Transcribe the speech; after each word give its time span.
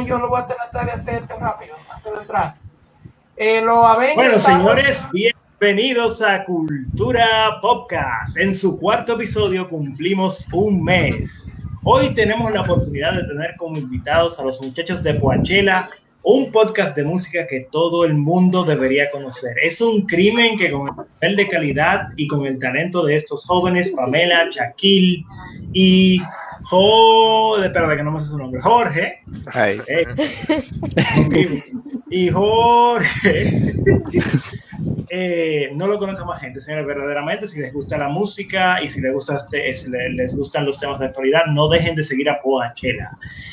yo 0.00 0.18
lo 0.18 0.30
voy 0.30 0.40
a 0.40 0.46
tratar 0.46 0.86
de 0.86 0.92
hacer 0.92 1.22
rápido, 1.38 1.74
antes 1.90 2.12
de 2.12 2.18
entrar. 2.18 2.54
Eh, 3.36 3.60
lo 3.60 3.82
bueno, 4.14 4.38
señores, 4.38 5.04
bienvenidos 5.12 6.22
a 6.22 6.46
Cultura 6.46 7.58
Podcast. 7.60 8.38
En 8.38 8.54
su 8.54 8.78
cuarto 8.80 9.12
episodio 9.12 9.68
cumplimos 9.68 10.48
un 10.50 10.82
mes. 10.82 11.46
Hoy 11.84 12.14
tenemos 12.14 12.50
la 12.52 12.62
oportunidad 12.62 13.16
de 13.16 13.24
tener 13.24 13.54
como 13.58 13.76
invitados 13.76 14.40
a 14.40 14.44
los 14.44 14.58
muchachos 14.62 15.02
de 15.02 15.12
Poachela, 15.12 15.86
un 16.22 16.50
podcast 16.52 16.96
de 16.96 17.04
música 17.04 17.46
que 17.46 17.68
todo 17.70 18.06
el 18.06 18.14
mundo 18.14 18.64
debería 18.64 19.10
conocer. 19.10 19.54
Es 19.62 19.82
un 19.82 20.06
crimen 20.06 20.56
que 20.56 20.70
con 20.70 20.88
el 20.88 20.94
nivel 21.20 21.36
de 21.36 21.48
calidad 21.48 22.08
y 22.16 22.26
con 22.28 22.46
el 22.46 22.58
talento 22.58 23.04
de 23.04 23.16
estos 23.16 23.44
jóvenes, 23.44 23.90
Pamela, 23.90 24.48
Shaquille 24.50 25.22
y 25.72 26.20
Jorge, 26.64 27.66
espérate 27.66 27.96
que 27.96 28.02
no 28.02 28.12
me 28.12 28.20
sé 28.20 28.26
su 28.26 28.38
nombre, 28.38 28.60
Jorge. 28.60 29.22
Eh, 29.86 30.06
y 32.10 32.28
Jorge. 32.28 33.74
Eh, 35.14 35.70
no 35.74 35.86
lo 35.86 35.98
conozca 35.98 36.24
más 36.24 36.40
gente, 36.40 36.62
señores, 36.62 36.86
verdaderamente, 36.86 37.46
si 37.46 37.60
les 37.60 37.70
gusta 37.70 37.98
la 37.98 38.08
música 38.08 38.82
y 38.82 38.88
si 38.88 39.02
les, 39.02 39.12
gusta 39.12 39.36
este, 39.36 39.74
si 39.74 39.90
les 39.90 40.34
gustan 40.34 40.64
los 40.64 40.80
temas 40.80 41.00
de 41.00 41.06
actualidad, 41.06 41.44
no 41.52 41.68
dejen 41.68 41.94
de 41.94 42.02
seguir 42.02 42.30
a 42.30 42.38
Poachela. 42.40 43.10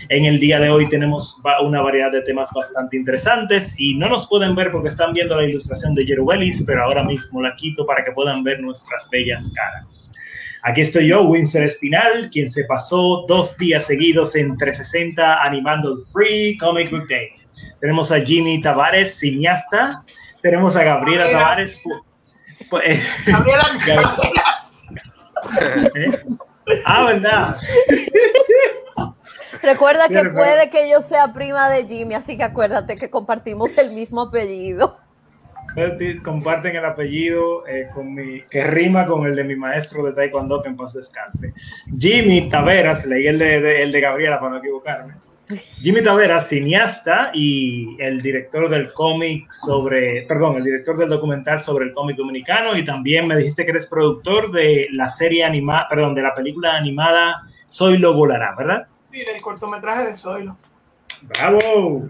En 0.08 0.24
el 0.24 0.40
día 0.40 0.58
de 0.62 0.70
hoy 0.70 0.88
tenemos 0.88 1.42
una 1.62 1.82
variedad 1.82 2.14
de 2.14 2.22
temas 2.22 2.50
bastante 2.56 2.96
interesantes 2.96 3.76
y 3.78 3.94
no 3.96 4.08
nos 4.08 4.26
pueden 4.30 4.56
ver 4.56 4.72
porque 4.72 4.88
están 4.88 5.12
viendo 5.12 5.36
la 5.36 5.44
ilustración 5.44 5.94
de 5.96 6.06
Jeruelis, 6.06 6.64
pero 6.66 6.82
ahora 6.82 7.04
mismo 7.04 7.42
la 7.42 7.54
quito 7.58 7.86
para 7.86 8.06
que 8.06 8.14
puedan 8.14 8.42
ver 8.42 8.62
nuestras 8.62 9.10
bellas 9.10 9.52
caras. 9.54 10.12
Aquí 10.64 10.82
estoy 10.82 11.08
yo, 11.08 11.24
Winsor 11.24 11.64
Espinal, 11.64 12.30
quien 12.32 12.50
se 12.50 12.66
pasó 12.66 13.26
dos 13.28 13.58
días 13.58 13.86
seguidos 13.86 14.36
en 14.36 14.58
360 14.58 15.42
animando 15.42 15.94
el 15.94 16.00
Free 16.12 16.58
Comic 16.58 16.92
Book 16.92 17.08
Day. 17.08 17.30
Tenemos 17.80 18.12
a 18.12 18.20
Jimmy 18.20 18.60
Tavares, 18.60 19.18
cineasta. 19.18 20.04
Tenemos 20.42 20.76
a 20.76 20.84
Gabriela 20.84 21.32
Tavares. 21.32 21.80
Eh, 22.84 23.02
Gabriela 23.26 23.66
¿Eh? 25.96 26.24
Ah, 26.86 27.06
¿verdad? 27.06 27.58
Recuerda 29.62 30.08
que 30.08 30.24
puede 30.30 30.70
que 30.70 30.90
yo 30.90 31.02
sea 31.02 31.34
prima 31.34 31.70
de 31.70 31.88
Jimmy, 31.88 32.16
así 32.16 32.38
que 32.38 32.44
acuérdate 32.44 32.98
que 32.98 33.10
compartimos 33.10 33.78
el 33.78 33.92
mismo 33.92 34.22
apellido 34.22 34.98
comparten 36.24 36.76
el 36.76 36.86
apellido 36.86 37.68
eh, 37.68 37.88
con 37.94 38.14
mi, 38.14 38.42
que 38.50 38.64
rima 38.64 39.06
con 39.06 39.26
el 39.26 39.36
de 39.36 39.44
mi 39.44 39.56
maestro 39.56 40.04
de 40.04 40.14
taekwondo 40.14 40.62
que 40.62 40.70
en 40.70 40.78
paz 40.78 40.94
descanse. 40.94 41.54
Jimmy 41.98 42.50
Taveras, 42.50 43.06
leí 43.06 43.28
el 43.28 43.40
de, 43.40 43.84
el 43.84 43.92
de 43.92 44.02
Gabriela 44.02 44.40
para 44.40 44.52
no 44.52 44.58
equivocarme. 44.58 45.14
Jimmy 45.82 46.04
Taveras, 46.04 46.48
cineasta 46.48 47.32
y 47.34 48.00
el 48.00 48.22
director 48.22 48.70
del 48.70 48.94
cómic 48.94 49.50
sobre, 49.50 50.24
perdón, 50.28 50.58
el 50.58 50.64
director 50.64 50.96
del 50.96 51.10
documental 51.10 51.60
sobre 51.60 51.86
el 51.86 51.92
cómic 51.92 52.18
dominicano 52.18 52.76
y 52.76 52.86
también 52.86 53.26
me 53.26 53.36
dijiste 53.36 53.66
que 53.66 53.72
eres 53.72 53.88
productor 53.88 54.52
de 54.52 54.88
la 54.92 55.10
serie 55.10 55.44
animada, 55.44 55.88
perdón, 55.90 56.14
de 56.14 56.22
la 56.22 56.36
película 56.36 56.78
animada 56.78 57.42
Zoilo 57.72 58.14
Volará, 58.14 58.54
¿verdad? 58.56 58.88
Sí, 59.12 59.26
del 59.26 59.42
cortometraje 59.42 60.12
de 60.12 60.18
Zoilo. 60.18 60.56
¡Bravo! 61.24 62.08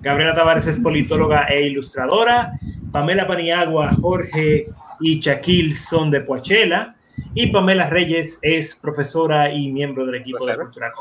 Gabriela 0.00 0.34
Tavares 0.34 0.66
es 0.66 0.78
politóloga 0.78 1.46
e 1.48 1.62
ilustradora. 1.62 2.52
Pamela 2.92 3.26
Paniagua, 3.26 3.94
Jorge 4.00 4.68
y 5.00 5.18
Shaquille 5.18 5.74
son 5.74 6.10
de 6.10 6.20
Poachela. 6.20 6.94
Y 7.34 7.48
Pamela 7.48 7.88
Reyes 7.88 8.38
es 8.42 8.76
profesora 8.76 9.50
y 9.52 9.70
miembro 9.72 10.06
del 10.06 10.16
equipo 10.16 10.46
de 10.46 10.56
Cultura 10.56 10.92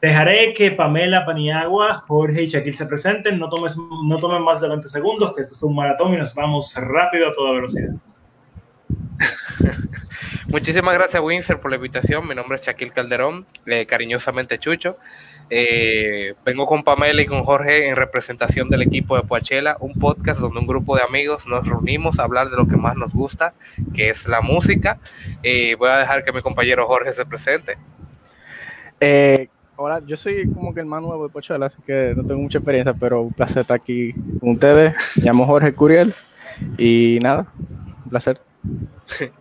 Dejaré 0.00 0.54
que 0.54 0.70
Pamela 0.70 1.26
Paniagua, 1.26 2.04
Jorge 2.08 2.42
y 2.42 2.46
Shaquille 2.46 2.76
se 2.76 2.86
presenten. 2.86 3.38
No, 3.38 3.48
tomes, 3.48 3.76
no 3.76 4.16
tomen 4.16 4.42
más 4.42 4.60
de 4.60 4.68
20 4.68 4.88
segundos, 4.88 5.34
que 5.34 5.42
esto 5.42 5.54
es 5.54 5.62
un 5.62 5.74
maratón 5.74 6.14
y 6.14 6.16
nos 6.16 6.34
vamos 6.34 6.74
rápido 6.74 7.28
a 7.28 7.34
toda 7.34 7.52
velocidad. 7.52 7.90
Muchísimas 10.48 10.94
gracias, 10.94 11.22
Windsor, 11.22 11.60
por 11.60 11.70
la 11.70 11.76
invitación. 11.76 12.26
Mi 12.26 12.34
nombre 12.34 12.56
es 12.56 12.62
Shaquille 12.62 12.92
Calderón, 12.92 13.46
eh, 13.66 13.84
cariñosamente 13.86 14.58
Chucho. 14.58 14.96
Eh, 15.52 16.34
vengo 16.44 16.64
con 16.64 16.84
Pamela 16.84 17.20
y 17.20 17.26
con 17.26 17.42
Jorge 17.42 17.88
en 17.88 17.96
representación 17.96 18.68
del 18.68 18.82
equipo 18.82 19.16
de 19.16 19.24
Poachela, 19.24 19.76
un 19.80 19.94
podcast 19.94 20.40
donde 20.40 20.60
un 20.60 20.66
grupo 20.66 20.94
de 20.94 21.02
amigos 21.02 21.48
nos 21.48 21.66
reunimos 21.66 22.20
a 22.20 22.22
hablar 22.22 22.50
de 22.50 22.56
lo 22.56 22.68
que 22.68 22.76
más 22.76 22.96
nos 22.96 23.12
gusta, 23.12 23.52
que 23.92 24.10
es 24.10 24.28
la 24.28 24.40
música. 24.42 25.00
Eh, 25.42 25.74
voy 25.74 25.90
a 25.90 25.98
dejar 25.98 26.22
que 26.22 26.32
mi 26.32 26.40
compañero 26.40 26.86
Jorge 26.86 27.12
se 27.12 27.26
presente. 27.26 27.76
Eh, 29.00 29.48
hola, 29.74 30.00
yo 30.06 30.16
soy 30.16 30.48
como 30.52 30.72
que 30.72 30.80
el 30.80 30.86
más 30.86 31.02
nuevo 31.02 31.26
de 31.26 31.32
Poachela, 31.32 31.66
así 31.66 31.82
que 31.84 32.14
no 32.16 32.22
tengo 32.22 32.40
mucha 32.40 32.58
experiencia, 32.58 32.94
pero 32.94 33.22
un 33.22 33.32
placer 33.32 33.62
estar 33.62 33.76
aquí 33.76 34.12
con 34.38 34.50
ustedes. 34.50 34.94
Me 35.16 35.24
llamo 35.24 35.46
Jorge 35.46 35.74
Curiel 35.74 36.14
y 36.78 37.18
nada, 37.22 37.46
un 38.04 38.10
placer. 38.10 38.40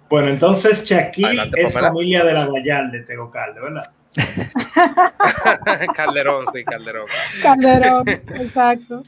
Bueno, 0.10 0.30
entonces 0.30 0.84
Shaquille 0.86 1.52
es 1.56 1.72
familia 1.72 2.24
de 2.24 2.34
la 2.34 2.46
Guayal 2.46 2.90
de 2.90 3.02
Tegocalde, 3.02 3.62
¿verdad? 3.62 3.92
Calderón, 5.96 6.46
sí, 6.54 6.64
Calderón. 6.64 7.08
Calderón, 7.44 8.08
exacto. 8.08 9.04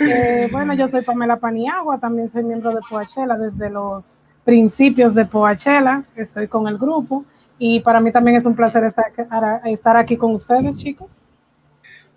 Eh, 0.00 0.48
bueno, 0.50 0.74
yo 0.74 0.88
soy 0.88 1.02
Pamela 1.02 1.36
Paniagua, 1.36 1.98
también 1.98 2.28
soy 2.28 2.42
miembro 2.42 2.74
de 2.74 2.80
Poachela 2.88 3.36
desde 3.36 3.70
los 3.70 4.24
principios 4.44 5.14
de 5.14 5.26
Poachela, 5.26 6.04
estoy 6.16 6.48
con 6.48 6.66
el 6.66 6.78
grupo 6.78 7.24
y 7.58 7.80
para 7.80 8.00
mí 8.00 8.10
también 8.10 8.36
es 8.36 8.46
un 8.46 8.56
placer 8.56 8.84
estar, 8.84 9.12
estar 9.64 9.96
aquí 9.96 10.16
con 10.16 10.32
ustedes, 10.32 10.76
chicos. 10.76 11.20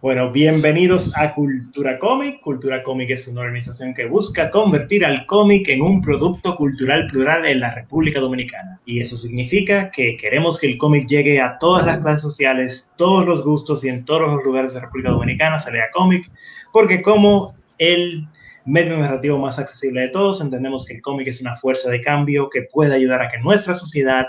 Bueno, 0.03 0.31
bienvenidos 0.31 1.14
a 1.16 1.34
Cultura 1.34 1.97
Cómic. 1.97 2.41
Cultura 2.41 2.84
Cómic 2.84 3.12
es 3.12 3.25
una 3.30 3.40
organización 3.40 3.94
que 3.94 4.06
busca 4.06 4.52
convertir 4.52 5.06
al 5.06 5.25
cómic 5.25 5.69
en 5.69 5.81
un 5.81 6.02
producto 6.02 6.58
cultural 6.58 7.08
plural 7.08 7.46
en 7.46 7.62
la 7.62 7.74
República 7.74 8.19
Dominicana. 8.19 8.81
Y 8.86 9.00
eso 9.00 9.16
significa 9.16 9.92
que 9.92 10.18
queremos 10.18 10.59
que 10.59 10.68
el 10.68 10.78
cómic 10.78 11.08
llegue 11.08 11.40
a 11.40 11.58
todas 11.58 11.86
las 11.86 12.00
clases 12.00 12.22
sociales, 12.22 12.92
todos 12.97 13.25
los 13.25 13.46
gustos 13.46 13.86
y 13.86 13.88
en 13.88 14.03
todos 14.03 14.24
los 14.24 14.44
lugares 14.44 14.74
de 14.74 14.80
la 14.80 14.88
República 14.88 15.12
Dominicana 15.12 15.58
se 15.58 15.72
lea 15.72 15.90
cómic, 15.94 16.30
porque 16.74 17.02
como 17.02 17.56
el 17.78 18.28
medio 18.66 18.97
narrativo 18.97 19.38
más 19.38 19.59
accesible 19.59 20.01
de 20.01 20.09
todos. 20.09 20.41
Entendemos 20.41 20.85
que 20.85 20.96
el 20.96 21.01
cómic 21.01 21.28
es 21.28 21.41
una 21.41 21.56
fuerza 21.56 21.90
de 21.90 22.01
cambio 22.01 22.50
que 22.50 22.63
puede 22.63 22.96
ayudar 22.96 23.22
a 23.22 23.29
que 23.29 23.40
nuestra 23.40 23.74
sociedad, 23.74 24.25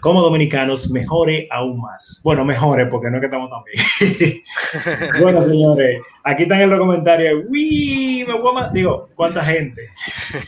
como 0.00 0.22
dominicanos, 0.22 0.90
mejore 0.90 1.48
aún 1.50 1.80
más. 1.80 2.20
Bueno, 2.22 2.44
mejore, 2.44 2.86
porque 2.86 3.10
no 3.10 3.16
es 3.16 3.20
que 3.20 3.26
estamos 3.26 3.50
tan 3.50 3.62
bien. 3.64 5.10
bueno, 5.20 5.42
señores, 5.42 6.00
aquí 6.24 6.44
están 6.44 6.60
en 6.60 6.70
los 6.70 6.78
comentarios. 6.78 7.44
¡Uy! 7.50 8.24
Me 8.26 8.34
voy 8.34 8.62
a 8.62 8.68
Digo, 8.70 9.08
¿cuánta 9.14 9.44
gente? 9.44 9.88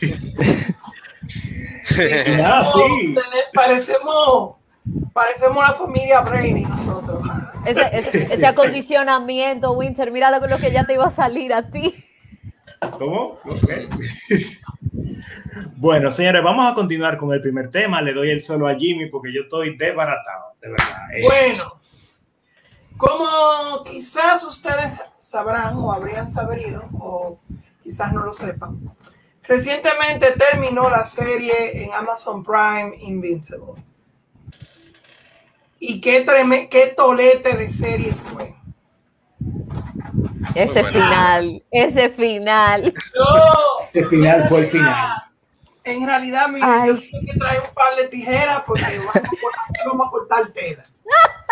ah, 2.43 2.71
sí. 2.73 3.15
Parecemos 3.53 4.55
parecemos 5.13 5.63
la 5.63 5.73
familia 5.73 6.21
Brady 6.21 6.63
nosotros. 6.63 7.21
Ese, 7.65 8.33
ese, 8.33 8.45
acondicionamiento, 8.47 9.73
Winter, 9.73 10.11
mira 10.11 10.31
lo 10.31 10.57
que 10.57 10.71
ya 10.71 10.85
te 10.85 10.93
iba 10.93 11.05
a 11.05 11.11
salir 11.11 11.53
a 11.53 11.69
ti. 11.69 12.03
¿Cómo? 12.97 13.39
bueno, 15.77 16.11
señores, 16.11 16.41
vamos 16.43 16.71
a 16.71 16.73
continuar 16.73 17.15
con 17.15 17.31
el 17.31 17.39
primer 17.39 17.69
tema. 17.69 18.01
Le 18.01 18.13
doy 18.13 18.31
el 18.31 18.41
suelo 18.41 18.67
a 18.67 18.75
Jimmy 18.75 19.07
porque 19.07 19.31
yo 19.31 19.41
estoy 19.41 19.77
desbaratado, 19.77 20.55
de 20.59 20.69
verdad. 20.69 21.13
Eh. 21.15 21.21
Bueno, 21.23 21.63
como 22.97 23.83
quizás 23.83 24.43
ustedes 24.43 24.93
sabrán 25.19 25.75
o 25.77 25.93
habrían 25.93 26.31
sabido, 26.31 26.89
o 26.99 27.39
quizás 27.83 28.11
no 28.13 28.23
lo 28.23 28.33
sepan, 28.33 28.79
recientemente 29.43 30.31
terminó 30.31 30.89
la 30.89 31.05
serie 31.05 31.83
en 31.83 31.93
Amazon 31.93 32.43
Prime 32.43 32.95
Invincible. 32.99 33.83
Y 35.79 36.01
qué, 36.01 36.25
qué 36.69 36.93
tolete 36.97 37.57
de 37.57 37.69
serie 37.69 38.13
fue. 38.13 38.55
Ese 40.55 40.83
final, 40.85 41.63
ese 41.71 42.09
final. 42.09 42.93
ese 43.93 44.05
final 44.07 44.49
fue 44.49 44.59
el 44.59 44.67
final. 44.67 45.23
En 45.83 46.05
realidad, 46.05 46.47
mi 46.47 46.59
yo 46.59 46.67
tengo 46.67 47.25
que 47.25 47.39
traer 47.39 47.59
un 47.59 47.73
par 47.73 47.95
de 47.95 48.07
tijeras 48.07 48.63
porque 48.65 48.83
vamos 49.85 50.07
a 50.07 50.11
cortar 50.11 50.49
tela. 50.49 50.83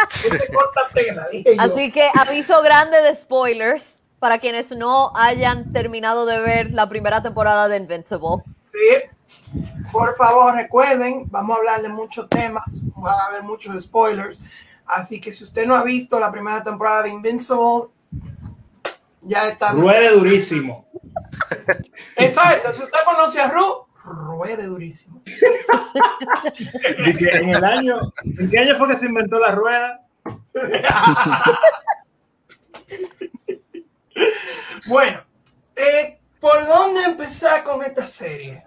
Este 0.08 0.54
corta 0.54 0.82
tela, 0.94 1.28
Así 1.58 1.92
que 1.92 2.10
aviso 2.14 2.62
grande 2.62 3.02
de 3.02 3.16
spoilers 3.16 4.02
para 4.20 4.40
quienes 4.40 4.72
no 4.72 5.16
hayan 5.16 5.72
terminado 5.72 6.26
de 6.26 6.40
ver 6.40 6.72
la 6.72 6.88
primera 6.88 7.24
temporada 7.24 7.68
de 7.68 7.78
Invincible. 7.78 8.44
Sí, 8.68 9.52
por 9.92 10.16
favor 10.16 10.54
recuerden, 10.54 11.26
vamos 11.30 11.56
a 11.56 11.60
hablar 11.60 11.82
de 11.82 11.90
muchos 11.90 12.30
temas, 12.30 12.66
van 12.96 13.20
a 13.20 13.26
haber 13.28 13.44
muchos 13.44 13.82
spoilers. 13.82 14.40
Así 14.86 15.20
que 15.20 15.32
si 15.32 15.44
usted 15.44 15.66
no 15.66 15.76
ha 15.76 15.84
visto 15.84 16.20
la 16.20 16.32
primera 16.32 16.64
temporada 16.64 17.04
de 17.04 17.10
Invincible, 17.10 17.90
ya 19.22 19.50
está. 19.50 19.72
Ruede 19.72 20.12
durísimo. 20.12 20.88
Exacto. 22.18 22.74
Si 22.74 22.84
usted 22.84 23.00
conoce 23.06 23.40
a 23.40 23.50
Ru, 23.50 23.86
ruede 24.04 24.66
durísimo. 24.66 25.22
en 26.98 27.50
el 27.50 27.64
año, 27.64 28.14
¿en 28.24 28.50
qué 28.50 28.60
año 28.60 28.78
fue 28.78 28.88
que 28.90 28.98
se 28.98 29.06
inventó 29.06 29.40
la 29.40 29.52
rueda? 29.52 30.02
Bueno, 34.90 35.22
eh, 35.76 36.20
¿por 36.40 36.66
dónde 36.66 37.04
empezar 37.04 37.64
con 37.64 37.84
esta 37.84 38.06
serie? 38.06 38.64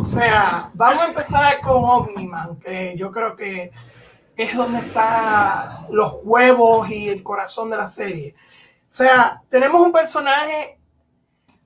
O 0.00 0.06
sea, 0.06 0.70
vamos 0.74 1.02
a 1.02 1.08
empezar 1.08 1.58
con 1.60 1.84
Omniman, 1.84 2.58
que 2.58 2.96
yo 2.96 3.10
creo 3.12 3.36
que 3.36 3.70
es 4.36 4.56
donde 4.56 4.80
están 4.80 5.68
los 5.90 6.16
huevos 6.22 6.88
y 6.90 7.08
el 7.08 7.22
corazón 7.22 7.70
de 7.70 7.76
la 7.76 7.88
serie. 7.88 8.34
O 8.90 8.94
sea, 8.94 9.42
tenemos 9.48 9.80
un 9.80 9.92
personaje 9.92 10.78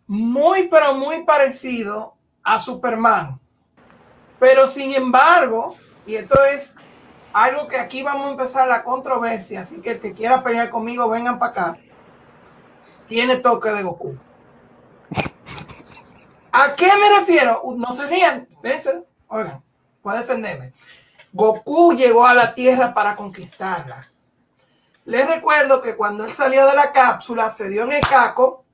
muy, 0.07 0.69
pero 0.69 0.95
muy 0.95 1.25
parecido 1.25 2.15
a 2.43 2.59
Superman. 2.59 3.41
Pero 4.39 4.67
sin 4.67 4.95
embargo, 4.95 5.77
y 6.07 6.15
esto 6.17 6.39
es 6.45 6.77
algo 7.33 7.67
que 7.67 7.79
aquí 7.79 8.03
vamos 8.03 8.29
a 8.29 8.31
empezar 8.31 8.69
la 8.69 8.85
controversia, 8.85 9.61
así 9.61 9.81
que 9.81 9.93
el 9.93 10.01
que 10.01 10.13
quiera 10.13 10.43
pelear 10.43 10.71
conmigo, 10.71 11.09
vengan 11.09 11.39
para 11.39 11.51
acá. 11.51 11.79
Tiene 13.09 13.37
toque 13.37 13.71
de 13.71 13.83
Goku. 13.83 14.17
¿A 16.53 16.75
qué 16.75 16.87
me 16.87 17.19
refiero? 17.19 17.63
No 17.77 17.93
se 17.93 18.07
rían, 18.07 18.49
oigan, 19.29 19.63
puede 20.01 20.21
defenderme. 20.21 20.73
Goku 21.37 21.93
llegó 21.93 22.27
a 22.27 22.33
la 22.33 22.55
Tierra 22.55 22.95
para 22.95 23.15
conquistarla. 23.15 24.11
Les 25.05 25.29
recuerdo 25.29 25.83
que 25.83 25.95
cuando 25.95 26.25
él 26.25 26.33
salió 26.33 26.67
de 26.67 26.75
la 26.75 26.93
cápsula 26.93 27.51
se 27.51 27.69
dio 27.69 27.85
en 27.85 27.93
el 27.93 28.01
caco, 28.01 28.65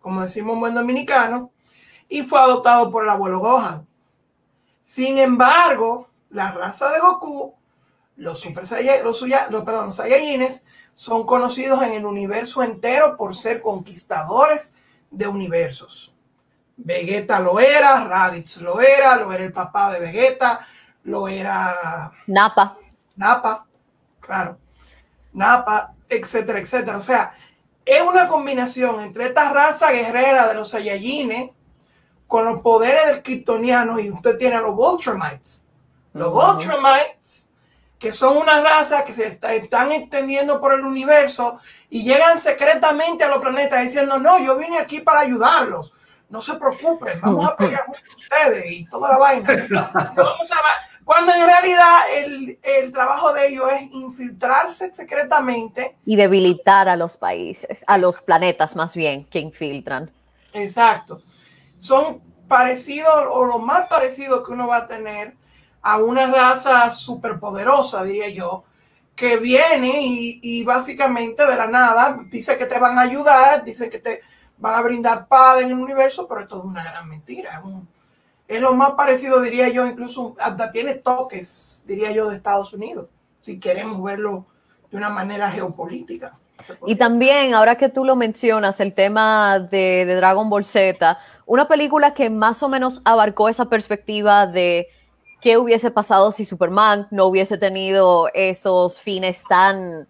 como 0.00 0.22
decimos 0.22 0.54
en 0.54 0.60
buen 0.60 0.74
dominicano, 0.74 1.52
y 2.08 2.22
fue 2.22 2.40
adoptado 2.40 2.90
por 2.90 3.04
el 3.04 3.10
abuelo 3.10 3.38
Gohan. 3.38 3.86
Sin 4.82 5.16
embargo, 5.16 6.08
la 6.30 6.50
raza 6.50 6.90
de 6.90 6.98
Goku, 6.98 7.54
los 8.16 8.40
Super 8.40 8.66
Saiyajines, 8.66 9.04
los, 9.04 9.22
los, 9.50 9.62
perdón, 9.62 9.86
los 9.86 9.96
Saiyajines, 9.96 10.64
son 10.94 11.24
conocidos 11.24 11.84
en 11.84 11.92
el 11.92 12.04
universo 12.04 12.64
entero 12.64 13.16
por 13.16 13.36
ser 13.36 13.62
conquistadores 13.62 14.74
de 15.12 15.28
universos. 15.28 16.12
Vegeta 16.76 17.38
lo 17.38 17.60
era, 17.60 18.02
Raditz 18.02 18.56
lo 18.56 18.80
era, 18.80 19.14
lo 19.16 19.32
era 19.32 19.44
el 19.44 19.52
papá 19.52 19.92
de 19.92 20.00
Vegeta, 20.00 20.66
lo 21.04 21.28
era 21.28 22.12
Napa. 22.26 22.76
Napa, 23.16 23.66
claro. 24.20 24.58
Napa, 25.32 25.94
etcétera, 26.08 26.58
etcétera. 26.58 26.96
O 26.96 27.00
sea, 27.00 27.34
es 27.84 28.02
una 28.02 28.28
combinación 28.28 29.00
entre 29.00 29.26
esta 29.26 29.50
raza 29.50 29.90
guerrera 29.90 30.46
de 30.46 30.54
los 30.54 30.70
Saiyajines 30.70 31.50
con 32.26 32.44
los 32.44 32.60
poderes 32.60 33.06
del 33.06 33.22
Kryptoniano 33.22 33.98
y 33.98 34.10
usted 34.10 34.36
tiene 34.36 34.56
a 34.56 34.60
los 34.60 34.74
Ultramites. 34.76 35.64
Los 36.12 36.32
Ultramites, 36.32 37.48
que 37.98 38.12
son 38.12 38.36
una 38.36 38.60
raza 38.60 39.04
que 39.04 39.14
se 39.14 39.38
están 39.56 39.92
extendiendo 39.92 40.60
por 40.60 40.74
el 40.74 40.84
universo 40.84 41.58
y 41.88 42.02
llegan 42.04 42.38
secretamente 42.38 43.24
a 43.24 43.28
los 43.28 43.38
planetas 43.38 43.82
diciendo, 43.82 44.18
no, 44.18 44.38
yo 44.38 44.58
vine 44.58 44.78
aquí 44.78 45.00
para 45.00 45.20
ayudarlos. 45.20 45.94
No 46.28 46.42
se 46.42 46.54
preocupen, 46.54 47.20
vamos 47.22 47.48
a 47.48 47.56
pelear 47.56 47.86
con 47.86 47.94
ustedes 47.94 48.70
y 48.70 48.84
toda 48.86 49.08
la 49.10 49.18
vaina. 49.18 49.66
Vamos 50.14 50.50
a 50.52 50.56
cuando 51.08 51.32
en 51.32 51.46
realidad 51.46 52.00
el, 52.16 52.58
el, 52.62 52.92
trabajo 52.92 53.32
de 53.32 53.48
ellos 53.48 53.64
es 53.72 53.88
infiltrarse 53.92 54.94
secretamente. 54.94 55.96
Y 56.04 56.16
debilitar 56.16 56.86
a 56.86 56.96
los 56.96 57.16
países, 57.16 57.82
a 57.86 57.96
los 57.96 58.20
planetas 58.20 58.76
más 58.76 58.94
bien, 58.94 59.24
que 59.24 59.38
infiltran. 59.38 60.10
Exacto. 60.52 61.22
Son 61.78 62.20
parecidos 62.46 63.24
o 63.30 63.46
lo 63.46 63.58
más 63.58 63.88
parecido 63.88 64.44
que 64.44 64.52
uno 64.52 64.66
va 64.66 64.76
a 64.76 64.86
tener 64.86 65.34
a 65.80 65.96
una 65.96 66.30
raza 66.30 66.90
superpoderosa, 66.90 68.04
diría 68.04 68.28
yo, 68.28 68.64
que 69.16 69.38
viene 69.38 70.02
y, 70.02 70.40
y, 70.42 70.62
básicamente 70.62 71.46
de 71.46 71.56
la 71.56 71.68
nada 71.68 72.18
dice 72.26 72.58
que 72.58 72.66
te 72.66 72.78
van 72.78 72.98
a 72.98 73.02
ayudar, 73.02 73.64
dice 73.64 73.88
que 73.88 73.98
te 73.98 74.20
van 74.58 74.74
a 74.74 74.82
brindar 74.82 75.26
paz 75.28 75.62
en 75.62 75.68
el 75.68 75.78
universo, 75.78 76.26
pero 76.28 76.42
es 76.42 76.48
todo 76.48 76.64
una 76.64 76.84
gran 76.84 77.08
mentira. 77.08 77.58
Es 77.58 77.64
un, 77.64 77.88
es 78.46 78.60
lo 78.60 78.74
más 78.74 78.92
parecido, 78.92 79.40
diría 79.40 79.68
yo, 79.68 79.86
incluso 79.86 80.34
hasta 80.40 80.72
tiene 80.72 80.94
toques, 80.94 81.82
diría 81.86 82.10
yo, 82.12 82.28
de 82.28 82.36
Estados 82.36 82.72
Unidos, 82.72 83.06
si 83.42 83.60
queremos 83.60 84.02
verlo 84.02 84.46
de 84.90 84.96
una 84.96 85.10
manera 85.10 85.50
geopolítica. 85.50 86.36
Y 86.86 86.96
también, 86.96 87.54
ahora 87.54 87.76
que 87.76 87.88
tú 87.88 88.04
lo 88.04 88.16
mencionas, 88.16 88.80
el 88.80 88.92
tema 88.92 89.60
de, 89.60 90.04
de, 90.06 90.14
Dragon 90.16 90.50
Ball 90.50 90.64
Z, 90.64 91.18
una 91.46 91.68
película 91.68 92.14
que 92.14 92.30
más 92.30 92.62
o 92.62 92.68
menos 92.68 93.00
abarcó 93.04 93.48
esa 93.48 93.66
perspectiva 93.66 94.46
de 94.46 94.88
qué 95.40 95.56
hubiese 95.56 95.90
pasado 95.90 96.32
si 96.32 96.44
Superman 96.44 97.06
no 97.10 97.26
hubiese 97.26 97.58
tenido 97.58 98.28
esos 98.34 99.00
fines 99.00 99.44
tan 99.48 100.08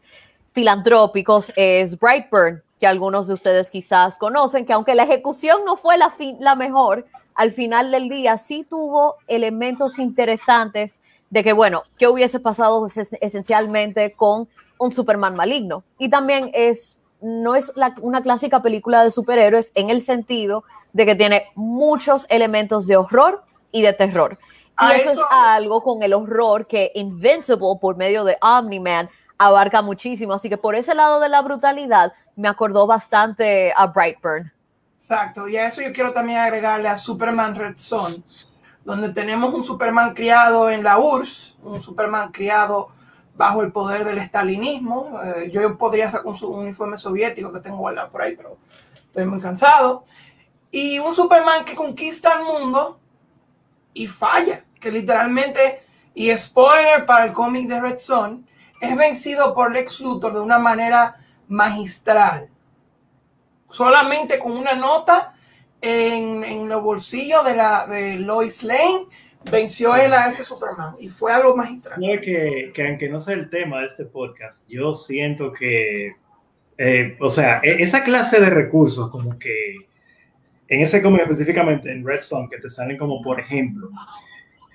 filantrópicos, 0.52 1.52
es 1.54 1.98
Brightburn, 1.98 2.62
que 2.78 2.86
algunos 2.86 3.26
de 3.26 3.34
ustedes 3.34 3.70
quizás 3.70 4.18
conocen, 4.18 4.64
que 4.64 4.72
aunque 4.72 4.94
la 4.94 5.02
ejecución 5.02 5.64
no 5.64 5.76
fue 5.76 5.98
la, 5.98 6.14
la 6.38 6.54
mejor, 6.54 7.06
al 7.34 7.52
final 7.52 7.90
del 7.90 8.08
día 8.08 8.36
sí 8.38 8.66
tuvo 8.68 9.16
elementos 9.26 9.98
interesantes 9.98 11.00
de 11.30 11.44
que, 11.44 11.52
bueno, 11.52 11.82
¿qué 11.98 12.08
hubiese 12.08 12.40
pasado 12.40 12.86
esencialmente 13.20 14.12
con 14.12 14.48
un 14.78 14.92
Superman 14.92 15.36
maligno? 15.36 15.84
Y 15.98 16.08
también 16.08 16.50
es, 16.54 16.98
no 17.20 17.54
es 17.54 17.72
la, 17.76 17.94
una 18.00 18.22
clásica 18.22 18.62
película 18.62 19.04
de 19.04 19.10
superhéroes 19.10 19.72
en 19.74 19.90
el 19.90 20.00
sentido 20.00 20.64
de 20.92 21.06
que 21.06 21.14
tiene 21.14 21.44
muchos 21.54 22.26
elementos 22.28 22.86
de 22.86 22.96
horror 22.96 23.42
y 23.72 23.82
de 23.82 23.92
terror. 23.92 24.38
Y 24.80 24.94
eso, 24.94 25.10
eso, 25.10 25.20
es 25.20 25.26
algo 25.30 25.82
con 25.82 26.02
el 26.02 26.14
horror 26.14 26.66
que 26.66 26.92
Invincible, 26.94 27.78
por 27.80 27.96
medio 27.96 28.24
de 28.24 28.36
Omni-Man, 28.40 29.10
abarca 29.38 29.80
muchísimo. 29.82 30.34
Así 30.34 30.48
que 30.48 30.58
por 30.58 30.74
ese 30.74 30.94
lado 30.94 31.20
de 31.20 31.28
la 31.28 31.40
brutalidad, 31.40 32.12
me 32.36 32.48
acordó 32.48 32.86
bastante 32.86 33.72
a 33.74 33.86
Brightburn. 33.86 34.52
Exacto, 34.94 35.48
y 35.48 35.56
a 35.56 35.68
eso 35.68 35.80
yo 35.80 35.92
quiero 35.92 36.12
también 36.12 36.40
agregarle 36.40 36.88
a 36.88 36.96
Superman 36.96 37.54
Red 37.54 37.76
Son, 37.76 38.22
donde 38.84 39.10
tenemos 39.10 39.54
un 39.54 39.62
Superman 39.62 40.12
criado 40.12 40.70
en 40.70 40.82
la 40.82 40.98
URSS, 40.98 41.56
un 41.62 41.80
Superman 41.80 42.32
criado 42.32 42.90
bajo 43.36 43.62
el 43.62 43.70
poder 43.70 44.04
del 44.04 44.18
estalinismo. 44.18 45.20
Eh, 45.22 45.50
yo 45.52 45.78
podría 45.78 46.10
sacar 46.10 46.26
un 46.26 46.58
uniforme 46.58 46.98
soviético 46.98 47.52
que 47.52 47.60
tengo 47.60 47.76
guardado 47.76 48.10
por 48.10 48.22
ahí, 48.22 48.34
pero 48.36 48.58
estoy 49.06 49.24
muy 49.24 49.40
cansado. 49.40 50.04
Y 50.72 50.98
un 50.98 51.14
Superman 51.14 51.64
que 51.64 51.76
conquista 51.76 52.32
el 52.34 52.44
mundo 52.44 52.98
y 53.94 54.08
falla, 54.08 54.64
que 54.80 54.90
literalmente, 54.90 55.82
y 56.14 56.36
spoiler 56.36 57.06
para 57.06 57.24
el 57.24 57.32
cómic 57.32 57.68
de 57.68 57.80
Red 57.80 57.98
Son, 57.98 58.47
es 58.80 58.96
vencido 58.96 59.54
por 59.54 59.72
Lex 59.72 60.00
Luthor 60.00 60.34
de 60.34 60.40
una 60.40 60.58
manera 60.58 61.16
magistral 61.48 62.50
solamente 63.70 64.38
con 64.38 64.52
una 64.52 64.74
nota 64.74 65.34
en, 65.80 66.44
en 66.44 66.68
los 66.68 66.82
bolsillos 66.82 67.44
de, 67.44 67.56
la, 67.56 67.86
de 67.86 68.18
Lois 68.18 68.62
Lane, 68.62 69.06
venció 69.50 69.94
él 69.94 70.12
a 70.12 70.28
ese 70.28 70.44
Superman 70.44 70.96
y 70.98 71.08
fue 71.08 71.32
algo 71.32 71.56
magistral. 71.56 72.00
Que, 72.20 72.72
que 72.74 72.86
aunque 72.86 73.08
no 73.08 73.20
sea 73.20 73.34
el 73.34 73.48
tema 73.48 73.80
de 73.80 73.86
este 73.86 74.04
podcast, 74.04 74.68
yo 74.68 74.94
siento 74.94 75.52
que, 75.52 76.12
eh, 76.78 77.16
o 77.20 77.30
sea, 77.30 77.60
e, 77.62 77.82
esa 77.82 78.02
clase 78.02 78.40
de 78.40 78.50
recursos, 78.50 79.08
como 79.10 79.38
que 79.38 79.74
en 80.68 80.80
ese 80.80 81.00
cómic 81.00 81.22
específicamente, 81.22 81.92
en 81.92 82.04
Redstone, 82.04 82.48
que 82.50 82.58
te 82.58 82.70
salen 82.70 82.98
como 82.98 83.22
por 83.22 83.40
ejemplo, 83.40 83.88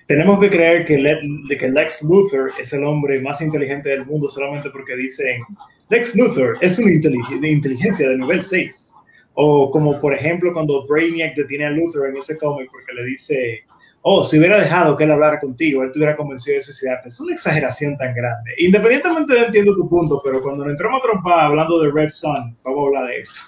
tenemos 0.06 0.38
que 0.40 0.50
creer 0.50 0.86
que, 0.86 0.98
Le, 0.98 1.18
que 1.56 1.68
Lex 1.68 2.02
Luthor 2.02 2.52
es 2.58 2.72
el 2.72 2.84
hombre 2.84 3.20
más 3.20 3.40
inteligente 3.40 3.88
del 3.88 4.06
mundo 4.06 4.28
solamente 4.28 4.70
porque 4.70 4.96
dicen 4.96 5.42
Lex 5.88 6.14
Luthor 6.14 6.58
es 6.60 6.78
una 6.78 6.90
inteligencia 6.92 8.08
de 8.08 8.16
nivel 8.16 8.42
6. 8.42 8.92
O 9.34 9.70
como 9.70 10.00
por 10.00 10.14
ejemplo 10.14 10.52
cuando 10.52 10.86
Brainiac 10.86 11.34
detiene 11.34 11.66
a 11.66 11.70
Luthor 11.70 12.08
en 12.08 12.16
ese 12.16 12.36
cómic 12.38 12.68
porque 12.70 12.92
le 12.92 13.04
dice, 13.04 13.60
oh, 14.02 14.24
si 14.24 14.38
hubiera 14.38 14.60
dejado 14.60 14.96
que 14.96 15.04
él 15.04 15.10
hablara 15.10 15.40
contigo, 15.40 15.82
él 15.82 15.90
te 15.90 15.98
hubiera 15.98 16.16
convencido 16.16 16.56
de 16.56 16.62
suicidarte. 16.62 17.08
Es 17.08 17.20
una 17.20 17.34
exageración 17.34 17.96
tan 17.96 18.14
grande. 18.14 18.52
Independientemente 18.58 19.34
de 19.34 19.46
entiendo 19.46 19.74
tu 19.74 19.88
punto, 19.88 20.20
pero 20.24 20.42
cuando 20.42 20.64
nos 20.64 20.72
entramos 20.72 21.00
a 21.00 21.02
trompar 21.02 21.46
hablando 21.46 21.80
de 21.80 21.90
Red 21.90 22.10
Sun, 22.10 22.56
vamos 22.62 22.84
a 22.84 22.86
hablar 22.86 23.06
de 23.08 23.20
eso. 23.20 23.42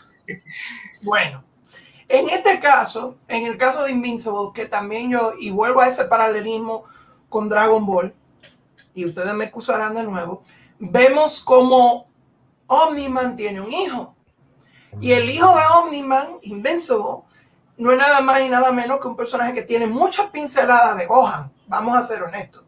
Bueno, 1.05 1.41
en 2.09 2.29
este 2.29 2.61
caso, 2.61 3.17
en 3.29 3.47
el 3.47 3.59
caso 3.59 3.85
de 3.85 3.93
Invincible, 3.93 4.51
que 4.55 4.67
también 4.67 5.11
yo, 5.11 5.33
y 5.39 5.51
vuelvo 5.51 5.81
a 5.81 5.89
ese 5.89 6.05
paralelismo 6.05 6.85
con 7.29 7.49
Dragon 7.49 7.85
Ball, 7.85 8.15
y 8.95 9.05
ustedes 9.05 9.35
me 9.35 9.45
excusarán 9.45 9.95
de 9.95 10.05
nuevo, 10.05 10.43
vemos 10.79 11.43
como 11.43 12.07
Omni-Man 12.67 13.37
tiene 13.37 13.61
un 13.61 13.73
hijo. 13.73 14.15
Y 15.01 15.13
el 15.13 15.29
hijo 15.29 15.55
de 15.55 15.63
Omni-Man, 15.79 16.39
Invincible, 16.43 17.23
no 17.77 17.93
es 17.93 17.99
nada 17.99 18.21
más 18.21 18.41
y 18.41 18.49
nada 18.49 18.73
menos 18.73 19.01
que 19.01 19.09
un 19.09 19.17
personaje 19.17 19.53
que 19.53 19.63
tiene 19.63 19.87
muchas 19.87 20.31
pinceladas 20.31 20.97
de 20.97 21.07
Gohan. 21.07 21.53
Vamos 21.67 21.97
a 21.97 22.03
ser 22.05 22.23
honestos. 22.23 22.63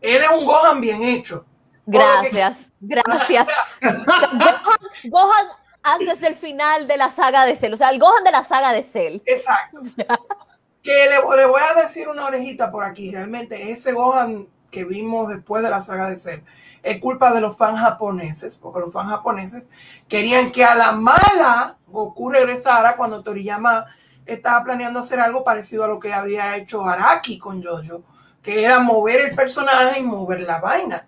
Él 0.00 0.22
es 0.22 0.30
un 0.30 0.44
Gohan 0.44 0.80
bien 0.80 1.02
hecho. 1.02 1.44
Gracias, 1.84 2.72
gracias. 2.80 3.46
Gohan, 3.80 4.76
Gohan, 5.04 5.46
antes 5.86 6.20
del 6.20 6.36
final 6.36 6.86
de 6.88 6.96
la 6.96 7.10
saga 7.10 7.44
de 7.44 7.56
Cell, 7.56 7.74
o 7.74 7.76
sea, 7.76 7.90
el 7.90 7.98
Gohan 7.98 8.24
de 8.24 8.32
la 8.32 8.44
saga 8.44 8.72
de 8.72 8.82
Cell. 8.82 9.20
Exacto. 9.24 9.80
que 10.82 10.92
le, 10.92 11.36
le, 11.36 11.46
voy 11.46 11.60
a 11.60 11.82
decir 11.82 12.08
una 12.08 12.26
orejita 12.26 12.70
por 12.70 12.84
aquí. 12.84 13.10
Realmente 13.10 13.70
ese 13.70 13.92
Gohan 13.92 14.48
que 14.70 14.84
vimos 14.84 15.28
después 15.28 15.62
de 15.62 15.70
la 15.70 15.82
saga 15.82 16.08
de 16.10 16.18
Cell 16.18 16.40
es 16.86 17.00
culpa 17.00 17.32
de 17.32 17.40
los 17.40 17.56
fans 17.56 17.80
japoneses, 17.80 18.56
porque 18.56 18.80
los 18.80 18.92
fans 18.92 19.10
japoneses 19.10 19.64
querían 20.06 20.52
que 20.52 20.64
a 20.64 20.76
la 20.76 20.92
mala 20.92 21.76
Goku 21.88 22.30
regresara 22.30 22.96
cuando 22.96 23.24
Toriyama 23.24 23.86
estaba 24.24 24.62
planeando 24.62 25.00
hacer 25.00 25.18
algo 25.18 25.42
parecido 25.42 25.84
a 25.84 25.88
lo 25.88 25.98
que 25.98 26.12
había 26.12 26.56
hecho 26.56 26.86
Araki 26.86 27.38
con 27.38 27.62
Jojo, 27.62 28.04
que 28.40 28.64
era 28.64 28.78
mover 28.78 29.20
el 29.20 29.34
personaje 29.34 29.98
y 29.98 30.04
mover 30.04 30.42
la 30.42 30.60
vaina. 30.60 31.06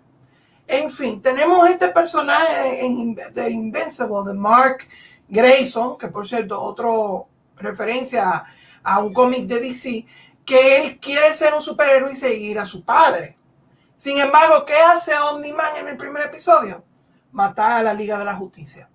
En 0.71 0.91
fin, 0.91 1.19
tenemos 1.19 1.67
este 1.67 1.87
personaje 1.87 2.85
en, 2.85 3.15
de 3.15 3.49
Invincible, 3.49 4.19
de 4.23 4.35
Mark 4.35 4.87
Grayson, 5.27 5.97
que 5.97 6.09
por 6.09 6.27
cierto, 6.27 6.61
otro 6.61 7.27
referencia 7.57 8.45
a, 8.83 8.99
un 8.99 9.11
cómic 9.11 9.47
de 9.47 9.61
DC, 9.61 10.05
que 10.45 10.77
él 10.77 10.99
quiere 10.99 11.33
ser 11.33 11.55
un 11.55 11.63
superhéroe 11.63 12.11
y 12.11 12.15
seguir 12.15 12.59
a 12.59 12.67
su 12.67 12.85
padre. 12.85 13.35
Sin 13.95 14.19
embargo, 14.19 14.63
¿qué 14.63 14.75
hace 14.75 15.15
Omni-Man 15.15 15.77
en 15.77 15.87
el 15.87 15.97
primer 15.97 16.27
episodio? 16.27 16.83
Matar 17.31 17.79
a 17.79 17.83
la 17.83 17.93
Liga 17.95 18.19
de 18.19 18.25
la 18.25 18.35
Justicia. 18.35 18.87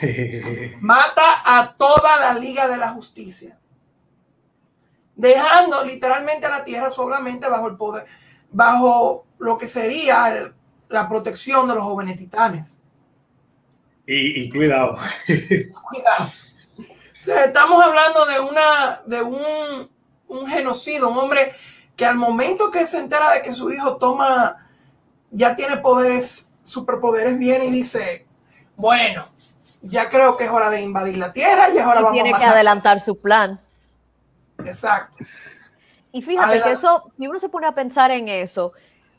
Mata 0.80 1.42
a 1.44 1.74
toda 1.76 2.20
la 2.20 2.34
Liga 2.34 2.68
de 2.68 2.76
la 2.76 2.90
Justicia. 2.90 3.58
Dejando 5.16 5.84
literalmente 5.84 6.46
a 6.46 6.58
la 6.58 6.64
Tierra 6.64 6.90
solamente 6.90 7.48
bajo 7.48 7.66
el 7.66 7.76
poder, 7.76 8.06
bajo 8.52 9.26
lo 9.38 9.58
que 9.58 9.66
sería 9.66 10.32
el, 10.32 10.54
la 10.92 11.08
protección 11.08 11.66
de 11.66 11.74
los 11.74 11.82
jóvenes 11.82 12.18
titanes. 12.18 12.78
Y, 14.06 14.50
cuidado. 14.50 14.98
cuidado. 15.26 16.30
estamos 17.46 17.82
hablando 17.82 18.26
de 18.26 18.40
una 18.40 19.00
de 19.06 19.22
un, 19.22 19.88
un 20.28 20.46
genocidio, 20.46 21.08
un 21.08 21.18
hombre 21.18 21.54
que 21.96 22.04
al 22.04 22.16
momento 22.16 22.70
que 22.70 22.86
se 22.86 22.98
entera 22.98 23.32
de 23.32 23.42
que 23.42 23.54
su 23.54 23.70
hijo 23.70 23.96
toma, 23.96 24.66
ya 25.30 25.56
tiene 25.56 25.78
poderes, 25.78 26.50
superpoderes, 26.62 27.38
viene 27.38 27.66
y 27.66 27.70
dice, 27.70 28.26
bueno, 28.76 29.24
ya 29.82 30.10
creo 30.10 30.36
que 30.36 30.44
es 30.44 30.50
hora 30.50 30.68
de 30.68 30.82
invadir 30.82 31.16
la 31.16 31.32
tierra 31.32 31.70
y 31.70 31.78
ahora 31.78 32.00
vamos 32.00 32.12
tiene 32.12 32.34
que 32.36 32.44
adelantar 32.44 33.00
su 33.00 33.18
plan. 33.18 33.60
Exacto. 34.58 35.24
Y 36.12 36.20
fíjate 36.20 36.60
que 36.62 36.72
eso, 36.72 37.10
si 37.16 37.26
uno 37.26 37.38
se 37.38 37.48
pone 37.48 37.66
a 37.66 37.72
pensar 37.74 38.10
en 38.10 38.28
eso, 38.28 38.72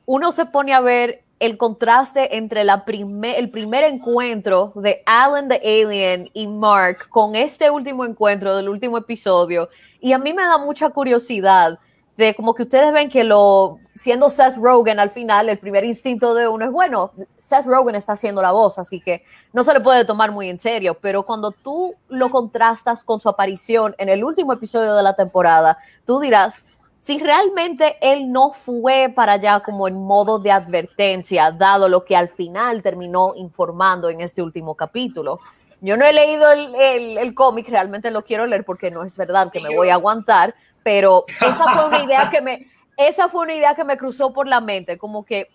uno 0.06 0.32
se 0.32 0.46
pone 0.46 0.74
a 0.74 0.82
ver 0.82 1.24
el 1.45 1.57
contraste 1.57 2.38
entre 2.38 2.63
la 2.63 2.85
el 2.88 3.50
primer 3.50 3.83
encuentro 3.83 4.71
de 4.75 5.03
Alan 5.05 5.50
the 5.50 5.55
Alien 5.55 6.29
y 6.33 6.47
Mark 6.47 7.09
con 7.09 7.35
este 7.35 7.69
último 7.69 8.05
encuentro 8.05 8.55
del 8.55 8.69
último 8.69 8.97
episodio. 8.97 9.67
Y 10.00 10.13
a 10.13 10.17
mí 10.17 10.31
me 10.31 10.43
da 10.43 10.57
mucha 10.57 10.89
curiosidad 10.89 11.79
de 12.15 12.33
como 12.33 12.53
que 12.53 12.63
ustedes 12.63 12.93
ven 12.93 13.09
que 13.09 13.25
lo, 13.25 13.79
siendo 13.93 14.29
Seth 14.29 14.55
Rogen 14.55 15.01
al 15.01 15.09
final, 15.09 15.50
el 15.50 15.57
primer 15.57 15.83
instinto 15.83 16.33
de 16.33 16.47
uno 16.47 16.63
es, 16.63 16.71
bueno, 16.71 17.12
Seth 17.35 17.65
Rogen 17.65 17.95
está 17.95 18.13
haciendo 18.13 18.41
la 18.41 18.53
voz, 18.53 18.79
así 18.79 19.01
que 19.01 19.25
no 19.51 19.65
se 19.65 19.73
le 19.73 19.81
puede 19.81 20.05
tomar 20.05 20.31
muy 20.31 20.47
en 20.50 20.59
serio, 20.59 20.97
pero 21.01 21.23
cuando 21.23 21.51
tú 21.51 21.93
lo 22.07 22.29
contrastas 22.29 23.03
con 23.03 23.19
su 23.19 23.27
aparición 23.27 23.95
en 23.97 24.07
el 24.07 24.23
último 24.23 24.53
episodio 24.53 24.95
de 24.95 25.03
la 25.03 25.15
temporada, 25.15 25.77
tú 26.05 26.21
dirás, 26.21 26.67
si 27.03 27.19
realmente 27.19 27.98
él 28.00 28.31
no 28.31 28.53
fue 28.53 29.12
para 29.13 29.33
allá 29.33 29.60
como 29.60 29.89
en 29.89 30.05
modo 30.05 30.39
de 30.39 30.51
advertencia, 30.51 31.51
dado 31.51 31.89
lo 31.89 32.05
que 32.05 32.15
al 32.15 32.29
final 32.29 32.81
terminó 32.81 33.33
informando 33.36 34.10
en 34.10 34.22
este 34.22 34.41
último 34.41 34.75
capítulo. 34.75 35.38
Yo 35.81 35.98
no 35.98 36.05
he 36.05 36.13
leído 36.13 36.50
el, 36.50 37.36
cómic, 37.36 37.67
realmente 37.67 38.10
lo 38.10 38.24
quiero 38.24 38.45
leer 38.45 38.63
porque 38.63 38.89
no 38.89 39.03
es 39.03 39.17
verdad 39.17 39.51
que 39.51 39.60
me 39.60 39.75
voy 39.75 39.89
a 39.89 39.95
aguantar, 39.95 40.55
pero 40.81 41.25
esa 41.27 41.74
fue 41.74 41.88
una 41.88 42.03
idea 42.05 42.29
que 42.29 42.39
me, 42.39 42.72
esa 42.95 43.27
fue 43.27 43.41
una 43.41 43.55
idea 43.55 43.75
que 43.75 43.83
me 43.83 43.98
cruzó 43.98 44.31
por 44.31 44.48
la 44.48 44.62
mente, 44.62 44.98
como 44.98 45.25
que 45.25 45.50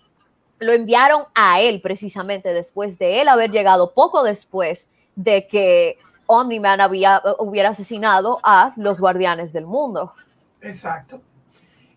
lo 0.59 0.73
enviaron 0.73 1.25
a 1.35 1.62
él 1.62 1.81
precisamente 1.81 2.52
después 2.52 2.99
de 2.99 3.23
él 3.23 3.28
haber 3.28 3.50
llegado 3.50 3.95
poco 3.95 4.23
después 4.23 4.90
de 5.17 5.49
que 5.49 5.97
Omni-Man 6.26 6.83
había, 6.83 7.23
hubiera 7.38 7.71
asesinado 7.71 8.38
a 8.43 8.75
los 8.76 9.00
guardianes 9.00 9.55
del 9.55 9.64
mundo. 9.64 10.12
Exacto. 10.61 11.23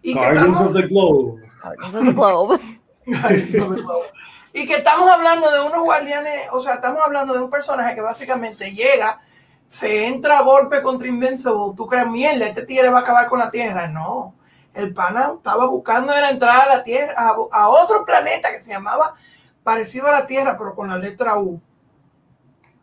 Y 0.02 0.14
Guardians 0.14 0.60
of 0.62 0.74
the 0.74 0.88
Globe. 0.88 1.42
Guardians 1.64 1.96
of 1.96 2.06
the 2.06 2.14
Globe. 2.14 4.06
y 4.54 4.68
que 4.68 4.76
estamos 4.76 5.10
hablando 5.10 5.50
de 5.52 5.62
unos 5.62 5.80
guardianes, 5.84 6.48
o 6.52 6.62
sea, 6.62 6.76
estamos 6.76 7.02
hablando 7.02 7.34
de 7.34 7.42
un 7.42 7.50
personaje 7.50 7.96
que 7.96 8.02
básicamente 8.02 8.74
llega, 8.74 9.22
se 9.70 10.08
entra 10.08 10.40
a 10.40 10.44
golpe 10.44 10.82
contra 10.82 11.08
Invincible, 11.08 11.74
tú 11.78 11.88
crees, 11.88 12.08
mierda, 12.08 12.48
este 12.48 12.66
tigre 12.66 12.90
va 12.90 13.00
a 13.00 13.02
acabar 13.02 13.30
con 13.30 13.40
la 13.40 13.50
Tierra. 13.50 13.88
No, 13.88 14.36
el 14.74 14.94
pana 14.94 15.34
estaba 15.38 15.66
buscando 15.68 16.14
era 16.14 16.30
entrar 16.30 16.68
a 16.68 16.76
la 16.76 16.84
Tierra, 16.84 17.14
a, 17.18 17.36
a 17.52 17.70
otro 17.70 18.06
planeta 18.06 18.52
que 18.52 18.62
se 18.62 18.72
llamaba 18.72 19.16
parecido 19.64 20.08
a 20.08 20.12
la 20.12 20.28
Tierra, 20.28 20.58
pero 20.58 20.76
con 20.76 20.90
la 20.90 20.98
letra 20.98 21.38
U. 21.38 21.62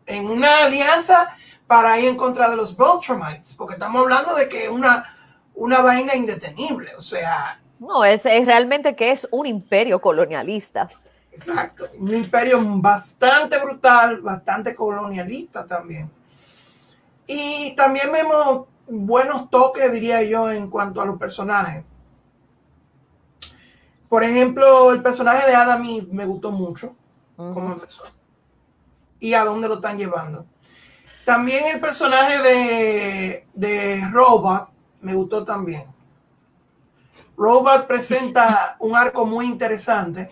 En 0.07 0.27
una 0.29 0.63
alianza 0.63 1.35
para 1.67 1.99
ir 1.99 2.09
en 2.09 2.17
contra 2.17 2.49
de 2.49 2.55
los 2.55 2.75
Voltrumites, 2.75 3.53
porque 3.53 3.75
estamos 3.75 4.01
hablando 4.01 4.33
de 4.33 4.49
que 4.49 4.69
una 4.69 5.18
una 5.59 5.81
vaina 5.81 6.15
indetenible, 6.15 6.95
o 6.95 7.01
sea... 7.01 7.59
No, 7.79 8.03
es, 8.03 8.25
es 8.25 8.45
realmente 8.45 8.95
que 8.95 9.11
es 9.11 9.27
un 9.31 9.45
imperio 9.45 10.01
colonialista. 10.01 10.89
Exacto, 11.31 11.85
un 11.97 12.15
imperio 12.15 12.59
bastante 12.61 13.59
brutal, 13.59 14.21
bastante 14.21 14.75
colonialista 14.75 15.65
también. 15.65 16.09
Y 17.27 17.75
también 17.75 18.11
vemos 18.11 18.67
buenos 18.87 19.49
toques, 19.49 19.91
diría 19.91 20.23
yo, 20.23 20.51
en 20.51 20.69
cuanto 20.69 21.01
a 21.01 21.05
los 21.05 21.17
personajes. 21.17 21.83
Por 24.07 24.23
ejemplo, 24.23 24.91
el 24.91 25.01
personaje 25.01 25.47
de 25.47 25.55
Adam 25.55 25.85
me 26.11 26.25
gustó 26.25 26.51
mucho, 26.51 26.95
empezó. 27.37 28.03
Y 29.19 29.33
a 29.33 29.43
dónde 29.43 29.67
lo 29.67 29.75
están 29.75 29.97
llevando. 29.97 30.45
También 31.25 31.67
el 31.67 31.79
personaje 31.79 32.39
de, 32.39 33.47
de 33.53 34.09
Robot, 34.11 34.68
me 35.01 35.13
gustó 35.13 35.43
también. 35.43 35.85
Robot 37.37 37.87
presenta 37.87 38.75
un 38.79 38.95
arco 38.95 39.25
muy 39.25 39.45
interesante. 39.45 40.29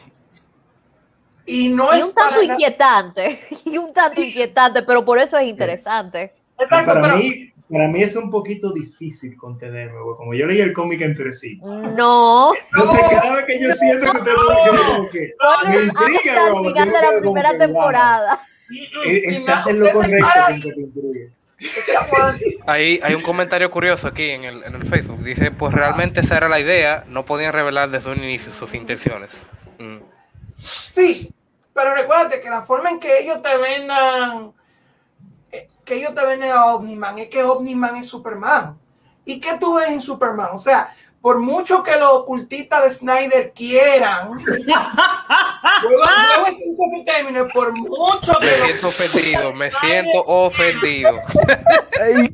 Y 1.45 1.69
no 1.69 1.93
es 1.93 2.03
un 2.03 2.13
tanto 2.13 2.43
inquietante, 2.43 3.39
y 3.65 3.77
un 3.77 3.93
tanto 3.93 4.21
inquietante, 4.21 4.83
pero 4.83 5.05
por 5.05 5.17
eso 5.17 5.37
es 5.37 5.47
interesante. 5.47 6.33
Exacto, 6.59 6.93
para, 6.93 7.15
mí, 7.15 7.53
para 7.69 7.87
mí 7.87 8.01
es 8.01 8.17
un 8.17 8.29
poquito 8.29 8.73
difícil 8.73 9.37
contenerme, 9.37 9.97
como 10.17 10.33
yo 10.33 10.45
leí 10.45 10.59
el 10.59 10.73
cómic 10.73 10.99
entre 11.01 11.31
sí. 11.31 11.57
No. 11.63 12.51
Entonces, 12.53 13.01
cada 13.09 13.35
vez 13.35 13.45
que 13.45 13.61
yo 13.61 13.73
siento 13.75 14.11
que 14.11 14.17
ustedes 14.17 14.37
no, 14.37 15.09
que 15.09 15.31
no, 15.39 15.69
me 15.69 15.83
intriga, 15.83 16.47
al 16.47 16.65
final 16.65 16.89
de 16.89 17.01
la 17.01 17.19
primera 17.21 17.57
temporada. 17.57 18.47
Estás 19.05 19.67
en 19.67 19.79
lo 19.79 19.91
correcto 19.93 20.69
intriga. 21.59 22.01
Hay, 22.67 23.15
un 23.15 23.21
comentario 23.21 23.71
curioso 23.71 24.07
aquí 24.07 24.29
en 24.29 24.43
el, 24.43 24.63
en 24.63 24.75
el, 24.75 24.87
Facebook. 24.87 25.23
Dice, 25.23 25.51
pues 25.51 25.73
realmente 25.73 26.19
esa 26.19 26.37
era 26.37 26.49
la 26.49 26.59
idea, 26.59 27.05
no 27.07 27.25
podían 27.25 27.53
revelar 27.53 27.89
desde 27.89 28.11
un 28.11 28.23
inicio 28.23 28.51
sus 28.53 28.73
intenciones. 28.73 29.31
Mm. 29.79 29.97
Sí, 30.59 31.33
pero 31.73 31.93
recuérdate 31.93 32.41
que 32.41 32.49
la 32.49 32.63
forma 32.63 32.89
en 32.89 32.99
que 32.99 33.19
ellos 33.19 33.41
te 33.41 33.57
vendan, 33.57 34.51
eh, 35.51 35.69
que 35.85 35.95
ellos 35.95 36.15
te 36.15 36.25
venden 36.25 36.51
a 36.51 36.73
Omniman 36.73 37.19
es 37.19 37.29
que 37.29 37.43
Omniman 37.43 37.97
es 37.97 38.07
Superman. 38.07 38.77
¿Y 39.25 39.39
qué 39.39 39.57
tú 39.59 39.75
ves 39.75 39.89
en 39.89 40.01
Superman? 40.01 40.49
O 40.53 40.57
sea, 40.57 40.95
por 41.21 41.39
mucho 41.39 41.83
que 41.83 41.95
los 41.97 42.11
ocultistas 42.11 42.83
de 42.83 42.91
Snyder 42.91 43.53
quieran, 43.53 44.29
por 47.53 47.77
mucho 47.77 48.33
que 48.39 48.45
me 48.45 48.55
siento 48.55 48.87
ofendido, 48.87 49.53
me 49.53 49.69
siento 49.71 50.23
ofendido. 50.25 51.19
Ay, 52.01 52.33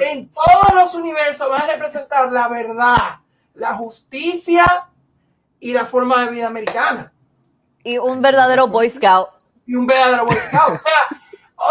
en 0.00 0.30
todos 0.30 0.74
los 0.74 0.94
universos 0.94 1.50
va 1.50 1.58
a 1.58 1.66
representar 1.66 2.32
la 2.32 2.48
verdad, 2.48 3.18
la 3.54 3.74
justicia 3.74 4.88
y 5.60 5.72
la 5.72 5.84
forma 5.86 6.24
de 6.24 6.30
vida 6.30 6.46
americana. 6.46 7.12
Y 7.84 7.98
un 7.98 8.22
verdadero 8.22 8.68
Boy 8.68 8.88
Scout. 8.90 9.28
Y 9.66 9.74
un 9.74 9.86
verdadero 9.86 10.26
Boy 10.26 10.36
Scout. 10.36 10.74
O 10.74 10.78
sea, 10.78 10.92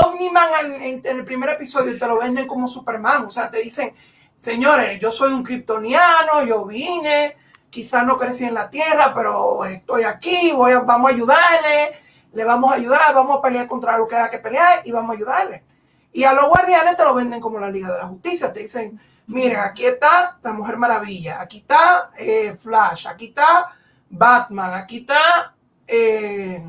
Omni-Man 0.01 0.81
en, 0.81 1.01
el 1.03 1.25
primer 1.25 1.51
episodio 1.51 1.97
te 1.97 2.07
lo 2.07 2.19
venden 2.19 2.47
como 2.47 2.67
Superman. 2.67 3.25
O 3.25 3.29
sea, 3.29 3.49
te 3.49 3.61
dicen, 3.61 3.93
señores, 4.41 4.99
yo 4.99 5.11
soy 5.11 5.33
un 5.33 5.43
kryptoniano, 5.43 6.43
yo 6.43 6.65
vine, 6.65 7.37
quizás 7.69 8.03
no 8.03 8.17
crecí 8.17 8.43
en 8.43 8.55
la 8.55 8.71
Tierra, 8.71 9.13
pero 9.13 9.63
estoy 9.65 10.03
aquí, 10.03 10.51
vamos 10.51 11.11
a 11.11 11.13
ayudarle, 11.13 11.99
le 12.33 12.43
vamos 12.43 12.71
a 12.71 12.75
ayudar, 12.75 13.13
vamos 13.13 13.37
a 13.37 13.41
pelear 13.41 13.67
contra 13.67 13.97
lo 13.99 14.07
que 14.07 14.15
haya 14.15 14.31
que 14.31 14.39
pelear 14.39 14.81
y 14.83 14.91
vamos 14.91 15.11
a 15.11 15.13
ayudarle. 15.13 15.63
Y 16.11 16.23
a 16.23 16.33
los 16.33 16.47
guardianes 16.47 16.97
te 16.97 17.03
lo 17.03 17.13
venden 17.13 17.39
como 17.39 17.59
la 17.59 17.69
Liga 17.69 17.91
de 17.91 17.99
la 17.99 18.07
Justicia, 18.07 18.51
te 18.51 18.61
dicen, 18.61 18.99
miren, 19.27 19.59
aquí 19.59 19.85
está 19.85 20.39
la 20.41 20.53
Mujer 20.53 20.77
Maravilla, 20.77 21.39
aquí 21.39 21.59
está 21.59 22.09
eh, 22.17 22.57
Flash, 22.59 23.07
aquí 23.07 23.27
está 23.27 23.75
Batman, 24.09 24.73
aquí 24.73 24.97
está... 24.97 25.53
Eh, 25.87 26.63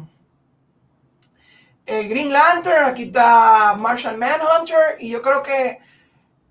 eh, 1.86 2.02
Green 2.04 2.32
Lantern, 2.32 2.84
aquí 2.84 3.04
está 3.04 3.74
Martian 3.78 4.18
Manhunter 4.18 4.96
y 5.00 5.10
yo 5.10 5.20
creo 5.20 5.42
que 5.42 5.80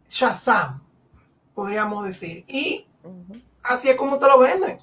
Shazam 0.09 0.80
podríamos 1.53 2.05
decir. 2.05 2.45
Y 2.47 2.85
así 3.63 3.89
es 3.89 3.95
como 3.95 4.17
te 4.19 4.27
lo 4.27 4.39
venden. 4.39 4.79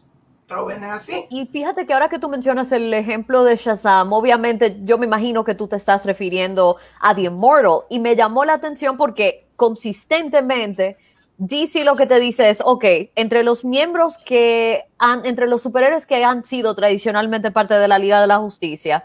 te 0.47 0.55
lo 0.55 0.67
venden 0.67 0.91
así. 0.91 1.27
Y 1.31 1.47
fíjate 1.47 1.87
que 1.87 1.93
ahora 1.93 2.09
que 2.09 2.19
tú 2.19 2.29
mencionas 2.29 2.73
el 2.73 2.93
ejemplo 2.95 3.45
de 3.45 3.57
Shazam, 3.57 4.13
obviamente 4.13 4.79
yo 4.83 4.97
me 4.99 5.07
imagino 5.07 5.45
que 5.45 5.55
tú 5.55 5.69
te 5.69 5.77
estás 5.77 6.07
refiriendo 6.07 6.77
a 7.01 7.15
The 7.15 7.23
Immortal 7.23 7.81
y 7.91 7.99
me 7.99 8.17
llamó 8.17 8.45
la 8.45 8.55
atención 8.55 8.97
porque 8.97 9.47
consistentemente 9.57 10.97
DC 11.39 11.85
lo 11.85 11.95
que 11.95 12.07
te 12.07 12.19
dice 12.19 12.51
es, 12.51 12.61
ok, 12.65 12.85
entre 13.15 13.45
los 13.45 13.65
miembros 13.65 14.19
que 14.19 14.85
han, 14.99 15.25
entre 15.25 15.47
los 15.47 15.63
superhéroes 15.63 16.05
que 16.05 16.25
han 16.25 16.45
sido 16.45 16.75
tradicionalmente 16.75 17.53
parte 17.53 17.75
de 17.75 17.87
la 17.87 17.99
Liga 17.99 18.21
de 18.21 18.27
la 18.27 18.39
Justicia, 18.39 19.05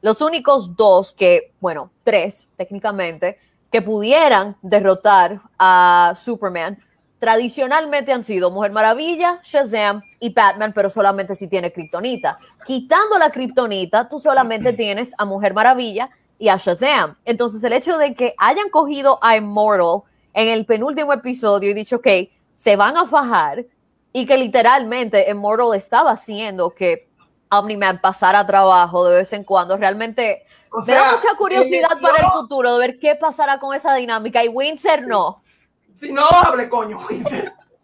los 0.00 0.20
únicos 0.20 0.76
dos 0.76 1.12
que, 1.12 1.52
bueno, 1.60 1.90
tres 2.04 2.48
técnicamente, 2.56 3.38
que 3.70 3.82
pudieran 3.82 4.56
derrotar 4.62 5.40
a 5.58 6.14
Superman 6.16 6.78
tradicionalmente 7.22 8.12
han 8.12 8.24
sido 8.24 8.50
Mujer 8.50 8.72
Maravilla, 8.72 9.38
Shazam 9.44 10.02
y 10.18 10.34
Batman, 10.34 10.72
pero 10.74 10.90
solamente 10.90 11.36
si 11.36 11.46
tiene 11.46 11.72
Kryptonita. 11.72 12.36
Quitando 12.66 13.16
la 13.16 13.30
Kryptonita, 13.30 14.08
tú 14.08 14.18
solamente 14.18 14.72
tienes 14.72 15.14
a 15.16 15.24
Mujer 15.24 15.54
Maravilla 15.54 16.10
y 16.36 16.48
a 16.48 16.56
Shazam. 16.56 17.16
Entonces, 17.24 17.62
el 17.62 17.74
hecho 17.74 17.96
de 17.96 18.16
que 18.16 18.34
hayan 18.38 18.70
cogido 18.70 19.20
a 19.22 19.36
Immortal 19.36 20.00
en 20.34 20.48
el 20.48 20.66
penúltimo 20.66 21.12
episodio 21.12 21.70
y 21.70 21.74
dicho, 21.74 21.94
ok, 21.98 22.08
se 22.56 22.74
van 22.74 22.96
a 22.96 23.06
fajar 23.06 23.66
y 24.12 24.26
que 24.26 24.36
literalmente 24.36 25.30
Immortal 25.30 25.76
estaba 25.76 26.10
haciendo 26.10 26.70
que 26.70 27.08
Omni-Man 27.52 28.00
pasara 28.00 28.44
trabajo 28.44 29.04
de 29.04 29.18
vez 29.18 29.32
en 29.32 29.44
cuando, 29.44 29.76
realmente 29.76 30.44
O 30.72 30.80
me 30.84 30.92
da 30.92 31.12
mucha 31.12 31.36
curiosidad 31.38 31.92
él 31.92 32.00
para 32.00 32.18
el 32.18 32.32
futuro 32.32 32.72
de 32.72 32.78
ver 32.80 32.98
qué 32.98 33.14
pasará 33.14 33.60
con 33.60 33.76
esa 33.76 33.94
dinámica 33.94 34.42
y 34.42 34.48
Windsor 34.48 35.06
no. 35.06 35.41
Si 35.94 36.12
no 36.12 36.26
hable, 36.28 36.68
coño. 36.68 36.98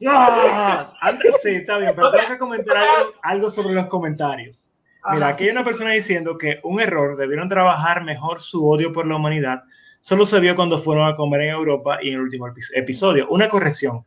Anda- 0.01 1.23
Sí, 1.43 1.51
está 1.51 1.79
bien, 1.79 1.93
pero 1.95 2.09
O 2.09 2.11
sea, 2.11 2.21
tengo 2.21 2.33
que 2.35 2.39
comentar 2.39 2.77
algo, 2.77 3.13
algo 3.23 3.51
sobre 3.51 3.75
los 3.75 3.87
comentarios. 3.87 4.69
Mira, 5.13 5.27
Ajá. 5.27 5.35
aquí 5.35 5.45
hay 5.45 5.51
una 5.51 5.65
persona 5.65 5.93
diciendo 5.93 6.37
que 6.37 6.61
un 6.65 6.81
error, 6.81 7.17
debieron 7.17 7.49
trabajar 7.49 8.05
mejor 8.05 8.41
su 8.41 8.69
odio 8.69 8.93
por 8.93 9.07
la 9.07 9.17
humanidad, 9.17 9.63
solo 10.01 10.27
se 10.27 10.39
vio 10.41 10.55
cuando 10.57 10.79
fueron 10.79 11.09
a 11.09 11.17
comer 11.17 11.43
en 11.43 11.51
Europa 11.51 11.99
y 12.03 12.09
en 12.09 12.15
el 12.17 12.21
último 12.23 12.47
epi- 12.49 12.71
episodio. 12.75 13.27
Una 13.31 13.49
corrección. 13.49 14.01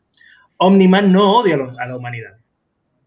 Omniman 0.57 1.11
no 1.11 1.37
odia 1.39 1.57
a 1.79 1.87
la 1.87 1.95
humanidad. 1.97 2.31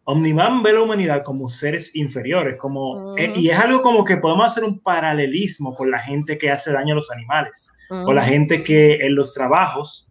Omniman 0.05 0.63
ve 0.63 0.71
a 0.71 0.75
la 0.75 0.83
humanidad 0.83 1.23
como 1.25 1.49
seres 1.49 1.95
inferiores, 1.95 2.59
como, 2.59 3.13
Ujú. 3.13 3.17
eh, 3.17 3.33
y 3.37 3.49
es 3.49 3.59
algo 3.59 3.81
como 3.81 4.05
que 4.05 4.17
podemos 4.19 4.47
hacer 4.47 4.65
un 4.65 4.81
paralelismo 4.81 5.75
con 5.75 5.91
la 5.91 5.99
gente 6.01 6.37
que 6.37 6.51
hace 6.51 6.73
daño 6.73 6.93
a 6.93 6.97
los 6.97 7.11
animales 7.11 7.71
o 7.91 8.13
la 8.13 8.23
gente 8.23 8.65
que 8.65 8.95
en 8.97 9.15
los 9.15 9.35
trabajos 9.35 10.04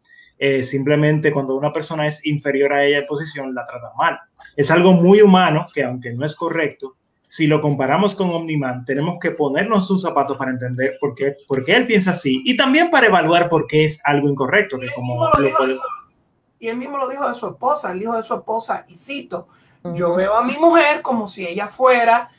eh, 0.45 0.63
simplemente 0.65 1.31
cuando 1.31 1.55
una 1.55 1.71
persona 1.71 2.05
es 2.05 2.25
inferior 2.25 2.73
a 2.73 2.83
ella 2.83 2.97
en 2.99 3.05
posición 3.05 3.55
la 3.55 3.63
trata 3.63 3.91
mal. 3.97 4.19
Es 4.57 4.69
algo 4.71 4.91
muy 4.93 5.21
humano 5.21 5.67
que 5.73 5.83
aunque 5.85 6.11
no 6.13 6.25
es 6.25 6.35
correcto, 6.35 6.95
si 7.25 7.47
lo 7.47 7.61
comparamos 7.61 8.13
con 8.13 8.29
Omniman, 8.29 8.83
tenemos 8.83 9.17
que 9.21 9.31
ponernos 9.31 9.87
sus 9.87 10.01
zapatos 10.01 10.35
para 10.35 10.51
entender 10.51 10.97
por 10.99 11.15
qué, 11.15 11.37
por 11.47 11.63
qué 11.63 11.75
él 11.77 11.87
piensa 11.87 12.11
así 12.11 12.41
y 12.45 12.57
también 12.57 12.91
para 12.91 13.07
evaluar 13.07 13.47
por 13.47 13.67
qué 13.67 13.85
es 13.85 14.01
algo 14.03 14.27
incorrecto, 14.27 14.77
que 14.77 14.89
como 14.93 15.13
mismo 15.13 15.29
lo 15.29 15.39
lo 15.39 15.45
dijo 15.45 15.57
puede- 15.59 15.73
de 15.73 15.79
su- 15.79 15.83
y 16.59 16.67
él 16.67 16.77
mismo 16.77 16.97
lo 16.97 17.07
dijo 17.07 17.27
de 17.29 17.35
su 17.35 17.47
esposa, 17.47 17.91
el 17.93 18.01
hijo 18.01 18.15
de 18.17 18.23
su 18.23 18.33
esposa, 18.33 18.85
y 18.89 18.95
cito, 18.97 19.47
yo 19.95 20.13
veo 20.15 20.35
a 20.35 20.43
mi 20.43 20.57
mujer 20.57 21.01
como 21.01 21.27
si 21.27 21.47
ella 21.47 21.67
fuera 21.67 22.29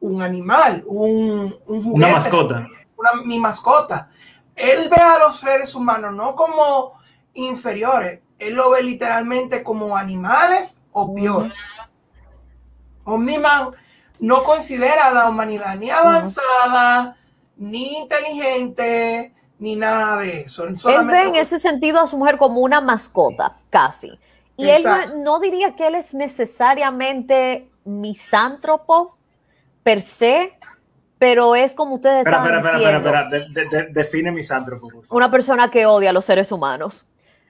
un 0.00 0.20
animal, 0.22 0.84
un, 0.86 1.54
un 1.66 1.82
juguete, 1.82 1.96
una 1.96 2.08
mascota. 2.12 2.68
una- 2.96 3.22
mi 3.24 3.38
mascota. 3.38 4.10
Él 4.54 4.88
ve 4.90 5.00
a 5.02 5.18
los 5.18 5.40
seres 5.40 5.74
humanos 5.74 6.14
no 6.14 6.34
como 6.36 7.02
inferiores, 7.34 8.20
él 8.38 8.54
lo 8.54 8.70
ve 8.70 8.82
literalmente 8.82 9.62
como 9.62 9.96
animales 9.96 10.80
o 10.92 11.14
peor. 11.14 11.46
Omniman 13.04 13.70
no 14.18 14.42
considera 14.42 15.08
a 15.08 15.12
la 15.12 15.28
humanidad 15.28 15.76
ni 15.76 15.90
avanzada, 15.90 17.16
ni 17.56 17.98
inteligente, 17.98 19.34
ni 19.58 19.76
nada 19.76 20.16
de 20.18 20.42
eso. 20.42 20.64
Él 20.64 20.74
ve 21.06 21.22
en 21.28 21.36
ese 21.36 21.58
sentido 21.58 22.00
a 22.00 22.06
su 22.06 22.16
mujer 22.16 22.38
como 22.38 22.60
una 22.60 22.80
mascota, 22.80 23.56
casi. 23.70 24.18
Y 24.56 24.68
él 24.68 24.84
no, 24.84 25.16
no 25.16 25.40
diría 25.40 25.74
que 25.74 25.88
él 25.88 25.96
es 25.96 26.14
necesariamente 26.14 27.68
misántropo 27.84 29.16
per 29.82 30.00
se, 30.00 30.48
pero 31.18 31.54
es 31.56 31.74
como 31.74 31.96
ustedes 31.96 32.18
Espera, 32.18 32.38
espera, 32.38 32.58
espera, 32.58 32.78
diciendo, 32.78 33.08
espera, 33.10 33.36
espera, 33.48 33.84
de- 33.86 33.92
define 33.92 34.32
misántropo, 34.32 34.82
por 34.88 35.04
favor. 35.04 35.16
una 35.16 35.30
persona 35.30 35.70
que 35.70 35.86
odia 35.86 36.10
a 36.10 36.12
los 36.12 36.24
seres 36.24 36.50
humanos. 36.52 37.04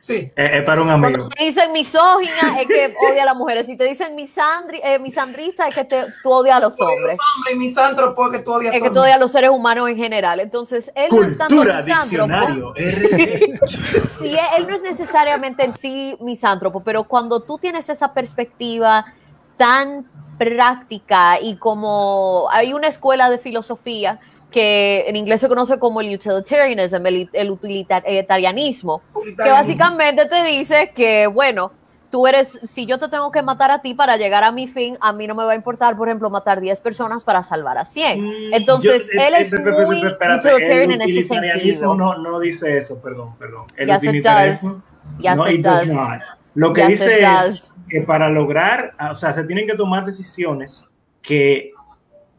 Sí. 0.04 0.30
Es 0.36 0.62
para 0.64 0.82
un 0.82 0.90
amigo. 0.90 1.12
Cuando 1.12 1.28
te 1.30 1.44
dicen 1.44 1.72
misógina 1.72 2.60
es 2.60 2.66
que 2.68 2.94
odia 3.10 3.22
a 3.22 3.24
las 3.24 3.36
mujeres. 3.36 3.64
Si 3.64 3.74
te 3.74 3.84
dicen 3.84 4.14
misandri, 4.14 4.78
eh, 4.84 4.98
misandrista 4.98 5.66
es 5.66 5.74
que 5.74 5.84
te, 5.84 6.04
tú 6.22 6.30
odias 6.30 6.58
a 6.58 6.60
los 6.60 6.78
hombres. 6.78 7.16
Hombre, 7.36 7.52
y 7.54 7.56
misántropo 7.56 8.30
que 8.30 8.40
tú 8.40 8.52
odias 8.52 8.74
Es 8.74 8.82
que 8.82 8.90
tú 8.90 9.00
odias 9.00 9.16
a 9.16 9.18
los 9.18 9.32
seres 9.32 9.48
humanos 9.48 9.88
en 9.88 9.96
general. 9.96 10.40
Entonces, 10.40 10.92
él 10.94 11.08
no 11.10 11.22
es 11.22 11.38
tanto 11.38 11.54
Cultura, 11.54 11.82
misántropo. 11.82 12.26
diccionario. 12.26 12.74
Sí, 14.20 14.36
él 14.56 14.66
no 14.68 14.76
es 14.76 14.82
necesariamente 14.82 15.64
en 15.64 15.74
sí 15.74 16.16
misántropo, 16.20 16.80
pero 16.80 17.04
cuando 17.04 17.42
tú 17.42 17.58
tienes 17.58 17.88
esa 17.88 18.12
perspectiva 18.12 19.06
tan 19.56 20.06
práctica 20.38 21.38
y 21.40 21.56
como 21.56 22.48
hay 22.50 22.72
una 22.72 22.88
escuela 22.88 23.30
de 23.30 23.38
filosofía 23.38 24.18
que 24.50 25.04
en 25.08 25.16
inglés 25.16 25.40
se 25.40 25.48
conoce 25.48 25.78
como 25.78 26.00
el 26.00 26.14
utilitarianism, 26.14 27.06
el, 27.06 27.28
el 27.32 27.50
utilitarianismo, 27.50 29.02
que 29.42 29.50
básicamente 29.50 30.26
te 30.26 30.44
dice 30.44 30.92
que, 30.94 31.26
bueno, 31.26 31.72
tú 32.10 32.26
eres, 32.28 32.60
si 32.64 32.86
yo 32.86 32.98
te 33.00 33.08
tengo 33.08 33.32
que 33.32 33.42
matar 33.42 33.70
a 33.72 33.82
ti 33.82 33.94
para 33.94 34.16
llegar 34.16 34.44
a 34.44 34.52
mi 34.52 34.68
fin, 34.68 34.96
a 35.00 35.12
mí 35.12 35.26
no 35.26 35.34
me 35.34 35.44
va 35.44 35.52
a 35.52 35.56
importar, 35.56 35.96
por 35.96 36.08
ejemplo, 36.08 36.30
matar 36.30 36.60
10 36.60 36.80
personas 36.80 37.24
para 37.24 37.42
salvar 37.42 37.78
a 37.78 37.84
100. 37.84 38.52
Entonces, 38.52 39.08
Yo- 39.12 39.20
eh, 39.20 39.26
él 39.28 39.34
eh, 39.34 39.40
es 39.40 39.52
espérate, 39.52 39.84
muy 39.86 40.06
espérate, 40.06 40.48
utilitarian 40.54 40.90
el 40.90 40.92
en 40.92 41.02
ese 41.02 41.12
utilitarianismo 41.12 41.90
sentido. 41.90 41.94
No, 41.96 42.18
no 42.18 42.38
dice 42.38 42.78
eso, 42.78 43.02
perdón, 43.02 43.36
perdón. 43.38 43.66
El 43.76 43.88
Yes, 43.88 44.02
it 44.04 44.08
utilitarianismo. 44.08 44.82
Yes, 45.18 45.36
no, 45.36 45.48
it 45.48 45.60
does 45.64 45.86
does. 45.86 45.96
not. 45.96 46.20
Lo 46.54 46.72
que 46.72 46.80
Yes, 46.82 46.88
dice 46.90 47.18
es 47.20 47.22
does. 47.28 47.73
Que 47.88 48.00
para 48.02 48.28
lograr, 48.28 48.92
ah, 48.98 49.10
o 49.10 49.14
sea, 49.14 49.32
se 49.32 49.44
tienen 49.44 49.66
que 49.66 49.74
tomar 49.74 50.04
decisiones 50.04 50.90
que, 51.22 51.70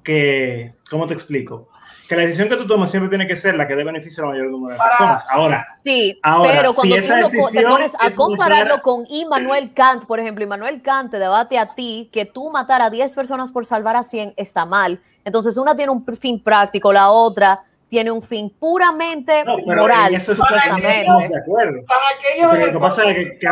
que, 0.04 0.74
¿cómo 0.90 1.08
te 1.08 1.14
explico? 1.14 1.70
Que 2.08 2.16
la 2.16 2.22
decisión 2.22 2.48
que 2.50 2.56
tú 2.58 2.68
tomas 2.68 2.92
siempre 2.92 3.10
tiene 3.10 3.28
que 3.28 3.36
ser 3.36 3.56
la 3.56 3.68
que 3.68 3.76
dé 3.76 3.84
beneficio 3.84 4.24
a 4.24 4.28
la 4.28 4.34
mayor 4.34 4.52
número 4.52 4.76
de 4.76 4.80
personas. 4.84 5.26
Ahora, 5.32 5.66
Sí, 5.84 6.20
Ahora, 6.22 6.52
pero 6.58 6.70
si 6.70 6.76
cuando 6.76 6.96
tú 6.98 7.02
esa 7.02 7.16
lo 7.18 7.24
co- 7.24 7.30
te 7.32 7.38
decisión 7.38 7.72
pones 7.72 7.96
a 8.00 8.12
compararlo 8.16 8.82
con 8.84 9.06
Immanuel 9.10 9.74
Kant, 9.74 10.06
por 10.06 10.20
ejemplo, 10.20 10.44
Immanuel 10.44 10.82
Kant 10.84 11.12
te 11.12 11.18
debate 11.18 11.58
a 11.58 11.74
ti 11.74 12.10
que 12.14 12.26
tú 12.26 12.52
matar 12.52 12.82
a 12.84 12.90
10 12.92 13.16
personas 13.16 13.52
por 13.52 13.66
salvar 13.66 13.96
a 13.96 14.04
100 14.04 14.34
está 14.38 14.66
mal. 14.66 15.02
Entonces, 15.24 15.58
una 15.58 15.76
tiene 15.76 15.92
un 15.92 16.06
fin 16.16 16.44
práctico, 16.44 16.94
la 16.94 17.10
otra 17.10 17.64
tiene 17.88 18.12
un 18.12 18.22
fin 18.24 18.52
puramente 18.60 19.44
no, 19.46 19.58
pero 19.66 19.82
moral, 19.84 20.10
en 20.12 20.16
eso, 20.18 20.32
es- 20.34 20.40
estamos 20.40 21.30
de 21.30 21.38
acuerdo. 21.38 21.78
Pero 22.52 22.66
lo 22.68 22.72
que 22.74 22.80
pasa 22.80 23.10
es 23.10 23.16
que, 23.16 23.38
que- 23.40 23.48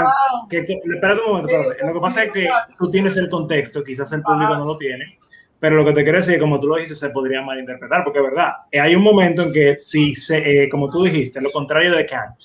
que- 0.50 0.65
que- 0.65 0.80
espérate 0.93 1.22
un 1.22 1.28
momento, 1.34 1.50
espérate. 1.52 1.86
Lo 1.88 1.93
que 1.93 2.00
pasa 2.00 2.24
es 2.24 2.32
que 2.32 2.50
tú 2.80 2.89
tienes 2.91 3.15
el 3.17 3.30
contexto, 3.30 3.84
quizás 3.84 4.12
el 4.12 4.22
público 4.22 4.52
Ajá. 4.54 4.60
no 4.60 4.65
lo 4.65 4.78
tiene, 4.78 5.19
pero 5.60 5.76
lo 5.78 5.86
que 5.86 5.93
te 5.93 6.04
quiero 6.04 6.17
decir, 6.17 6.39
como 6.39 6.60
tú 6.60 6.67
lo 6.67 6.76
dices, 6.76 6.98
se 7.00 7.10
podría 7.12 7.41
malinterpretar, 7.41 8.04
porque 8.04 8.19
es 8.19 8.26
verdad, 8.26 8.52
eh, 8.72 8.80
hay 8.80 8.96
un 8.96 9.04
momento 9.04 9.43
en 9.43 9.54
que, 9.54 9.76
si 9.80 10.15
se, 10.15 10.63
eh, 10.63 10.69
como 10.69 10.89
tú 10.89 11.04
dijiste, 11.04 11.39
lo 11.39 11.52
contrario 11.52 11.96
de 11.96 12.06
Kant, 12.06 12.36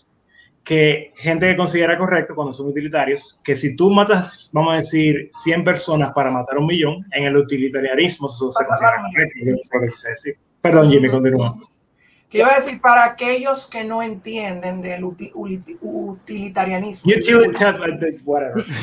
que 0.63 1.13
gente 1.17 1.47
que 1.47 1.57
considera 1.57 1.97
correcto 1.97 2.35
cuando 2.35 2.53
son 2.53 2.67
utilitarios, 2.69 3.41
que 3.43 3.55
si 3.57 3.75
tú 3.75 3.91
matas, 3.91 4.51
vamos 4.53 4.75
a 4.75 4.77
decir, 4.77 5.31
100 5.33 5.65
personas 5.65 6.13
para 6.13 6.31
matar 6.31 6.59
un 6.59 6.67
millón, 6.67 7.07
en 7.13 7.25
el 7.25 7.39
utilitarianismo 7.39 8.27
eso 8.29 8.53
se 8.53 8.65
considera 8.67 8.97
correcto. 9.11 9.39
Perdón, 10.61 10.91
Jimmy, 10.91 11.09
continúa. 11.09 11.55
Que 12.31 12.39
iba 12.39 12.49
a 12.53 12.57
decir 12.61 12.81
para 12.81 13.05
aquellos 13.05 13.67
que 13.67 13.85
no 13.85 14.03
entienden 14.03 14.83
del 14.83 15.03
uti- 15.05 15.33
utilitarianismo 15.81 17.11
whatever. 18.25 18.65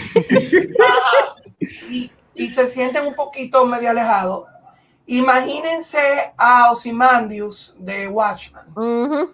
Y, 1.89 2.11
y 2.35 2.51
se 2.51 2.67
sienten 2.67 3.05
un 3.07 3.15
poquito 3.15 3.65
medio 3.65 3.89
alejados. 3.89 4.45
Imagínense 5.07 6.33
a 6.37 6.71
Ozymandias 6.71 7.73
de 7.79 8.07
Watchmen. 8.07 8.63
Ujú. 8.75 9.33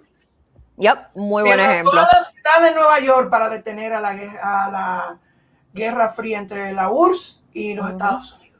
Yep, 0.77 0.97
muy 1.15 1.43
buen 1.43 1.59
ejemplo. 1.59 1.99
a 1.99 2.03
la 2.03 2.23
ciudad 2.25 2.69
de 2.69 2.75
Nueva 2.75 2.99
York 2.99 3.29
para 3.29 3.49
detener 3.49 3.93
a 3.93 4.01
la, 4.01 4.13
guerra- 4.13 4.65
a 4.65 4.71
la 4.71 5.19
Guerra 5.73 6.09
Fría 6.09 6.37
entre 6.39 6.73
la 6.73 6.89
URSS 6.91 7.41
y 7.53 7.73
los 7.73 7.85
Ujú. 7.85 7.93
Estados 7.93 8.33
Unidos. 8.33 8.50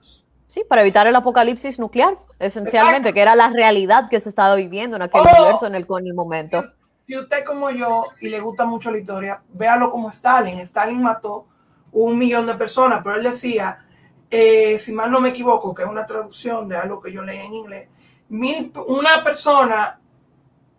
Sí, 0.52 0.66
para 0.68 0.82
evitar 0.82 1.08
el 1.08 1.16
apocalipsis 1.16 1.80
nuclear, 1.80 2.18
esencialmente, 2.38 2.98
Exacto. 3.08 3.14
que 3.14 3.22
era 3.22 3.38
la 3.38 3.52
realidad 3.52 4.10
que 4.10 4.20
se 4.20 4.28
estaba 4.28 4.54
viviendo 4.56 4.98
en 4.98 5.04
aquel 5.04 5.22
Oh. 5.22 5.30
universo 5.38 5.66
en 5.66 5.76
el, 5.76 5.88
en 5.90 6.08
el 6.08 6.14
momento. 6.14 6.62
Si 7.08 7.18
usted 7.18 7.46
como 7.46 7.70
yo 7.70 8.04
y 8.20 8.28
le 8.28 8.42
gusta 8.42 8.66
mucho 8.66 8.92
la 8.92 8.98
historia, 8.98 9.42
véalo 9.54 9.90
como 9.90 10.10
Stalin. 10.10 10.60
Stalin 10.60 11.02
mató 11.02 11.48
un 11.94 12.18
millón 12.18 12.48
de 12.48 12.56
personas, 12.56 13.00
pero 13.02 13.16
él 13.16 13.24
decía, 13.24 13.86
eh, 14.30 14.78
si 14.78 14.92
mal 14.92 15.10
no 15.10 15.22
me 15.22 15.30
equivoco, 15.30 15.74
que 15.74 15.84
es 15.84 15.90
una 15.90 16.06
traducción 16.06 16.68
de 16.68 16.76
algo 16.76 17.02
que 17.02 17.14
yo 17.14 17.22
leí 17.24 17.40
en 17.40 17.54
inglés, 17.54 17.88
mil, 18.28 18.74
una 18.88 19.24
persona 19.24 20.02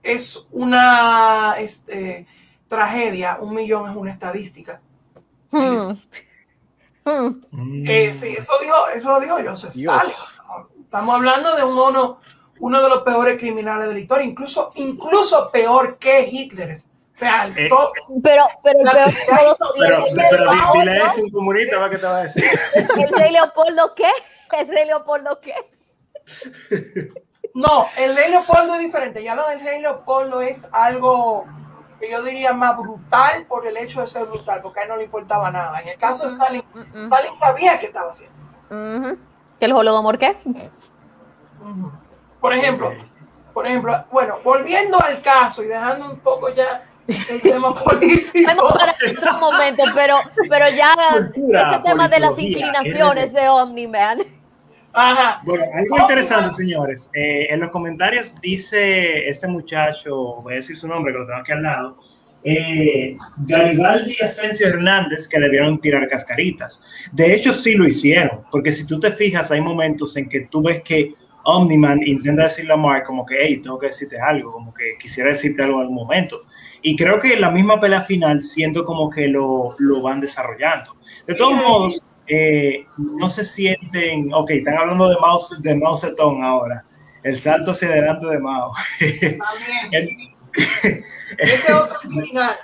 es 0.03 0.47
una 0.51 1.55
este, 1.59 2.27
tragedia, 2.69 3.39
un 3.41 3.55
millón 3.55 3.91
es 3.91 3.97
una 3.97 4.13
estadística. 4.13 4.83
Hmm. 5.51 5.95
Hmm. 7.05 7.85
Eh, 7.89 8.15
sí, 8.19 8.29
eso 8.39 8.53
dijo, 8.61 8.89
eso 8.95 9.21
dijo 9.21 9.37
Joseph 9.45 9.73
Dios. 9.75 9.95
Stalin. 9.95 10.15
Estamos 10.85 11.15
hablando 11.15 11.57
de 11.57 11.65
un 11.65 11.79
uno, 11.79 12.21
uno 12.61 12.83
de 12.83 12.89
los 12.89 13.03
peores 13.03 13.39
criminales 13.39 13.89
de 13.89 13.95
la 13.95 14.01
historia, 14.01 14.27
incluso, 14.27 14.71
incluso 14.77 15.51
peor 15.51 15.99
que 15.99 16.29
Hitler. 16.31 16.83
O 17.15 17.19
sea, 17.19 17.45
el 17.45 17.59
Eh, 17.59 17.69
Pero, 18.23 18.47
pero 18.63 18.79
el 18.81 18.85
peor 18.91 19.07
de 19.07 19.27
todos 19.27 19.73
Pero, 19.79 20.07
el, 20.07 20.15
pero 20.15 20.73
dile 20.75 20.97
eso 20.99 21.07
a 21.07 21.15
un 21.25 21.31
comunista, 21.31 21.79
¿va? 21.79 21.91
¿qué 21.91 21.99
te 21.99 22.07
va 22.07 22.17
a 22.19 22.23
decir? 22.25 22.45
¿El 22.75 23.09
rey 23.11 23.33
Leopoldo 23.33 23.95
qué? 23.95 24.11
¿El 24.59 24.69
rey 24.69 24.87
Leopoldo 24.87 25.41
qué? 25.41 25.55
no, 27.55 27.87
el 27.99 28.17
rey 28.17 28.31
Leopoldo 28.31 28.75
es 28.75 28.81
diferente. 28.81 29.23
Ya 29.23 29.35
lo 29.35 29.47
del 29.49 29.61
rey 29.61 29.81
Leopoldo 29.81 30.41
es 30.41 30.69
algo 30.73 31.47
que 32.03 32.11
yo 32.11 32.21
diría 32.21 32.53
más 32.53 32.77
brutal 32.77 33.47
por 33.47 33.65
el 33.65 33.77
hecho 33.77 34.01
de 34.01 34.09
ser 34.09 34.27
brutal, 34.27 34.59
porque 34.61 34.81
a 34.81 34.83
él 34.83 34.89
no 34.89 34.97
le 34.97 35.05
importaba 35.05 35.53
nada. 35.53 35.81
En 35.81 35.87
el 35.89 35.97
caso 35.99 36.25
de 36.25 36.31
Stalin, 36.31 36.63
Mm, 36.75 37.05
Stalin 37.05 37.37
sabía 37.39 37.79
qué 37.79 37.87
estaba 37.87 38.11
haciendo. 38.11 38.37
mm. 38.71 38.97
Ujú. 39.05 39.19
¿Que 39.61 39.67
el 39.67 39.73
holodomor 39.73 40.19
qué? 40.19 40.37
Por 42.41 42.53
ejemplo, 42.55 42.93
por 43.55 43.67
ejemplo, 43.69 44.05
bueno, 44.11 44.39
volviendo 44.43 45.01
al 45.01 45.23
caso 45.23 45.63
y 45.63 45.67
dejando 45.69 46.11
un 46.11 46.19
poco 46.19 46.49
ya 46.49 46.83
el 47.07 47.41
tema 47.41 47.73
político. 47.73 48.49
Vamos 48.57 48.73
para 48.73 48.93
otro 49.17 49.39
momento, 49.39 49.85
pero, 49.95 50.19
pero 50.49 50.69
ya 50.71 50.93
Cultura, 51.13 51.63
este 51.75 51.89
tema 51.89 52.09
de 52.09 52.19
las 52.19 52.37
inclinaciones 52.37 53.33
de 53.33 53.49
Omni-Man. 53.49 54.42
Ajá. 54.95 55.41
Bueno, 55.45 55.65
algo 55.75 55.99
interesante, 55.99 56.55
señores. 56.55 57.11
Eh, 57.15 57.47
en 57.51 57.61
los 57.61 57.71
comentarios 57.71 58.35
dice 58.43 59.29
este 59.29 59.49
muchacho, 59.49 60.41
voy 60.43 60.55
a 60.55 60.57
decir 60.57 60.77
su 60.77 60.87
nombre, 60.89 61.13
que 61.13 61.19
lo 61.19 61.27
tengo 61.27 61.41
aquí 61.41 61.53
al 61.53 61.63
lado, 61.63 61.99
eh, 62.45 63.17
Garibaldi 63.47 64.17
y 64.21 64.25
Asensio 64.25 64.67
Hernández, 64.67 65.29
que 65.29 65.39
debieron 65.41 65.81
tirar 65.81 66.07
cascaritas. 66.09 66.81
De 67.13 67.35
hecho, 67.35 67.55
sí 67.55 67.75
lo 67.75 67.87
hicieron, 67.87 68.43
porque 68.51 68.73
si 68.73 68.87
tú 68.87 68.99
te 69.01 69.13
fijas, 69.13 69.51
hay 69.51 69.61
momentos 69.61 70.17
en 70.17 70.29
que 70.29 70.41
tú 70.43 70.63
ves 70.63 70.83
que 70.83 71.15
Omniman 71.45 72.01
intenta 72.07 72.45
decirle 72.45 72.73
a 72.73 72.77
Mark 72.77 73.05
como 73.05 73.25
que, 73.27 73.37
hey, 73.41 73.61
tengo 73.63 73.79
que 73.79 73.87
decirte 73.89 74.21
algo, 74.21 74.53
como 74.53 74.73
que 74.75 74.93
quisiera 75.01 75.31
decirte 75.31 75.63
algo 75.63 75.77
en 75.77 75.81
algún 75.83 75.97
momento. 75.97 76.43
Y 76.83 76.97
creo 76.97 77.19
que 77.19 77.37
la 77.37 77.51
misma 77.51 77.81
pelea 77.81 78.03
final 78.03 78.43
siento 78.43 78.85
como 78.85 79.09
que 79.09 79.29
lo, 79.29 79.75
lo 79.79 80.03
van 80.03 80.21
desarrollando. 80.21 80.97
De 81.27 81.35
todos 81.35 81.55
Sí. 81.55 81.61
modos, 81.67 82.03
eh, 82.35 82.87
no 82.97 83.29
se 83.29 83.45
sienten, 83.45 84.33
ok, 84.33 84.51
están 84.53 84.79
hablando 84.79 85.09
de 85.11 85.17
Mao, 85.21 85.39
de 85.59 85.75
Mao 85.77 85.99
Zedong 85.99 86.43
ahora, 86.43 86.83
el 87.25 87.39
salto 87.39 87.73
hacia 87.73 87.89
adelante 87.89 88.27
de 88.27 88.39
Mao. 88.39 88.71
Ese 91.39 91.73
otro 91.73 91.95
criminal. 92.01 92.57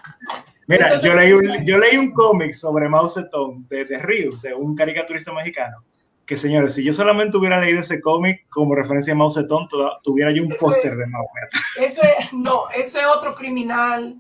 Mira, 0.67 1.01
yo 1.01 1.15
leí 1.15 1.33
un, 1.33 1.67
yo 1.67 1.79
leí 1.79 1.97
un 1.99 2.13
cómic 2.13 2.55
sobre 2.55 2.89
Mao 2.89 3.09
Zedong 3.09 3.69
de, 3.69 3.85
de 3.85 3.99
Ríos, 3.99 4.41
de 4.41 4.55
un 4.55 4.75
caricaturista 4.75 5.33
mexicano, 5.33 5.85
que 6.25 6.39
señores, 6.39 6.75
si 6.75 6.83
yo 6.83 6.95
solamente 6.95 7.37
hubiera 7.37 7.61
leído 7.61 7.81
ese 7.81 8.01
cómic 8.01 8.47
como 8.49 8.75
referencia 8.75 9.13
a 9.13 9.17
Mao 9.17 9.31
Zedong, 9.31 9.69
toda- 9.69 9.99
tuviera 10.03 10.31
yo 10.31 10.43
un 10.43 10.55
póster 10.59 10.97
de 10.97 11.07
Mao. 11.07 11.27
Ese, 11.79 12.15
no, 12.33 12.71
ese 12.75 13.05
otro 13.05 13.35
criminal, 13.35 14.17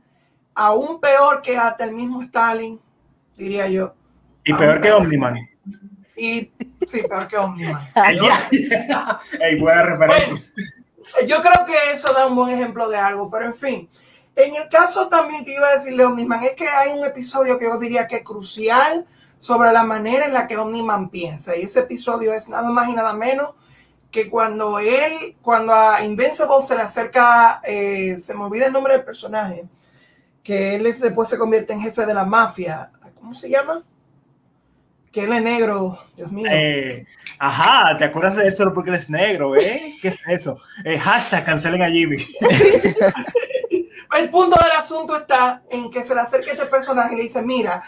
aún 0.54 1.00
peor 1.00 1.40
que 1.40 1.56
hasta 1.56 1.84
el 1.84 1.92
mismo 1.92 2.22
Stalin, 2.22 2.78
diría 3.36 3.68
yo. 3.68 3.94
Y 4.48 4.54
peor 4.54 4.80
que 4.80 4.92
Omniman. 4.92 5.36
Y 6.16 6.50
sí, 6.86 7.02
peor 7.08 7.28
que 7.28 7.36
Omniman. 7.36 7.88
Ya. 8.14 9.20
Ey, 9.40 9.58
buena 9.58 9.82
referencia. 9.82 10.44
Yo 11.26 11.40
creo 11.42 11.64
que 11.66 11.74
eso 11.94 12.12
da 12.12 12.26
un 12.26 12.34
buen 12.36 12.50
ejemplo 12.50 12.88
de 12.88 12.96
algo, 12.96 13.30
pero 13.30 13.46
en 13.46 13.54
fin. 13.54 13.88
En 14.36 14.54
el 14.54 14.68
caso 14.68 15.08
también 15.08 15.44
que 15.44 15.54
iba 15.54 15.66
a 15.68 15.72
decirle 15.74 16.04
Omniman, 16.04 16.42
es 16.44 16.52
que 16.52 16.68
hay 16.68 16.92
un 16.96 17.04
episodio 17.04 17.58
que 17.58 17.64
yo 17.66 17.78
diría 17.78 18.06
que 18.06 18.16
es 18.16 18.22
crucial 18.24 19.04
sobre 19.40 19.72
la 19.72 19.82
manera 19.84 20.26
en 20.26 20.32
la 20.32 20.46
que 20.46 20.56
Omniman 20.56 21.08
piensa. 21.10 21.56
Y 21.56 21.62
ese 21.62 21.80
episodio 21.80 22.32
es 22.34 22.48
nada 22.48 22.70
más 22.70 22.88
y 22.88 22.92
nada 22.92 23.12
menos 23.14 23.50
que 24.10 24.28
cuando 24.30 24.78
él, 24.78 25.36
cuando 25.42 25.74
a 25.74 26.02
Invincible 26.02 26.54
se 26.66 26.74
le 26.76 26.82
acerca, 26.82 27.60
eh, 27.64 28.16
se 28.18 28.34
me 28.34 28.44
olvida 28.44 28.66
el 28.66 28.72
nombre 28.72 28.94
del 28.94 29.04
personaje, 29.04 29.64
que 30.42 30.76
él 30.76 30.86
es- 30.86 31.00
después 31.00 31.28
se 31.28 31.36
convierte 31.38 31.72
en 31.72 31.80
jefe 31.80 32.06
de 32.06 32.14
la 32.14 32.24
mafia. 32.24 32.90
¿Cómo 33.16 33.34
se 33.34 33.50
llama? 33.50 33.82
Que 35.12 35.24
él 35.24 35.32
es 35.32 35.42
negro, 35.42 35.98
Dios 36.16 36.30
mío. 36.30 36.46
Eh, 36.50 37.06
ajá, 37.38 37.96
¿te 37.96 38.04
acuerdas 38.04 38.36
de 38.36 38.48
eso 38.48 38.58
solo 38.58 38.74
porque 38.74 38.90
él 38.90 38.96
es 38.96 39.08
negro, 39.08 39.56
eh? 39.56 39.94
¿Qué 40.02 40.08
es 40.08 40.20
eso? 40.26 40.58
Eh, 40.84 40.98
hashtag 40.98 41.44
cancelen 41.44 41.82
a 41.82 41.88
Jimmy. 41.88 42.16
El 44.16 44.30
punto 44.30 44.56
del 44.62 44.72
asunto 44.72 45.16
está 45.16 45.62
en 45.70 45.90
que 45.90 46.04
se 46.04 46.14
le 46.14 46.20
acerca 46.20 46.50
este 46.50 46.66
personaje 46.66 47.14
y 47.14 47.16
le 47.18 47.22
dice, 47.24 47.42
mira, 47.42 47.84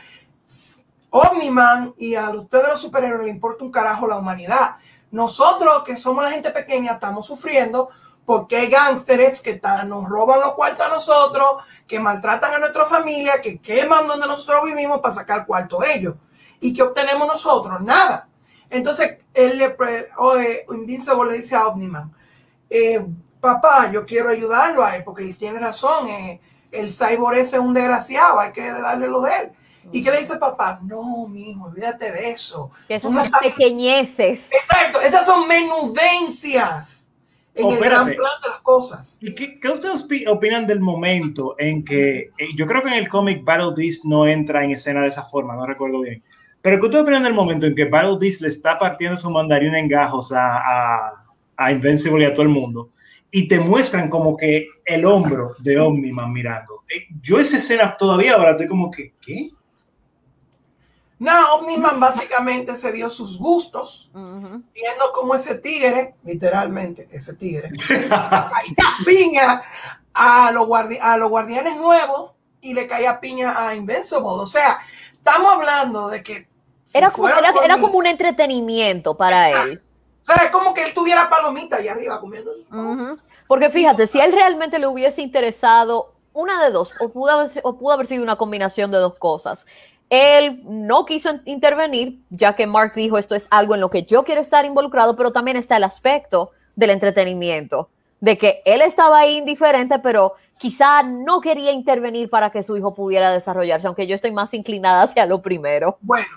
Omniman 1.11 1.95
y 1.99 2.15
a 2.15 2.31
ustedes 2.31 2.69
los 2.69 2.81
superhéroes 2.81 3.25
le 3.25 3.31
importa 3.31 3.65
un 3.65 3.73
carajo 3.73 4.07
la 4.07 4.17
humanidad. 4.17 4.77
Nosotros, 5.11 5.83
que 5.85 5.97
somos 5.97 6.23
la 6.23 6.31
gente 6.31 6.51
pequeña, 6.51 6.93
estamos 6.93 7.27
sufriendo 7.27 7.91
porque 8.25 8.57
hay 8.57 8.71
gángsteres 8.71 9.41
que 9.41 9.61
nos 9.87 10.09
roban 10.09 10.41
los 10.41 10.55
cuartos 10.55 10.87
a 10.87 10.89
nosotros, 10.89 11.65
que 11.89 11.99
maltratan 11.99 12.55
a 12.55 12.59
nuestra 12.61 12.87
familia, 12.87 13.43
que 13.43 13.59
queman 13.59 14.07
donde 14.07 14.29
nosotros 14.29 14.63
vivimos 14.65 15.01
para 15.01 15.15
sacar 15.15 15.47
cuarto 15.47 15.79
de 15.81 15.95
ellos. 15.95 16.15
¿Y 16.61 16.75
qué 16.75 16.83
obtenemos 16.83 17.27
nosotros? 17.27 17.81
Nada. 17.81 18.29
Entonces, 18.69 19.19
él 19.35 19.59
le, 19.59 19.71
pre- 19.71 20.09
o, 20.19 20.37
eh, 20.37 20.65
Invincible 20.71 21.31
le 21.33 21.39
dice 21.39 21.57
a 21.57 21.67
Omniman, 21.69 22.13
eh, 22.69 23.05
papá, 23.41 23.91
yo 23.91 24.05
quiero 24.07 24.29
ayudarlo 24.29 24.85
a 24.85 24.97
él, 24.97 25.03
porque 25.05 25.25
él 25.25 25.37
tiene 25.37 25.59
razón, 25.59 26.07
eh, 26.09 26.41
el 26.71 26.93
cyborg 26.93 27.39
ese 27.39 27.57
es 27.57 27.63
un 27.63 27.75
desgraciado, 27.75 28.39
hay 28.39 28.53
que 28.53 28.71
darle 28.71 29.09
lo 29.09 29.21
de 29.23 29.31
él. 29.37 29.51
¿Y 29.93 30.05
qué 30.05 30.11
le 30.11 30.19
dice 30.21 30.37
papá? 30.37 30.79
No, 30.83 31.27
mijo, 31.27 31.65
olvídate 31.65 32.13
de 32.13 32.31
eso. 32.31 32.71
Que 32.87 32.97
esas 32.97 33.11
son 33.13 33.25
estás- 33.25 33.41
pequeñeces. 33.41 34.49
Exacto, 34.53 35.01
esas 35.01 35.25
son 35.27 35.49
menudencias 35.49 37.09
en 37.55 37.65
Oh, 37.67 37.73
el 37.73 37.79
gran 37.79 37.93
espérate. 38.09 38.17
plan 38.17 38.31
de 38.43 38.49
las 38.51 38.59
cosas. 38.61 39.19
¿Y 39.21 39.35
qué, 39.35 39.59
qué 39.59 39.69
ustedes 39.69 40.07
opi- 40.07 40.29
opinan 40.29 40.67
del 40.67 40.81
momento 40.81 41.57
en 41.59 41.85
que, 41.85 42.31
eh, 42.39 42.49
yo 42.57 42.67
creo 42.67 42.83
que 42.83 42.89
en 42.89 42.95
el 42.95 43.09
cómic 43.09 43.43
Battle 43.45 43.73
Beast 43.77 44.05
no 44.05 44.27
entra 44.27 44.63
en 44.65 44.71
escena 44.73 45.03
de 45.03 45.09
esa 45.09 45.23
forma, 45.25 45.57
no 45.57 45.67
recuerdo 45.67 46.01
bien, 46.03 46.23
pero 46.63 46.79
¿qué 46.79 46.87
ustedes 46.87 47.03
opinan 47.05 47.23
del 47.23 47.35
momento 47.35 47.67
en 47.67 47.75
que 47.75 47.87
Battle 47.87 48.19
Beast 48.21 48.41
le 48.43 48.49
está 48.49 48.79
partiendo 48.79 49.17
su 49.17 49.31
mandarín 49.31 49.75
en 49.75 49.89
gajos 49.89 50.33
a, 50.33 50.57
a, 50.59 51.25
a 51.57 51.73
Invincible 51.73 52.25
y 52.25 52.27
a 52.27 52.33
todo 52.35 52.43
el 52.43 52.49
mundo? 52.49 52.91
Y 53.31 53.47
te 53.49 53.61
muestran 53.61 54.09
como 54.11 54.37
que 54.37 54.67
el 54.85 55.05
hombro 55.05 55.55
de 55.61 55.79
Omniman 55.79 56.33
mirando. 56.33 56.83
Eh, 56.89 57.07
Yo 57.23 57.39
esa 57.39 57.59
escena 57.59 57.97
todavía 57.97 58.35
ahora 58.35 58.51
estoy 58.53 58.67
como 58.67 58.91
que, 58.91 59.15
¿qué? 59.21 59.51
No, 61.19 61.55
Omniman 61.57 62.01
básicamente 62.01 62.77
se 62.77 62.93
dio 62.93 63.11
sus 63.11 63.39
gustos, 63.39 64.11
Ujú. 64.15 64.63
viendo 64.75 65.13
cómo 65.15 65.35
ese 65.35 65.55
tigre, 65.57 66.15
literalmente, 66.25 67.09
ese 67.13 67.35
tigre, 67.35 67.71
caía 68.09 68.51
piña 69.05 69.63
a 70.15 70.51
los, 70.51 70.67
guardi- 70.67 70.99
a 71.01 71.19
los 71.19 71.29
guardianes 71.29 71.77
nuevos 71.77 72.33
y 72.63 72.73
le 72.73 72.87
caía 72.87 73.21
piña 73.21 73.69
a 73.69 73.75
Invincible. 73.75 74.25
O 74.25 74.47
sea, 74.47 74.79
estamos 75.25 75.53
hablando 75.55 76.09
de 76.09 76.23
que. 76.23 76.49
si 76.87 76.99
Era 76.99 77.11
como, 77.11 77.29
era, 77.29 77.79
como 77.81 77.97
un 77.99 78.07
entretenimiento 78.07 79.17
para 79.17 79.49
Exacto. 79.51 79.73
él. 79.73 79.81
O 80.23 80.27
sea, 80.27 80.45
es 80.45 80.51
como 80.51 80.75
que 80.75 80.85
él 80.85 80.93
tuviera 80.95 81.29
palomita 81.31 81.77
ahí 81.77 81.89
arriba 81.89 82.21
comiendo. 82.21 82.53
Ujú. 82.71 83.19
Porque 83.47 83.71
fíjate, 83.71 84.07
si 84.07 84.21
a 84.21 84.25
él 84.25 84.33
realmente 84.33 84.79
le 84.79 84.87
hubiese 84.87 85.23
interesado 85.23 86.15
una 86.33 86.63
de 86.63 86.71
dos, 86.71 86.91
o 87.01 87.09
pudo, 87.09 87.31
haber, 87.33 87.51
o 87.65 87.77
pudo 87.77 87.93
haber 87.95 88.07
sido 88.07 88.23
una 88.23 88.37
combinación 88.37 88.91
de 88.91 88.99
dos 88.99 89.19
cosas. 89.19 89.67
Él 90.09 90.63
no 90.65 91.05
quiso 91.07 91.31
in- 91.31 91.43
intervenir, 91.45 92.19
ya 92.31 92.55
que 92.57 92.67
Mark 92.67 92.93
dijo 92.95 93.17
esto 93.19 93.35
es 93.35 93.47
algo 93.51 93.75
en 93.75 93.81
lo 93.81 93.91
que 93.91 94.03
yo 94.05 94.25
quiero 94.25 94.41
estar 94.41 94.65
involucrado, 94.65 95.17
pero 95.17 95.33
también 95.33 95.57
está 95.57 95.77
el 95.77 95.85
aspecto 95.85 96.51
del 96.77 96.91
entretenimiento, 96.91 97.89
de 98.21 98.37
que 98.39 98.63
él 98.65 98.83
estaba 98.83 99.19
ahí 99.19 99.37
indiferente, 99.39 99.99
pero 100.01 100.35
quizá 100.61 101.03
no 101.03 101.41
quería 101.41 101.73
intervenir 101.73 102.29
para 102.29 102.51
que 102.51 102.63
su 102.63 102.77
hijo 102.77 102.95
pudiera 102.95 103.33
desarrollarse, 103.33 103.87
aunque 103.87 104.07
yo 104.07 104.15
estoy 104.15 104.31
más 104.33 104.53
inclinada 104.55 105.03
hacia 105.03 105.25
lo 105.27 105.41
primero. 105.41 105.97
Bueno, 106.03 106.29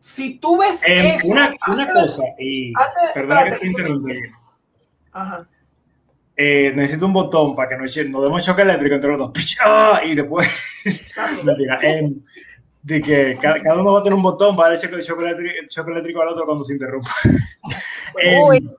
si 0.00 0.38
tú 0.38 0.56
ves. 0.58 0.82
Eh, 0.86 1.16
eso, 1.16 1.26
una, 1.26 1.52
una 1.66 1.82
antes 1.82 1.94
cosa, 1.94 2.22
y 2.38 2.68
antes- 2.76 3.10
perdona 3.12 3.44
que 3.44 3.50
te 3.52 3.66
interrumpa. 3.66 4.10
Ajá. 5.12 5.48
Eh, 6.36 6.72
necesito 6.74 7.04
un 7.06 7.12
botón 7.12 7.54
para 7.54 7.68
que 7.68 7.76
no, 7.76 7.84
eche- 7.84 8.08
no 8.08 8.22
demos 8.22 8.42
choque 8.44 8.62
eléctrico 8.62 8.94
entre 8.94 9.10
los 9.10 9.18
dos. 9.18 9.32
¡Ah! 9.64 10.00
Y 10.04 10.14
después, 10.14 10.48
mentira, 11.44 11.78
em, 11.82 12.14
de 12.82 13.02
que 13.02 13.38
cada, 13.42 13.60
cada 13.60 13.80
uno 13.82 13.92
va 13.92 14.00
a 14.00 14.02
tener 14.02 14.14
un 14.16 14.22
botón 14.22 14.56
para 14.56 14.70
darle 14.70 14.88
choque, 14.88 15.02
choque 15.02 15.22
eléctrico, 15.24 15.52
choque 15.68 15.90
eléctrico 15.90 16.22
al 16.22 16.28
otro 16.28 16.46
cuando 16.46 16.64
se 16.64 16.72
interrumpa. 16.74 17.10
Em, 18.22 18.42
Uy. 18.42 18.70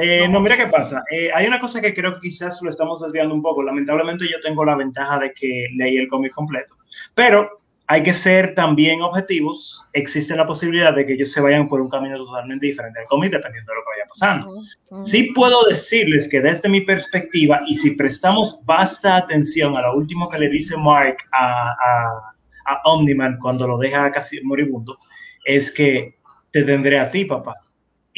Eh, 0.00 0.28
no, 0.28 0.40
mira 0.40 0.56
qué 0.56 0.68
pasa. 0.68 1.02
Eh, 1.10 1.28
hay 1.34 1.46
una 1.46 1.58
cosa 1.58 1.80
que 1.80 1.92
creo 1.92 2.14
que 2.14 2.28
quizás 2.28 2.62
lo 2.62 2.70
estamos 2.70 3.02
desviando 3.02 3.34
un 3.34 3.42
poco. 3.42 3.62
Lamentablemente 3.62 4.28
yo 4.30 4.40
tengo 4.40 4.64
la 4.64 4.76
ventaja 4.76 5.18
de 5.18 5.32
que 5.32 5.68
leí 5.74 5.96
el 5.96 6.06
cómic 6.06 6.32
completo. 6.32 6.74
Pero 7.14 7.60
hay 7.88 8.02
que 8.02 8.14
ser 8.14 8.54
también 8.54 9.02
objetivos. 9.02 9.84
Existe 9.94 10.36
la 10.36 10.46
posibilidad 10.46 10.94
de 10.94 11.04
que 11.04 11.14
ellos 11.14 11.32
se 11.32 11.40
vayan 11.40 11.66
por 11.66 11.80
un 11.80 11.88
camino 11.88 12.16
totalmente 12.16 12.66
diferente 12.66 13.00
al 13.00 13.06
cómic 13.06 13.32
dependiendo 13.32 13.72
de 13.72 13.76
lo 13.76 13.82
que 13.82 13.90
vaya 13.90 14.08
pasando. 14.08 14.50
Ujú. 14.90 15.02
Sí 15.04 15.32
puedo 15.34 15.64
decirles 15.64 16.28
que 16.28 16.40
desde 16.40 16.68
mi 16.68 16.82
perspectiva, 16.82 17.62
y 17.66 17.76
si 17.78 17.92
prestamos 17.92 18.60
vasta 18.64 19.16
atención 19.16 19.76
a 19.76 19.82
lo 19.82 19.96
último 19.96 20.28
que 20.28 20.38
le 20.38 20.48
dice 20.48 20.76
Mark 20.76 21.16
a, 21.32 21.70
a, 21.70 22.34
a 22.66 22.82
Omniman 22.84 23.38
cuando 23.40 23.66
lo 23.66 23.78
deja 23.78 24.12
casi 24.12 24.40
moribundo, 24.42 24.96
es 25.44 25.72
que 25.72 26.18
te 26.52 26.62
tendré 26.62 27.00
a 27.00 27.10
ti, 27.10 27.24
papá. 27.24 27.56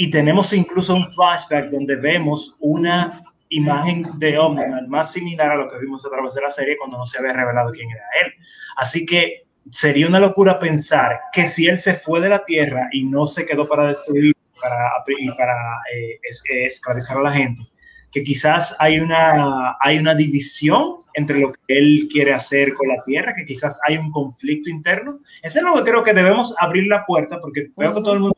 Y 0.00 0.08
tenemos 0.08 0.54
incluso 0.54 0.94
un 0.94 1.12
flashback 1.12 1.68
donde 1.68 1.94
vemos 1.94 2.56
una 2.58 3.22
imagen 3.50 4.06
de 4.16 4.38
Omniman 4.38 4.88
más 4.88 5.12
similar 5.12 5.50
a 5.50 5.56
lo 5.56 5.68
que 5.68 5.76
vimos 5.76 6.06
a 6.06 6.08
través 6.08 6.32
de 6.32 6.40
la 6.40 6.50
serie 6.50 6.78
cuando 6.78 6.96
no 6.96 7.04
se 7.04 7.18
había 7.18 7.34
revelado 7.34 7.70
quién 7.70 7.90
era 7.90 8.04
él. 8.24 8.32
Así 8.78 9.04
que 9.04 9.44
sería 9.70 10.08
una 10.08 10.18
locura 10.18 10.58
pensar 10.58 11.20
que 11.34 11.46
si 11.46 11.66
él 11.66 11.76
se 11.76 11.92
fue 11.92 12.22
de 12.22 12.30
la 12.30 12.46
Tierra 12.46 12.88
y 12.92 13.04
no 13.04 13.26
se 13.26 13.44
quedó 13.44 13.68
para 13.68 13.88
destruir 13.88 14.34
para, 14.58 15.04
y 15.18 15.30
para 15.32 15.52
eh, 15.94 16.18
esclavizar 16.64 17.18
a 17.18 17.22
la 17.22 17.32
gente, 17.34 17.62
que 18.10 18.22
quizás 18.22 18.74
hay 18.78 19.00
una, 19.00 19.76
hay 19.80 19.98
una 19.98 20.14
división 20.14 20.92
entre 21.12 21.40
lo 21.40 21.52
que 21.52 21.78
él 21.78 22.08
quiere 22.10 22.32
hacer 22.32 22.72
con 22.72 22.88
la 22.88 23.04
Tierra, 23.04 23.34
que 23.34 23.44
quizás 23.44 23.78
hay 23.86 23.98
un 23.98 24.10
conflicto 24.10 24.70
interno. 24.70 25.20
Ese 25.42 25.58
es 25.58 25.64
lo 25.64 25.74
que 25.74 25.90
creo 25.90 26.02
que 26.02 26.14
debemos 26.14 26.54
abrir 26.58 26.86
la 26.86 27.04
puerta, 27.04 27.38
porque 27.38 27.70
veo 27.76 27.92
que 27.92 28.00
todo 28.00 28.14
el 28.14 28.20
mundo 28.20 28.36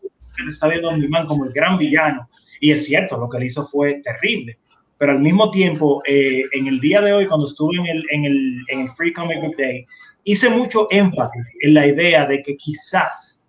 está 0.51 0.69
viendo 0.69 0.91
a 0.91 0.95
Omniman 0.95 1.27
como 1.27 1.45
el 1.45 1.53
gran 1.53 1.79
villano, 1.79 2.29
y 2.61 2.71
es 2.71 2.85
cierto, 2.85 3.17
lo 3.17 3.29
que 3.29 3.39
él 3.39 3.45
hizo 3.45 3.65
fue 3.65 4.01
terrible, 4.03 4.59
pero 4.99 5.13
al 5.13 5.21
mismo 5.21 5.51
tiempo, 5.51 6.03
eh, 6.07 6.43
en 6.53 6.69
el 6.69 6.81
día 6.81 7.01
de 7.01 7.13
hoy, 7.13 7.27
cuando 7.27 7.47
estuve 7.47 7.77
en 7.77 7.87
el, 7.87 8.05
en 8.11 8.25
el, 8.25 8.61
en 8.69 8.81
el 8.83 8.89
Free 8.91 9.13
Comic 9.13 9.41
Book 9.41 9.57
Day, 9.57 9.85
hice 10.25 10.49
mucho 10.49 10.87
énfasis 10.91 11.45
en 11.61 11.75
la 11.75 11.87
idea 11.87 12.27
de 12.27 12.43
que 12.43 12.57
quizás 12.57 13.43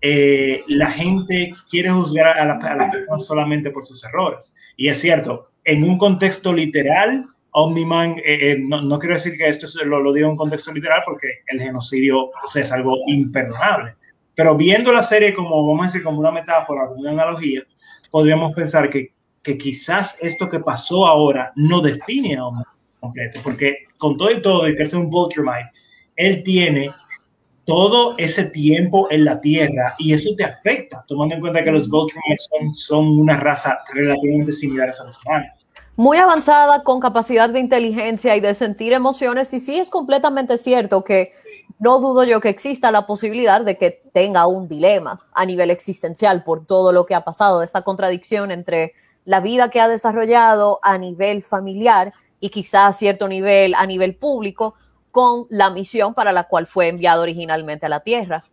eh, 0.00 0.62
la 0.66 0.90
gente 0.90 1.54
quiere 1.70 1.90
juzgar 1.90 2.38
a 2.38 2.44
la, 2.44 2.90
a 3.10 3.18
solamente 3.18 3.70
por 3.70 3.84
sus 3.84 4.04
errores. 4.04 4.54
Y 4.76 4.88
es 4.88 5.00
cierto, 5.00 5.50
en 5.64 5.84
un 5.84 5.96
contexto 5.96 6.52
literal, 6.52 7.26
Omniman, 7.52 8.18
eh, 8.18 8.52
eh, 8.52 8.56
no, 8.58 8.98
quiero 8.98 9.14
decir 9.14 9.36
que 9.36 9.46
esto 9.46 9.66
lo, 9.84 10.00
lo, 10.00 10.12
digo 10.12 10.26
en 10.26 10.32
un 10.32 10.36
contexto 10.36 10.72
literal 10.72 11.02
porque 11.04 11.28
el 11.48 11.60
genocidio 11.60 12.30
es 12.54 12.72
algo 12.72 12.96
imperdonable, 13.06 13.94
pero 14.34 14.56
viendo 14.56 14.92
la 14.92 15.02
serie 15.02 15.34
como, 15.34 15.66
vamos 15.66 15.82
a 15.82 15.86
decir, 15.86 16.02
como 16.02 16.18
una 16.18 16.30
metáfora, 16.30 16.88
como 16.88 17.00
una 17.00 17.10
analogía, 17.10 17.62
podríamos 18.10 18.52
pensar 18.54 18.90
que, 18.90 19.12
que 19.42 19.58
quizás 19.58 20.16
esto 20.20 20.48
que 20.48 20.60
pasó 20.60 21.06
ahora 21.06 21.52
no 21.56 21.80
define 21.80 22.36
a 22.36 22.46
Omniman 22.46 22.66
completo, 23.00 23.40
porque 23.42 23.78
con 23.98 24.16
todo 24.16 24.30
y 24.30 24.40
todo, 24.40 24.68
y 24.68 24.76
que 24.76 24.84
es 24.84 24.94
un 24.94 25.10
Vulture 25.10 25.42
Mind, 25.42 25.68
él 26.16 26.42
tiene 26.44 26.90
todo 27.64 28.14
ese 28.18 28.44
tiempo 28.44 29.08
en 29.10 29.24
la 29.24 29.40
Tierra 29.40 29.94
y 29.98 30.12
eso 30.12 30.30
te 30.36 30.44
afecta, 30.44 31.04
tomando 31.06 31.34
en 31.34 31.40
cuenta 31.40 31.64
que 31.64 31.72
los 31.72 31.88
Voltron 31.88 32.22
son, 32.38 32.74
son 32.74 33.18
una 33.18 33.36
raza 33.36 33.78
relativamente 33.92 34.52
similar 34.52 34.88
a 34.88 35.04
los 35.04 35.24
humanos. 35.24 35.50
Muy 35.94 36.16
avanzada, 36.16 36.82
con 36.84 37.00
capacidad 37.00 37.50
de 37.50 37.60
inteligencia 37.60 38.34
y 38.34 38.40
de 38.40 38.54
sentir 38.54 38.92
emociones, 38.92 39.52
y 39.52 39.60
sí 39.60 39.78
es 39.78 39.90
completamente 39.90 40.56
cierto 40.56 41.04
que 41.04 41.32
no 41.82 41.98
dudo 41.98 42.22
yo 42.22 42.40
que 42.40 42.48
exista 42.48 42.92
la 42.92 43.06
posibilidad 43.06 43.60
de 43.60 43.76
que 43.76 44.02
tenga 44.12 44.46
un 44.46 44.68
dilema 44.68 45.20
a 45.32 45.44
nivel 45.44 45.68
existencial 45.68 46.44
por 46.44 46.64
todo 46.64 46.92
lo 46.92 47.06
que 47.06 47.16
ha 47.16 47.24
pasado, 47.24 47.60
esta 47.60 47.82
contradicción 47.82 48.52
entre 48.52 48.94
la 49.24 49.40
vida 49.40 49.68
que 49.68 49.80
ha 49.80 49.88
desarrollado 49.88 50.78
a 50.84 50.96
nivel 50.96 51.42
familiar 51.42 52.12
y 52.38 52.50
quizás 52.50 52.88
a 52.88 52.92
cierto 52.96 53.26
nivel 53.26 53.74
a 53.74 53.84
nivel 53.84 54.14
público, 54.14 54.76
con 55.10 55.48
la 55.50 55.70
misión 55.70 56.14
para 56.14 56.30
la 56.30 56.44
cual 56.44 56.68
fue 56.68 56.86
enviado 56.86 57.22
originalmente 57.22 57.86
a 57.86 57.88
la 57.88 57.98
Tierra. 57.98 58.44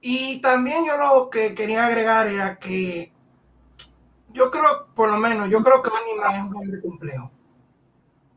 Y 0.00 0.40
también 0.40 0.86
yo 0.86 0.96
lo 0.96 1.30
que 1.30 1.54
quería 1.54 1.86
agregar 1.86 2.26
era 2.26 2.58
que 2.58 3.12
yo 4.32 4.50
creo, 4.50 4.88
por 4.92 5.08
lo 5.08 5.18
menos, 5.18 5.48
yo 5.48 5.62
creo 5.62 5.82
que 5.82 5.90
Animal 6.04 6.34
es 6.34 6.50
un 6.50 6.56
hombre 6.56 6.80
complejo. 6.80 7.30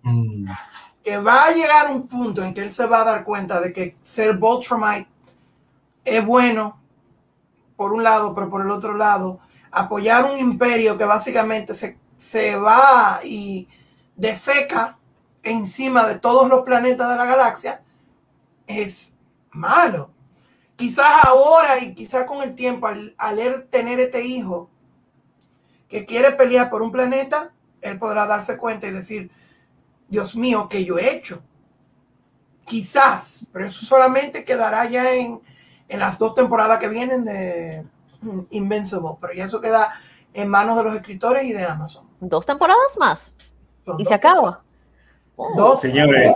Mm. 0.04 0.46
Que 1.04 1.18
va 1.18 1.46
a 1.46 1.52
llegar 1.52 1.92
un 1.92 2.08
punto 2.08 2.44
en 2.44 2.54
que 2.54 2.62
él 2.62 2.72
se 2.72 2.86
va 2.86 3.02
a 3.02 3.06
dar 3.06 3.24
cuenta 3.24 3.60
de 3.60 3.74
que 3.74 3.98
ser 4.02 4.38
Voltramite 4.38 5.08
es 6.06 6.26
bueno, 6.26 6.80
por 7.76 7.94
un 7.94 8.04
lado, 8.04 8.36
pero 8.36 8.50
por 8.50 8.62
el 8.62 8.72
otro 8.72 8.96
lado, 8.96 9.40
apoyar 9.72 10.26
un 10.26 10.38
imperio 10.38 10.98
que 10.98 11.06
básicamente 11.06 11.74
se, 11.74 11.98
se 12.18 12.56
va 12.56 13.22
y 13.24 13.68
defeca 14.16 14.98
encima 15.44 16.06
de 16.06 16.20
todos 16.20 16.48
los 16.48 16.64
planetas 16.64 17.10
de 17.10 17.16
la 17.16 17.26
galaxia 17.26 17.82
es 18.68 19.16
malo. 19.52 20.12
Quizás 20.76 21.26
ahora 21.26 21.80
y 21.80 21.94
quizás 21.94 22.26
con 22.26 22.42
el 22.42 22.56
tiempo, 22.56 22.88
al, 22.88 23.14
al 23.18 23.68
tener 23.70 24.00
este 24.00 24.26
hijo 24.26 24.70
que 25.90 26.06
quiere 26.06 26.32
pelear 26.32 26.70
por 26.70 26.82
un 26.82 26.92
planeta, 26.92 27.52
él 27.82 28.00
podrá 28.00 28.26
darse 28.26 28.58
cuenta 28.58 28.88
y 28.88 28.92
decir, 28.92 29.32
Dios 30.12 30.36
mío, 30.36 30.68
¿qué 30.70 30.84
yo 30.84 31.00
he 31.00 31.16
hecho? 31.16 31.42
Quizás, 32.66 33.48
pero 33.54 33.66
eso 33.66 33.86
solamente 33.86 34.44
quedará 34.44 34.86
ya 34.86 35.14
en, 35.14 35.40
en 35.88 36.00
las 36.00 36.20
dos 36.20 36.36
temporadas 36.36 36.80
que 36.80 36.90
vienen 36.90 37.24
de 37.24 37.86
Invincible, 38.52 39.12
pero 39.22 39.34
ya 39.34 39.46
eso 39.46 39.62
queda 39.62 39.94
en 40.34 40.50
manos 40.50 40.78
de 40.78 40.84
los 40.84 40.96
escritores 40.96 41.46
y 41.46 41.54
de 41.54 41.64
Amazon. 41.64 42.06
Dos 42.20 42.46
temporadas 42.46 42.98
más. 43.00 43.34
y 43.98 44.04
se 44.06 44.14
acaba. 44.14 44.62
Dos, 45.56 45.80
señores. 45.80 46.34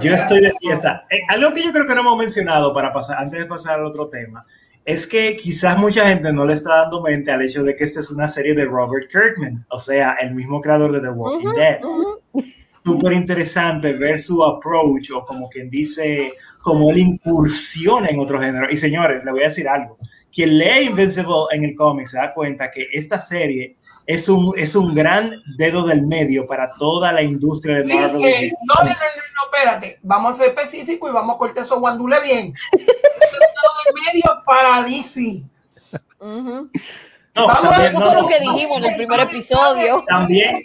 yo 0.00 0.14
estoy 0.14 0.40
de 0.40 0.52
fiesta. 0.58 1.04
Eh, 1.10 1.20
algo 1.28 1.52
que 1.52 1.62
yo 1.62 1.72
creo 1.72 1.86
que 1.86 1.94
no 1.94 2.00
hemos 2.00 2.16
mencionado 2.16 2.72
para 2.72 2.90
pasar, 2.90 3.18
antes 3.18 3.38
de 3.38 3.46
pasar 3.46 3.78
al 3.78 3.84
otro 3.84 4.08
tema, 4.08 4.46
es 4.84 5.06
que 5.06 5.36
quizás 5.36 5.78
mucha 5.78 6.08
gente 6.08 6.32
no 6.32 6.46
le 6.46 6.54
está 6.54 6.76
dando 6.76 7.02
mente 7.02 7.30
al 7.30 7.42
hecho 7.42 7.62
de 7.62 7.76
que 7.76 7.84
esta 7.84 8.00
es 8.00 8.10
una 8.10 8.26
serie 8.28 8.54
de 8.54 8.64
Robert 8.64 9.10
Kirkman, 9.10 9.64
o 9.68 9.78
sea, 9.78 10.14
el 10.14 10.34
mismo 10.34 10.60
creador 10.60 10.90
de 10.90 11.00
The 11.00 11.10
Walking 11.10 11.52
Dead. 11.52 11.80
Súper 12.84 13.12
interesante 13.12 13.92
ver 13.92 14.18
su 14.18 14.42
approach 14.44 15.10
o 15.12 15.24
como 15.24 15.48
quien 15.48 15.70
dice, 15.70 16.30
como 16.60 16.90
él 16.90 16.98
incursiona 16.98 18.08
en 18.08 18.18
otro 18.18 18.40
género. 18.40 18.68
Y 18.70 18.76
señores, 18.76 19.24
le 19.24 19.30
voy 19.30 19.42
a 19.42 19.48
decir 19.48 19.68
algo. 19.68 19.98
Quien 20.32 20.58
lee 20.58 20.86
Invincible 20.86 21.46
en 21.52 21.64
el 21.64 21.74
cómic 21.76 22.06
se 22.06 22.16
da 22.16 22.32
cuenta 22.32 22.70
que 22.70 22.88
esta 22.92 23.20
serie 23.20 23.76
es 24.06 24.28
un, 24.28 24.52
es 24.56 24.74
un 24.74 24.94
gran 24.94 25.30
dedo 25.56 25.86
del 25.86 26.06
medio 26.06 26.46
para 26.46 26.72
toda 26.74 27.12
la 27.12 27.22
industria 27.22 27.76
de 27.76 27.84
Marvel. 27.84 28.50
no, 28.64 28.74
no, 28.74 28.84
no, 28.84 28.90
no, 28.90 29.56
espérate. 29.56 29.98
Vamos 30.02 30.32
a 30.32 30.38
ser 30.38 30.48
específicos 30.48 31.10
y 31.10 31.12
vamos 31.12 31.36
a 31.36 31.38
cortar 31.38 31.62
esos 31.62 31.78
guandule 31.78 32.20
bien. 32.20 32.54
dedo 32.72 32.86
del 33.84 33.94
medio 34.12 34.42
para 34.44 34.82
DC. 34.82 35.42
No, 37.34 37.46
también, 37.46 37.86
eso 37.86 38.00
fue 38.00 38.14
lo 38.14 38.26
que 38.26 38.40
dijimos 38.40 38.78
en 38.78 38.84
el 38.84 38.96
primer 38.96 39.20
episodio. 39.20 40.04
También, 40.06 40.62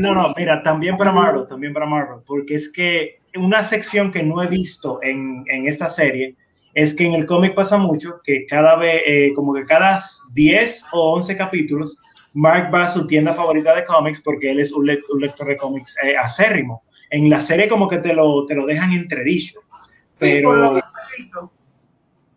no, 0.00 0.14
no, 0.14 0.34
mira, 0.36 0.60
también 0.62 0.96
para 0.96 1.12
Marvel, 1.12 1.46
también 1.46 1.72
para 1.72 1.86
Marvel, 1.86 2.18
porque 2.26 2.56
es 2.56 2.68
que 2.68 3.18
una 3.36 3.62
sección 3.62 4.10
que 4.10 4.22
no 4.22 4.42
he 4.42 4.48
visto 4.48 4.98
en, 5.02 5.44
en 5.48 5.68
esta 5.68 5.88
serie 5.88 6.34
es 6.74 6.94
que 6.94 7.04
en 7.04 7.14
el 7.14 7.26
cómic 7.26 7.54
pasa 7.54 7.76
mucho 7.76 8.20
que 8.22 8.46
cada 8.46 8.76
vez, 8.76 9.02
eh, 9.06 9.32
como 9.34 9.54
que 9.54 9.64
cada 9.64 10.00
10 10.32 10.84
o 10.92 11.14
11 11.14 11.36
capítulos, 11.36 11.98
Mark 12.34 12.72
va 12.72 12.84
a 12.84 12.92
su 12.92 13.06
tienda 13.06 13.34
favorita 13.34 13.74
de 13.74 13.84
cómics 13.84 14.20
porque 14.20 14.50
él 14.50 14.60
es 14.60 14.72
un, 14.72 14.86
lector 14.86 15.46
de 15.46 15.56
cómics 15.56 15.96
eh, 16.02 16.16
acérrimo. 16.16 16.80
En 17.10 17.30
la 17.30 17.40
serie 17.40 17.68
como 17.68 17.88
que 17.88 17.98
te 17.98 18.12
lo, 18.12 18.46
te 18.46 18.54
lo 18.54 18.66
dejan 18.66 18.92
entredicho. 18.92 19.60
Pero... 20.18 20.80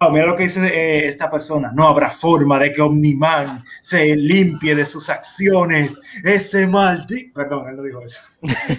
Mira 0.09 0.25
lo 0.25 0.35
que 0.35 0.43
dice 0.43 0.65
eh, 0.65 1.07
esta 1.07 1.29
persona. 1.29 1.71
No 1.75 1.87
habrá 1.87 2.09
forma 2.09 2.57
de 2.57 2.71
que 2.71 2.81
Omniman 2.81 3.63
se 3.81 4.15
limpie 4.15 4.73
de 4.73 4.85
sus 4.85 5.09
acciones. 5.09 6.01
Ese 6.23 6.65
maldito. 6.65 7.33
Perdón, 7.35 7.69
él 7.69 7.75
no 7.75 7.83
dijo 7.83 8.01
eso. 8.01 8.19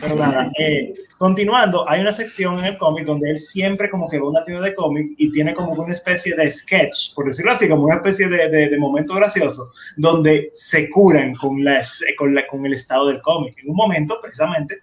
Pero 0.01 0.17
nada. 0.17 0.51
Eh, 0.59 0.95
continuando, 1.19 1.89
hay 1.89 2.03
una 2.03 2.13
sección 2.13 2.59
en 2.59 2.67
el 2.67 2.79
cómic 2.79 3.05
donde 3.05 3.31
él 3.31 3.41
siempre 3.41 3.89
como 3.91 4.09
que 4.09 4.19
va 4.19 4.27
a 4.27 4.31
una 4.31 4.45
tienda 4.45 4.65
de 4.65 4.75
cómic 4.75 5.13
y 5.17 5.33
tiene 5.33 5.55
como 5.55 5.73
una 5.73 5.93
especie 5.93 6.37
de 6.37 6.51
sketch, 6.51 7.15
por 7.15 7.27
decirlo 7.27 7.53
así, 7.53 7.69
como 7.69 7.85
una 7.85 7.97
especie 7.97 8.29
de, 8.29 8.49
de, 8.49 8.79
momento 8.79 9.15
gracioso, 9.15 9.73
donde 9.97 10.51
se 10.55 10.91
curan 10.91 11.35
con, 11.35 11.65
las, 11.65 12.01
con, 12.17 12.35
la, 12.35 12.47
con 12.47 12.65
el 12.67 12.75
estado 12.75 13.09
del 13.09 13.23
cómic. 13.23 13.57
En 13.63 13.71
un 13.71 13.77
momento, 13.77 14.21
precisamente, 14.21 14.83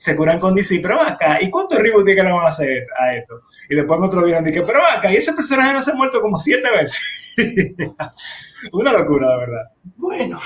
se 0.00 0.16
curan 0.16 0.38
con 0.38 0.54
DC, 0.54 0.80
pero 0.80 1.02
acá, 1.02 1.36
¿y 1.42 1.50
cuánto 1.50 1.76
reboot 1.76 2.06
que 2.06 2.14
le 2.14 2.32
van 2.32 2.46
a 2.46 2.48
hacer 2.48 2.86
a 2.98 3.14
esto? 3.14 3.42
Y 3.68 3.74
después 3.74 3.98
en 3.98 4.04
otro 4.04 4.22
dije, 4.24 4.62
pero 4.62 4.80
acá, 4.86 5.12
y 5.12 5.16
ese 5.16 5.34
personaje 5.34 5.74
no 5.74 5.82
se 5.82 5.90
ha 5.90 5.94
muerto 5.94 6.22
como 6.22 6.38
siete 6.38 6.70
veces. 6.70 7.36
Una 8.72 8.94
locura, 8.94 9.30
de 9.30 9.36
verdad. 9.36 9.70
Bueno, 9.96 10.40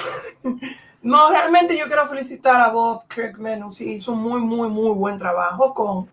no, 1.03 1.31
realmente 1.31 1.79
yo 1.79 1.87
quiero 1.87 2.09
felicitar 2.09 2.63
a 2.63 2.73
Bob 2.73 3.05
Kirkman, 3.07 3.71
hizo 3.79 4.11
un 4.11 4.23
muy, 4.23 4.41
muy, 4.41 4.69
muy 4.69 4.91
buen 4.91 5.19
trabajo 5.21 5.73
con, 5.73 6.11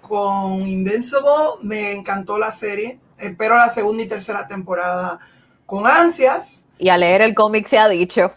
con 0.00 0.66
Invincible. 0.66 1.28
Me 1.60 1.92
encantó 1.92 2.38
la 2.38 2.52
serie. 2.52 2.98
Espero 3.18 3.54
la 3.54 3.68
segunda 3.68 4.02
y 4.02 4.08
tercera 4.08 4.48
temporada 4.48 5.20
con 5.66 5.86
ansias. 5.86 6.66
Y 6.78 6.88
a 6.88 6.96
leer 6.96 7.20
el 7.20 7.34
cómic 7.34 7.66
se 7.66 7.76
ha 7.76 7.86
dicho. 7.86 8.32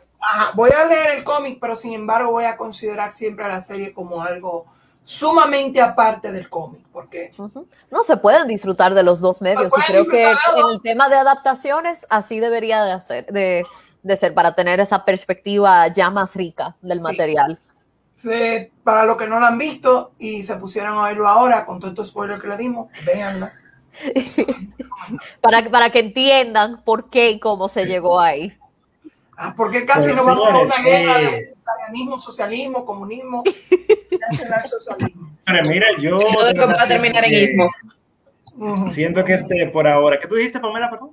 Voy 0.54 0.72
a 0.72 0.86
leer 0.86 1.18
el 1.18 1.24
cómic, 1.24 1.58
pero 1.60 1.76
sin 1.76 1.94
embargo 1.94 2.32
voy 2.32 2.46
a 2.46 2.58
considerar 2.58 3.12
siempre 3.12 3.46
a 3.46 3.50
la 3.50 3.62
serie 3.62 3.94
como 3.94 4.22
algo 4.22 4.66
sumamente 5.06 5.80
aparte 5.80 6.32
del 6.32 6.50
cómic, 6.50 6.84
porque 6.92 7.32
no 7.92 8.04
se 8.04 8.18
pueden 8.18 8.48
disfrutar 8.48 8.96
de 8.96 9.04
los 9.04 9.22
dos 9.22 9.40
medios 9.42 9.72
y 9.78 9.82
creo 9.84 10.08
que 10.08 10.24
en 10.24 10.68
el 10.72 10.82
tema 10.82 11.08
de 11.10 11.16
adaptaciones 11.16 12.08
así 12.10 12.40
debería 12.40 12.84
de, 12.84 12.92
hacer, 12.92 13.26
de, 13.28 13.64
ser 14.18 14.34
para 14.34 14.56
tener 14.56 14.80
esa 14.80 15.06
perspectiva 15.06 15.88
ya 15.90 16.10
más 16.10 16.36
rica 16.36 16.76
del 16.82 17.02
material. 17.02 17.60
para 18.84 19.06
los 19.06 19.16
que 19.18 19.28
no 19.28 19.40
lo 19.40 19.46
han 19.46 19.60
visto 19.60 20.14
y 20.18 20.42
se 20.42 20.56
pusieron 20.56 20.98
a 20.98 21.04
verlo 21.04 21.28
ahora 21.28 21.66
con 21.68 21.80
todo 21.80 21.92
estos 21.92 22.08
spoilers 22.08 22.42
que 22.42 22.48
le 22.48 22.58
dimos, 22.58 22.90
véanlo. 23.06 23.46
para, 25.42 25.70
para 25.70 25.90
que 25.92 26.00
entiendan 26.00 26.82
por 26.84 27.12
qué 27.12 27.30
y 27.30 27.40
cómo 27.40 27.70
se 27.70 27.86
llegó 27.86 28.20
ahí. 28.20 28.58
Ah, 29.38 29.54
porque 29.56 29.86
casi 29.86 30.06
Pues, 30.06 30.16
no 30.16 30.26
vamos 30.26 30.48
a 30.48 30.60
una 30.60 30.84
guerra 30.84 31.22
eh, 31.22 31.26
de 31.26 31.32
vegetarianismo, 31.50 32.20
socialismo, 32.20 32.86
comunismo, 32.86 33.44
nacionalsocialismo. 34.32 35.38
Pero 35.46 35.70
mira, 35.70 35.86
yo. 36.00 36.20
Todo 36.20 36.54
lo 36.54 36.60
que 36.68 36.74
va 36.74 36.82
a 36.84 36.88
terminar 36.88 37.24
en 37.26 37.32
siento 37.32 37.52
ismo. 37.52 37.70
Que- 38.88 38.94
Siento 38.94 39.26
que 39.26 39.34
este 39.34 39.68
por 39.68 39.86
ahora. 39.88 40.18
¿Qué 40.20 40.28
tú 40.28 40.36
dijiste, 40.36 40.60
Pamela, 40.62 40.90
perdón? 40.90 41.12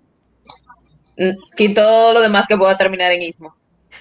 Mm, 1.19 1.31
Y 1.59 1.75
todo 1.75 2.13
lo 2.15 2.21
demás 2.21 2.47
que 2.47 2.57
pueda 2.57 2.77
terminar 2.77 3.11
en 3.13 3.23
ismo. 3.23 3.55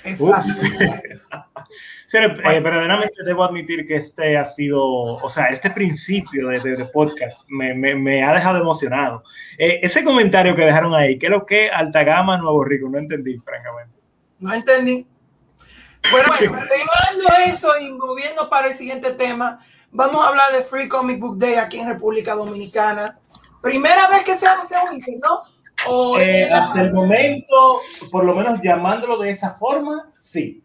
Exacto. 0.03 0.47
Señores, 2.07 2.37
eh, 2.39 2.59
verdaderamente 2.59 3.23
debo 3.25 3.43
admitir 3.43 3.87
que 3.87 3.95
este 3.95 4.37
ha 4.37 4.43
sido, 4.43 4.83
o 4.83 5.29
sea, 5.29 5.45
este 5.47 5.71
principio 5.71 6.49
de, 6.49 6.59
de- 6.59 6.75
de 6.75 6.85
podcast 6.85 7.45
me, 7.49 7.73
me- 7.73 7.95
me 7.95 8.21
ha 8.21 8.33
dejado 8.33 8.59
emocionado. 8.59 9.23
Eh, 9.57 9.79
ese 9.81 10.03
comentario 10.03 10.53
que 10.55 10.65
dejaron 10.65 10.93
ahí, 10.93 11.17
que 11.17 11.27
es 11.27 11.31
lo 11.31 11.45
que 11.45 11.69
alta 11.69 12.03
gama 12.03 12.37
Nuevo 12.37 12.63
Rico, 12.65 12.89
no 12.89 12.97
entendí, 12.99 13.37
francamente. 13.39 14.00
No 14.41 14.53
entendí. 14.53 15.07
Bueno, 16.11 16.33
dejando 16.33 17.29
eso 17.45 17.69
y 17.79 17.91
moviendo 17.93 18.49
para 18.49 18.67
el 18.67 18.75
siguiente 18.75 19.11
tema, 19.13 19.63
vamos 19.91 20.25
a 20.25 20.29
hablar 20.29 20.51
de 20.51 20.63
Free 20.63 20.89
Comic 20.89 21.19
Book 21.19 21.37
Day 21.37 21.55
aquí 21.55 21.79
en 21.79 21.87
República 21.87 22.33
Dominicana. 22.33 23.19
Primera 23.61 24.07
vez 24.09 24.23
que 24.23 24.35
se 24.35 24.47
anuncia 24.47 24.81
un 24.91 24.99
¿no? 25.21 25.41
O 25.87 26.17
Eh, 26.19 26.43
era- 26.47 26.65
hasta 26.65 26.81
el 26.81 26.93
momento, 26.93 27.79
por 28.11 28.23
lo 28.25 28.33
menos 28.33 28.59
llamándolo 28.63 29.17
de 29.19 29.29
esa 29.29 29.51
forma, 29.51 30.11
sí. 30.17 30.61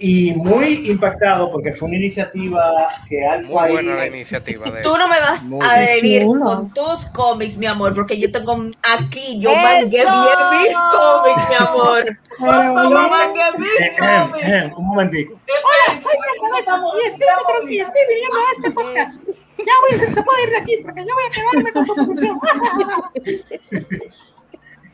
Y 0.00 0.32
muy 0.34 0.88
impactado 0.88 1.50
porque 1.50 1.72
fue 1.72 1.88
una 1.88 1.96
iniciativa 1.98 2.72
que 3.08 3.26
Alfa 3.26 3.48
Muy 3.48 3.58
ahí- 3.64 3.72
buena 3.72 3.94
la 3.96 4.06
iniciativa 4.06 4.70
de 4.70 4.82
Tú 4.82 4.96
no 4.96 5.08
me 5.08 5.18
vas 5.18 5.42
Muy 5.44 5.58
a 5.66 5.78
venir 5.80 6.22
Chulo. 6.22 6.44
con 6.44 6.72
tus 6.72 7.06
cómics, 7.06 7.58
mi 7.58 7.66
amor, 7.66 7.94
porque 7.94 8.16
yo 8.16 8.30
tengo 8.30 8.52
aquí, 8.96 9.40
yo 9.40 9.50
¡Eso! 9.50 9.60
mangué 9.62 9.88
bien 9.88 10.06
mis 10.06 10.76
cómics, 10.76 11.48
mi 11.48 11.54
amor. 11.56 12.18
Yo 12.38 13.08
mangué 13.08 13.42
mis 13.58 13.98
cómics. 13.98 14.72
un 14.76 14.86
momentico. 14.86 15.34
Hola, 15.34 16.00
soy 16.00 16.12
estamos 16.60 16.94
Y 16.94 17.08
estoy, 17.08 17.26
otro- 17.42 17.68
y 17.68 17.80
estoy 17.80 18.00
viniendo 18.08 18.36
a 18.38 18.52
este 18.56 18.70
podcast. 18.70 19.22
Ya 19.58 19.72
Wilson 19.90 20.14
se 20.14 20.22
puede 20.22 20.42
ir 20.44 20.50
de 20.50 20.56
aquí 20.58 20.76
porque 20.84 21.00
yo 21.04 21.12
voy 21.14 21.24
a 21.24 21.30
quedarme 21.34 21.72
con 21.72 21.84
su 21.86 21.94
posición. 21.96 22.38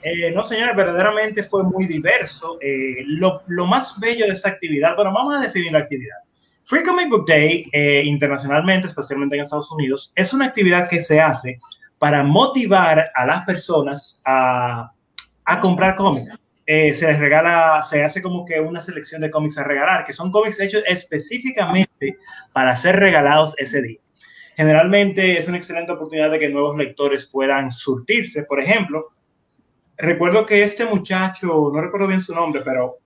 Eh, 0.07 0.31
no, 0.33 0.45
señores, 0.45 0.77
verdaderamente 0.77 1.43
fue 1.45 1.65
muy 1.65 1.87
diverso. 1.87 2.59
Eh, 2.61 2.97
lo, 3.07 3.41
más 3.67 3.99
bello 3.99 4.27
de 4.27 4.35
esta 4.35 4.51
actividad, 4.51 4.95
bueno, 4.97 5.15
vamos 5.15 5.35
a 5.35 5.41
definir 5.41 5.73
la 5.73 5.79
actividad. 5.79 6.17
Free 6.65 6.83
Comic 6.83 7.09
Book 7.09 7.27
Day, 7.27 7.65
eh, 7.73 8.03
internacionalmente, 8.05 8.89
especialmente 8.89 9.37
en 9.37 9.43
Estados 9.43 9.73
Unidos, 9.73 10.13
es 10.15 10.35
una 10.35 10.45
actividad 10.45 10.91
que 10.91 11.01
se 11.01 11.23
hace 11.23 11.59
para 11.99 12.23
motivar 12.23 13.11
a 13.15 13.27
las 13.27 13.47
personas 13.47 14.21
a, 14.27 14.93
comprar 15.63 15.95
cómics. 15.95 16.39
Se 16.67 17.07
les 17.07 17.19
regala, 17.19 17.83
se 17.89 18.05
hace 18.05 18.21
como 18.21 18.45
que 18.45 18.61
una 18.61 18.83
selección 18.83 19.23
de 19.23 19.31
cómics 19.31 19.57
a 19.57 19.65
regalar, 19.65 20.05
que 20.05 20.13
son 20.13 20.31
cómics 20.31 20.61
hechos 20.61 20.83
específicamente 20.87 22.19
para 22.53 22.77
ser 22.77 22.97
regalados 22.97 23.55
ese 23.59 23.81
día. 23.81 23.99
Generalmente 24.57 25.39
es 25.39 25.49
una 25.49 25.57
excelente 25.57 25.93
oportunidad 25.93 26.31
de 26.31 26.39
que 26.39 26.49
nuevos 26.49 26.77
lectores 26.77 27.27
puedan 27.27 27.71
surtirse. 27.71 28.45
Por 28.45 28.61
ejemplo, 28.61 29.14
recuerdo 29.97 30.47
que 30.47 30.63
este 30.65 30.85
muchacho, 30.85 31.71
no 31.73 31.81
recuerdo 31.81 32.07
bien 32.07 32.21
su 32.21 32.35
nombre, 32.35 32.63
pero 32.65 32.99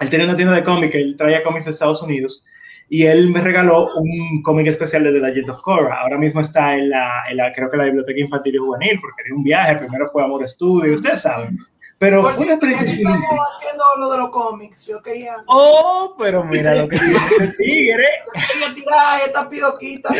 él 0.00 0.10
tenía 0.10 0.26
una 0.26 0.36
tienda 0.36 0.54
de 0.54 0.64
cómics, 0.64 0.94
él 0.94 1.14
traía 1.16 1.42
cómics 1.42 1.64
de 1.66 1.70
Estados 1.72 2.02
Unidos 2.02 2.44
y 2.88 3.04
él 3.04 3.28
me 3.30 3.40
regaló 3.40 3.88
un 3.96 4.42
cómic 4.42 4.66
especial 4.68 5.02
de 5.04 5.12
The 5.12 5.20
Legend 5.20 5.50
of 5.50 5.60
Korra. 5.62 6.00
Ahora 6.02 6.18
mismo 6.18 6.40
está 6.40 6.74
en 6.74 6.90
la, 6.90 7.24
en 7.28 7.36
la 7.38 7.52
creo 7.52 7.70
que 7.70 7.76
la 7.76 7.84
biblioteca 7.84 8.20
infantil 8.20 8.54
y 8.54 8.58
juvenil, 8.58 9.00
porque 9.00 9.22
dio 9.24 9.36
un 9.36 9.42
viaje, 9.42 9.76
primero 9.76 10.06
fue 10.08 10.22
Amor 10.22 10.44
Estudio, 10.44 10.94
ustedes 10.94 11.22
saben. 11.22 11.58
Pero 11.98 12.20
Por 12.20 12.34
fue 12.34 12.44
una 12.44 12.54
experiencia 12.54 13.08
haciendo 13.08 13.84
lo 13.98 14.10
de 14.10 14.18
los 14.18 14.28
cómics. 14.28 14.84
Yo 14.84 15.00
quería, 15.00 15.36
Oh, 15.46 16.14
pero 16.18 16.44
mira 16.44 16.74
lo 16.74 16.86
que 16.88 16.98
tiene 16.98 17.18
ese 17.38 17.48
tigre. 17.58 18.04
quería 18.52 18.74
tirar 18.74 19.20
esta 19.24 19.48
pidoquita. 19.48 20.10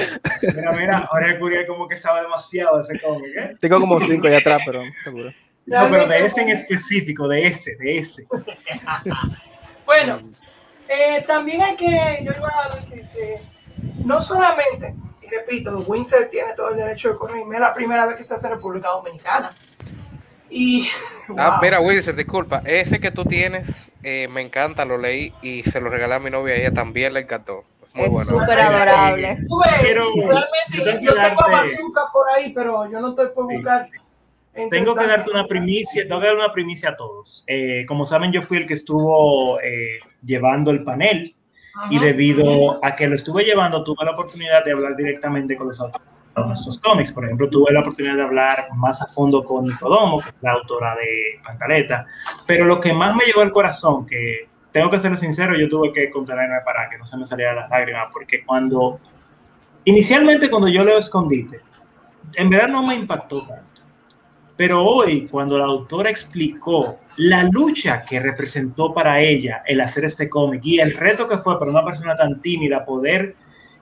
Mira, 0.55 0.73
mira, 0.73 1.07
Jorge 1.07 1.39
Curiel 1.39 1.67
como 1.67 1.87
que 1.87 1.99
sabe 1.99 2.23
demasiado 2.23 2.79
de 2.79 2.83
ese 2.85 2.99
cómic, 3.07 3.31
¿eh? 3.37 3.55
Tengo 3.61 3.79
como 3.79 4.01
cinco 4.01 4.27
allá 4.27 4.39
atrás, 4.39 4.61
pero 4.65 4.81
seguro. 5.05 5.31
No, 5.67 5.91
pero 5.91 6.07
de 6.07 6.25
ese 6.27 6.43
en 6.43 6.51
específico, 6.51 7.27
de 7.29 7.47
ese, 7.47 7.77
de 7.77 7.99
ese. 7.99 8.27
Bueno, 9.85 10.19
eh, 10.89 11.23
también 11.27 11.63
hay 11.63 11.77
que, 11.77 11.87
yo 12.25 12.33
iba 12.37 12.51
a 12.65 12.75
decir 12.75 13.07
que 13.15 13.41
no 14.05 14.21
solamente, 14.21 14.95
y 15.23 15.29
repito, 15.29 15.79
Windsor 15.87 16.27
tiene 16.27 16.55
todo 16.55 16.71
el 16.71 16.77
derecho 16.77 17.11
de 17.11 17.17
correr, 17.17 17.43
es 17.53 17.61
la 17.61 17.73
primera 17.75 18.05
vez 18.07 18.17
que 18.17 18.25
se 18.25 18.35
hace 18.35 18.47
en 18.49 18.55
República 18.55 18.89
Dominicana. 18.89 19.57
Y, 20.51 20.89
Ah, 21.37 21.59
mira, 21.63 21.81
Wilson, 21.81 22.17
disculpa. 22.17 22.63
Ese 22.65 22.99
que 23.01 23.11
tú 23.11 23.25
tienes, 23.25 23.69
eh, 24.03 24.29
me 24.29 24.41
encanta, 24.43 24.85
lo 24.85 24.97
leí 24.99 25.33
y 25.43 25.63
se 25.65 25.81
lo 25.81 25.89
regalé 25.91 26.15
a 26.15 26.21
mi 26.21 26.31
novia 26.31 26.57
y 26.57 26.61
a 26.61 26.63
ella 26.67 26.75
también 26.75 27.15
le 27.15 27.21
encantó. 27.21 27.65
Muy 27.95 28.07
Es 28.07 28.11
bueno. 28.13 28.31
súper 28.39 28.59
adorable. 28.61 29.39
Tú 29.49 29.61
ves, 29.61 29.73
Quiero- 29.81 30.13
realmente 30.15 30.45
yo 30.73 30.85
tengo 30.85 30.99
que 30.99 31.05
yo 31.05 31.15
tengo 31.15 31.41
a 31.43 31.51
Bazooka 31.51 32.01
por 32.13 32.29
ahí, 32.37 32.53
pero 32.53 32.91
yo 32.91 33.01
no 33.01 33.09
estoy 33.11 33.29
por 33.35 33.45
buscar. 33.53 33.89
Tengo 34.71 34.95
que 34.95 35.07
darte 35.07 35.31
una 35.31 35.47
primicia, 35.47 36.07
tengo 36.07 36.21
que 36.21 36.27
dar 36.29 36.37
una 36.37 36.53
primicia 36.53 36.91
a 36.91 36.97
todos. 36.97 37.45
Eh, 37.47 37.85
como 37.87 38.07
saben, 38.07 38.33
yo 38.33 38.43
fui 38.43 38.59
el 38.59 38.67
que 38.67 38.75
estuvo 38.75 39.61
eh, 39.61 40.01
llevando 40.25 40.71
el 40.71 40.83
panel 40.83 41.35
y 41.91 41.97
Ajá. 41.97 42.05
debido 42.07 42.85
a 42.85 42.97
que 42.97 43.07
lo 43.07 43.15
estuve 43.15 43.45
llevando, 43.45 43.85
tuve 43.85 44.05
la 44.05 44.13
oportunidad 44.13 44.65
de 44.65 44.73
hablar 44.73 44.97
directamente 44.97 45.57
con 45.57 45.69
los 45.69 45.81
autores 45.81 46.07
de 46.35 46.47
nuestros 46.47 46.79
cómics. 46.79 47.13
Por 47.13 47.25
ejemplo, 47.25 47.51
tuve 47.51 47.73
la 47.73 47.81
oportunidad 47.81 48.17
de 48.17 48.23
hablar 48.23 48.69
más 48.75 49.03
a 49.03 49.07
fondo 49.07 49.45
con 49.45 49.65
Nicodomo, 49.65 50.21
que 50.21 50.29
es 50.29 50.35
la 50.41 50.53
autora 50.53 50.95
de 50.95 51.41
Pantaleta. 51.45 52.07
Pero 52.47 52.65
lo 52.65 52.81
que 52.81 52.95
más 52.95 53.15
me 53.15 53.25
llegó 53.25 53.43
al 53.43 53.53
corazón, 53.53 54.07
que 54.07 54.49
tengo 54.73 54.91
que 54.91 54.99
ser 54.99 55.17
sincero, 55.17 55.57
yo 55.57 55.69
tuve 55.69 55.93
que 55.93 56.11
contenerme 56.11 56.61
para 56.65 56.89
que 56.89 56.99
no 56.99 57.07
se 57.07 57.17
me 57.17 57.25
salieran 57.25 57.57
las 57.57 57.71
lágrimas, 57.71 58.09
porque 58.13 58.45
cuando, 58.45 59.01
inicialmente 59.85 60.51
cuando 60.51 60.69
yo 60.69 60.85
leo 60.85 60.99
Escondite, 60.99 61.61
en 62.35 62.51
verdad 62.51 62.69
no 62.69 62.83
me 62.83 62.95
impactó 62.95 63.41
tanto. 63.47 63.76
Pero 64.57 64.83
hoy, 64.85 65.29
cuando 65.29 65.59
la 65.59 65.65
autora 65.67 66.09
explicó 66.11 66.99
la 67.19 67.45
lucha 67.45 68.05
que 68.09 68.21
representó 68.21 68.93
para 68.95 69.21
ella 69.21 69.61
el 69.67 69.81
hacer 69.81 70.05
este 70.07 70.29
cómic 70.31 70.61
y 70.65 70.81
el 70.81 70.95
reto 70.95 71.29
que 71.29 71.39
fue 71.39 71.59
para 71.59 71.71
una 71.71 71.85
persona 71.85 72.17
tan 72.17 72.41
tímida 72.41 72.85
poder 72.85 73.35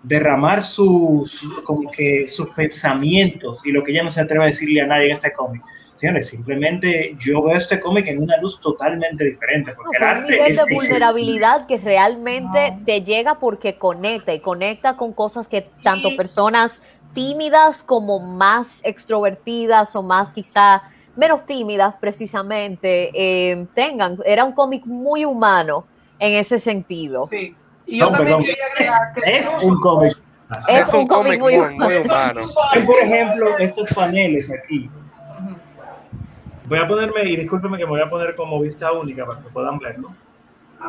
derramar 0.02 0.62
su, 0.62 1.24
su- 1.26 1.62
como 1.64 1.90
que 1.90 2.28
sus 2.28 2.48
pensamientos 2.50 3.64
y 3.66 3.72
lo 3.72 3.82
que 3.84 3.92
ella 3.92 4.02
no 4.02 4.10
se 4.10 4.20
atreve 4.20 4.44
a 4.44 4.46
decirle 4.48 4.80
a 4.82 4.86
nadie 4.86 5.06
en 5.06 5.12
este 5.12 5.32
cómic. 5.32 5.62
Señores, 5.96 6.28
simplemente 6.28 7.12
yo 7.20 7.40
veo 7.42 7.56
este 7.56 7.78
cómic 7.80 8.08
en 8.08 8.20
una 8.20 8.36
luz 8.38 8.60
totalmente 8.60 9.24
diferente. 9.24 9.70
No, 9.70 9.76
Porque 9.76 9.96
fue 9.98 10.06
el 10.08 10.12
un 10.12 10.18
arte 10.18 10.32
nivel 10.32 10.50
es 10.52 10.56
de 10.66 10.74
vulnerabilidad 10.74 11.66
que 11.66 11.78
realmente 11.78 12.78
te 12.84 13.02
llega 13.02 13.38
porque 13.38 13.78
conecta 13.78 14.34
y 14.34 14.40
conecta 14.40 14.96
con 14.96 15.12
cosas 15.12 15.48
que 15.48 15.70
tanto 15.82 16.08
Y- 16.10 16.16
personas 16.16 16.82
tímidas 17.14 17.82
como 17.82 18.18
más 18.20 18.80
extrovertidas 18.84 19.94
o 19.96 20.02
más 20.02 20.32
quizá 20.32 20.82
menos 21.16 21.46
tímidas 21.46 21.94
precisamente 22.00 23.10
eh, 23.14 23.66
tengan. 23.74 24.18
Era 24.24 24.44
un 24.44 24.52
cómic 24.52 24.84
muy 24.84 25.24
humano 25.24 25.86
en 26.18 26.34
ese 26.34 26.58
sentido. 26.58 27.28
Sí. 27.30 27.54
Y 27.86 27.98
yo 27.98 28.06
No, 28.06 28.12
también 28.12 28.38
perdón. 28.38 28.44
quería 28.44 28.64
agregar 28.74 29.14
que 29.14 29.38
Es 29.38 29.62
un 29.62 29.80
cómic. 29.80 30.18
Es 30.68 30.88
un 30.92 31.06
cómic 31.06 31.40
muy 31.40 31.56
muy, 31.58 31.74
muy 31.76 31.96
humano. 31.98 32.40
Ven, 32.74 32.86
por 32.86 32.96
ejemplo, 32.96 33.58
estos 33.58 33.88
paneles 33.90 34.50
aquí. 34.50 34.90
Voy 36.66 36.78
a 36.78 36.88
ponerme, 36.88 37.24
y 37.24 37.36
discúlpeme 37.36 37.76
que 37.76 37.84
me 37.84 37.90
voy 37.90 38.00
a 38.00 38.08
poner 38.08 38.34
como 38.36 38.58
vista 38.60 38.90
única 38.92 39.26
para 39.26 39.40
que 39.40 39.48
puedan 39.50 39.78
verlo. 39.78 40.14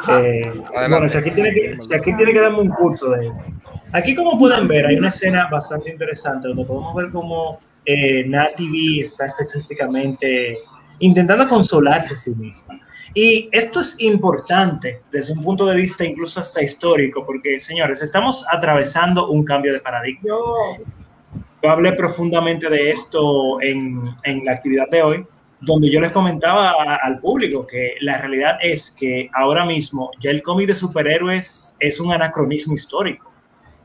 Eh, 0.09 0.61
bueno, 0.89 1.07
si 1.09 1.17
aquí, 1.17 1.31
tiene 1.31 1.53
que, 1.53 1.77
si 1.79 1.93
aquí 1.93 2.15
tiene 2.15 2.33
que 2.33 2.39
darme 2.39 2.59
un 2.59 2.69
curso 2.69 3.09
de 3.11 3.27
esto. 3.27 3.43
Aquí, 3.91 4.13
como 4.15 4.37
pueden 4.37 4.67
ver, 4.67 4.85
hay 4.85 4.95
una 4.97 5.09
escena 5.09 5.47
bastante 5.49 5.91
interesante 5.91 6.47
donde 6.49 6.65
podemos 6.65 6.93
ver 6.95 7.09
cómo 7.11 7.59
eh, 7.85 8.25
Nat 8.27 8.55
TV 8.55 8.99
está 9.01 9.27
específicamente 9.27 10.57
intentando 10.99 11.47
consolarse 11.47 12.13
a 12.13 12.17
sí 12.17 12.33
misma. 12.35 12.79
Y 13.13 13.47
esto 13.53 13.79
es 13.79 13.95
importante 13.99 15.01
desde 15.11 15.33
un 15.33 15.41
punto 15.43 15.65
de 15.65 15.75
vista 15.75 16.03
incluso 16.03 16.39
hasta 16.41 16.61
histórico, 16.61 17.25
porque, 17.25 17.59
señores, 17.59 18.01
estamos 18.01 18.45
atravesando 18.51 19.29
un 19.29 19.43
cambio 19.45 19.71
de 19.73 19.79
paradigma. 19.79 20.21
Yo, 20.27 20.43
Yo 21.63 21.69
hablé 21.69 21.93
profundamente 21.93 22.69
de 22.69 22.91
esto 22.91 23.61
en, 23.61 24.09
en 24.23 24.43
la 24.45 24.51
actividad 24.53 24.89
de 24.91 25.01
hoy, 25.01 25.25
donde 25.61 25.89
yo 25.89 25.99
les 26.01 26.11
comentaba 26.11 26.69
a- 26.71 26.95
al 26.97 27.19
público 27.19 27.65
que 27.65 27.95
la 28.01 28.17
realidad 28.19 28.57
es 28.61 28.91
que 28.91 29.29
ahora 29.33 29.65
mismo 29.65 30.11
ya 30.19 30.29
el 30.31 30.43
cómic 30.43 30.67
de 30.67 30.75
superhéroes 30.75 31.75
es 31.79 31.99
un 31.99 32.11
anacronismo 32.11 32.73
histórico. 32.73 33.24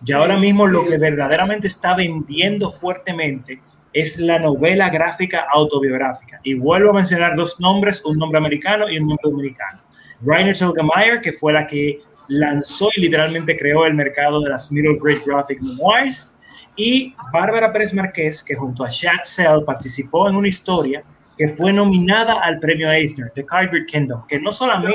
Ya 0.03 0.16
ahora 0.16 0.38
mismo 0.38 0.66
lo 0.66 0.86
que 0.86 0.96
verdaderamente 0.96 1.68
está 1.68 1.94
vendiendo 1.94 2.70
fuertemente 2.70 3.61
es 3.92 4.18
la 4.18 4.38
novela 4.38 4.88
gráfica 4.88 5.46
autobiográfica. 5.53 6.40
Y 6.42 6.55
vuelvo 6.55 6.90
a 6.90 6.94
mencionar 6.94 7.36
dos 7.36 7.59
nombres, 7.61 8.03
un 8.05 8.16
nombre 8.16 8.38
americano 8.38 8.88
y 8.88 8.98
un 8.98 9.09
nombre 9.09 9.30
dominicano. 9.30 9.80
Rainer 10.22 10.57
Selgemeier, 10.57 11.20
que 11.20 11.32
fue 11.32 11.53
la 11.53 11.66
que 11.66 12.01
lanzó 12.28 12.88
y 12.96 13.01
literalmente 13.01 13.59
creó 13.59 13.86
el 13.86 13.94
mercado 13.94 14.40
de 14.40 14.51
las 14.51 14.70
middle 14.70 14.98
grade 15.01 15.22
graphic 15.26 15.61
memoirs, 15.61 16.32
y 16.76 17.14
Bárbara 17.32 17.72
Pérez 17.72 17.92
Márquez, 17.92 18.42
que 18.42 18.55
junto 18.55 18.84
a 18.84 18.88
Shaq 18.90 19.24
Sell 19.24 19.64
participó 19.66 20.28
en 20.28 20.36
una 20.36 20.48
historia 20.48 21.03
que 21.36 21.48
fue 21.48 21.72
nominada 21.72 22.40
al 22.40 22.59
premio 22.59 22.90
Eisner, 22.90 23.32
The 23.34 23.44
Kyber 23.44 23.86
Kingdom, 23.86 24.26
que 24.26 24.40
no 24.40 24.53
solamente 24.53 24.94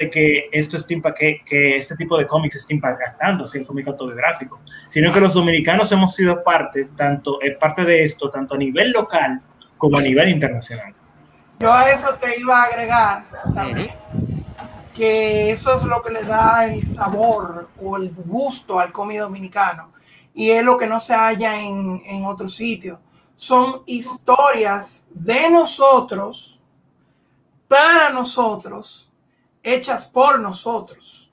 de 0.00 0.08
que 0.08 0.48
esto 0.50 0.78
está 0.78 1.14
que, 1.14 1.42
que 1.44 1.76
este 1.76 1.94
tipo 1.94 2.16
de 2.16 2.26
cómics 2.26 2.56
está 2.56 2.72
impactando 2.72 3.44
así 3.44 3.58
el 3.58 3.66
cómic 3.66 3.86
autobiográfico, 3.86 4.58
sino 4.88 5.12
que 5.12 5.20
los 5.20 5.34
dominicanos 5.34 5.92
hemos 5.92 6.14
sido 6.14 6.42
parte, 6.42 6.86
tanto, 6.96 7.38
es 7.42 7.56
parte 7.58 7.84
de 7.84 8.02
esto, 8.02 8.30
tanto 8.30 8.54
a 8.54 8.58
nivel 8.58 8.92
local 8.92 9.42
como 9.76 9.98
a 9.98 10.00
nivel 10.00 10.30
internacional. 10.30 10.94
Yo 11.58 11.70
a 11.70 11.90
eso 11.90 12.14
te 12.14 12.40
iba 12.40 12.62
a 12.62 12.64
agregar 12.64 13.24
también, 13.54 13.90
que 14.96 15.50
eso 15.50 15.76
es 15.76 15.82
lo 15.82 16.02
que 16.02 16.12
le 16.12 16.22
da 16.22 16.64
el 16.64 16.86
sabor 16.86 17.68
o 17.78 17.98
el 17.98 18.10
gusto 18.10 18.80
al 18.80 18.92
cómic 18.92 19.18
dominicano 19.20 19.92
y 20.32 20.50
es 20.50 20.64
lo 20.64 20.78
que 20.78 20.86
no 20.86 20.98
se 20.98 21.12
halla 21.12 21.60
en, 21.60 22.00
en 22.06 22.24
otro 22.24 22.48
sitio. 22.48 23.00
Son 23.36 23.82
historias 23.84 25.10
de 25.12 25.50
nosotros, 25.50 26.58
para 27.68 28.08
nosotros, 28.08 29.09
hechas 29.62 30.06
por 30.06 30.40
nosotros. 30.40 31.30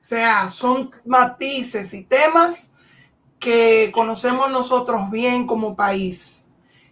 O 0.00 0.04
sea, 0.08 0.48
son 0.48 0.88
matices 1.04 1.92
y 1.94 2.04
temas 2.04 2.70
que 3.38 3.90
conocemos 3.92 4.50
nosotros 4.50 5.10
bien 5.10 5.46
como 5.46 5.76
país 5.76 6.46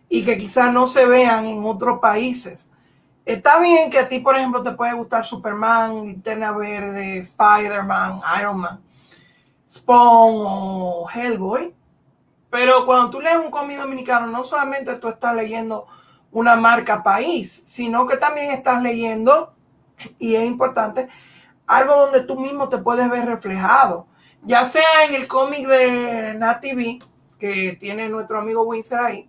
y 0.08 0.24
que 0.24 0.36
quizás 0.36 0.72
no 0.72 0.86
se 0.86 1.06
vean 1.06 1.46
en 1.46 1.64
otros 1.64 2.00
países. 2.00 2.70
Está 3.24 3.58
bien 3.60 3.90
que 3.90 3.98
a 3.98 4.08
ti, 4.08 4.18
por 4.18 4.36
ejemplo, 4.36 4.62
te 4.62 4.72
puede 4.72 4.92
gustar 4.92 5.24
Superman, 5.24 6.06
Linterna 6.06 6.52
Verde, 6.52 7.18
Spider-Man, 7.18 8.20
Iron 8.38 8.58
Man, 8.58 8.80
Spawn 9.70 10.34
o 10.36 11.06
Hellboy, 11.12 11.74
pero 12.50 12.84
cuando 12.84 13.10
tú 13.10 13.20
lees 13.20 13.38
un 13.38 13.50
cómic 13.50 13.78
dominicano, 13.78 14.26
no 14.26 14.44
solamente 14.44 14.94
tú 14.96 15.08
estás 15.08 15.34
leyendo 15.34 15.86
una 16.30 16.54
marca 16.54 17.02
país, 17.02 17.62
sino 17.64 18.06
que 18.06 18.16
también 18.16 18.50
estás 18.50 18.82
leyendo 18.82 19.53
y 20.18 20.34
es 20.34 20.44
importante, 20.44 21.08
algo 21.66 21.94
donde 21.94 22.22
tú 22.22 22.38
mismo 22.38 22.68
te 22.68 22.78
puedes 22.78 23.08
ver 23.10 23.26
reflejado, 23.26 24.06
ya 24.42 24.64
sea 24.64 25.04
en 25.08 25.14
el 25.14 25.26
cómic 25.26 25.66
de 25.66 26.34
Nat 26.34 26.60
TV, 26.60 27.00
que 27.38 27.76
tiene 27.80 28.08
nuestro 28.08 28.38
amigo 28.38 28.62
Windsor 28.62 29.00
ahí, 29.00 29.28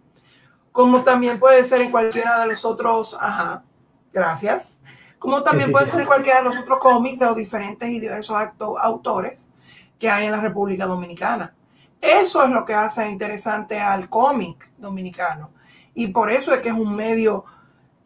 como 0.71 1.03
también 1.03 1.39
puede 1.39 1.63
ser 1.65 1.81
en 1.81 1.91
cualquiera 1.91 2.41
de 2.41 2.47
los 2.47 2.65
otros, 2.65 3.17
ajá, 3.19 3.63
gracias, 4.11 4.79
como 5.19 5.41
también 5.41 5.71
puede 5.71 5.89
ser 5.89 6.01
en 6.01 6.05
cualquiera 6.05 6.39
de 6.39 6.45
los 6.45 6.57
otros 6.57 6.79
cómics 6.79 7.19
de 7.19 7.25
los 7.25 7.35
diferentes 7.35 7.89
y 7.89 7.99
diversos 7.99 8.37
autores 8.81 9.49
que 9.97 10.09
hay 10.09 10.25
en 10.25 10.31
la 10.31 10.41
República 10.41 10.85
Dominicana. 10.85 11.55
Eso 11.99 12.43
es 12.43 12.49
lo 12.51 12.65
que 12.65 12.73
hace 12.73 13.09
interesante 13.09 13.79
al 13.79 14.09
cómic 14.09 14.71
dominicano. 14.77 15.49
Y 15.95 16.07
por 16.07 16.29
eso 16.29 16.53
es 16.53 16.59
que 16.59 16.69
es 16.69 16.75
un 16.75 16.95
medio 16.95 17.45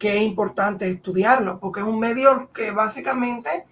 que 0.00 0.16
es 0.16 0.22
importante 0.22 0.90
estudiarlo, 0.90 1.60
porque 1.60 1.80
es 1.80 1.86
un 1.86 2.00
medio 2.00 2.50
que 2.52 2.70
básicamente 2.70 3.66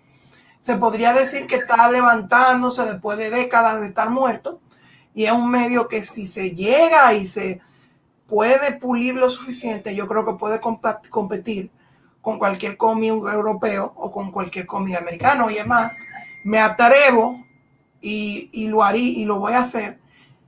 se 0.58 0.76
podría 0.76 1.14
decir 1.14 1.46
que 1.46 1.56
está 1.56 1.90
levantándose 1.90 2.84
después 2.84 3.16
de 3.16 3.30
décadas 3.30 3.80
de 3.80 3.86
estar 3.86 4.10
muerto, 4.10 4.60
y 5.14 5.24
es 5.24 5.32
un 5.32 5.50
medio 5.50 5.88
que 5.88 6.04
si 6.04 6.26
se 6.26 6.50
llega 6.50 7.14
y 7.14 7.26
se 7.26 7.62
puede 8.26 8.78
pulir 8.78 9.14
lo 9.14 9.30
suficiente, 9.30 9.96
yo 9.96 10.06
creo 10.06 10.26
que 10.26 10.34
puede 10.34 10.60
competir 10.60 11.70
con 12.20 12.38
cualquier 12.38 12.76
cómic 12.76 13.10
europeo 13.10 13.94
o 13.96 14.12
con 14.12 14.30
cualquier 14.30 14.66
cómic 14.66 14.98
americano. 14.98 15.50
Y 15.50 15.56
es 15.56 15.66
más, 15.66 15.96
me 16.44 16.58
atrevo 16.58 17.42
y, 18.02 18.50
y, 18.52 18.68
lo 18.68 18.84
haré 18.84 18.98
y 18.98 19.24
lo 19.24 19.40
voy 19.40 19.54
a 19.54 19.60
hacer, 19.60 19.98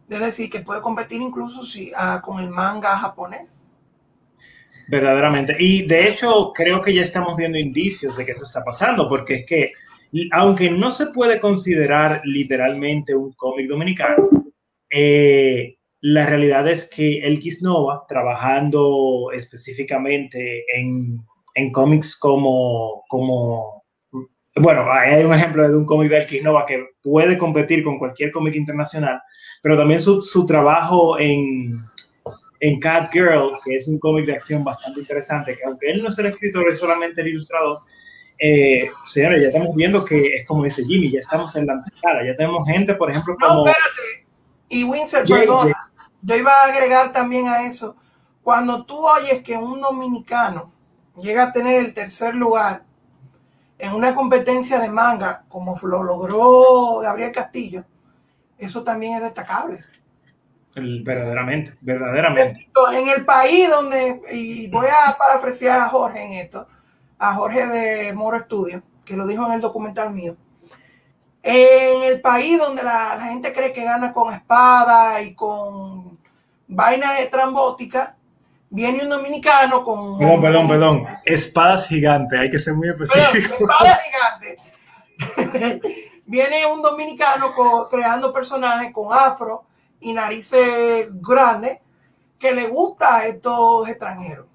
de 0.08 0.18
decir 0.18 0.50
que 0.50 0.60
puede 0.60 0.82
competir 0.82 1.22
incluso 1.22 1.64
si, 1.64 1.90
ah, 1.96 2.20
con 2.22 2.38
el 2.38 2.50
manga 2.50 2.98
japonés 2.98 3.59
verdaderamente. 4.90 5.56
Y 5.58 5.86
de 5.86 6.08
hecho, 6.08 6.52
creo 6.54 6.82
que 6.82 6.92
ya 6.92 7.02
estamos 7.02 7.36
viendo 7.36 7.58
indicios 7.58 8.16
de 8.16 8.24
que 8.24 8.32
eso 8.32 8.42
está 8.42 8.64
pasando, 8.64 9.08
porque 9.08 9.34
es 9.34 9.46
que, 9.46 9.70
aunque 10.32 10.70
no 10.70 10.90
se 10.90 11.06
puede 11.06 11.40
considerar 11.40 12.20
literalmente 12.24 13.14
un 13.14 13.32
cómic 13.34 13.68
dominicano, 13.68 14.28
eh, 14.90 15.76
la 16.00 16.26
realidad 16.26 16.66
es 16.68 16.88
que 16.88 17.18
el 17.20 17.40
Nova, 17.60 18.04
trabajando 18.08 19.30
específicamente 19.32 20.64
en, 20.76 21.20
en 21.54 21.70
cómics 21.70 22.16
como, 22.16 23.04
como, 23.08 23.84
bueno, 24.56 24.90
hay 24.90 25.22
un 25.22 25.34
ejemplo 25.34 25.68
de 25.68 25.76
un 25.76 25.84
cómic 25.84 26.10
de 26.10 26.22
El 26.22 26.42
Nova 26.42 26.66
que 26.66 26.84
puede 27.02 27.38
competir 27.38 27.84
con 27.84 27.98
cualquier 27.98 28.32
cómic 28.32 28.56
internacional, 28.56 29.20
pero 29.62 29.76
también 29.76 30.00
su, 30.00 30.22
su 30.22 30.46
trabajo 30.46 31.18
en, 31.20 31.84
en 32.60 32.78
Cat 32.78 33.10
Girl, 33.10 33.58
que 33.64 33.76
es 33.76 33.88
un 33.88 33.98
cómic 33.98 34.26
de 34.26 34.34
acción 34.34 34.62
bastante 34.62 35.00
interesante, 35.00 35.56
que 35.56 35.64
aunque 35.66 35.90
él 35.90 36.02
no 36.02 36.10
es 36.10 36.18
el 36.18 36.26
escritor, 36.26 36.68
es 36.70 36.78
solamente 36.78 37.22
el 37.22 37.28
ilustrador, 37.28 37.78
eh, 38.38 38.88
señores, 39.06 39.42
ya 39.42 39.48
estamos 39.48 39.74
viendo 39.74 40.04
que 40.04 40.36
es 40.36 40.46
como 40.46 40.64
dice 40.64 40.84
Jimmy, 40.84 41.10
ya 41.10 41.20
estamos 41.20 41.54
en 41.56 41.66
la 41.66 41.74
antesala, 41.74 42.24
ya 42.24 42.36
tenemos 42.36 42.66
gente, 42.66 42.94
por 42.94 43.10
ejemplo, 43.10 43.34
como... 43.40 43.64
No, 43.64 43.66
espérate, 43.66 44.26
y 44.68 44.84
Winsor, 44.84 45.24
perdón, 45.26 45.72
yo 46.22 46.36
iba 46.36 46.52
a 46.52 46.68
agregar 46.68 47.12
también 47.12 47.48
a 47.48 47.66
eso, 47.66 47.96
cuando 48.42 48.84
tú 48.84 49.06
oyes 49.06 49.42
que 49.42 49.56
un 49.56 49.80
dominicano 49.80 50.72
llega 51.20 51.44
a 51.44 51.52
tener 51.52 51.84
el 51.84 51.94
tercer 51.94 52.34
lugar 52.34 52.84
en 53.78 53.94
una 53.94 54.14
competencia 54.14 54.78
de 54.78 54.90
manga, 54.90 55.44
como 55.48 55.78
lo 55.82 56.02
logró 56.02 56.98
Gabriel 56.98 57.32
Castillo, 57.32 57.84
eso 58.58 58.82
también 58.82 59.14
es 59.14 59.22
destacable 59.22 59.82
verdaderamente, 60.74 61.72
verdaderamente. 61.80 62.70
En 62.92 63.08
el 63.08 63.24
país 63.24 63.68
donde, 63.68 64.20
y 64.32 64.68
voy 64.68 64.86
a 64.86 65.16
parafrasear 65.16 65.80
a 65.80 65.88
Jorge 65.88 66.22
en 66.22 66.32
esto, 66.32 66.66
a 67.18 67.34
Jorge 67.34 67.66
de 67.66 68.12
Moro 68.12 68.38
Studio, 68.40 68.82
que 69.04 69.16
lo 69.16 69.26
dijo 69.26 69.44
en 69.46 69.52
el 69.52 69.60
documental 69.60 70.12
mío. 70.12 70.36
En 71.42 72.02
el 72.02 72.20
país 72.20 72.58
donde 72.58 72.82
la, 72.82 73.18
gente 73.30 73.52
cree 73.52 73.72
que 73.72 73.84
gana 73.84 74.12
con 74.12 74.32
espada 74.32 75.22
y 75.22 75.34
con 75.34 76.18
vainas 76.68 77.20
estrambóticas, 77.20 78.10
viene 78.68 79.02
un 79.02 79.08
dominicano 79.08 79.82
con. 79.82 80.18
Perdón, 80.18 80.40
perdón, 80.40 80.68
perdón. 80.68 81.06
Espadas 81.24 81.88
gigantes, 81.88 82.38
hay 82.38 82.50
que 82.50 82.58
ser 82.58 82.74
muy 82.74 82.88
específico. 82.88 83.54
espadas 83.54 84.00
gigantes. 84.04 84.58
viene 86.26 86.64
un 86.64 86.80
dominicano 86.80 87.46
creando 87.90 88.32
personajes 88.32 88.92
con 88.92 89.12
afro 89.12 89.64
y 90.00 90.12
narices 90.12 91.08
grandes 91.20 91.78
que 92.38 92.52
le 92.52 92.68
gusta 92.68 93.16
a 93.16 93.26
estos 93.26 93.88
extranjeros. 93.88 94.46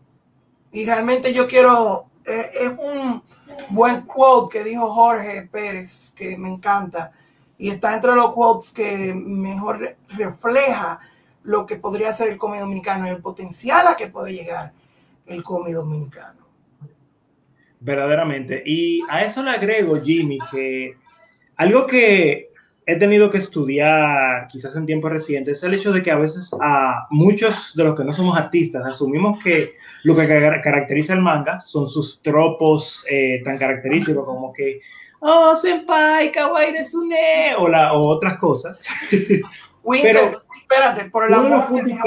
Y 0.72 0.86
realmente 0.86 1.34
yo 1.34 1.48
quiero, 1.48 2.08
eh, 2.26 2.52
es 2.54 2.72
un 2.78 3.22
buen 3.70 4.02
quote 4.02 4.58
que 4.58 4.64
dijo 4.64 4.94
Jorge 4.94 5.44
Pérez, 5.44 6.14
que 6.16 6.38
me 6.38 6.50
encanta, 6.50 7.12
y 7.58 7.70
está 7.70 7.94
entre 7.94 8.14
los 8.16 8.34
quotes 8.34 8.72
que 8.72 9.14
mejor 9.14 9.96
refleja 10.10 11.00
lo 11.44 11.66
que 11.66 11.78
podría 11.78 12.12
ser 12.12 12.30
el 12.30 12.38
cómic 12.38 12.60
dominicano 12.60 13.08
y 13.08 13.12
el 13.12 13.22
potencial 13.22 13.88
a 13.88 13.96
que 13.96 14.08
puede 14.08 14.34
llegar 14.34 14.74
el 15.28 15.44
cómic 15.44 15.76
dominicano. 15.76 16.46
Verdaderamente. 17.80 18.64
Y 18.66 19.02
a 19.10 19.24
eso 19.24 19.44
le 19.44 19.52
agrego, 19.52 20.02
Jimmy, 20.02 20.40
que 20.52 20.98
algo 21.56 21.86
que 21.86 22.50
he 22.88 22.96
tenido 22.98 23.30
que 23.30 23.40
estudiar, 23.40 24.48
quizás 24.48 24.76
en 24.76 24.86
tiempos 24.86 25.12
recientes, 25.12 25.58
es 25.58 25.64
el 25.64 25.74
hecho 25.74 25.92
de 25.92 26.04
que 26.04 26.12
a 26.12 26.18
veces 26.18 26.52
a 26.62 27.08
muchos 27.10 27.76
de 27.76 27.84
los 27.84 27.96
que 27.96 28.04
no 28.04 28.14
somos 28.14 28.38
artistas 28.38 28.86
asumimos 28.86 29.44
que 29.44 29.76
lo 30.04 30.16
que 30.16 30.28
caracteriza 30.28 31.14
el 31.14 31.22
manga 31.22 31.60
son 31.60 31.88
sus 31.88 32.22
tropos 32.22 33.04
eh, 33.10 33.42
tan 33.44 33.58
característicos 33.58 34.24
como 34.24 34.54
que, 34.54 34.82
oh, 35.20 35.58
senpai, 35.58 36.32
kawaii 36.32 36.74
de 36.74 36.86
sune, 36.86 37.56
o, 37.58 37.68
la, 37.68 37.94
o 37.94 38.08
otras 38.08 38.38
cosas. 38.38 38.86
Pero, 40.02 40.42
espérate, 40.60 41.10
por 41.10 41.26
el 41.28 41.34
amor 41.34 41.50
de 41.50 41.58
los 41.58 41.66
puntos 41.66 41.92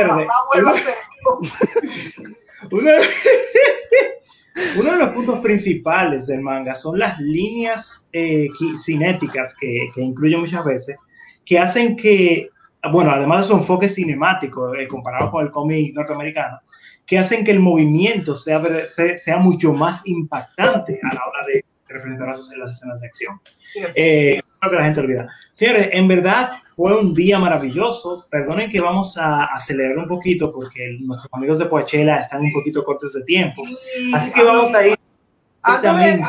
uno, 2.70 2.90
uno 2.90 2.90
de 4.92 4.96
los 4.96 5.10
puntos 5.10 5.38
principales 5.40 6.26
del 6.26 6.40
manga 6.40 6.74
son 6.74 6.98
las 6.98 7.18
líneas 7.18 8.08
eh, 8.12 8.48
cinéticas 8.78 9.54
que, 9.58 9.88
que 9.94 10.02
incluye 10.02 10.36
muchas 10.36 10.64
veces, 10.64 10.96
que 11.44 11.58
hacen 11.58 11.96
que, 11.96 12.48
bueno, 12.92 13.10
además 13.10 13.42
de 13.42 13.48
su 13.48 13.54
enfoque 13.54 13.88
cinemático 13.88 14.74
eh, 14.74 14.86
comparado 14.86 15.30
con 15.30 15.44
el 15.44 15.50
cómic 15.50 15.94
norteamericano, 15.94 16.60
que 17.06 17.18
hacen 17.18 17.44
que 17.44 17.52
el 17.52 17.60
movimiento 17.60 18.36
sea, 18.36 18.62
sea, 19.16 19.38
mucho 19.38 19.72
más 19.72 20.06
impactante 20.06 21.00
a 21.02 21.14
la 21.14 21.20
hora 21.24 21.46
de 21.46 21.64
representar 21.88 22.28
las, 22.28 22.40
escenas 22.40 23.00
de 23.00 23.06
acción. 23.06 23.40
Eh, 23.94 24.40
que 24.60 24.76
la 24.76 24.84
gente 24.84 25.00
olvida. 25.00 25.26
Señores, 25.52 25.88
en 25.92 26.08
verdad 26.08 26.50
fue 26.78 26.96
un 26.96 27.12
día 27.12 27.40
maravilloso. 27.40 28.24
Perdonen 28.30 28.70
que 28.70 28.80
vamos 28.80 29.18
a 29.18 29.46
acelerar 29.46 29.98
un 29.98 30.06
poquito 30.06 30.52
porque 30.52 30.96
nuestros 31.00 31.28
amigos 31.32 31.58
de 31.58 31.66
Poachela 31.66 32.20
están 32.20 32.40
un 32.42 32.52
poquito 32.52 32.84
cortos 32.84 33.14
de 33.14 33.24
tiempo. 33.24 33.64
Así 34.14 34.32
que 34.32 34.44
vamos 34.44 34.72
a 34.72 34.86
ir. 34.86 34.96
Antes 35.60 35.96
de, 35.96 36.24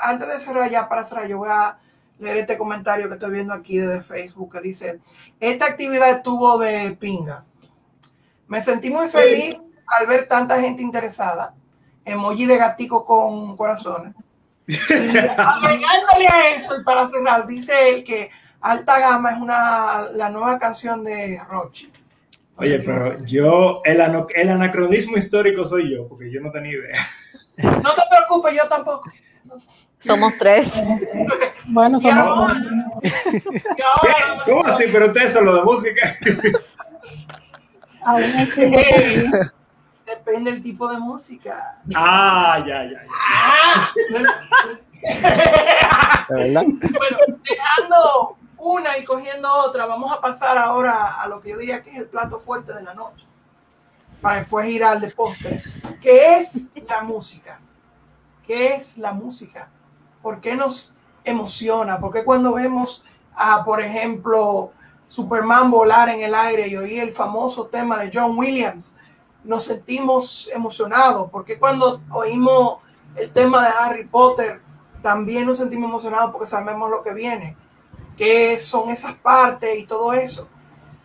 antes 0.00 0.28
de 0.28 0.40
cerrar 0.40 0.70
ya, 0.70 0.88
para 0.88 1.04
cerrar, 1.04 1.28
yo 1.28 1.36
voy 1.36 1.50
a 1.50 1.76
leer 2.18 2.38
este 2.38 2.56
comentario 2.56 3.06
que 3.06 3.14
estoy 3.16 3.30
viendo 3.30 3.52
aquí 3.52 3.76
desde 3.76 4.02
Facebook 4.02 4.54
que 4.54 4.62
dice, 4.62 4.98
esta 5.38 5.66
actividad 5.66 6.10
estuvo 6.10 6.56
de 6.56 6.96
pinga. 6.98 7.44
Me 8.48 8.62
sentí 8.62 8.88
muy 8.88 9.08
feliz 9.08 9.60
al 9.88 10.06
ver 10.06 10.26
tanta 10.26 10.58
gente 10.58 10.80
interesada. 10.80 11.52
Emoji 12.02 12.46
de 12.46 12.56
gatico 12.56 13.04
con 13.04 13.54
corazones. 13.58 14.14
Agregándole 15.36 16.28
a 16.28 16.54
eso, 16.56 16.80
y 16.80 16.82
para 16.82 17.06
cerrar, 17.08 17.46
dice 17.46 17.90
él 17.90 18.02
que 18.02 18.30
Alta 18.66 18.98
Gama 18.98 19.30
es 19.30 19.38
una, 19.38 20.08
la 20.12 20.28
nueva 20.28 20.58
canción 20.58 21.04
de 21.04 21.40
Rochi. 21.48 21.92
Oye, 22.56 22.80
pero 22.80 23.14
yo, 23.24 23.80
el, 23.84 24.00
ano- 24.00 24.26
el 24.34 24.48
anacronismo 24.48 25.16
histórico 25.16 25.64
soy 25.66 25.94
yo, 25.94 26.08
porque 26.08 26.32
yo 26.32 26.40
no 26.40 26.50
tenía 26.50 26.72
idea. 26.72 26.98
No 27.82 27.94
te 27.94 28.02
preocupes, 28.10 28.54
yo 28.56 28.66
tampoco. 28.68 29.08
Somos 29.98 30.36
tres. 30.38 30.70
Bueno, 31.68 31.98
somos 31.98 32.16
ahora, 32.16 32.52
ahora- 32.52 32.60
¿Cómo 34.44 34.64
así? 34.66 34.84
Pero 34.92 35.06
ustedes 35.06 35.32
son 35.32 35.46
lo 35.46 35.56
de 35.56 35.62
música. 35.64 36.14
aún 38.04 38.22
así, 38.22 38.62
Ey, 38.62 39.24
depende 40.06 40.52
del 40.52 40.62
tipo 40.62 40.86
de 40.88 40.96
música. 40.98 41.76
Ah, 41.92 42.62
ya, 42.64 42.84
ya. 42.84 43.02
ya. 43.02 43.08
¿De 46.28 46.34
verdad? 46.44 46.62
Bueno, 46.66 47.18
dejando 47.42 48.36
una 48.66 48.98
y 48.98 49.04
cogiendo 49.04 49.52
otra, 49.52 49.86
vamos 49.86 50.12
a 50.12 50.20
pasar 50.20 50.58
ahora 50.58 51.20
a 51.20 51.28
lo 51.28 51.40
que 51.40 51.50
yo 51.50 51.58
diría 51.58 51.82
que 51.82 51.90
es 51.90 51.96
el 51.96 52.06
plato 52.06 52.40
fuerte 52.40 52.72
de 52.72 52.82
la 52.82 52.94
noche, 52.94 53.26
para 54.20 54.40
después 54.40 54.66
ir 54.68 54.82
al 54.82 55.00
de 55.00 55.10
postre, 55.10 55.56
que 56.00 56.38
es 56.38 56.68
la 56.88 57.02
música. 57.02 57.60
¿Qué 58.46 58.74
es 58.74 58.96
la 58.96 59.12
música? 59.12 59.68
¿Por 60.22 60.40
qué 60.40 60.54
nos 60.54 60.92
emociona? 61.24 62.00
¿Por 62.00 62.12
qué 62.12 62.24
cuando 62.24 62.54
vemos 62.54 63.04
a, 63.34 63.64
por 63.64 63.80
ejemplo, 63.80 64.72
Superman 65.08 65.70
volar 65.70 66.08
en 66.08 66.22
el 66.22 66.34
aire 66.34 66.68
y 66.68 66.76
oír 66.76 67.02
el 67.02 67.14
famoso 67.14 67.66
tema 67.66 67.98
de 67.98 68.10
John 68.12 68.38
Williams, 68.38 68.94
nos 69.44 69.64
sentimos 69.64 70.48
emocionados? 70.52 71.30
¿Por 71.30 71.44
qué 71.44 71.58
cuando 71.58 72.00
oímos 72.10 72.78
el 73.16 73.32
tema 73.32 73.64
de 73.64 73.74
Harry 73.78 74.06
Potter 74.06 74.60
también 75.02 75.46
nos 75.46 75.58
sentimos 75.58 75.88
emocionados 75.88 76.32
porque 76.32 76.46
sabemos 76.46 76.90
lo 76.90 77.02
que 77.02 77.14
viene? 77.14 77.56
¿Qué 78.16 78.58
son 78.58 78.90
esas 78.90 79.14
partes 79.14 79.78
y 79.78 79.84
todo 79.84 80.14
eso? 80.14 80.48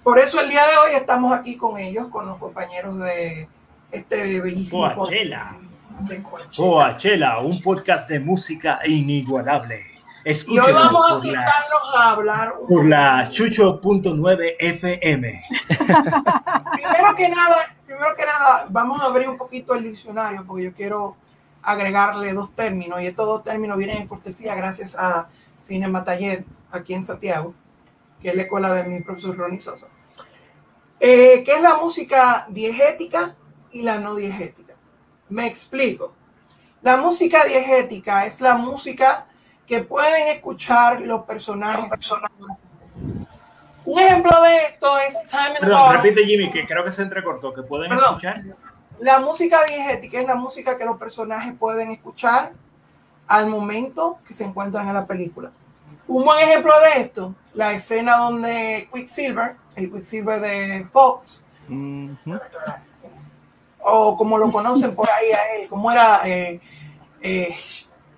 Por 0.01 0.17
eso 0.17 0.39
el 0.39 0.49
día 0.49 0.65
de 0.65 0.77
hoy 0.77 0.95
estamos 0.95 1.33
aquí 1.33 1.57
con 1.57 1.77
ellos, 1.77 2.07
con 2.07 2.25
los 2.25 2.37
compañeros 2.37 2.97
de 2.99 3.49
este 3.91 4.39
bellísimo 4.39 4.81
podcast 4.81 4.97
Coachella. 4.97 5.55
de 6.01 6.23
Coachella. 6.55 7.39
Un 7.39 7.61
podcast 7.61 8.09
de 8.09 8.19
música 8.21 8.79
inigualable. 8.85 9.81
Y 10.23 10.57
hoy 10.57 10.71
vamos 10.71 11.03
a 11.11 11.21
citarnos 11.21 11.95
a 11.97 12.11
hablar 12.11 12.53
un 12.61 12.67
por 12.67 12.87
la 12.87 13.27
chucho.9 13.29 14.55
FM. 14.59 15.43
primero 15.67 17.15
que 17.17 17.29
nada, 17.29 17.75
primero 17.85 18.15
que 18.15 18.25
nada, 18.25 18.67
vamos 18.69 19.01
a 19.01 19.05
abrir 19.05 19.27
un 19.27 19.37
poquito 19.37 19.73
el 19.73 19.83
diccionario 19.83 20.45
porque 20.45 20.63
yo 20.63 20.73
quiero 20.73 21.17
agregarle 21.61 22.33
dos 22.33 22.55
términos 22.55 23.01
y 23.01 23.07
estos 23.07 23.25
dos 23.25 23.43
términos 23.43 23.77
vienen 23.77 23.97
en 23.97 24.07
cortesía 24.07 24.55
gracias 24.55 24.95
a 24.95 25.27
Cinema 25.63 26.03
Taller 26.03 26.45
aquí 26.71 26.93
en 26.93 27.03
Santiago, 27.03 27.53
que 28.21 28.29
es 28.29 28.35
la 28.35 28.43
escuela 28.43 28.73
de 28.73 28.83
mi 28.83 29.01
profesor 29.01 29.35
Ronnie 29.37 29.59
Sosa. 29.59 29.87
Eh, 30.99 31.43
¿Qué 31.43 31.55
es 31.55 31.61
la 31.61 31.77
música 31.77 32.45
diegética 32.49 33.35
y 33.71 33.81
la 33.81 33.99
no 33.99 34.15
diegética? 34.15 34.75
Me 35.29 35.47
explico. 35.47 36.13
La 36.81 36.97
música 36.97 37.43
diegética 37.45 38.25
es 38.25 38.41
la 38.41 38.55
música 38.55 39.27
que 39.65 39.83
pueden 39.83 40.27
escuchar 40.27 41.01
los 41.01 41.23
personajes. 41.23 41.89
Un 43.85 43.99
ejemplo 43.99 44.41
de 44.41 44.57
esto 44.65 44.97
es 44.99 45.15
Time 45.27 45.53
the 45.55 45.59
Perdón, 45.61 45.93
repite 45.93 46.25
Jimmy, 46.25 46.51
que 46.51 46.65
creo 46.67 46.83
que 46.83 46.91
se 46.91 47.01
entrecortó, 47.01 47.53
que 47.53 47.63
pueden 47.63 47.89
Perdón. 47.89 48.09
escuchar. 48.09 48.35
La 48.99 49.19
música 49.19 49.63
diegética 49.65 50.19
es 50.19 50.27
la 50.27 50.35
música 50.35 50.77
que 50.77 50.85
los 50.85 50.97
personajes 50.97 51.53
pueden 51.57 51.91
escuchar 51.91 52.53
al 53.27 53.47
momento 53.47 54.19
que 54.27 54.33
se 54.33 54.43
encuentran 54.43 54.87
en 54.87 54.93
la 54.93 55.07
película. 55.07 55.51
Un 56.13 56.25
buen 56.25 56.41
ejemplo 56.41 56.73
de 56.81 57.03
esto, 57.03 57.33
la 57.53 57.71
escena 57.71 58.17
donde 58.17 58.89
Quicksilver, 58.93 59.55
el 59.77 59.89
Quicksilver 59.89 60.41
de 60.41 60.85
Fox, 60.91 61.45
o 63.79 64.17
como 64.17 64.37
lo 64.37 64.51
conocen 64.51 64.93
por 64.93 65.09
ahí 65.09 65.31
a 65.31 65.55
él, 65.55 65.69
como 65.69 65.89
era, 65.89 66.27
eh, 66.27 66.59
eh, 67.21 67.55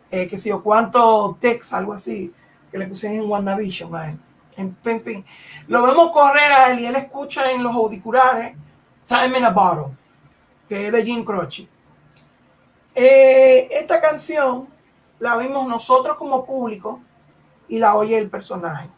eh, 0.10 0.28
que 0.28 0.40
sé 0.40 0.50
yo, 0.50 0.64
cuánto 0.64 1.38
Tex, 1.40 1.72
algo 1.72 1.94
así, 1.94 2.34
que 2.72 2.80
le 2.80 2.88
pusieron 2.88 3.20
en 3.20 3.30
WandaVision 3.30 3.96
a 3.96 4.10
él. 4.10 4.20
En, 4.58 4.76
en 4.86 5.02
fin, 5.04 5.26
lo 5.68 5.84
vemos 5.84 6.12
correr 6.12 6.52
a 6.52 6.72
él 6.72 6.80
y 6.80 6.88
él 6.88 6.96
escucha 6.96 7.52
en 7.52 7.62
los 7.62 7.76
auriculares 7.76 8.56
Time 9.06 9.38
in 9.38 9.46
a 9.46 9.52
Bottle, 9.52 9.96
que 10.68 10.88
es 10.88 10.92
de 10.92 11.06
Jim 11.06 11.24
Croce. 11.24 11.68
Eh, 12.96 13.70
esta 13.70 14.02
canción 14.02 14.68
la 15.20 15.38
oímos 15.38 15.68
nosotros 15.68 16.18
como 16.18 16.44
público 16.44 17.00
y 17.68 17.80
la 17.80 17.96
oye 17.96 18.18
el 18.18 18.30
personaje. 18.30 18.90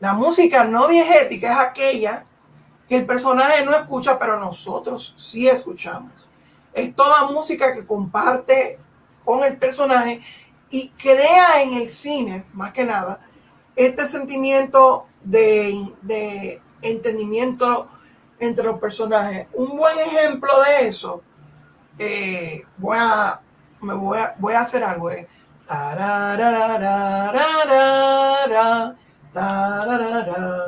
La 0.00 0.14
música 0.14 0.64
no 0.64 0.88
diegética 0.88 1.52
es 1.52 1.58
aquella 1.58 2.24
que 2.88 2.96
el 2.96 3.06
personaje 3.06 3.64
no 3.64 3.74
escucha, 3.74 4.18
pero 4.18 4.38
nosotros 4.38 5.14
sí 5.16 5.48
escuchamos. 5.48 6.12
Es 6.72 6.94
toda 6.94 7.30
música 7.30 7.74
que 7.74 7.86
comparte 7.86 8.78
con 9.24 9.44
el 9.44 9.56
personaje 9.58 10.22
y 10.70 10.88
crea 10.90 11.62
en 11.62 11.74
el 11.74 11.88
cine, 11.88 12.44
más 12.52 12.72
que 12.72 12.84
nada, 12.84 13.20
este 13.76 14.08
sentimiento 14.08 15.06
de, 15.22 15.92
de 16.02 16.60
entendimiento 16.80 17.88
entre 18.40 18.64
los 18.64 18.78
personajes. 18.80 19.46
Un 19.52 19.76
buen 19.76 19.98
ejemplo 19.98 20.50
de 20.62 20.88
eso, 20.88 21.22
eh, 21.98 22.64
voy, 22.78 22.96
a, 22.98 23.40
me 23.80 23.94
voy, 23.94 24.18
a, 24.18 24.34
voy 24.38 24.54
a 24.54 24.62
hacer 24.62 24.82
algo. 24.82 25.10
eh. 25.10 25.28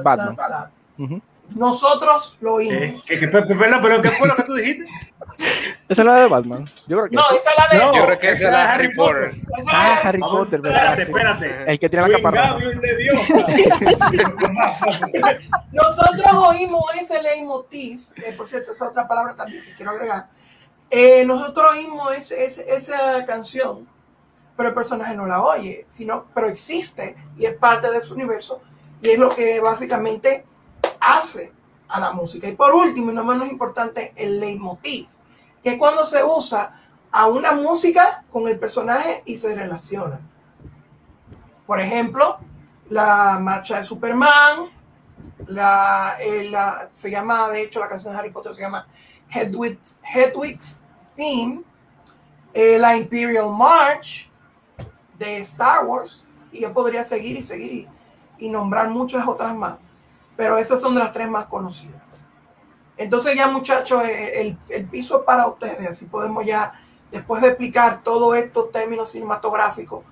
Batman. 0.02 0.36
Nosotros 1.55 2.36
lo 2.40 2.55
oímos. 2.55 3.02
Eh, 3.09 3.28
perdón, 3.28 3.80
pero 3.82 4.02
¿qué 4.02 4.11
fue 4.11 4.28
lo 4.28 4.36
que 4.36 4.42
tú 4.44 4.55
dijiste? 4.55 4.86
Esa 5.88 6.02
es 6.02 6.07
la 6.07 6.14
de 6.16 6.28
Batman. 6.28 6.64
Yo 6.86 6.96
creo 6.96 7.09
que 7.11 7.16
No, 7.16 7.22
esa 7.30 7.50
es 7.50 7.57
la 7.59 7.68
de. 7.68 7.78
No, 7.84 7.94
Yo 7.96 8.05
creo 8.07 8.18
que 8.18 8.30
esa 8.30 8.46
es 8.46 8.52
la 8.52 8.59
de 8.62 8.68
Harry 8.68 8.94
Potter. 8.94 9.34
la 9.64 9.72
Ah, 9.72 10.00
Harry 10.05 10.20
Vamos, 10.20 10.38
Potter, 10.40 10.61
¿verdad? 10.61 10.98
espérate, 10.98 11.05
Sí. 11.05 11.11
espérate. 11.50 11.70
El 11.72 11.78
que 11.78 11.88
tiene 11.88 12.09
la 12.09 12.18
Leviosa. 12.80 13.34
Nosotros 15.72 16.32
oímos 16.48 16.82
ese 17.00 17.22
leitmotiv, 17.22 18.07
que 18.14 18.32
por 18.32 18.48
cierto, 18.48 18.72
esa 18.72 18.84
es 18.86 18.90
otra 18.90 19.07
palabra 19.07 19.34
también 19.36 19.62
que 19.64 19.74
quiero 19.74 19.90
agregar. 19.92 20.26
Eh, 20.90 21.24
nosotros 21.26 21.66
oímos 21.72 22.14
ese- 22.16 22.44
ese- 22.44 22.64
esa 22.74 23.24
canción, 23.26 23.86
pero 24.57 24.68
el 24.70 24.74
personaje 24.74 25.16
no 25.16 25.26
la 25.26 25.42
oye, 25.42 25.86
sino, 25.88 26.26
pero 26.34 26.48
existe 26.48 27.16
y 27.36 27.44
es 27.46 27.55
parte 27.57 27.90
de 27.90 28.00
su 28.00 28.14
universo 28.14 28.62
y 29.02 29.11
es 29.11 29.18
lo 29.18 29.28
que 29.34 29.61
básicamente 29.61 30.44
hace 31.00 31.52
a 31.88 32.00
la 32.00 32.12
música. 32.12 32.48
Y 32.48 32.55
por 32.57 32.74
último, 32.74 33.11
y 33.11 33.14
no 33.14 33.24
menos 33.24 33.48
importante, 33.50 34.12
el 34.16 34.40
leitmotiv, 34.40 35.07
que 35.62 35.70
es 35.70 35.78
cuando 35.78 36.05
se 36.07 36.22
usa 36.24 36.80
a 37.11 37.26
una 37.28 37.52
música 37.52 38.24
con 38.32 38.48
el 38.48 38.59
personaje 38.59 39.22
y 39.24 39.36
se 39.36 39.55
relaciona. 39.55 40.20
Por 41.66 41.80
ejemplo, 41.80 42.38
la 42.90 43.38
marcha 43.40 43.78
de 43.78 43.84
Superman, 43.84 44.70
la, 45.46 46.16
eh, 46.20 46.48
la- 46.50 46.88
se 46.92 47.11
llama, 47.11 47.48
de 47.50 47.62
hecho, 47.62 47.80
la 47.80 47.88
canción 47.88 48.12
de 48.12 48.18
Harry 48.18 48.30
Potter 48.30 48.55
se 48.55 48.61
llama 48.62 48.86
Hedwig's, 49.30 50.78
Theme, 51.16 51.62
eh, 52.52 52.78
la 52.78 52.96
Imperial 52.96 53.50
March 53.52 54.30
de 55.18 55.38
Star 55.38 55.84
Wars, 55.84 56.24
y 56.52 56.60
yo 56.60 56.72
podría 56.72 57.04
seguir 57.04 57.36
y 57.36 57.42
seguir 57.42 57.72
y, 57.72 57.88
y 58.38 58.48
nombrar 58.48 58.90
muchas 58.90 59.26
otras 59.26 59.54
más, 59.54 59.88
pero 60.36 60.58
esas 60.58 60.80
son 60.80 60.94
de 60.94 61.00
las 61.00 61.12
tres 61.12 61.28
más 61.28 61.46
conocidas. 61.46 62.26
Entonces 62.96 63.34
ya 63.36 63.48
muchachos, 63.48 64.04
eh, 64.04 64.40
el, 64.40 64.58
el 64.68 64.86
piso 64.86 65.18
es 65.18 65.24
para 65.24 65.46
ustedes, 65.46 65.88
así 65.88 66.06
podemos 66.06 66.44
ya, 66.44 66.80
después 67.10 67.42
de 67.42 67.48
explicar 67.48 68.02
todos 68.02 68.36
estos 68.36 68.70
términos 68.70 69.10
cinematográficos, 69.10 70.04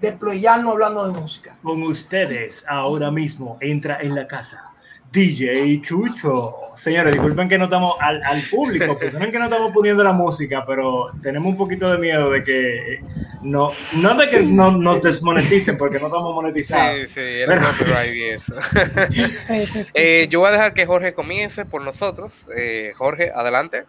deployarnos 0.00 0.72
hablando 0.72 1.06
de 1.06 1.18
música. 1.18 1.56
Con 1.62 1.82
ustedes 1.82 2.64
ahora 2.68 3.10
mismo 3.10 3.56
entra 3.60 3.98
en 4.00 4.14
la 4.14 4.28
casa 4.28 4.70
DJ 5.16 5.80
Chucho. 5.80 6.52
Señores, 6.74 7.12
disculpen 7.14 7.48
que 7.48 7.56
no 7.56 7.64
estamos 7.64 7.94
al, 8.00 8.22
al 8.22 8.42
público, 8.50 8.98
perdonen 9.00 9.32
que 9.32 9.38
no 9.38 9.44
estamos 9.46 9.72
poniendo 9.72 10.04
la 10.04 10.12
música, 10.12 10.62
pero 10.66 11.06
tenemos 11.22 11.48
un 11.48 11.56
poquito 11.56 11.90
de 11.90 11.96
miedo 11.96 12.30
de 12.30 12.44
que 12.44 13.00
no, 13.42 13.70
no 13.96 14.14
de 14.14 14.28
que 14.28 14.42
no, 14.42 14.72
nos 14.72 15.02
desmoneticen 15.02 15.78
porque 15.78 15.98
no 15.98 16.08
estamos 16.08 16.34
monetizados. 16.34 17.00
Sí, 17.00 17.06
sí, 17.14 17.20
el 17.20 17.46
Pero- 17.46 17.62
copyright 17.62 18.14
y 18.14 18.24
eso. 18.24 18.54
Sí, 19.10 19.22
sí, 19.24 19.66
sí. 19.72 19.86
Eh, 19.94 20.28
yo 20.30 20.40
voy 20.40 20.48
a 20.48 20.52
dejar 20.52 20.74
que 20.74 20.84
Jorge 20.84 21.14
comience 21.14 21.64
por 21.64 21.80
nosotros. 21.80 22.34
Eh, 22.54 22.92
Jorge, 22.98 23.30
adelante. 23.34 23.84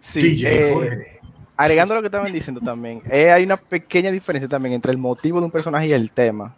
Sí, 0.00 0.20
DJ 0.20 0.48
eh, 0.70 0.74
Jorge. 0.74 1.20
agregando 1.56 1.94
lo 1.94 2.00
que 2.00 2.06
estaban 2.08 2.32
diciendo 2.32 2.60
también, 2.60 3.02
eh, 3.08 3.30
hay 3.30 3.44
una 3.44 3.56
pequeña 3.56 4.10
diferencia 4.10 4.48
también 4.48 4.74
entre 4.74 4.90
el 4.90 4.98
motivo 4.98 5.38
de 5.38 5.44
un 5.44 5.52
personaje 5.52 5.86
y 5.86 5.92
el 5.92 6.10
tema. 6.10 6.56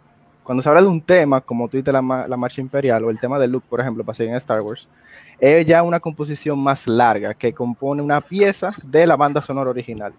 Cuando 0.49 0.63
se 0.63 0.69
habla 0.69 0.81
de 0.81 0.87
un 0.87 0.99
tema, 0.99 1.41
como 1.41 1.67
tú 1.67 1.77
dices, 1.77 1.93
la, 1.93 2.01
la 2.27 2.35
marcha 2.35 2.59
imperial 2.59 3.03
o 3.03 3.11
el 3.11 3.19
tema 3.19 3.37
de 3.37 3.47
Luke, 3.47 3.67
por 3.69 3.79
ejemplo, 3.79 4.03
para 4.03 4.15
seguir 4.15 4.31
en 4.31 4.37
Star 4.37 4.61
Wars, 4.61 4.87
es 5.39 5.63
ya 5.63 5.83
una 5.83 5.99
composición 5.99 6.57
más 6.57 6.87
larga 6.87 7.35
que 7.35 7.53
compone 7.53 8.01
una 8.01 8.19
pieza 8.19 8.71
de 8.83 9.05
la 9.05 9.15
banda 9.15 9.43
sonora 9.43 9.69
original. 9.69 10.11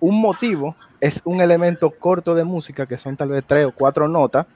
Un 0.00 0.18
motivo 0.18 0.74
es 0.98 1.20
un 1.26 1.42
elemento 1.42 1.90
corto 1.90 2.34
de 2.34 2.42
música, 2.42 2.86
que 2.86 2.96
son 2.96 3.18
tal 3.18 3.28
vez 3.28 3.44
tres 3.46 3.66
o 3.66 3.70
cuatro 3.70 4.08
notas, 4.08 4.46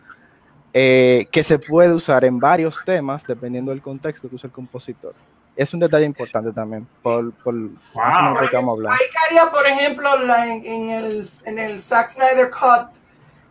eh, 0.72 1.26
que 1.30 1.44
se 1.44 1.58
puede 1.58 1.92
usar 1.92 2.24
en 2.24 2.38
varios 2.38 2.82
temas 2.86 3.22
dependiendo 3.26 3.72
del 3.72 3.82
contexto 3.82 4.26
que 4.26 4.36
usa 4.36 4.46
el 4.48 4.54
compositor. 4.54 5.12
Es 5.54 5.74
un 5.74 5.80
detalle 5.80 6.06
importante 6.06 6.50
también, 6.50 6.86
por, 7.02 7.30
por 7.32 7.52
más 7.52 7.74
o 7.94 8.22
menos 8.22 8.42
lo 8.42 8.48
que 8.48 8.56
vamos 8.56 8.70
a 8.70 8.72
hablar. 8.72 8.92
Ahí 8.94 9.06
caería, 9.12 9.50
por 9.50 9.66
ejemplo, 9.66 10.18
la- 10.24 10.46
en, 10.50 10.64
en 10.64 10.88
el, 10.88 11.28
en 11.44 11.58
el 11.58 11.78
Zack 11.82 12.08
Snyder 12.08 12.50
Cut, 12.50 12.96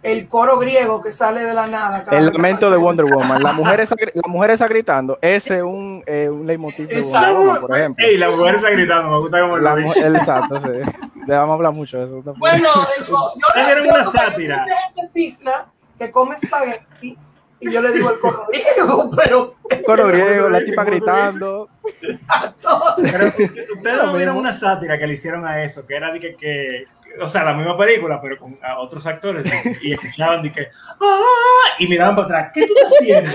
el 0.01 0.27
coro 0.29 0.57
griego 0.57 1.01
que 1.01 1.11
sale 1.11 1.43
de 1.43 1.53
la 1.53 1.67
nada. 1.67 2.05
El 2.11 2.27
lamento 2.27 2.71
de. 2.71 2.77
Wonder 2.77 3.05
Woman, 3.05 3.43
la 3.43 3.51
mujer 3.53 3.81
esa, 3.81 3.95
la 4.13 4.29
mujer 4.29 4.51
esa 4.51 4.67
gritando, 4.67 5.19
ese 5.21 5.57
es 5.57 5.61
un, 5.63 6.03
eh, 6.05 6.29
un 6.29 6.47
leitmotiv 6.47 6.87
de 6.87 7.01
Wonder. 7.01 7.33
Woman, 7.33 7.61
por 7.61 7.77
ejemplo. 7.77 8.05
Ey, 8.05 8.17
la 8.17 8.29
mujer 8.29 8.55
está 8.55 8.69
gritando, 8.69 9.11
me 9.11 9.17
gusta 9.19 9.41
cómo 9.41 9.57
lo 9.57 9.75
dice. 9.75 10.05
el 10.07 10.15
exacto, 10.15 10.59
sí. 10.61 10.67
Le 11.27 11.35
vamos 11.35 11.51
a 11.51 11.55
hablar 11.55 11.73
mucho 11.73 11.97
de 11.97 12.05
eso. 12.05 12.15
también. 12.23 12.35
Bueno, 12.39 12.69
el 12.97 13.05
yo 13.05 13.13
yo- 13.85 13.89
una 13.93 14.03
yo- 14.05 14.11
sátira. 14.11 14.65
pizna 15.13 15.65
que 15.97 16.09
come 16.11 16.35
espagueti 16.35 17.17
y 17.59 17.69
yo 17.71 17.81
le 17.81 17.91
digo 17.91 18.09
el 18.09 18.19
coro 18.21 18.45
griego, 18.47 19.09
pero 19.17 19.53
coro 19.85 20.07
griego, 20.07 20.47
la 20.49 20.59
¿cómo 20.59 20.65
tipa 20.69 20.83
gritando. 20.85 21.69
exacto. 22.01 22.81
Pero 23.01 23.27
ustedes 23.27 23.97
Lo 23.97 24.05
no 24.05 24.13
vieron 24.13 24.37
una 24.37 24.53
sátira 24.53 24.97
que 24.97 25.05
le 25.07 25.13
hicieron 25.15 25.45
a 25.45 25.61
eso, 25.61 25.85
que 25.85 25.95
era 25.95 26.11
de 26.13 26.19
que- 26.21 26.35
que- 26.37 26.85
o 27.21 27.27
sea, 27.27 27.43
la 27.43 27.53
misma 27.53 27.77
película, 27.77 28.19
pero 28.21 28.37
con 28.37 28.57
a 28.61 28.79
otros 28.79 29.05
actores, 29.05 29.45
y, 29.81 29.89
y 29.89 29.93
escuchaban 29.93 30.43
de 30.43 30.51
que, 30.51 30.67
¡ah! 31.01 31.75
y 31.79 31.87
miraban 31.87 32.15
para 32.15 32.27
atrás, 32.27 32.51
¿qué 32.53 32.65
tú 32.67 32.73
estás 32.75 32.93
haciendo? 32.99 33.31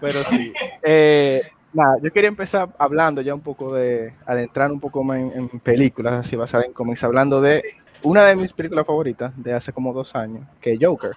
Pero 0.00 0.24
sí. 0.24 0.52
Eh, 0.82 1.42
nada, 1.72 1.96
yo 2.02 2.12
quería 2.12 2.28
empezar 2.28 2.68
hablando 2.78 3.20
ya 3.20 3.34
un 3.34 3.40
poco 3.40 3.74
de, 3.74 4.14
adentrar 4.26 4.70
un 4.72 4.80
poco 4.80 5.02
más 5.04 5.18
en, 5.18 5.32
en 5.32 5.60
películas, 5.60 6.14
así 6.14 6.36
basadas 6.36 6.66
en 6.66 6.72
cómics, 6.72 7.04
hablando 7.04 7.40
de 7.40 7.62
una 8.02 8.24
de 8.24 8.34
mis 8.34 8.52
películas 8.52 8.86
favoritas 8.86 9.32
de 9.36 9.52
hace 9.52 9.72
como 9.72 9.92
dos 9.92 10.14
años, 10.16 10.46
que 10.60 10.72
es 10.72 10.78
Joker. 10.80 11.12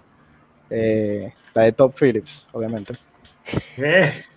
Eh, 0.69 1.33
la 1.53 1.63
de 1.63 1.71
Top 1.71 1.95
Phillips, 1.99 2.47
obviamente. 2.51 2.95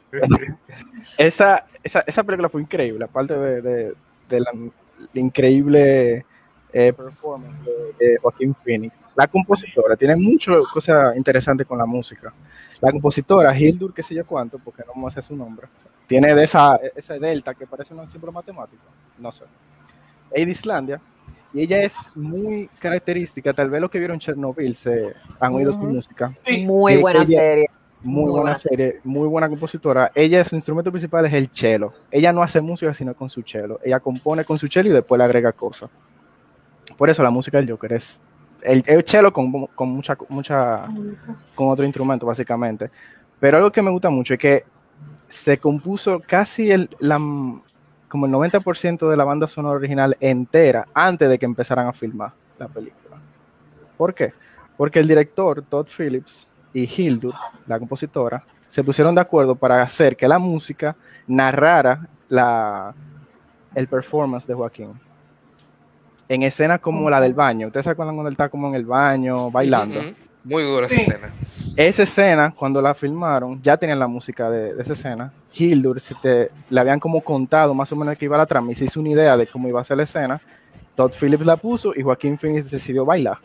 Esa, 1.19 1.67
esa, 1.83 2.01
esa 2.07 2.25
película 2.25 2.49
fue 2.49 2.63
increíble, 2.63 3.05
aparte 3.05 3.37
de, 3.37 3.61
de- 3.61 3.95
de 4.29 4.41
la, 4.41 4.51
la 5.13 5.21
increíble 5.21 6.25
eh, 6.73 6.93
performance 6.93 7.59
de, 7.65 8.07
de 8.07 8.19
Joaquín 8.19 8.55
Phoenix. 8.63 9.03
La 9.17 9.27
compositora 9.27 9.97
tiene 9.97 10.17
muchas 10.17 10.67
cosas 10.69 11.17
interesantes 11.17 11.67
con 11.67 11.79
la 11.79 11.87
música. 11.87 12.33
La 12.81 12.93
compositora, 12.93 13.57
Hildur, 13.59 13.93
qué 13.95 14.03
sé 14.03 14.15
yo 14.15 14.25
cuánto, 14.27 14.59
porque 14.59 14.83
no 14.87 15.03
me 15.03 15.11
sé 15.11 15.21
su 15.23 15.35
nombre, 15.35 15.67
tiene 16.07 16.35
de 16.35 16.45
esa, 16.45 16.77
ese 16.95 17.19
delta 17.19 17.55
que 17.55 17.67
parece 17.67 17.93
un 17.95 18.09
símbolo 18.11 18.33
matemático, 18.33 18.83
no 19.19 19.33
sé. 19.33 19.45
Es 20.31 20.45
de 20.47 20.53
Islandia, 20.53 21.01
y 21.53 21.63
ella 21.63 21.83
es 21.83 21.97
muy 22.15 22.69
característica, 22.79 23.53
tal 23.53 23.71
vez 23.71 23.81
los 23.81 23.91
que 23.91 23.99
vieron 23.99 24.19
Chernobyl 24.21 24.77
se 24.77 25.09
han 25.41 25.55
oído 25.55 25.73
su 25.73 25.79
Ujú. 25.79 25.95
música. 25.95 26.33
Sí. 26.39 26.65
Muy 26.65 26.93
Eh, 26.95 27.01
buena 27.01 27.23
ella- 27.23 27.41
serie. 27.41 27.71
Muy, 28.01 28.23
Muy 28.23 28.31
buena 28.31 28.41
buena. 28.43 28.59
serie, 28.59 29.01
muy 29.03 29.27
buena 29.27 29.49
compositora. 29.49 30.13
Ella, 30.15 30.45
su 30.45 30.55
instrumento 30.55 30.91
principal 30.93 31.27
es 31.27 31.33
el 31.33 31.49
cello. 31.53 31.91
Ella 32.11 32.33
no 32.33 32.43
hace 32.43 32.61
música 32.61 32.95
sino 32.95 33.15
con 33.15 33.29
su 33.29 33.43
cello. 33.43 33.81
Ella 33.83 33.99
compone 33.99 34.45
con 34.45 34.59
su 34.59 34.69
cello 34.69 34.91
y 34.91 34.93
después 34.93 35.19
le 35.19 35.25
agrega 35.25 35.53
cosas. 35.53 35.91
Por 36.97 37.11
eso 37.11 37.23
la 37.23 37.31
música 37.31 37.59
del 37.59 37.71
Joker 37.71 37.93
es 37.93 38.21
el, 38.63 38.83
el 38.87 39.05
cello 39.05 39.33
con, 39.33 39.67
con 39.67 39.89
mucha, 39.89 40.17
mucha, 40.29 40.87
con 41.55 41.69
otro 41.71 41.85
instrumento 41.85 42.25
básicamente. 42.25 42.91
Pero 43.41 43.57
algo 43.57 43.73
que 43.73 43.83
me 43.83 43.91
gusta 43.91 44.11
mucho 44.11 44.35
es 44.35 44.41
que 44.41 44.65
se 45.29 45.59
compuso 45.59 46.21
casi 46.25 46.71
el, 46.71 46.89
la, 47.01 47.19
como 48.09 48.27
el 48.27 48.33
90% 48.33 49.11
de 49.11 49.17
la 49.17 49.25
banda 49.25 49.47
sonora 49.47 49.77
original 49.77 50.17
entera 50.21 50.87
antes 50.95 51.29
de 51.29 51.39
que 51.39 51.47
empezaran 51.47 51.87
a 51.87 51.93
filmar 51.93 52.33
la 52.59 52.69
película. 52.69 53.19
¿Por 53.97 54.15
qué? 54.15 54.33
Porque 54.77 55.01
el 55.01 55.09
director 55.09 55.63
Todd 55.63 55.87
Phillips 55.87 56.47
y 56.83 57.03
Hildur, 57.03 57.35
la 57.67 57.79
compositora, 57.79 58.45
se 58.69 58.85
pusieron 58.85 59.15
de 59.15 59.21
acuerdo 59.21 59.55
para 59.55 59.81
hacer 59.83 60.17
que 60.17 60.29
la 60.29 60.39
música 60.39 60.95
narrara 61.27 62.07
la, 62.29 62.95
el 63.75 63.89
performance 63.89 64.47
de 64.47 64.55
Joaquín. 64.55 64.93
En 66.29 66.43
escenas 66.43 66.81
como 66.81 67.09
la 67.09 67.21
del 67.21 67.33
baño. 67.33 67.69
¿Ustedes 67.69 67.85
se 67.85 67.91
acuerdan 67.91 68.15
cuando 68.15 68.29
él 68.29 68.35
está 68.35 68.49
como 68.51 68.69
en 68.69 68.75
el 68.75 68.85
baño 68.85 69.51
bailando? 69.51 70.01
Muy 70.45 70.63
dura 70.63 70.87
esa 70.87 70.95
Sí. 70.95 71.01
escena. 71.03 71.31
Esa 71.75 72.03
escena, 72.03 72.55
cuando 72.55 72.83
la 72.83 72.95
filmaron, 72.95 73.63
ya 73.63 73.77
tenían 73.77 73.99
la 73.99 74.09
música 74.09 74.51
de, 74.51 74.75
de 74.75 74.83
esa 74.83 74.93
escena. 74.93 75.33
Hildur 75.55 76.01
se 76.01 76.15
te- 76.17 76.51
le 76.69 76.81
habían 76.81 77.01
como 77.01 77.21
contado 77.23 77.73
más 77.73 77.91
o 77.93 77.97
menos 77.97 78.19
que 78.19 78.25
iba 78.27 78.37
la 78.37 78.47
trama 78.47 78.73
y 78.73 78.75
se 78.75 78.85
hizo 78.85 79.01
una 79.01 79.11
idea 79.11 79.37
de 79.37 79.47
cómo 79.47 79.69
iba 79.69 79.81
a 79.81 79.85
ser 79.85 79.97
la 79.97 80.03
escena. 80.03 80.41
Todd 80.97 81.13
Phillips 81.19 81.47
la 81.47 81.57
puso 81.57 81.93
y 81.97 82.03
Joaquín 82.03 82.37
Phoenix 82.37 82.71
decidió 82.71 83.05
bailar. 83.05 83.39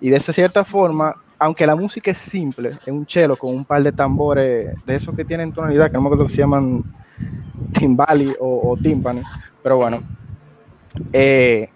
Y 0.00 0.08
de 0.10 0.16
esa 0.16 0.32
cierta 0.32 0.64
forma, 0.64 1.14
aunque 1.44 1.66
la 1.66 1.76
música 1.76 2.10
es 2.10 2.18
simple, 2.18 2.70
es 2.70 2.88
un 2.88 3.06
cello 3.06 3.36
con 3.36 3.54
un 3.54 3.64
par 3.66 3.82
de 3.82 3.92
tambores 3.92 4.74
de 4.86 4.96
esos 4.96 5.14
que 5.14 5.24
tienen 5.26 5.52
tonalidad, 5.52 5.88
que 5.88 5.92
no 5.94 6.00
me 6.00 6.06
acuerdo 6.08 6.26
que 6.26 6.32
se 6.32 6.38
llaman 6.38 6.82
timbali 7.78 8.34
o, 8.40 8.70
o 8.70 8.76
timpani, 8.78 9.20
pero 9.62 9.76
bueno. 9.76 10.02
eh, 11.12 11.68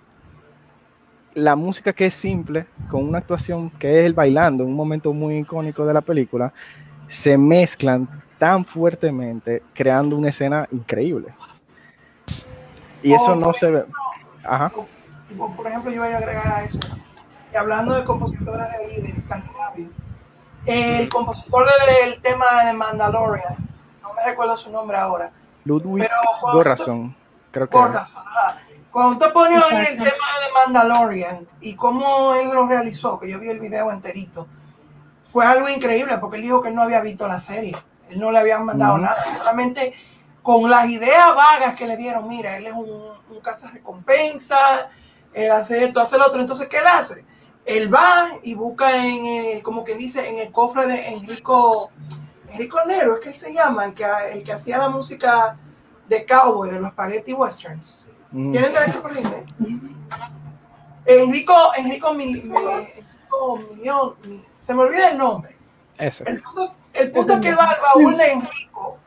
la 1.34 1.54
música 1.54 1.92
que 1.92 2.06
es 2.06 2.14
simple, 2.14 2.66
con 2.88 3.06
una 3.06 3.18
actuación 3.18 3.70
que 3.70 4.00
es 4.00 4.06
el 4.06 4.14
bailando, 4.14 4.64
un 4.64 4.74
momento 4.74 5.12
muy 5.12 5.36
icónico 5.38 5.84
de 5.86 5.94
la 5.94 6.00
película, 6.00 6.52
se 7.06 7.36
mezclan 7.38 8.08
tan 8.38 8.64
fuertemente, 8.64 9.62
creando 9.74 10.16
una 10.16 10.30
escena 10.30 10.66
increíble. 10.72 11.28
Y 13.02 13.12
eso 13.12 13.32
Oh, 13.32 13.36
no 13.36 13.52
se 13.52 13.70
ve. 13.70 13.84
Ajá. 14.44 14.72
Por 15.56 15.66
ejemplo, 15.66 15.90
yo 15.90 16.02
voy 16.02 16.10
a 16.12 16.16
agregar 16.18 16.46
a 16.46 16.64
eso. 16.64 16.78
Hablando 17.58 17.94
de 17.94 18.04
compositores 18.04 18.70
de 18.70 18.76
ahí, 18.76 19.00
de 19.00 19.08
Escandinavia, 19.08 19.88
el 20.66 21.08
compositor 21.08 21.66
del 21.86 22.20
tema 22.22 22.64
de 22.64 22.72
Mandalorian, 22.72 23.56
no 24.02 24.12
me 24.14 24.24
recuerdo 24.24 24.56
su 24.56 24.70
nombre 24.70 24.96
ahora, 24.96 25.30
Ludwig 25.64 26.04
pero 26.04 26.16
creo 27.50 27.68
que. 27.68 27.76
Ajá. 27.76 28.58
Cuando 28.90 29.26
te 29.26 29.32
pones 29.32 29.62
en 29.70 29.76
el 29.76 29.96
tema 29.96 30.06
de 30.06 30.52
Mandalorian 30.54 31.48
y 31.60 31.74
cómo 31.74 32.34
él 32.34 32.48
lo 32.50 32.66
realizó, 32.66 33.18
que 33.18 33.30
yo 33.30 33.38
vi 33.38 33.48
el 33.48 33.60
video 33.60 33.90
enterito, 33.90 34.46
fue 35.32 35.44
algo 35.44 35.68
increíble 35.68 36.18
porque 36.18 36.36
él 36.36 36.42
dijo 36.42 36.62
que 36.62 36.68
él 36.68 36.74
no 36.74 36.82
había 36.82 37.00
visto 37.00 37.26
la 37.28 37.40
serie, 37.40 37.76
él 38.08 38.20
no 38.20 38.30
le 38.30 38.38
habían 38.38 38.64
mandado 38.64 38.94
Ujú. 38.94 39.02
nada, 39.02 39.22
solamente 39.36 39.94
con 40.42 40.70
las 40.70 40.88
ideas 40.88 41.34
vagas 41.34 41.74
que 41.74 41.86
le 41.86 41.96
dieron, 41.96 42.26
mira, 42.26 42.56
él 42.56 42.66
es 42.66 42.72
un, 42.72 42.88
un 42.88 43.72
recompensa, 43.72 44.88
él 45.34 45.50
hace 45.50 45.84
esto, 45.84 46.00
hace 46.00 46.16
lo 46.16 46.26
otro, 46.26 46.40
entonces 46.40 46.68
¿qué 46.68 46.78
él 46.78 46.86
hace? 46.86 47.24
Él 47.68 47.92
va 47.94 48.28
y 48.42 48.54
busca 48.54 48.96
en, 49.04 49.26
el, 49.26 49.62
como 49.62 49.84
que 49.84 49.94
dice, 49.94 50.28
en 50.28 50.38
el 50.38 50.50
cofre 50.50 50.86
de 50.86 51.08
Enrico, 51.08 51.90
Enrico 52.50 52.78
Nero, 52.86 53.16
es 53.16 53.20
que 53.20 53.32
se 53.32 53.52
llama, 53.52 53.84
el 53.84 53.94
que, 53.94 54.06
el 54.32 54.42
que 54.42 54.52
hacía 54.54 54.78
la 54.78 54.88
música 54.88 55.58
de 56.08 56.24
cowboy, 56.24 56.70
de 56.70 56.80
los 56.80 56.90
spaghetti 56.92 57.34
westerns. 57.34 58.04
Mm, 58.32 58.52
¿Tienen 58.52 58.72
derecho 58.72 59.02
por 59.02 59.12
Disney? 59.14 59.44
Enrico, 61.04 61.54
Enrico, 61.76 62.14
mi- 62.14 62.42
se 64.60 64.74
me 64.74 64.82
olvida 64.82 65.10
el 65.10 65.18
nombre. 65.18 65.56
ese. 65.98 66.24
El 66.26 66.40
punto, 66.42 66.74
el 66.94 67.12
punto 67.12 67.32
es 67.34 67.40
que 67.40 67.54
va 67.54 67.64
al 67.70 67.80
baúl 67.80 68.16
de 68.16 68.32
Enrico 68.32 68.98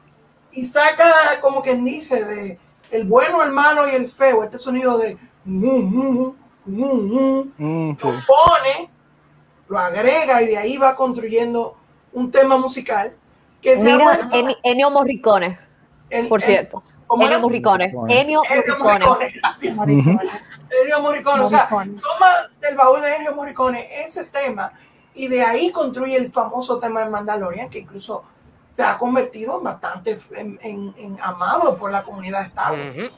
y 0.52 0.66
saca, 0.68 1.40
como 1.42 1.62
quien 1.62 1.84
dice, 1.84 2.24
de 2.26 2.60
el 2.92 3.08
bueno, 3.08 3.42
el 3.44 3.52
malo 3.52 3.88
y 3.88 3.96
el 3.96 4.10
feo, 4.12 4.44
este 4.44 4.58
sonido 4.60 4.98
de 4.98 5.18
mm, 5.46 5.66
mm, 5.66 6.36
mm, 6.66 7.42
sí. 7.58 7.98
lo 8.04 8.12
pone, 8.28 8.90
lo 9.68 9.78
agrega 9.80 10.42
y 10.42 10.48
de 10.48 10.58
ahí 10.58 10.78
va 10.78 10.96
construyendo 10.96 11.78
un 12.14 12.30
tema 12.32 12.58
musical 12.58 13.14
que 13.62 13.78
se 13.78 13.84
Mira, 13.86 14.18
llama 14.18 14.30
En- 14.34 14.56
Ennio 14.64 14.92
Morricone, 14.92 15.60
por 16.28 16.42
cierto. 16.42 16.84
¿cómo 17.08 17.24
Ennio? 17.24 17.40
Morricone. 17.40 17.86
Ennio 18.10 18.42
Ennio 18.50 18.78
Morricone. 18.80 19.34
Gracias. 19.42 19.76
Morricone. 19.76 20.30
Ennio 20.82 21.02
Morricone, 21.02 21.44
o 21.44 21.48
sea, 21.48 21.68
toma 21.70 22.50
del 22.62 22.76
baúl 22.76 23.02
de 23.02 23.16
Ennio 23.16 23.36
Morricone 23.36 23.88
ese 24.04 24.24
tema 24.32 24.72
y 25.14 25.28
de 25.28 25.44
ahí 25.44 25.72
construye 25.72 26.16
el 26.18 26.32
famoso 26.32 26.80
tema 26.80 27.04
de 27.04 27.10
Mandalorian, 27.10 27.70
que 27.70 27.80
incluso 27.80 28.24
se 28.76 28.82
ha 28.84 28.98
convertido 28.98 29.58
en 29.58 29.64
bastante 29.66 30.18
en, 30.36 30.58
en- 30.62 30.94
en 30.98 31.18
amado 31.22 31.78
por 31.78 31.92
la 31.92 32.04
comunidad 32.04 32.42
de 32.42 32.48
Star 32.48 32.72
Wars. 32.72 33.12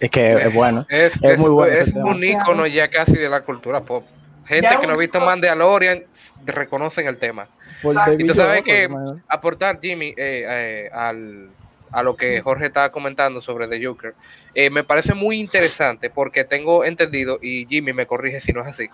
Es 0.00 0.10
que 0.10 0.32
es 0.32 0.54
bueno. 0.54 0.86
Es, 0.88 1.12
Es 1.22 1.38
muy 1.38 1.50
bueno 1.50 1.72
es 1.72 1.92
un 1.94 2.24
ícono 2.24 2.66
ya 2.66 2.88
casi 2.88 3.16
de 3.16 3.28
la 3.28 3.42
cultura 3.42 3.80
pop. 3.82 4.04
Gente 4.46 4.68
Ya 4.70 4.80
que 4.80 4.86
no 4.86 4.94
ha 4.94 4.96
visto. 4.96 5.20
Mandalorian 5.20 6.02
reconocen 6.44 7.06
el 7.06 7.18
tema. 7.18 7.46
Por 7.82 7.96
Ah, 7.96 8.12
y 8.18 8.24
tú 8.26 8.34
sabes 8.34 8.64
que-. 8.64 8.88
Aportar, 9.28 9.78
Jimmy, 9.80 10.08
eh, 10.08 10.14
eh, 10.16 10.90
al, 10.92 11.50
a 11.92 12.02
lo 12.02 12.16
que 12.16 12.40
Jorge 12.40 12.66
estaba 12.66 12.90
comentando 12.90 13.40
sobre 13.40 13.68
The 13.68 13.84
Joker, 13.84 14.14
eh, 14.54 14.70
me 14.70 14.82
parece 14.84 15.14
muy 15.14 15.38
interesante 15.38 16.10
porque 16.10 16.44
tengo 16.44 16.84
entendido, 16.84 17.38
y 17.40 17.66
Jimmy 17.66 17.92
me 17.92 18.06
corrige 18.06 18.40
si 18.40 18.52
no 18.52 18.60
es 18.62 18.66
así, 18.68 18.88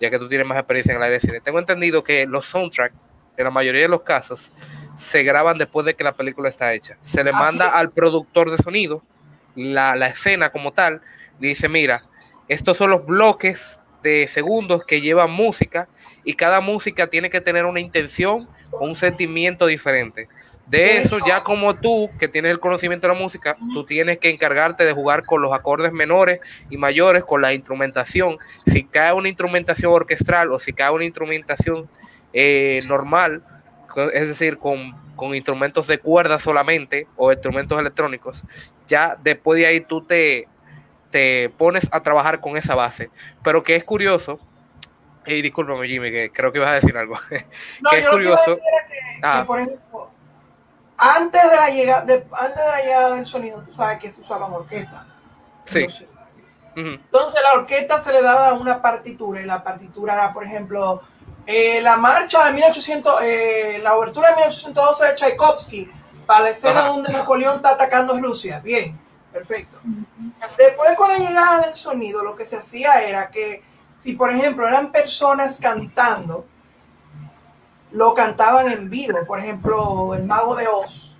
ya 0.00 0.10
que 0.10 0.18
tú 0.18 0.28
tienes 0.28 0.46
más 0.46 0.58
experiencia 0.58 0.92
en 0.92 0.98
el 0.98 1.02
aire 1.04 1.14
de 1.16 1.20
cine, 1.20 1.40
tengo 1.40 1.58
entendido 1.58 2.04
que 2.04 2.26
los 2.26 2.46
soundtracks, 2.46 2.94
en 3.36 3.44
la 3.44 3.50
mayoría 3.50 3.82
de 3.82 3.88
los 3.88 4.02
casos, 4.02 4.52
se 4.96 5.22
graban 5.22 5.58
después 5.58 5.86
de 5.86 5.94
que 5.94 6.04
la 6.04 6.12
película 6.12 6.48
está 6.48 6.72
hecha. 6.74 6.96
Se 7.02 7.24
le 7.24 7.30
Ah, 7.30 7.34
manda 7.38 7.64
sí. 7.66 7.70
al 7.74 7.90
productor 7.90 8.50
de 8.50 8.58
sonido 8.58 9.02
la, 9.54 9.96
la 9.96 10.08
escena 10.08 10.50
como 10.50 10.72
tal, 10.72 11.00
dice, 11.38 11.68
mira, 11.68 12.00
estos 12.48 12.76
son 12.76 12.90
los 12.90 13.06
bloques 13.06 13.80
de 14.02 14.26
segundos 14.26 14.84
que 14.84 15.00
llevan 15.00 15.30
música 15.30 15.88
y 16.24 16.34
cada 16.34 16.60
música 16.60 17.08
tiene 17.08 17.30
que 17.30 17.40
tener 17.40 17.64
una 17.64 17.80
intención 17.80 18.48
o 18.72 18.84
un 18.84 18.96
sentimiento 18.96 19.66
diferente. 19.66 20.28
De 20.66 20.98
eso, 20.98 21.18
ya 21.26 21.42
como 21.42 21.74
tú, 21.74 22.10
que 22.20 22.28
tienes 22.28 22.52
el 22.52 22.60
conocimiento 22.60 23.08
de 23.08 23.14
la 23.14 23.18
música, 23.18 23.56
tú 23.74 23.84
tienes 23.84 24.18
que 24.18 24.30
encargarte 24.30 24.84
de 24.84 24.92
jugar 24.92 25.24
con 25.24 25.42
los 25.42 25.52
acordes 25.52 25.92
menores 25.92 26.38
y 26.70 26.76
mayores, 26.76 27.24
con 27.24 27.42
la 27.42 27.52
instrumentación. 27.52 28.38
Si 28.66 28.84
cae 28.84 29.12
una 29.12 29.28
instrumentación 29.28 29.92
orquestral 29.92 30.52
o 30.52 30.60
si 30.60 30.72
cae 30.72 30.90
una 30.92 31.04
instrumentación 31.04 31.90
eh, 32.32 32.82
normal, 32.86 33.42
es 34.12 34.28
decir, 34.28 34.58
con, 34.58 34.94
con 35.20 35.34
instrumentos 35.34 35.86
de 35.86 35.98
cuerda 35.98 36.38
solamente 36.38 37.06
o 37.16 37.30
instrumentos 37.30 37.78
electrónicos, 37.78 38.42
ya 38.88 39.16
después 39.22 39.58
de 39.60 39.66
ahí 39.66 39.80
tú 39.82 40.02
te, 40.02 40.48
te 41.10 41.50
pones 41.58 41.86
a 41.92 42.00
trabajar 42.02 42.40
con 42.40 42.56
esa 42.56 42.74
base. 42.74 43.10
Pero 43.44 43.62
que 43.62 43.76
es 43.76 43.84
curioso, 43.84 44.40
y 45.26 45.42
discúlpame 45.42 45.86
Jimmy, 45.86 46.10
que 46.10 46.32
creo 46.32 46.50
que 46.50 46.58
ibas 46.58 46.70
a 46.70 46.74
decir 46.74 46.96
algo. 46.96 47.16
No, 47.82 47.90
que 47.90 47.98
es 47.98 48.04
yo 48.04 48.12
lo 48.12 48.18
que 48.18 48.24
iba 48.24 48.34
a 48.34 48.38
curioso. 48.38 48.50
decir 48.50 48.64
era 48.66 48.88
que, 48.88 49.20
Ah. 49.22 49.40
que, 49.40 49.46
por 49.46 49.60
ejemplo, 49.60 50.10
antes 50.96 51.50
de 51.50 51.56
la 51.56 51.68
llegada, 51.70 52.04
de, 52.06 52.26
antes 52.32 52.64
de 52.64 52.70
la 52.70 52.82
llegada 52.82 53.16
del 53.16 53.26
sonido, 53.26 53.62
tú 53.62 53.74
sabes 53.74 53.98
que 53.98 54.10
se 54.10 54.20
usaban 54.22 54.52
orquestas. 54.52 55.04
Sí. 55.66 55.86
Entonces 56.76 57.40
la 57.42 57.60
orquesta 57.60 58.00
se 58.00 58.12
le 58.12 58.22
daba 58.22 58.54
una 58.54 58.80
partitura 58.80 59.40
y 59.42 59.44
la 59.44 59.62
partitura 59.62 60.14
era, 60.14 60.32
por 60.32 60.44
ejemplo, 60.44 61.02
eh, 61.46 61.80
la 61.82 61.96
marcha 61.96 62.44
de 62.44 62.52
1800, 62.52 63.22
eh, 63.22 63.80
la 63.82 63.96
obertura 63.96 64.30
de 64.30 64.36
1812 64.36 65.04
de 65.04 65.14
Tchaikovsky 65.16 65.90
para 66.26 66.44
la 66.44 66.50
escena 66.50 66.80
Ajá. 66.80 66.88
donde 66.88 67.12
Napoleón 67.12 67.56
está 67.56 67.70
atacando 67.70 68.18
Rusia. 68.18 68.60
Bien, 68.60 68.98
perfecto. 69.32 69.78
Después 70.56 70.96
con 70.96 71.08
la 71.08 71.18
llegada 71.18 71.62
del 71.62 71.74
sonido, 71.74 72.22
lo 72.22 72.36
que 72.36 72.46
se 72.46 72.56
hacía 72.56 73.02
era 73.02 73.30
que 73.30 73.62
si, 74.02 74.14
por 74.14 74.30
ejemplo, 74.30 74.66
eran 74.66 74.92
personas 74.92 75.58
cantando, 75.60 76.46
lo 77.90 78.14
cantaban 78.14 78.68
en 78.68 78.88
vivo. 78.88 79.18
Por 79.26 79.40
ejemplo, 79.40 80.14
El 80.14 80.24
Mago 80.24 80.54
de 80.54 80.68
Oz. 80.68 81.16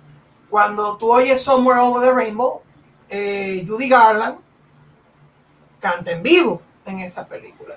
Cuando 0.49 0.97
tú 0.97 1.11
oyes 1.11 1.41
Somewhere 1.41 1.79
Over 1.79 2.09
the 2.09 2.13
Rainbow, 2.13 2.61
eh, 3.09 3.65
Judy 3.67 3.87
Garland 3.87 4.39
canta 5.79 6.11
en 6.11 6.23
vivo 6.23 6.61
en 6.85 6.99
esa 7.01 7.25
película. 7.25 7.75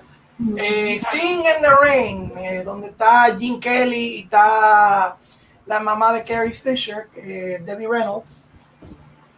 Eh, 0.57 1.01
Sing 1.13 1.41
in 1.41 1.63
the 1.63 1.71
Rain, 1.83 2.33
eh, 2.37 2.63
donde 2.65 2.89
está 2.89 3.27
Gene 3.39 3.61
Kelly 3.61 4.17
y 4.17 4.21
está 4.23 5.17
la 5.67 5.81
mamá 5.81 6.13
de 6.13 6.25
Carrie 6.25 6.53
Fisher, 6.55 7.09
eh, 7.17 7.61
Debbie 7.65 7.87
Reynolds, 7.89 8.45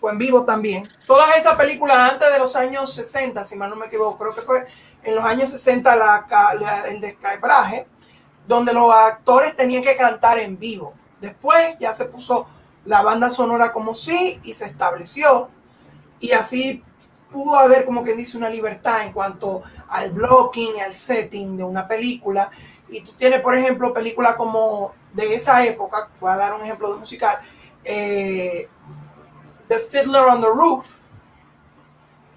fue 0.01 0.13
en 0.13 0.19
vivo 0.19 0.45
también. 0.45 0.89
Todas 1.07 1.37
esas 1.37 1.55
películas 1.57 2.13
antes 2.13 2.33
de 2.33 2.39
los 2.39 2.57
años 2.57 2.93
60, 2.95 3.45
si 3.45 3.57
mal 3.57 3.71
no 3.71 3.77
me 3.77 3.87
equivoco, 3.87 4.19
creo 4.19 4.35
que 4.35 4.41
fue 4.41 4.65
en 5.03 5.15
los 5.15 5.25
años 5.25 5.51
60 5.51 5.95
la, 5.97 6.27
ca- 6.27 6.55
la- 6.55 6.87
el 6.89 7.01
descabraje, 7.01 7.87
donde 8.47 8.73
los 8.73 8.93
actores 8.95 9.55
tenían 9.57 9.83
que 9.83 9.97
cantar 9.97 10.39
en 10.39 10.59
vivo. 10.59 10.95
Después 11.21 11.77
ya 11.79 11.93
se 11.95 12.07
puso 12.07 12.47
la 12.85 13.03
banda 13.03 13.31
sonora 13.31 13.73
como 13.73 13.95
sí 13.95 14.41
y 14.45 14.55
se 14.55 14.65
estableció 14.67 15.51
y 16.21 16.33
así 16.33 16.83
pudo 17.37 17.55
haber 17.55 17.84
como 17.84 18.03
que 18.03 18.14
dice 18.14 18.39
una 18.39 18.49
libertad 18.49 19.03
en 19.03 19.12
cuanto 19.12 19.62
al 19.91 20.11
blocking, 20.11 20.80
al 20.80 20.95
setting 20.95 21.59
de 21.59 21.64
una 21.64 21.87
película. 21.87 22.51
Y 22.89 23.03
tú 23.03 23.12
tienes, 23.12 23.43
por 23.43 23.55
ejemplo, 23.55 23.93
películas 23.93 24.37
como 24.37 24.95
de 25.12 25.34
esa 25.34 25.62
época, 25.62 26.09
voy 26.18 26.30
a 26.30 26.39
dar 26.39 26.55
un 26.55 26.62
ejemplo 26.62 26.91
de 26.91 26.99
musical, 26.99 27.37
eh, 27.84 28.70
The 29.68 29.80
Fiddler 29.80 30.22
on 30.22 30.41
the 30.41 30.47
Roof, 30.47 30.87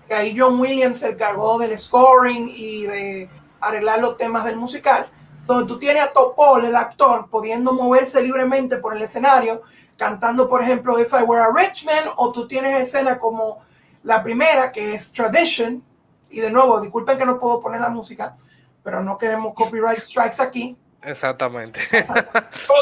que 0.05 0.15
ahí 0.15 0.35
John 0.37 0.59
Williams 0.59 0.99
se 0.99 1.11
encargó 1.11 1.57
del 1.59 1.77
scoring 1.77 2.51
y 2.53 2.83
de 2.83 3.29
arreglar 3.61 4.01
los 4.01 4.17
temas 4.17 4.43
del 4.43 4.57
musical, 4.57 5.09
donde 5.45 5.65
tú 5.65 5.79
tienes 5.79 6.03
a 6.03 6.11
Topol, 6.11 6.65
el 6.65 6.75
actor, 6.75 7.29
pudiendo 7.29 7.71
moverse 7.71 8.21
libremente 8.21 8.77
por 8.79 8.97
el 8.97 9.01
escenario, 9.01 9.61
cantando, 9.95 10.49
por 10.49 10.61
ejemplo, 10.61 10.99
If 10.99 11.13
I 11.13 11.23
Were 11.23 11.41
a 11.41 11.53
Rich 11.53 11.85
Man, 11.85 12.03
o 12.17 12.33
tú 12.33 12.49
tienes 12.49 12.81
escenas 12.81 13.17
como 13.17 13.68
la 14.03 14.23
primera, 14.23 14.71
que 14.71 14.95
es 14.95 15.11
Tradition, 15.11 15.83
y 16.29 16.39
de 16.39 16.51
nuevo, 16.51 16.79
disculpen 16.81 17.17
que 17.17 17.25
no 17.25 17.39
puedo 17.39 17.59
poner 17.61 17.81
la 17.81 17.89
música, 17.89 18.35
pero 18.83 19.01
no 19.03 19.17
queremos 19.17 19.53
copyright 19.53 19.97
strikes 19.97 20.41
aquí. 20.41 20.77
Exactamente. 21.01 21.79
Pero 21.89 22.05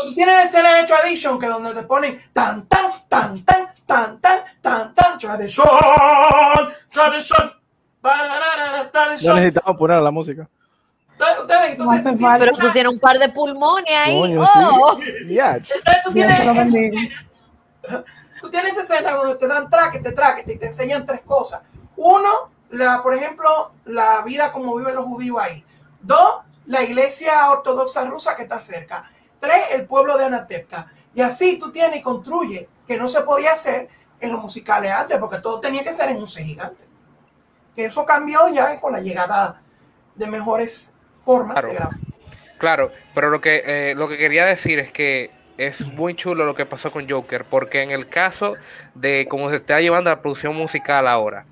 tú 0.08 0.16
tienes 0.16 0.46
escenas 0.46 0.82
de 0.82 0.88
Tradition, 0.88 1.40
que 1.40 1.48
donde 1.48 1.74
te 1.74 1.84
ponen 1.84 2.22
tan, 2.34 2.66
tan, 2.68 2.92
tan, 3.08 3.44
tan, 3.46 3.74
tan, 3.86 4.20
tan, 4.20 4.44
tan, 4.62 4.94
tan, 4.96 5.18
Tradition, 5.20 5.68
Tradition, 6.92 7.52
banana, 8.02 8.84
No 8.84 8.90
Tradition. 8.90 9.36
necesitamos 9.36 9.78
poner 9.78 10.02
la 10.02 10.12
música. 10.12 10.48
Entonces, 11.20 11.78
No 11.80 11.92
hace 11.92 12.04
tú 12.04 12.18
tienes- 12.18 12.40
Pero 12.40 12.52
tú 12.58 12.72
tienes 12.72 12.94
un 12.94 13.00
par 13.00 13.18
de 13.18 13.30
pulmones 13.30 13.92
ahí. 13.96 14.20
Coño, 14.20 14.42
oh. 14.42 14.98
sí. 15.00 15.34
Ya, 15.34 15.58
ch- 15.58 15.72
entonces 15.76 16.04
tú 16.04 16.14
tienes. 16.14 18.08
Tú 18.42 18.50
tienes 18.50 18.78
escenas 18.78 19.16
donde 19.16 19.36
te 19.38 19.48
dan 19.48 19.70
traquete, 19.70 20.12
traquete 20.12 20.54
y 20.54 20.58
te 20.58 20.68
enseñan 20.68 21.06
tres 21.06 21.22
cosas. 21.22 21.62
Uno, 21.96 22.50
la, 22.70 23.02
por 23.02 23.14
ejemplo, 23.16 23.74
la 23.86 24.22
vida 24.24 24.52
como 24.52 24.76
viven 24.76 24.96
los 24.96 25.06
judíos 25.06 25.38
ahí. 25.40 25.66
Dos, 26.02 26.42
la 26.66 26.84
iglesia 26.84 27.50
ortodoxa 27.52 28.06
rusa 28.06 28.36
que 28.36 28.44
está 28.44 28.60
cerca. 28.62 29.10
Tres, 29.40 29.64
el 29.72 29.86
pueblo 29.86 30.18
de 30.18 30.26
Anatepta. 30.26 30.92
Y 31.14 31.22
así 31.22 31.58
tú 31.60 31.72
tienes 31.72 32.00
y 32.00 32.04
construyes, 32.04 32.68
que 32.88 32.98
no 32.98 33.08
se 33.08 33.22
podía 33.22 33.54
hacer 33.54 33.90
en 34.20 34.32
los 34.32 34.42
musicales 34.42 34.92
antes, 34.92 35.18
porque 35.20 35.40
todo 35.40 35.60
tenía 35.60 35.84
que 35.84 35.94
ser 35.94 36.10
en 36.10 36.18
un 36.18 36.28
gigante. 36.28 36.84
Que 37.76 37.86
eso 37.86 38.06
cambió 38.06 38.48
ya 38.50 38.80
con 38.80 38.94
la 38.94 39.00
llegada 39.00 39.62
de 40.16 40.28
mejores 40.28 40.92
formas 41.24 41.56
Claro. 41.56 41.68
de 41.68 41.74
grabar. 41.76 41.98
Claro, 42.58 42.92
pero 43.14 43.30
lo 43.30 43.40
que, 43.40 43.64
eh, 43.66 43.94
lo 43.96 44.08
que 44.08 44.18
quería 44.18 44.46
decir 44.46 44.80
es 44.80 44.92
que 44.92 45.32
es 45.58 45.86
muy 45.86 46.16
chulo 46.16 46.46
lo 46.46 46.56
que 46.56 46.66
pasó 46.66 46.92
con 46.92 47.10
Joker, 47.10 47.46
porque 47.46 47.82
en 47.82 47.92
el 47.92 48.08
caso 48.08 48.56
de 48.94 49.28
cómo 49.30 49.50
se 49.50 49.58
está 49.58 49.82
llevando 49.82 50.10
la 50.10 50.22
producción 50.22 50.56
musical 50.56 51.08
ahora, 51.08 51.46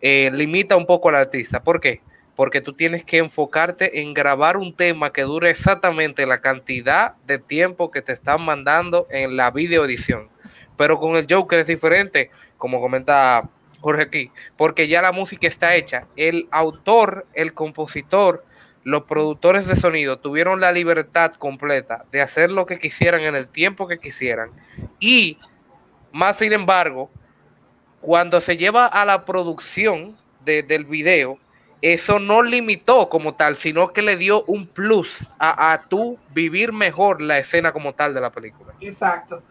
eh, 0.00 0.30
limita 0.32 0.76
un 0.76 0.86
poco 0.86 1.08
al 1.08 1.16
artista. 1.16 1.62
¿Por 1.62 1.80
qué? 1.80 2.00
Porque 2.36 2.60
tú 2.60 2.72
tienes 2.72 3.04
que 3.04 3.18
enfocarte 3.18 4.00
en 4.00 4.14
grabar 4.14 4.56
un 4.56 4.74
tema 4.74 5.12
que 5.12 5.22
dure 5.22 5.50
exactamente 5.50 6.26
la 6.26 6.40
cantidad 6.40 7.14
de 7.26 7.38
tiempo 7.38 7.90
que 7.90 8.02
te 8.02 8.12
están 8.12 8.42
mandando 8.42 9.06
en 9.10 9.36
la 9.36 9.50
videoedición. 9.50 10.28
Pero 10.76 10.98
con 10.98 11.16
el 11.16 11.26
Joker 11.28 11.58
es 11.58 11.66
diferente, 11.66 12.30
como 12.56 12.80
comenta 12.80 13.50
Jorge 13.80 14.02
aquí, 14.02 14.30
porque 14.56 14.88
ya 14.88 15.02
la 15.02 15.12
música 15.12 15.46
está 15.46 15.74
hecha. 15.74 16.06
El 16.16 16.48
autor, 16.50 17.26
el 17.34 17.52
compositor, 17.52 18.42
los 18.82 19.02
productores 19.04 19.66
de 19.66 19.76
sonido 19.76 20.18
tuvieron 20.18 20.60
la 20.60 20.72
libertad 20.72 21.32
completa 21.34 22.04
de 22.10 22.22
hacer 22.22 22.50
lo 22.50 22.64
que 22.66 22.78
quisieran 22.78 23.20
en 23.22 23.36
el 23.36 23.48
tiempo 23.48 23.86
que 23.86 23.98
quisieran. 23.98 24.50
Y, 24.98 25.36
más 26.12 26.38
sin 26.38 26.52
embargo, 26.52 27.10
cuando 28.00 28.40
se 28.40 28.56
lleva 28.56 28.86
a 28.86 29.04
la 29.04 29.24
producción 29.26 30.16
de- 30.44 30.62
del 30.62 30.84
video, 30.86 31.38
eso 31.82 32.18
no 32.18 32.42
limitó 32.42 33.08
como 33.08 33.34
tal, 33.34 33.56
sino 33.56 33.92
que 33.92 34.02
le 34.02 34.16
dio 34.16 34.44
un 34.44 34.66
plus 34.66 35.26
a, 35.38 35.72
a 35.72 35.84
tú 35.84 36.18
vivir 36.34 36.72
mejor 36.72 37.20
la 37.22 37.38
escena 37.38 37.72
como 37.72 37.94
tal 37.94 38.12
de 38.14 38.20
la 38.20 38.30
película. 38.30 38.72
Exacto. 38.80 39.42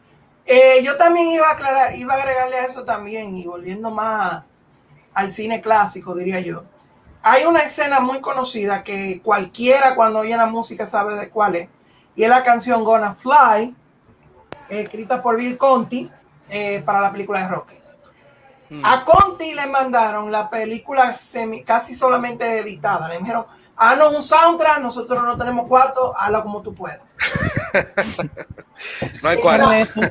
Eh, 0.46 0.82
yo 0.84 0.98
también 0.98 1.28
iba 1.30 1.48
a 1.48 1.54
aclarar, 1.54 1.96
iba 1.96 2.14
a 2.14 2.18
agregarle 2.18 2.56
a 2.56 2.66
eso 2.66 2.84
también, 2.84 3.38
y 3.38 3.46
volviendo 3.46 3.92
más 3.92 4.44
al 5.14 5.30
cine 5.30 5.62
clásico, 5.62 6.16
diría 6.16 6.40
yo. 6.40 6.64
Hay 7.22 7.46
una 7.46 7.60
escena 7.62 8.00
muy 8.00 8.22
conocida 8.22 8.84
que 8.84 9.22
cualquiera 9.22 9.96
cuando 9.96 10.20
oye 10.20 10.36
la 10.38 10.46
música 10.46 10.88
sabe 10.88 11.16
de 11.16 11.30
cuál 11.30 11.56
es, 11.56 11.70
y 12.16 12.24
es 12.24 12.30
la 12.30 12.44
canción 12.44 12.84
Gonna 12.84 13.14
Fly, 13.14 13.76
escrita 14.70 15.22
por 15.22 15.38
Bill 15.38 15.58
Conti 15.58 16.10
eh, 16.50 16.82
para 16.86 17.02
la 17.02 17.12
película 17.12 17.42
de 17.42 17.48
Rocky. 17.50 17.76
Mm. 18.70 18.86
A 18.86 19.04
Conti 19.04 19.54
le 19.54 19.66
mandaron 19.68 20.32
la 20.32 20.50
película 20.50 21.16
semi, 21.16 21.64
casi 21.64 21.96
solamente 21.96 22.60
editada. 22.60 23.08
Le 23.10 23.18
dijeron, 23.18 23.46
haznos 23.76 24.14
un 24.16 24.24
soundtrack, 24.24 24.80
nosotros 24.80 25.24
no 25.24 25.38
tenemos 25.38 25.68
cuarto, 25.68 26.14
hazlo 26.18 26.44
como 26.44 26.62
tú 26.62 26.74
puedas. 26.74 27.00
No 29.22 29.30
hay 29.30 29.38
clásico, 29.42 30.02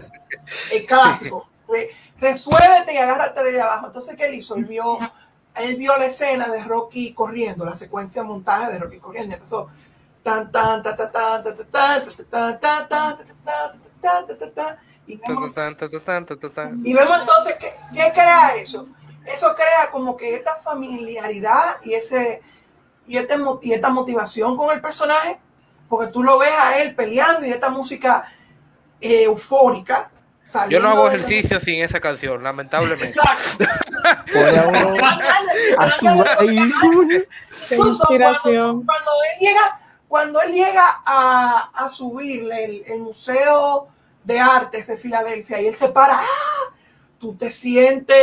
El 0.70 0.86
clásico. 0.86 1.48
Re- 1.68 1.90
Resuélvete 2.18 2.92
y 2.94 2.96
agárrate 2.98 3.42
de 3.44 3.62
abajo. 3.62 3.86
Entonces, 3.86 4.14
¿qué 4.16 4.26
él 4.26 4.34
hizo? 4.34 4.56
Él 4.56 4.64
vio, 4.66 4.98
él 5.60 5.76
vio 5.76 5.96
la 5.96 6.06
escena 6.06 6.48
de 6.48 6.62
Rocky 6.64 7.12
corriendo, 7.12 7.64
la 7.64 7.74
secuencia 7.74 8.22
de 8.22 8.28
montaje 8.28 8.72
de 8.72 8.78
Rocky 8.78 8.98
corriendo. 8.98 9.34
Empezó 9.34 9.70
tan 10.22 10.50
tan 10.52 10.82
ta 10.82 10.96
ta 10.96 11.10
ta 11.10 11.42
ta 11.42 11.54
ta 11.54 11.64
ta 11.70 12.00
ta 12.00 12.58
ta 12.58 12.58
ta 12.58 12.88
ta 12.88 12.88
ta 12.88 13.16
ta 13.16 13.26
ta 13.44 13.72
ta 14.02 14.26
ta 14.26 14.26
ta 14.26 14.38
ta 14.38 14.50
ta 14.52 14.78
Y 15.06 15.16
Tan, 15.16 15.34
vemos, 15.36 15.54
tan, 15.54 15.76
tan, 15.76 15.90
tan, 15.90 16.26
tan, 16.26 16.38
tan, 16.38 16.52
tan. 16.52 16.86
y 16.86 16.92
vemos 16.92 17.18
entonces 17.18 17.54
que, 17.56 17.70
¿qué 17.94 18.12
crea 18.12 18.56
eso? 18.56 18.86
Eso 19.24 19.54
crea 19.54 19.90
como 19.90 20.16
que 20.16 20.34
esta 20.34 20.56
familiaridad 20.56 21.76
y, 21.82 21.94
ese, 21.94 22.42
y, 23.06 23.16
este, 23.16 23.36
y 23.62 23.72
esta 23.72 23.88
motivación 23.88 24.56
con 24.56 24.70
el 24.70 24.82
personaje, 24.82 25.38
porque 25.88 26.12
tú 26.12 26.22
lo 26.22 26.38
ves 26.38 26.52
a 26.58 26.78
él 26.82 26.94
peleando 26.94 27.46
y 27.46 27.50
esta 27.50 27.70
música 27.70 28.30
eh, 29.00 29.24
eufórica. 29.24 30.10
Yo 30.70 30.80
no 30.80 30.88
hago 30.88 31.08
de- 31.10 31.16
ejercicio 31.16 31.60
sin 31.60 31.82
esa 31.82 32.00
canción, 32.00 32.42
lamentablemente. 32.42 33.18
A 35.78 35.86
inspiración. 37.76 38.82
Cuando, 38.86 38.86
cuando 38.86 39.10
él 39.32 39.40
llega, 39.40 39.80
cuando 40.08 40.40
él 40.42 40.52
llega 40.52 41.02
a, 41.04 41.70
a 41.74 41.88
subir 41.90 42.50
el, 42.52 42.82
el 42.86 43.00
Museo 43.00 43.88
de 44.24 44.40
Artes 44.40 44.86
de 44.86 44.96
Filadelfia 44.96 45.60
y 45.60 45.66
él 45.68 45.74
se 45.74 45.88
para, 45.90 46.20
¡ah! 46.20 46.72
tú 47.18 47.34
te 47.36 47.50
sientes 47.50 48.16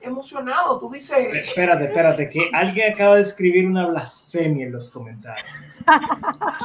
emocionado, 0.00 0.78
tú 0.78 0.90
dices, 0.90 1.18
Espérate, 1.48 1.84
espérate, 1.86 2.28
que 2.30 2.50
alguien 2.52 2.92
acaba 2.92 3.16
de 3.16 3.22
escribir 3.22 3.66
una 3.66 3.86
blasfemia 3.88 4.66
en 4.66 4.72
los 4.72 4.90
comentarios. 4.90 5.46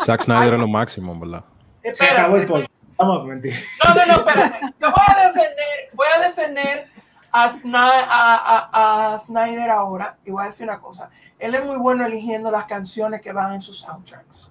Zack 0.05 0.23
Snyder 0.23 0.53
es 0.53 0.59
lo 0.59 0.67
máximo, 0.67 1.17
¿verdad? 1.19 1.43
Se 1.93 2.05
acabó 2.05 2.35
el 2.35 2.41
espérate. 2.41 2.47
podcast. 2.67 2.80
Vamos 3.01 3.21
a 3.21 3.27
mentir. 3.27 3.53
No, 3.83 3.95
no, 3.95 4.05
no, 4.05 4.19
espérate. 4.19 4.59
Yo 4.79 4.91
voy 4.91 5.03
a 5.07 5.27
defender, 5.27 5.89
voy 5.93 6.07
a 6.15 6.19
defender 6.27 6.85
a, 7.31 7.45
a- 7.45 8.69
a- 8.73 9.13
a 9.15 9.19
Snyder 9.19 9.69
ahora 9.71 10.17
y 10.25 10.31
voy 10.31 10.43
a 10.43 10.47
decir 10.47 10.67
una 10.67 10.79
cosa. 10.79 11.09
Él 11.39 11.55
es 11.55 11.65
muy 11.65 11.77
bueno 11.77 12.05
eligiendo 12.05 12.51
las 12.51 12.65
canciones 12.65 13.21
que 13.21 13.31
van 13.33 13.53
en 13.55 13.61
sus 13.61 13.79
soundtracks. 13.79 14.49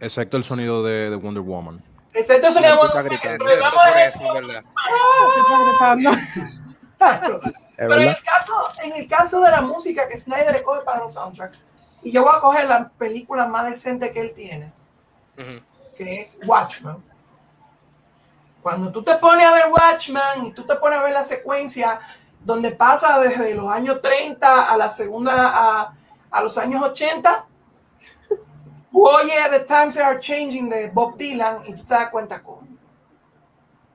Excepto 0.00 0.36
el 0.36 0.44
sonido 0.44 0.82
de, 0.82 1.10
de 1.10 1.16
Wonder 1.16 1.42
Woman. 1.42 1.82
Excepto 2.12 2.48
el 2.48 2.52
sonido 2.52 2.72
de 2.72 2.78
Wonder 2.78 2.96
Woman, 3.04 3.38
pero 3.38 3.60
vamos 3.62 3.82
a 3.84 4.04
eso, 4.04 4.18
en 4.36 4.46
verdad. 4.46 4.64
Exacto. 6.98 7.40
Pero 7.76 7.94
el, 7.94 8.22
caso, 8.22 8.52
en 8.84 8.92
el 8.94 9.08
caso 9.08 9.40
de 9.40 9.50
la 9.50 9.60
música 9.62 10.06
que 10.08 10.18
Snyder 10.18 10.56
escoge 10.56 10.82
para 10.82 10.98
los 10.98 11.14
soundtracks, 11.14 11.64
y 12.02 12.12
yo 12.12 12.22
voy 12.22 12.32
a 12.36 12.40
coger 12.40 12.68
la 12.68 12.88
película 12.90 13.46
más 13.46 13.70
decente 13.70 14.12
que 14.12 14.20
él 14.20 14.32
tiene, 14.34 14.70
que 15.96 16.20
es 16.22 16.38
Watchmen. 16.44 16.96
Cuando 18.62 18.90
tú 18.92 19.02
te 19.02 19.14
pones 19.16 19.46
a 19.46 19.52
ver 19.52 19.64
Watchmen 19.70 20.46
y 20.46 20.52
tú 20.52 20.64
te 20.64 20.74
pones 20.76 20.98
a 20.98 21.02
ver 21.02 21.12
la 21.12 21.24
secuencia 21.24 22.00
donde 22.44 22.70
pasa 22.72 23.18
desde 23.20 23.54
los 23.54 23.70
años 23.72 24.00
30 24.02 24.70
a 24.70 24.76
la 24.76 24.90
segunda, 24.90 25.32
a, 25.54 25.94
a 26.30 26.42
los 26.42 26.56
años 26.58 26.82
80, 26.82 27.46
oye 28.92 29.32
The 29.50 29.60
Times 29.60 29.96
Are 29.96 30.18
Changing 30.20 30.68
de 30.68 30.88
Bob 30.90 31.16
Dylan 31.16 31.62
y 31.66 31.74
tú 31.74 31.84
te 31.84 31.94
das 31.94 32.10
cuenta, 32.10 32.42
con 32.42 32.78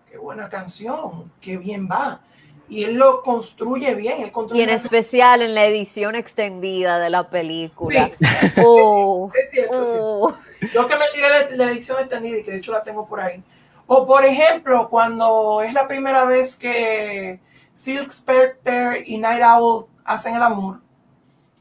qué 0.10 0.18
buena 0.18 0.50
canción, 0.50 1.32
qué 1.42 1.58
bien 1.58 1.88
va. 1.92 2.22
Y 2.68 2.84
él 2.84 2.96
lo 2.96 3.22
construye 3.22 3.94
bien, 3.94 4.22
él 4.22 4.28
Y 4.30 4.32
construye 4.32 4.64
en 4.64 4.70
una- 4.70 4.76
especial 4.78 5.44
en 5.44 5.54
la 5.54 5.66
edición 5.66 6.16
extendida 6.16 6.98
de 6.98 7.12
la 7.12 7.30
película. 7.30 8.10
Sí. 8.20 8.26
Oh, 8.66 9.32
Es 9.40 9.52
cierto, 9.52 9.84
es 9.84 9.90
cierto. 9.90 10.20
oh. 10.22 10.38
Yo 10.74 10.88
que 10.88 10.96
me 10.96 11.06
tiré 11.14 11.30
la, 11.30 11.50
la 11.66 11.72
edición 11.72 12.00
extendida 12.00 12.40
y 12.40 12.44
que 12.44 12.52
de 12.52 12.58
hecho 12.58 12.72
la 12.72 12.82
tengo 12.82 13.06
por 13.06 13.20
ahí. 13.20 13.44
O 13.88 14.06
por 14.08 14.26
ejemplo, 14.26 14.90
cuando 14.90 15.62
es 15.62 15.74
la 15.74 15.88
primera 15.88 16.26
vez 16.26 16.56
que 16.56 17.40
Silk 17.74 18.12
Spectre 18.12 19.04
y 19.06 19.18
Night 19.18 19.44
Owl 19.44 19.86
hacen 20.04 20.36
el 20.36 20.44
amor, 20.44 20.82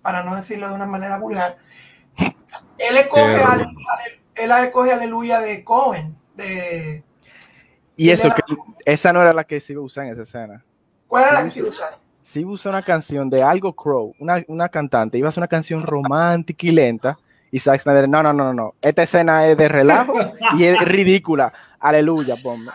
para 0.02 0.22
no 0.22 0.34
decirlo 0.36 0.68
de 0.68 0.74
una 0.74 0.86
manera 0.86 1.18
vulgar, 1.18 1.58
él 2.78 2.96
escoge, 2.96 3.34
Qué 3.36 3.42
ale- 3.42 3.64
ale- 3.64 4.20
él 4.34 4.50
escoge 4.66 4.92
Aleluya 4.92 5.40
de 5.40 5.64
Cohen. 5.64 6.16
De, 6.34 7.04
Y 7.96 8.10
eso, 8.10 8.28
que 8.28 8.42
esa 8.84 9.12
no 9.12 9.20
era 9.22 9.32
la 9.32 9.44
que 9.44 9.60
se 9.60 9.72
iba 9.72 9.82
a 9.82 9.84
usar 9.84 10.04
en 10.06 10.12
esa 10.12 10.22
escena. 10.22 10.64
¿Cuál 11.06 11.24
era 11.24 11.32
la 11.34 11.44
que 11.44 11.50
Sí, 11.50 11.62
se 12.22 12.40
iba 12.40 12.50
a 12.50 12.54
usar 12.54 12.70
una 12.72 12.82
canción 12.82 13.28
de 13.30 13.42
algo 13.42 13.74
Crow, 13.74 14.14
una, 14.18 14.42
una 14.48 14.68
cantante, 14.68 15.18
iba 15.18 15.28
a 15.28 15.32
ser 15.32 15.42
una 15.42 15.48
canción 15.48 15.82
romántica 15.82 16.66
y 16.66 16.70
lenta. 16.72 17.18
Y 17.52 17.60
Zack 17.60 17.82
Snyder, 17.82 18.08
no, 18.08 18.20
no, 18.20 18.32
no, 18.32 18.44
no, 18.46 18.52
no. 18.52 18.74
Esta 18.82 19.04
escena 19.04 19.46
es 19.46 19.56
de 19.56 19.68
relajo 19.68 20.14
y 20.58 20.64
es 20.64 20.80
ridícula. 20.80 21.52
Aleluya, 21.85 22.35
ponme. 22.43 22.70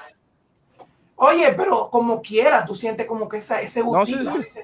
Oye, 1.16 1.53
pero 1.57 1.89
como 1.89 2.22
quiera, 2.22 2.64
tú 2.66 2.76
sientes 2.76 3.05
como 3.07 3.28
que 3.28 3.38
esa, 3.38 3.60
ese 3.62 3.84
No, 3.84 4.05
sí, 4.05 4.14
gustito. 4.16 4.38
sí. 4.38 4.60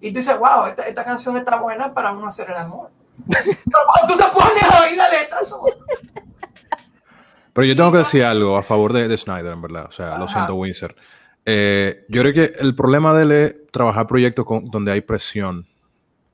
Y 0.00 0.12
tú 0.12 0.18
dices, 0.18 0.38
wow, 0.38 0.66
esta, 0.66 0.86
esta 0.86 1.04
canción 1.04 1.36
está 1.36 1.58
buena 1.60 1.92
para 1.92 2.12
uno 2.12 2.28
hacer 2.28 2.48
el 2.50 2.56
amor. 2.56 2.90
pero 3.26 3.78
cuando 3.92 4.12
tú 4.14 4.18
te 4.18 4.24
pones 4.32 4.62
a 4.62 4.82
oír 4.82 4.96
la 4.96 5.08
letra, 5.08 5.38
eso- 5.40 5.64
Pero 7.52 7.66
yo 7.66 7.74
tengo 7.74 7.90
que 7.90 7.98
decir 7.98 8.22
algo 8.24 8.56
a 8.56 8.62
favor 8.62 8.92
de, 8.92 9.08
de 9.08 9.16
Snyder, 9.16 9.52
en 9.52 9.62
verdad. 9.62 9.86
O 9.88 9.92
sea, 9.92 10.16
lo 10.18 10.28
siento, 10.28 10.54
Windsor. 10.54 10.94
Eh, 11.44 12.04
yo 12.08 12.20
creo 12.22 12.34
que 12.34 12.52
el 12.60 12.74
problema 12.76 13.14
de 13.14 13.22
él 13.22 13.32
es 13.32 13.54
trabajar 13.72 14.06
proyectos 14.06 14.44
con- 14.44 14.70
donde 14.70 14.92
hay 14.92 15.00
presión. 15.00 15.66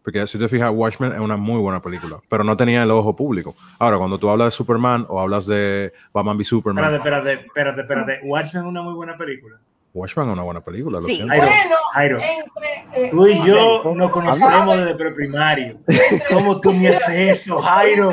Porque 0.04 0.26
si 0.26 0.38
te 0.38 0.48
fijas, 0.50 0.70
Watchmen 0.70 1.12
es 1.12 1.18
una 1.18 1.38
muy 1.38 1.58
buena 1.58 1.80
película, 1.80 2.20
pero 2.28 2.44
no 2.44 2.54
tenía 2.54 2.82
el 2.82 2.90
ojo 2.90 3.16
público. 3.16 3.56
Ahora, 3.78 3.96
cuando 3.96 4.18
tú 4.18 4.28
hablas 4.28 4.48
de 4.48 4.50
Superman 4.50 5.06
o 5.08 5.18
hablas 5.18 5.46
de 5.46 5.94
Batman 6.12 6.36
v 6.36 6.42
Espérate, 6.42 6.44
Superman, 6.44 6.94
espérate, 6.94 7.32
espérate, 7.32 7.80
espérate. 7.80 8.20
Watchmen 8.22 8.64
es 8.64 8.68
una 8.68 8.82
muy 8.82 8.92
buena 8.92 9.16
película. 9.16 9.56
Watchmen 9.94 10.26
es 10.26 10.32
una 10.34 10.42
buena 10.42 10.60
película, 10.60 11.00
lo 11.00 11.06
Sí. 11.06 11.16
siento. 11.16 11.32
Jairo, 11.32 11.46
Bueno, 11.46 11.76
Jairo, 11.94 12.18
entre, 12.18 13.06
eh, 13.06 13.10
tú 13.10 13.26
y 13.26 13.46
yo 13.46 13.94
nos 13.94 14.10
conocemos 14.10 14.76
desde 14.76 14.94
preprimario. 14.94 15.78
¿Cómo 16.28 16.60
tú 16.60 16.74
me 16.74 16.88
haces 16.88 17.38
eso, 17.38 17.62
Jairo? 17.62 18.10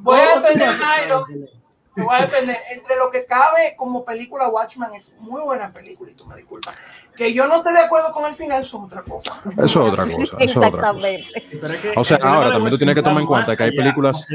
Voy, 0.00 0.18
a 0.18 0.34
¿Cómo 0.34 0.34
tú 0.34 0.40
me 0.42 0.48
defender, 0.48 0.68
Jairo, 0.68 1.26
voy 1.96 2.16
a 2.16 2.22
defender. 2.22 2.56
Entre 2.72 2.96
lo 2.96 3.10
que 3.10 3.24
cabe 3.26 3.74
como 3.76 4.04
película, 4.04 4.48
Watchman 4.48 4.94
es 4.94 5.12
muy 5.20 5.42
buena 5.42 5.72
película, 5.72 6.10
y 6.10 6.14
tú 6.14 6.26
me 6.26 6.34
disculpas. 6.36 6.74
Que 7.18 7.34
yo 7.34 7.46
no 7.48 7.56
estoy 7.56 7.72
de 7.74 7.80
acuerdo 7.80 8.12
con 8.12 8.24
el 8.26 8.34
final, 8.36 8.60
eso 8.62 8.78
es 8.78 8.84
otra 8.84 9.02
cosa. 9.02 9.40
Eso 9.50 9.64
es 9.64 9.76
otra 9.76 10.04
cosa. 10.04 10.36
Eso 10.38 10.38
es 10.38 10.56
otra 10.56 10.70
cosa. 10.92 11.08
Exactamente. 11.08 11.92
O 11.96 12.04
sea, 12.04 12.18
ahora 12.22 12.50
también 12.52 12.70
tú 12.70 12.78
tienes 12.78 12.94
que 12.94 13.02
tomar 13.02 13.20
en 13.20 13.26
cuenta 13.26 13.56
que 13.56 13.62
hay 13.64 13.76
películas-. 13.76 14.26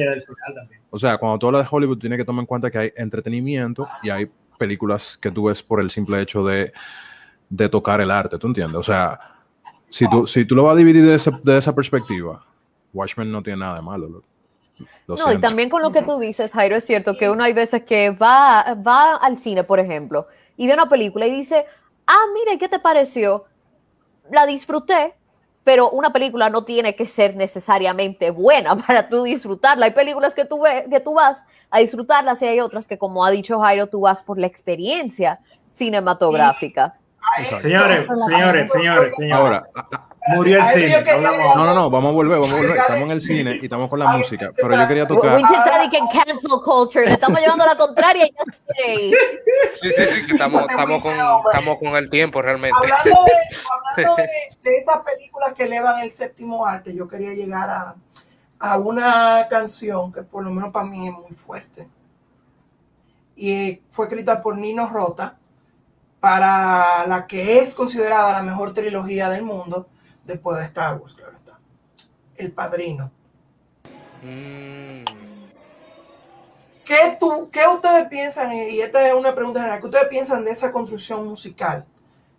O 0.92 1.00
sea, 1.00 1.18
cuando 1.18 1.40
tú 1.40 1.48
hablas 1.48 1.64
de 1.64 1.68
Hollywood, 1.76 1.98
tienes 1.98 2.18
que 2.20 2.26
tomar 2.26 2.42
en 2.44 2.46
cuenta 2.48 2.70
que 2.70 2.78
hay 2.78 2.94
entretenimiento 2.96 3.88
y 4.04 4.10
hay 4.10 4.30
películas 4.58 5.18
que 5.18 5.32
tú 5.32 5.46
ves 5.46 5.64
por 5.64 5.80
el 5.82 5.90
simple 5.90 6.22
hecho 6.22 6.44
de, 6.44 6.74
de 7.50 7.70
tocar 7.70 8.02
el 8.02 8.12
arte, 8.12 8.38
¿tú 8.38 8.48
entiendes? 8.48 8.76
O 8.78 8.84
sea, 8.84 9.20
si 9.90 10.08
tú, 10.10 10.28
si 10.28 10.44
tú 10.46 10.56
lo 10.56 10.64
vas 10.64 10.74
a 10.74 10.78
dividir 10.78 11.08
de, 11.10 11.16
ese- 11.16 11.32
de 11.44 11.58
esa 11.58 11.74
perspectiva, 11.74 12.44
Watchmen 12.94 13.32
no 13.32 13.42
tiene 13.42 13.60
nada 13.60 13.76
de 13.76 13.82
malo. 13.82 14.08
Lo, 14.10 14.24
lo 15.08 15.16
No, 15.16 15.32
y 15.34 15.38
también 15.40 15.70
con 15.70 15.82
lo 15.82 15.92
que 15.92 16.02
tú 16.02 16.20
dices, 16.20 16.52
Jairo, 16.52 16.76
es 16.76 16.86
cierto 16.86 17.16
que 17.18 17.30
uno 17.30 17.44
hay 17.44 17.54
veces 17.54 17.84
que 17.84 18.10
va, 18.12 18.74
va 18.76 19.16
al 19.16 19.38
cine, 19.38 19.64
por 19.64 19.80
ejemplo, 19.80 20.28
y 20.58 20.68
ve 20.68 20.74
una 20.74 20.90
película 20.90 21.26
y 21.28 21.32
dice, 21.32 21.66
ah, 22.08 22.26
mira, 22.34 22.54
¿y 22.54 22.58
¿qué 22.58 22.70
te 22.70 22.80
pareció? 22.80 23.46
La 24.30 24.46
disfruté, 24.46 25.16
pero 25.64 25.90
una 25.90 26.12
película 26.12 26.50
no 26.50 26.66
tiene 26.66 26.96
que 26.96 27.08
ser 27.08 27.36
necesariamente 27.36 28.32
buena 28.32 28.76
para 28.88 29.10
tú 29.10 29.24
disfrutarla. 29.24 29.86
Hay 29.86 29.92
películas 29.92 30.36
que 30.36 30.46
tú, 30.46 30.62
que 30.90 31.00
tú 31.00 31.14
vas 31.14 31.46
a 31.70 31.80
disfrutarlas 31.80 32.42
y 32.42 32.48
hay 32.48 32.60
otras 32.60 32.88
que, 32.88 32.98
como 32.98 33.26
ha 33.26 33.32
dicho 33.32 33.60
Jairo, 33.60 33.88
tú 33.88 34.02
vas 34.02 34.24
por 34.24 34.38
la 34.38 34.48
experiencia 34.48 35.40
cinematográfica. 35.68 36.96
Señores, 37.62 38.08
señores, 38.28 38.72
señores, 38.72 39.16
señores. 39.16 39.34
Ahora, 39.34 39.70
Murió 40.28 40.58
el 40.60 40.66
cine. 40.66 41.04
no, 41.56 41.66
no, 41.66 41.74
no, 41.74 41.90
vamos 41.90 42.12
a 42.12 42.16
volver, 42.16 42.40
vamos 42.40 42.54
a 42.54 42.62
volver. 42.62 42.78
Estamos 42.78 43.04
en 43.04 43.12
el 43.12 43.22
cine 43.22 43.60
y 43.62 43.66
estamos 43.66 43.90
con 43.90 44.00
la 44.00 44.18
música, 44.18 44.52
pero 44.56 44.76
yo 44.76 44.88
quería 44.88 45.06
tocar. 45.06 45.42
Cancel 45.42 46.52
culture, 46.64 47.06
le 47.06 47.14
estamos 47.14 47.40
llevando 47.40 47.66
la 47.66 47.76
contraria 47.78 48.28
y. 48.28 48.32
Sí, 49.82 49.92
sí, 49.92 49.92
sí, 49.92 50.26
que 50.26 50.34
estamos, 50.34 50.62
estamos, 50.70 51.02
con, 51.02 51.14
estamos 51.14 51.78
con 51.78 51.96
el 51.96 52.10
tiempo 52.10 52.42
realmente. 52.42 52.78
Hablando, 52.78 53.24
de, 53.26 53.34
hablando 53.96 54.16
de, 54.24 54.30
de 54.62 54.78
esas 54.78 55.00
películas 55.00 55.54
que 55.54 55.64
elevan 55.64 56.00
el 56.00 56.12
séptimo 56.12 56.66
arte, 56.66 56.96
yo 56.96 57.08
quería 57.08 57.34
llegar 57.34 57.70
a, 57.70 57.96
a 58.60 58.78
una 58.78 59.48
canción 59.50 60.14
que 60.14 60.24
por 60.24 60.44
lo 60.44 60.52
menos 60.52 60.72
para 60.72 60.86
mí 60.86 61.08
es 61.08 61.14
muy 61.14 61.34
fuerte. 61.46 61.88
Y 63.36 63.82
fue 63.92 64.06
escrita 64.06 64.42
por 64.42 64.58
Nino 64.58 64.88
Rota 64.88 65.38
para 66.24 67.06
la 67.06 67.28
que 67.28 67.60
es 67.60 67.74
considerada 67.74 68.32
la 68.32 68.42
mejor 68.44 68.74
trilogía 68.74 69.28
del 69.30 69.44
mundo 69.44 69.90
después 70.24 70.58
de 70.58 70.64
Star 70.64 70.98
Wars, 70.98 71.16
claro 71.16 71.34
está. 71.38 71.60
El 72.38 72.54
Padrino. 72.54 73.12
Mm, 74.22 75.04
¿Qué, 76.86 77.18
tú, 77.20 77.50
¿Qué 77.52 77.68
ustedes 77.68 78.08
piensan? 78.08 78.54
Y 78.54 78.80
esta 78.80 79.06
es 79.06 79.14
una 79.14 79.36
pregunta 79.36 79.60
general. 79.60 79.82
¿Qué 79.82 79.88
ustedes 79.88 80.08
piensan 80.08 80.46
de 80.46 80.52
esa 80.52 80.72
construcción 80.72 81.28
musical? 81.28 81.86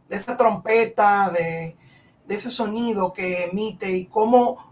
De 0.09 0.17
esa 0.17 0.35
trompeta, 0.35 1.29
de, 1.29 1.77
de 2.27 2.35
ese 2.35 2.51
sonido 2.51 3.13
que 3.13 3.45
emite 3.45 3.91
y 3.91 4.07
cómo 4.07 4.65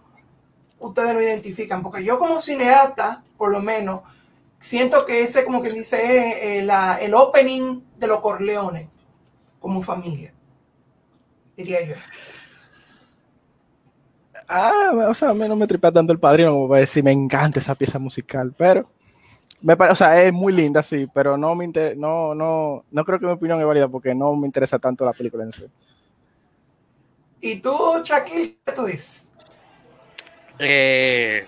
ustedes 0.79 1.13
lo 1.13 1.21
identifican? 1.21 1.83
Porque 1.83 2.03
yo 2.03 2.19
como 2.19 2.41
cineasta, 2.41 3.23
por 3.37 3.51
lo 3.51 3.61
menos, 3.61 4.01
siento 4.59 5.05
que 5.05 5.21
ese, 5.23 5.45
como 5.45 5.61
quien 5.61 5.75
dice, 5.75 6.03
es 6.03 6.37
eh, 6.63 6.63
la- 6.65 6.97
el 6.99 7.13
opening 7.13 7.83
de 7.99 8.07
los 8.07 8.21
Corleones 8.21 8.89
como 9.63 9.83
familia. 9.83 10.35
Diría 11.57 11.87
yo. 11.87 11.95
Ah, 14.49 15.07
o 15.09 15.15
sea, 15.15 15.31
a 15.31 15.35
mí 15.35 15.47
no 15.49 15.57
me 15.57 15.67
tripea 15.67 15.93
tanto 15.93 16.13
el 16.13 16.19
padrino 16.19 16.53
como 16.53 16.69
para 16.69 16.81
decir, 16.81 17.03
me 17.05 17.13
encanta 17.13 17.61
esa 17.61 17.75
pieza 17.75 17.99
musical, 17.99 18.55
pero 18.57 18.85
Me 19.65 19.77
pare- 19.77 19.93
o 19.93 19.95
sea, 19.95 20.21
es 20.23 20.33
muy 20.33 20.53
linda, 20.53 20.83
sí, 20.83 21.07
pero 21.15 21.37
no 21.37 21.55
me 21.55 21.65
inter- 21.65 21.97
no, 21.97 22.35
no, 22.35 22.85
no 22.91 23.05
creo 23.05 23.21
que 23.21 23.27
mi 23.27 23.33
opinión 23.33 23.61
es 23.61 23.67
válida 23.67 23.87
porque 23.87 24.13
no 24.15 24.35
me 24.35 24.47
interesa 24.49 24.77
tanto 24.79 25.05
la 25.05 25.13
película 25.13 25.45
en 25.45 25.53
sí. 25.53 25.65
¿Y 27.41 27.61
tú, 27.61 27.73
Shaquille, 28.03 28.59
qué 28.65 28.73
tú 28.73 28.85
dices? 28.87 29.31
Eh, 30.59 31.47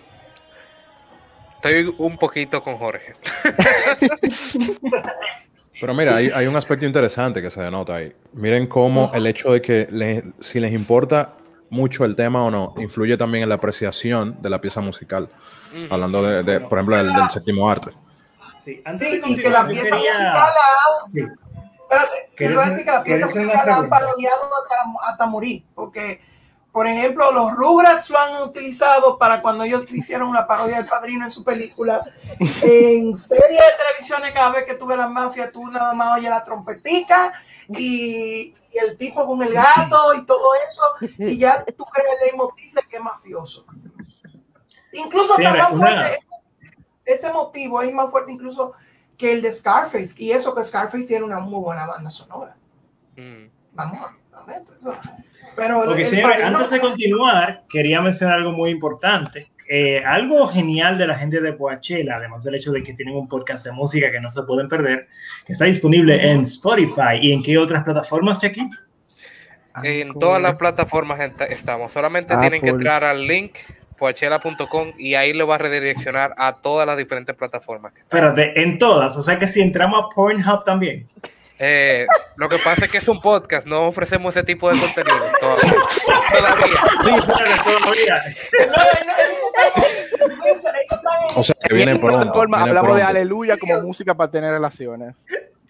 estoy 1.57 1.93
un 1.99 2.17
poquito 2.17 2.63
con 2.63 2.79
Jorge. 2.79 3.15
Pero 5.81 5.95
mira, 5.95 6.17
hay, 6.17 6.29
hay 6.31 6.47
un 6.47 6.57
aspecto 6.57 6.87
interesante 6.87 7.43
que 7.43 7.51
se 7.51 7.61
denota 7.63 7.97
ahí. 7.97 8.13
Miren 8.33 8.67
cómo 8.67 9.11
el 9.15 9.27
hecho 9.27 9.53
de 9.53 9.61
que 9.61 9.89
le- 9.91 10.23
si 10.41 10.61
les 10.61 10.73
importa 10.73 11.35
mucho 11.71 12.05
el 12.05 12.15
tema 12.15 12.45
o 12.45 12.51
no, 12.51 12.75
influye 12.79 13.17
también 13.17 13.43
en 13.43 13.49
la 13.49 13.57
apreciación 13.57 14.41
de 14.41 14.51
la 14.51 14.61
pieza 14.61 14.81
musical. 14.81 15.29
Hablando 15.91 16.23
de, 16.23 16.43
de, 16.45 16.61
por 16.61 16.79
ejemplo, 16.79 16.97
del, 16.97 17.13
del 17.13 17.29
séptimo 17.31 17.69
arte. 17.69 17.91
Sí, 18.61 18.81
antes 18.85 19.09
Sí, 19.09 19.21
de 19.21 19.31
y 19.31 19.37
que 19.43 19.51
la 19.51 19.67
pieza 19.67 19.83
quería- 19.97 20.13
musical 20.13 20.35
la 20.35 21.07
Sí. 21.07 21.21
¿Quieres 22.37 22.57
quiero 22.57 22.61
decir 22.61 22.85
que 22.85 22.91
la 22.93 23.03
pieza 23.05 23.27
musical 23.27 23.47
la 23.47 23.53
han 23.55 23.65
pregunta? 23.65 23.89
parodiado 23.91 24.37
hasta, 24.45 25.11
hasta 25.11 25.27
morir, 25.27 25.65
porque, 25.75 26.21
por 26.75 26.89
ejemplo, 26.89 27.31
los 27.31 27.53
Rugrats 27.53 28.11
lo 28.11 28.19
han 28.19 28.43
utilizado 28.43 29.17
para 29.17 29.41
cuando 29.41 29.63
ellos 29.63 29.89
hicieron 29.95 30.35
la 30.35 30.45
parodia 30.45 30.79
del 30.79 30.87
Padrino 30.87 31.25
en 31.25 31.31
su 31.31 31.45
película. 31.45 32.03
En 32.63 33.17
series 33.17 33.61
de 33.61 33.77
televisión, 33.79 34.23
cada 34.35 34.51
vez 34.51 34.65
que 34.65 34.75
tuve 34.75 34.97
la 34.97 35.07
mafia, 35.07 35.53
tú 35.53 35.69
nada 35.69 35.95
más 35.95 36.19
oyes 36.19 36.31
la 36.31 36.43
trompetica 36.43 37.33
y, 37.69 38.53
y 38.73 38.79
el 38.79 38.97
tipo 38.97 39.25
con 39.25 39.41
el 39.41 39.53
gato 39.53 40.15
y 40.15 40.27
todo 40.27 40.49
eso, 40.69 41.15
y 41.17 41.39
ya 41.39 41.65
tú 41.65 41.85
crees 41.85 42.09
el 42.11 42.27
leitmotiv 42.27 42.75
de 42.75 42.83
que 42.89 42.97
es 42.97 43.03
mafioso. 43.03 43.65
Incluso 44.95 45.39
está 45.39 45.71
más 45.71 45.79
fuerte, 45.79 46.19
ese 47.05 47.33
motivo 47.33 47.83
es 47.83 47.95
más 47.95 48.11
fuerte 48.11 48.33
incluso 48.33 48.73
que 49.17 49.31
el 49.31 49.43
de 49.43 49.53
Scarface, 49.53 50.15
y 50.17 50.33
eso 50.33 50.53
que 50.53 50.65
Scarface 50.65 51.05
tiene 51.05 51.25
una 51.25 51.39
muy 51.39 51.61
buena 51.61 51.87
banda 51.87 52.11
sonora. 52.11 52.57
Mm. 53.17 53.45
Vamos, 53.75 54.01
eso. 54.75 54.97
Pero 55.57 55.81
Ok, 55.81 55.99
el 55.99 56.07
señores, 56.07 56.37
Padrino- 56.37 56.57
antes 56.59 56.71
de 56.71 56.81
continuar, 56.81 57.63
quería 57.69 58.01
mencionar 58.01 58.39
algo 58.39 58.53
muy 58.53 58.71
importante. 58.71 59.51
Eh, 59.69 60.03
algo 60.05 60.47
genial 60.49 60.99
de 60.99 61.07
la 61.07 61.15
gente 61.15 61.41
de 61.41 61.53
Poachella, 61.55 62.17
además 62.17 62.45
del 62.45 62.57
hecho 62.57 62.71
de 62.73 62.83
que 62.83 62.93
tienen 62.93 63.17
un 63.17 63.29
podcast 63.29 63.65
de 63.65 63.73
música 63.73 64.11
que 64.11 64.21
no 64.21 64.31
se 64.31 64.43
pueden 64.43 64.69
perder, 64.69 65.09
que 65.47 65.53
está 65.55 65.65
disponible 65.65 66.17
en 66.31 66.43
Spotify 66.43 67.17
y 67.23 67.33
en 67.33 67.43
qué 67.43 67.57
otras 67.57 67.83
plataformas, 67.83 68.39
Jackie. 68.41 68.69
En 69.83 70.13
todas 70.19 70.41
las 70.41 70.57
plataformas 70.57 71.19
estamos. 71.49 71.91
Solamente 71.93 72.37
tienen 72.37 72.61
que 72.61 72.69
Apple. 72.71 72.71
entrar 72.81 73.05
al 73.05 73.27
link 73.27 73.55
poachela.com 73.99 74.93
y 74.99 75.15
ahí 75.15 75.33
lo 75.33 75.47
va 75.47 75.55
a 75.57 75.59
redireccionar 75.59 76.35
a 76.37 76.57
todas 76.57 76.87
las 76.87 76.97
diferentes 76.97 77.35
plataformas. 77.35 77.93
Espérate, 77.97 78.61
en 78.61 78.79
todas, 78.79 79.17
o 79.17 79.23
sea 79.23 79.39
que 79.39 79.49
si 79.49 79.61
entramos 79.63 80.01
a 80.05 80.15
Pornhub 80.15 80.63
también. 80.65 81.09
Eh, 81.59 82.07
lo 82.37 82.49
que 82.49 82.59
pasa 82.59 82.87
es 82.87 82.91
que 82.91 82.99
es 82.99 83.07
un 83.09 83.21
podcast, 83.21 83.67
no 83.67 83.87
ofrecemos 83.87 84.35
ese 84.35 84.45
tipo 84.45 84.69
de 84.71 84.79
contenido 84.79 85.25
todavía. 85.41 85.75
Todavía. 86.37 86.67
Sí, 87.05 87.11
espérate, 87.15 87.63
todavía. 87.81 88.23
O 91.37 91.43
sea, 91.43 91.55
que 91.63 91.75
viene 91.75 91.93
En 91.93 92.01
pronto. 92.01 92.19
plataforma 92.19 92.57
viene 92.59 92.71
hablamos 92.71 92.97
de 92.97 93.03
aleluya 93.03 93.57
como 93.59 93.81
música 93.83 94.15
para 94.15 94.31
tener 94.31 94.51
relaciones. 94.53 95.15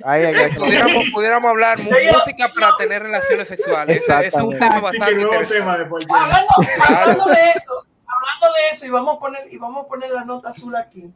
Ahí 0.02 0.24
hay 0.24 0.34
que- 0.34 0.56
Pudiéramos, 0.58 1.04
pudiéramos 1.12 1.50
hablar 1.50 1.78
música 1.78 2.50
para 2.58 2.76
tener 2.76 3.02
relaciones 3.02 3.48
sexuales. 3.48 4.02
Ese, 4.02 4.26
es 4.26 4.34
un 4.34 4.50
tema 4.50 4.80
bastante 4.80 5.14
tema 5.14 5.76
de 5.78 5.84
hablando, 5.84 6.54
hablando 6.88 7.24
de 7.26 7.50
eso, 7.54 7.86
hablando 8.06 8.54
de 8.56 8.70
eso, 8.72 8.86
y 8.86 8.90
vamos 8.90 9.16
a 9.16 9.20
poner, 9.20 9.46
y 9.52 9.58
vamos 9.58 9.84
a 9.84 9.88
poner 9.88 10.10
la 10.10 10.24
nota 10.24 10.50
azul 10.50 10.74
aquí. 10.76 11.10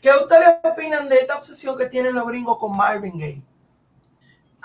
¿Qué 0.00 0.10
ustedes 0.10 0.56
opinan 0.62 1.08
de 1.08 1.16
esta 1.16 1.36
obsesión 1.36 1.76
que 1.78 1.86
tienen 1.86 2.14
los 2.14 2.26
gringos 2.26 2.58
con 2.58 2.76
Marvin 2.76 3.18
Gaye? 3.18 3.42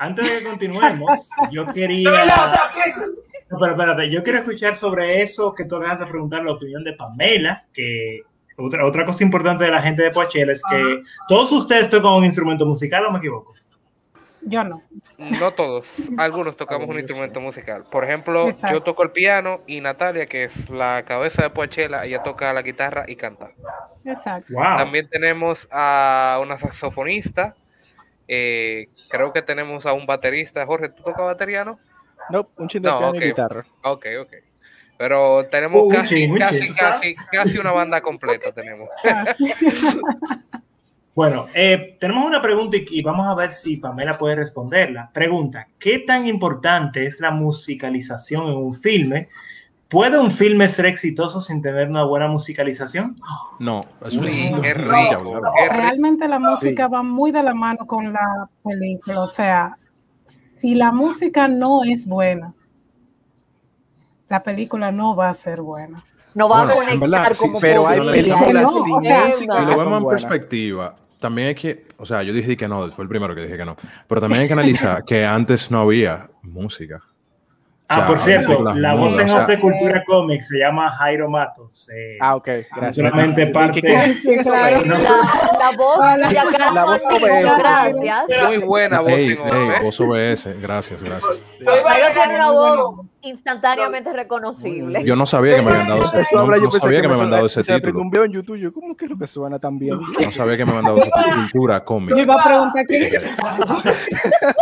Antes 0.02 0.26
de 0.26 0.40
que 0.40 0.46
continuemos, 0.46 1.30
yo 1.52 1.68
quería. 1.74 2.10
No, 3.50 3.60
pero 3.60 3.72
espérate, 3.72 4.10
yo 4.10 4.24
quiero 4.24 4.40
escuchar 4.40 4.78
sobre 4.78 5.22
eso 5.22 5.54
que 5.54 5.66
tú 5.66 5.76
acabas 5.76 6.00
de 6.00 6.08
preguntar, 6.08 6.44
la 6.44 6.54
opinión 6.54 6.86
de 6.86 6.94
Pamela, 6.94 7.66
que 7.74 8.22
otra, 8.56 8.86
otra 8.86 9.06
cosa 9.06 9.26
importante 9.26 9.66
de 9.66 9.72
la 9.72 9.82
gente 9.82 10.04
de 10.04 10.12
Poachella 10.12 10.54
es 10.54 10.62
que 10.70 11.02
todos 11.28 11.52
ustedes 11.52 11.90
tocan 11.90 12.14
un 12.14 12.24
instrumento 12.24 12.66
musical, 12.66 13.06
¿o 13.08 13.12
me 13.12 13.18
equivoco? 13.18 13.54
Yo 14.42 14.64
no. 14.64 14.84
No 15.18 15.52
todos, 15.52 16.10
algunos 16.18 16.56
tocamos 16.56 16.88
un 16.88 17.00
instrumento 17.00 17.42
musical. 17.42 17.84
Por 17.92 18.06
ejemplo, 18.06 18.48
Exacto. 18.48 18.78
yo 18.78 18.84
toco 18.84 19.04
el 19.04 19.12
piano 19.12 19.62
y 19.68 19.82
Natalia, 19.82 20.28
que 20.28 20.46
es 20.46 20.70
la 20.70 21.04
cabeza 21.04 21.44
de 21.44 21.50
Poachella, 21.50 22.06
ella 22.06 22.24
toca 22.24 22.54
la 22.54 22.62
guitarra 22.62 23.04
y 23.06 23.18
canta. 23.18 23.52
Exacto. 24.06 24.54
Wow. 24.54 24.78
También 24.78 25.10
tenemos 25.10 25.68
a 25.72 26.40
una 26.42 26.58
saxofonista, 26.58 27.56
eh, 28.30 28.86
creo 29.10 29.34
que 29.34 29.42
tenemos 29.42 29.86
a 29.86 29.94
un 29.94 30.06
baterista. 30.06 30.66
Jorge, 30.66 30.90
¿tú 30.90 31.04
tocas 31.04 31.26
batería, 31.26 31.66
no? 31.66 31.80
No, 32.30 32.48
un 32.58 32.68
chin 32.70 32.82
de 32.82 32.90
No, 32.90 32.98
piano 33.00 33.12
ok. 33.14 33.22
y 33.22 33.26
guitarra. 33.26 33.66
Ok, 33.84 34.06
ok. 34.22 34.34
Pero 34.98 35.46
tenemos 35.46 35.82
Uh, 35.82 35.86
un 35.88 35.96
casi, 35.96 36.26
un 36.26 36.38
casi, 36.38 36.60
chin, 36.60 36.68
¿tú 36.68 36.74
casi, 36.78 37.16
casi 37.32 37.58
una 37.58 37.72
banda 37.72 38.02
completa 38.02 38.52
tenemos. 38.52 38.90
Bueno, 41.16 41.48
eh, 41.54 41.98
tenemos 42.00 42.26
una 42.26 42.42
pregunta 42.42 42.78
y, 42.78 42.86
y 42.92 43.02
vamos 43.02 43.28
a 43.28 43.36
ver 43.36 43.52
si 43.52 43.76
Pamela 43.76 44.18
puede 44.18 44.36
responderla. 44.36 45.10
Pregunta, 45.14 45.68
¿qué 45.78 46.00
tan 46.00 46.26
importante 46.28 47.06
es 47.06 47.20
la 47.20 47.32
musicalización 47.32 48.44
en 48.48 48.56
un 48.56 48.74
filme? 48.74 49.28
¿Puede 49.90 50.20
un 50.20 50.30
filme 50.30 50.70
ser 50.70 50.86
exitoso 50.86 51.42
sin 51.42 51.64
tener 51.64 51.90
una 51.90 52.04
buena 52.04 52.28
musicalización? 52.28 53.16
No, 53.60 53.84
eso 54.06 54.24
es. 54.24 54.52
qué 54.62 54.76
no, 54.76 54.84
rico, 54.84 55.42
qué. 55.56 55.70
Realmente 55.70 56.28
la 56.28 56.38
música 56.38 56.88
va 56.88 57.02
muy 57.02 57.32
de 57.32 57.42
la 57.42 57.56
mano 57.56 57.88
con 57.88 58.14
la 58.14 58.48
película. 58.64 59.22
O 59.22 59.28
sea, 59.28 59.76
si 60.28 60.76
la 60.76 60.92
música 60.92 61.48
no 61.48 61.84
es 61.84 62.06
buena, 62.06 62.54
la 64.30 64.44
película 64.44 64.92
no 64.92 65.16
va 65.16 65.30
a 65.30 65.34
ser 65.34 65.62
buena. 65.62 66.04
No 66.36 66.48
va 66.48 66.66
Bueno, 66.66 66.72
a 66.72 66.76
conectar 66.76 67.10
verdad, 67.10 67.34
sí, 67.34 67.40
como 67.40 67.60
pero 67.60 67.88
hay 67.88 68.00
películas 68.00 68.72
sin 68.72 68.94
música 68.94 69.62
lo 69.62 69.78
vemos 69.78 70.04
en 70.04 70.10
perspectiva, 70.10 70.96
también 71.20 71.48
hay 71.50 71.56
que, 71.56 71.88
o 71.98 72.06
sea, 72.06 72.22
yo 72.22 72.32
dije 72.32 72.56
que 72.56 72.68
no, 72.68 72.88
fue 72.92 73.04
el 73.04 73.10
primero 73.10 73.34
que 73.34 73.42
dije 73.42 73.58
que 73.58 73.66
no, 73.66 73.76
pero 74.08 74.22
también 74.22 74.42
hay 74.42 74.48
que 74.48 74.54
analizar 74.54 75.04
que 75.04 75.26
antes 75.26 75.72
no 75.72 75.82
había 75.82 76.30
música. 76.44 77.02
O 77.90 77.92
Ah, 77.92 77.96
sea, 77.96 78.06
por 78.06 78.20
cierto, 78.20 78.64
la 78.76 78.94
voz 78.94 79.18
en 79.18 79.26
o 79.26 79.30
sea, 79.30 79.42
off 79.42 79.48
de 79.48 79.60
Cultura 79.60 80.04
Comics 80.06 80.50
se 80.50 80.60
llama 80.60 80.92
Jairo 80.92 81.28
Matos. 81.28 81.90
eh, 81.90 82.18
Ah, 82.22 82.36
ok, 82.36 82.48
gracias. 82.76 82.96
solamente 82.98 83.48
parte... 83.48 83.82
La, 83.82 84.70
la 84.70 85.72
voz 85.76 86.00
de 86.30 86.38
acá, 86.38 86.72
La 86.72 86.86
voz 86.86 87.04
OBS. 87.04 87.58
gracias. 87.58 88.24
Muy 88.46 88.58
buena 88.60 89.00
voz 89.00 89.12
Ey, 89.14 89.32
¿eh? 89.32 89.38
voz 89.82 90.00
OBS, 90.00 90.62
gracias, 90.62 91.02
gracias. 91.02 91.32
Jairo 91.66 92.08
tiene 92.14 92.36
una 92.36 92.52
voz 92.52 92.96
instantáneamente 93.22 94.14
reconocible. 94.14 95.04
Yo 95.04 95.16
no 95.16 95.26
sabía 95.26 95.56
que 95.56 95.64
me 95.64 95.72
habían 95.72 95.88
dado 95.90 96.04
ese, 96.04 96.36
no, 96.36 96.56
yo 96.58 96.62
no 96.62 96.72
sabía 96.72 97.02
que 97.02 97.08
me 97.08 97.14
habían 97.16 97.32
dado 97.32 97.46
ese 97.48 97.60
o 97.62 97.64
título. 97.64 98.02
un 98.02 98.12
video 98.12 98.26
en 98.26 98.32
YouTube, 98.34 98.58
yo, 98.58 98.72
¿cómo 98.72 98.96
que 98.96 99.08
lo 99.08 99.18
que 99.18 99.26
suena 99.26 99.58
tan 99.58 99.80
bien? 99.80 100.00
No 100.00 100.32
sabía 100.32 100.58
que 100.58 100.64
me 100.66 100.72
habían 100.74 100.86
dado 100.86 100.98
ese 101.00 101.10
título. 101.12 101.36
Cultura 101.52 101.80
Yo 101.80 101.86
cómica. 101.86 102.20
iba 102.22 102.36
a 102.40 102.44
preguntar 102.44 102.86
quién 102.86 103.10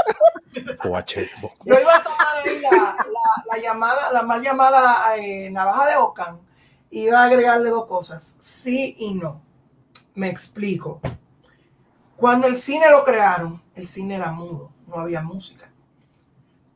Yo 1.66 1.80
iba 1.80 1.96
a 1.96 2.04
tomar 2.04 2.38
ahí 2.46 2.60
la, 2.62 2.70
la- 2.70 3.44
la 3.56 3.62
llamada, 3.62 4.12
la 4.12 4.22
mal 4.24 4.42
llamada 4.42 5.18
eh, 5.18 5.50
navaja 5.50 5.88
de 5.88 5.96
Ocan, 5.98 6.40
y 6.90 7.02
iba 7.08 7.20
a 7.22 7.26
agregarle 7.26 7.70
dos 7.70 7.86
cosas, 7.88 8.38
sí 8.40 8.96
y 9.00 9.14
no. 9.14 9.42
Me 10.16 10.30
explico. 10.30 11.00
Cuando 12.16 12.48
el 12.48 12.58
cine 12.60 12.90
lo 12.90 13.04
crearon, 13.04 13.62
el 13.76 13.88
cine 13.88 14.16
era 14.16 14.32
mudo, 14.32 14.72
no 14.88 14.96
había 15.00 15.22
música. 15.22 15.70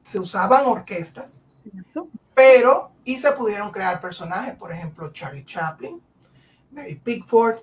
Se 0.02 0.20
usaban 0.20 0.66
orquestas, 0.66 1.42
pero 2.36 2.92
y 3.04 3.18
se 3.18 3.32
pudieron 3.32 3.72
crear 3.72 4.00
personajes, 4.00 4.56
por 4.56 4.72
ejemplo, 4.72 5.12
Charlie 5.12 5.46
Chaplin, 5.46 6.02
Mary 6.72 6.96
Pickford, 6.96 7.60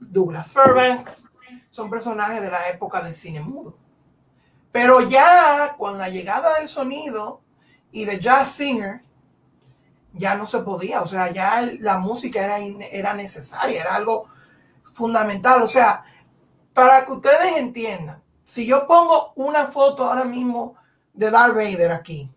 Douglas 0.00 0.50
Fairbanks, 0.50 1.26
son 1.70 1.88
personajes 1.88 2.40
de 2.42 2.50
la 2.50 2.68
época 2.70 3.00
del 3.02 3.14
cine 3.14 3.40
mudo. 3.40 3.76
Pero 4.72 5.02
ya 5.02 5.76
con 5.78 5.98
la 5.98 6.08
llegada 6.08 6.58
del 6.58 6.66
sonido 6.66 7.40
y 7.92 8.04
de 8.06 8.18
Jazz 8.18 8.52
Singer, 8.52 9.02
ya 10.14 10.34
no 10.34 10.46
se 10.46 10.58
podía, 10.60 11.00
o 11.02 11.06
sea, 11.08 11.30
ya 11.30 11.66
la 11.80 11.98
música 11.98 12.42
era, 12.42 12.58
era 12.90 13.14
necesaria, 13.14 13.80
era 13.80 13.94
algo 13.94 14.26
fundamental. 14.94 15.62
O 15.62 15.68
sea, 15.68 16.04
para 16.72 17.04
que 17.04 17.12
ustedes 17.12 17.56
entiendan, 17.58 18.22
si 18.44 18.66
yo 18.66 18.86
pongo 18.86 19.32
una 19.36 19.66
foto 19.66 20.06
ahora 20.06 20.24
mismo 20.24 20.74
de 21.12 21.30
Darth 21.30 21.54
Vader 21.54 21.92
aquí, 21.92 22.30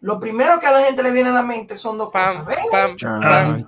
lo 0.00 0.20
primero 0.20 0.60
que 0.60 0.66
a 0.66 0.72
la 0.72 0.84
gente 0.84 1.02
le 1.02 1.10
viene 1.10 1.30
a 1.30 1.32
la 1.32 1.42
mente 1.42 1.76
son 1.76 1.98
dos 1.98 2.10
Pam, 2.10 2.44
cosas. 2.44 2.46
¿ven? 2.46 2.56
pam, 2.70 2.96
pam. 3.20 3.64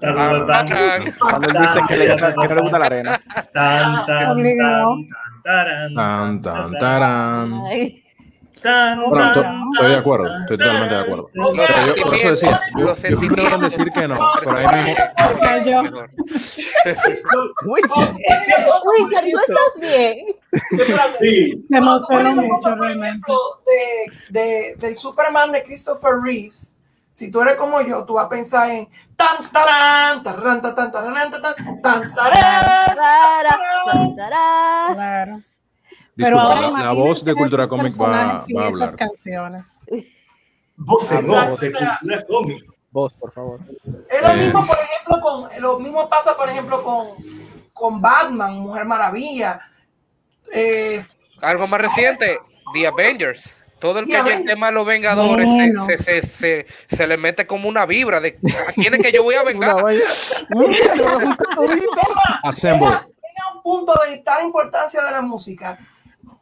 Cuando 1.19 1.49
él 1.49 1.57
dice 1.61 1.81
que 1.89 1.97
le, 1.97 2.17
que 2.17 2.49
no 2.49 2.55
le 2.55 2.61
gusta 2.63 2.79
la 2.79 2.87
arena. 2.87 3.21
Tan, 3.53 4.07
tan, 4.07 4.31
Obligado. 4.33 4.95
tan, 4.97 5.07
tan, 5.09 5.30
taran, 5.43 5.95
Tan, 5.95 6.43
tan, 6.43 6.79
taran. 6.79 7.61
Ay, 7.67 8.03
Tan, 8.63 9.01
Bueno, 9.09 9.33
to- 9.33 9.41
tan, 9.41 9.63
estoy 9.73 9.89
de 9.91 9.97
acuerdo, 9.97 10.39
estoy 10.41 10.59
totalmente 10.59 10.95
de 10.95 11.01
acuerdo. 11.01 11.29
Pero 11.33 11.95
yo, 11.97 12.05
por 12.05 12.15
eso 12.15 12.29
decía, 12.31 12.61
yo, 12.79 12.95
yo 12.95 13.19
creo 13.29 13.51
que 13.51 13.65
decir 13.65 13.89
que 13.91 14.07
no, 14.09 14.19
pero 14.41 14.57
ahí 14.59 14.85
mismo, 14.85 15.05
Cayó. 15.41 15.83
Wizard, 17.65 19.25
¿tú 19.33 19.39
estás 19.39 19.81
bien? 19.81 20.27
Sí. 21.21 21.65
Me 21.69 21.79
emocionó 21.79 22.35
Por 22.35 22.45
mucho 22.45 22.75
realmente. 22.75 23.33
de, 24.31 24.41
de- 24.41 24.75
del 24.77 24.97
Superman 24.97 25.53
de 25.53 25.63
Christopher 25.63 26.13
Reeves, 26.23 26.73
si 27.15 27.31
tú 27.31 27.43
eres 27.43 27.57
como 27.57 27.81
yo, 27.83 28.05
tú 28.05 28.15
vas 28.15 28.27
a 28.27 28.29
pensar 28.29 28.71
en 28.71 28.89
tan 29.17 29.49
tarán, 29.51 30.23
tarán, 30.23 30.63
tan 30.63 30.75
tan 30.75 30.93
tarán, 30.93 31.31
tan 31.31 31.43
tan 31.43 31.55
tan 31.83 32.15
tarán. 34.15 35.45
Pero 36.17 36.37
disculpa, 36.37 36.67
ahora 36.67 36.85
la, 36.85 36.93
voz 36.93 37.25
de 37.25 37.35
Cultura 37.35 37.69
Comic 37.69 38.01
va, 38.01 38.07
va 38.09 38.33
a 38.33 38.45
esas 38.47 38.57
hablar. 38.57 38.97
canciones. 38.97 39.63
Voz 40.77 41.11
off 41.13 41.61
de 41.61 41.73
cultura 41.73 42.27
cómic. 42.29 42.65
Vos, 42.91 43.15
por 43.15 43.33
favor. 43.33 43.61
Es 44.09 44.21
lo 44.23 44.29
Eh. 44.31 44.37
mismo, 44.37 44.67
por 44.67 44.77
ejemplo, 44.77 45.21
con 45.21 45.49
lo 45.63 45.79
mismo 45.79 46.09
pasa, 46.09 46.37
por 46.37 46.49
ejemplo, 46.49 46.83
con, 46.83 47.07
con 47.73 48.01
Batman, 48.03 48.59
Mujer 48.59 48.85
Maravilla. 48.85 49.61
Eh, 50.53 51.05
Algo 51.41 51.69
más 51.69 51.81
reciente, 51.81 52.39
The 52.75 52.87
Avengers. 52.89 53.55
Todo 53.81 54.01
el 54.01 54.07
que 54.07 54.21
oye 54.21 54.35
el 54.35 54.45
tema 54.45 54.67
de 54.67 54.73
los 54.73 54.87
Vengadores 54.87 55.49
se- 55.49 55.55
Bueno. 55.57 55.87
se, 55.87 55.99
se, 55.99 56.23
se, 56.27 56.67
se 56.89 57.07
le 57.07 57.17
mete 57.17 57.47
como 57.47 57.69
una 57.69 57.87
vibra 57.87 58.21
de 58.21 58.39
a 58.69 58.73
quién 58.73 58.95
es 58.95 59.01
que 59.01 59.13
yo 59.13 59.23
voy 59.23 59.35
a 59.35 59.43
vengar. 59.43 59.77
llega 62.85 63.07
a 63.51 63.57
un 63.57 63.63
punto 63.63 63.95
de 64.09 64.19
tal 64.19 64.45
importancia 64.45 65.03
de 65.03 65.11
la 65.11 65.23
música 65.23 65.79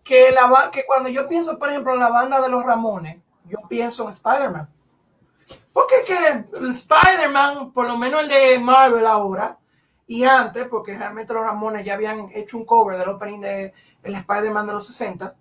que, 0.04 0.30
la, 0.32 0.70
que 0.72 0.84
cuando 0.86 1.08
yo 1.10 1.28
pienso, 1.28 1.58
por 1.58 1.70
ejemplo, 1.70 1.92
en 1.94 2.00
la 2.00 2.08
banda 2.08 2.40
de 2.40 2.48
los 2.48 2.64
Ramones, 2.64 3.18
yo 3.44 3.58
pienso 3.68 4.04
en 4.04 4.10
Spider-Man. 4.10 4.68
Porque 5.72 5.96
es 5.96 6.04
que 6.06 6.56
el 6.58 6.70
Spider-Man, 6.70 7.72
por 7.72 7.86
lo 7.86 7.96
menos 7.96 8.22
el 8.22 8.28
de 8.28 8.58
Marvel 8.58 9.06
ahora, 9.06 9.58
y 10.06 10.24
antes, 10.24 10.66
porque 10.68 10.96
realmente 10.96 11.32
los 11.34 11.42
Ramones 11.44 11.84
ya 11.84 11.94
habían 11.94 12.30
hecho 12.34 12.56
un 12.56 12.64
cover 12.64 12.96
del 12.98 13.10
opening 13.10 13.40
de 13.40 13.74
el 14.02 14.14
Spider-Man 14.14 14.66
de 14.66 14.72
los 14.72 14.86
60, 14.86 15.34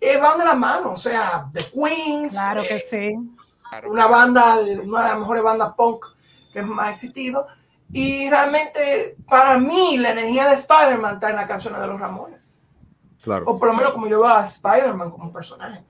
eh, 0.00 0.18
van 0.18 0.38
de 0.38 0.44
la 0.44 0.54
mano, 0.54 0.92
o 0.92 0.96
sea, 0.96 1.48
The 1.52 1.64
Queens, 1.72 2.32
Claro 2.32 2.62
eh, 2.62 2.84
que 2.90 3.10
sí. 3.12 3.88
una 3.88 4.06
banda, 4.06 4.56
una 4.84 5.02
de 5.02 5.08
las 5.08 5.18
mejores 5.18 5.42
bandas 5.42 5.74
punk 5.74 6.06
que 6.52 6.62
más 6.62 6.88
ha 6.88 6.92
existido. 6.92 7.46
Y 7.92 8.28
realmente, 8.28 9.16
para 9.28 9.58
mí, 9.58 9.96
la 9.98 10.12
energía 10.12 10.48
de 10.48 10.56
Spider-Man 10.56 11.14
está 11.14 11.30
en 11.30 11.36
las 11.36 11.46
canciones 11.46 11.80
de 11.80 11.86
los 11.86 12.00
Ramones. 12.00 12.40
Claro. 13.22 13.44
O 13.46 13.58
por 13.58 13.68
lo 13.68 13.74
menos 13.74 13.92
como 13.92 14.08
yo 14.08 14.20
veo 14.20 14.28
a 14.28 14.44
Spider-Man 14.44 15.10
como 15.10 15.32
personaje. 15.32 15.84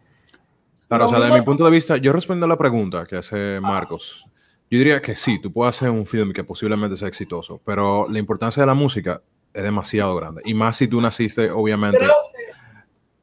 Claro, 0.89 1.07
o 1.07 1.09
sea, 1.09 1.19
desde 1.21 1.35
mi 1.35 1.43
punto 1.43 1.65
de 1.65 1.71
vista, 1.71 1.97
yo 1.97 2.13
respondo 2.13 2.47
a 2.47 2.49
la 2.49 2.57
pregunta 2.57 3.07
que 3.07 3.17
hace 3.17 3.59
Marcos. 3.61 4.25
Yo 4.71 4.79
diría 4.79 5.01
que 5.01 5.15
sí, 5.15 5.41
tú 5.41 5.53
puedes 5.53 5.77
hacer 5.77 5.91
un 5.91 6.07
film 6.07 6.33
que 6.33 6.45
posiblemente 6.45 6.97
sea 6.97 7.09
exitoso, 7.09 7.61
pero 7.65 8.07
la 8.09 8.19
importancia 8.19 8.63
de 8.63 8.67
la 8.67 8.75
música 8.75 9.23
es 9.53 9.63
demasiado 9.63 10.15
grande. 10.17 10.43
Y 10.45 10.55
más 10.55 10.77
si 10.77 10.87
tú 10.87 11.01
naciste, 11.01 11.51
obviamente, 11.51 11.99
Pero, 11.99 12.13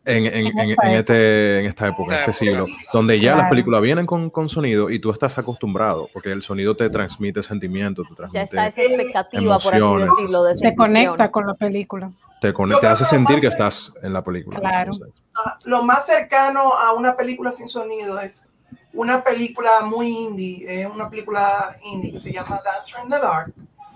en, 0.06 0.26
en- 0.26 0.48
en- 0.60 0.70
esta 0.72 0.88
en 0.88 0.94
este, 0.96 1.60
en 1.60 1.66
esta 1.66 1.88
época, 1.88 2.14
en 2.16 2.20
este 2.22 2.34
siglo, 2.34 2.66
donde 2.92 3.20
ya 3.20 3.32
las 3.32 3.36
Claro. 3.42 3.50
películas 3.52 3.82
vienen 3.82 4.06
con, 4.06 4.30
con 4.30 4.50
sonido 4.50 4.90
y 4.90 5.00
tú 5.00 5.12
estás 5.12 5.38
acostumbrado, 5.38 6.10
porque 6.14 6.32
el 6.32 6.42
sonido 6.42 6.76
te 6.76 6.90
transmite 6.90 7.42
sentimientos, 7.44 8.08
te 8.10 8.24
Ya 8.34 8.42
está 8.44 8.56
transmite, 8.58 8.86
esa 8.94 9.02
expectativa, 9.02 9.60
por 9.60 9.74
así 9.76 9.82
decirlo, 9.84 10.44
de 10.44 10.56
sensación. 10.56 10.76
conecta 10.76 11.32
con 11.32 11.48
la 11.48 11.54
película. 11.54 12.12
te, 12.42 12.52
conecta, 12.54 12.82
te 12.82 12.88
hace 12.88 13.06
sentir 13.06 13.40
que 13.40 13.48
estás 13.48 13.94
en 14.02 14.12
la 14.14 14.22
película. 14.22 14.60
Claro. 14.60 14.92
Ah, 15.36 15.58
lo 15.64 15.84
más 15.84 16.06
cercano 16.06 16.74
a 16.74 16.94
una 16.94 17.16
película 17.16 17.52
sin 17.54 17.70
sonido 17.70 18.20
es 18.20 18.48
una 18.92 19.24
película 19.24 19.82
muy 19.86 20.10
indie, 20.10 20.82
es 20.82 20.88
una 20.88 21.10
película 21.10 21.78
indie 21.86 22.12
que 22.12 22.20
se 22.20 22.32
llama 22.34 22.60
Dancer 22.64 23.00
in 23.06 23.10
the 23.10 23.20
Dark, 23.20 23.54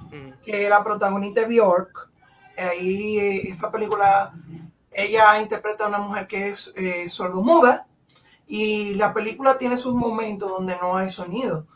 Mm. 0.10 0.32
que 0.46 0.70
la 0.70 0.82
protagonista 0.86 1.42
es 1.42 1.50
Bjork. 1.50 2.08
Ahí, 2.58 3.20
eh, 3.20 3.50
esa 3.50 3.70
película, 3.70 4.32
ella 4.98 5.40
interpreta 5.40 5.86
a 5.86 5.90
una 5.90 6.00
mujer 6.00 6.28
que 6.28 6.50
es 6.50 6.74
eh, 6.76 7.08
sordomuda 7.08 7.88
y 8.48 8.96
la 8.96 9.14
película 9.14 9.58
tiene 9.60 9.78
sus 9.78 9.94
momentos 9.94 10.50
donde 10.50 10.76
no 10.82 10.98
hay 10.98 11.12
sonido, 11.12 11.68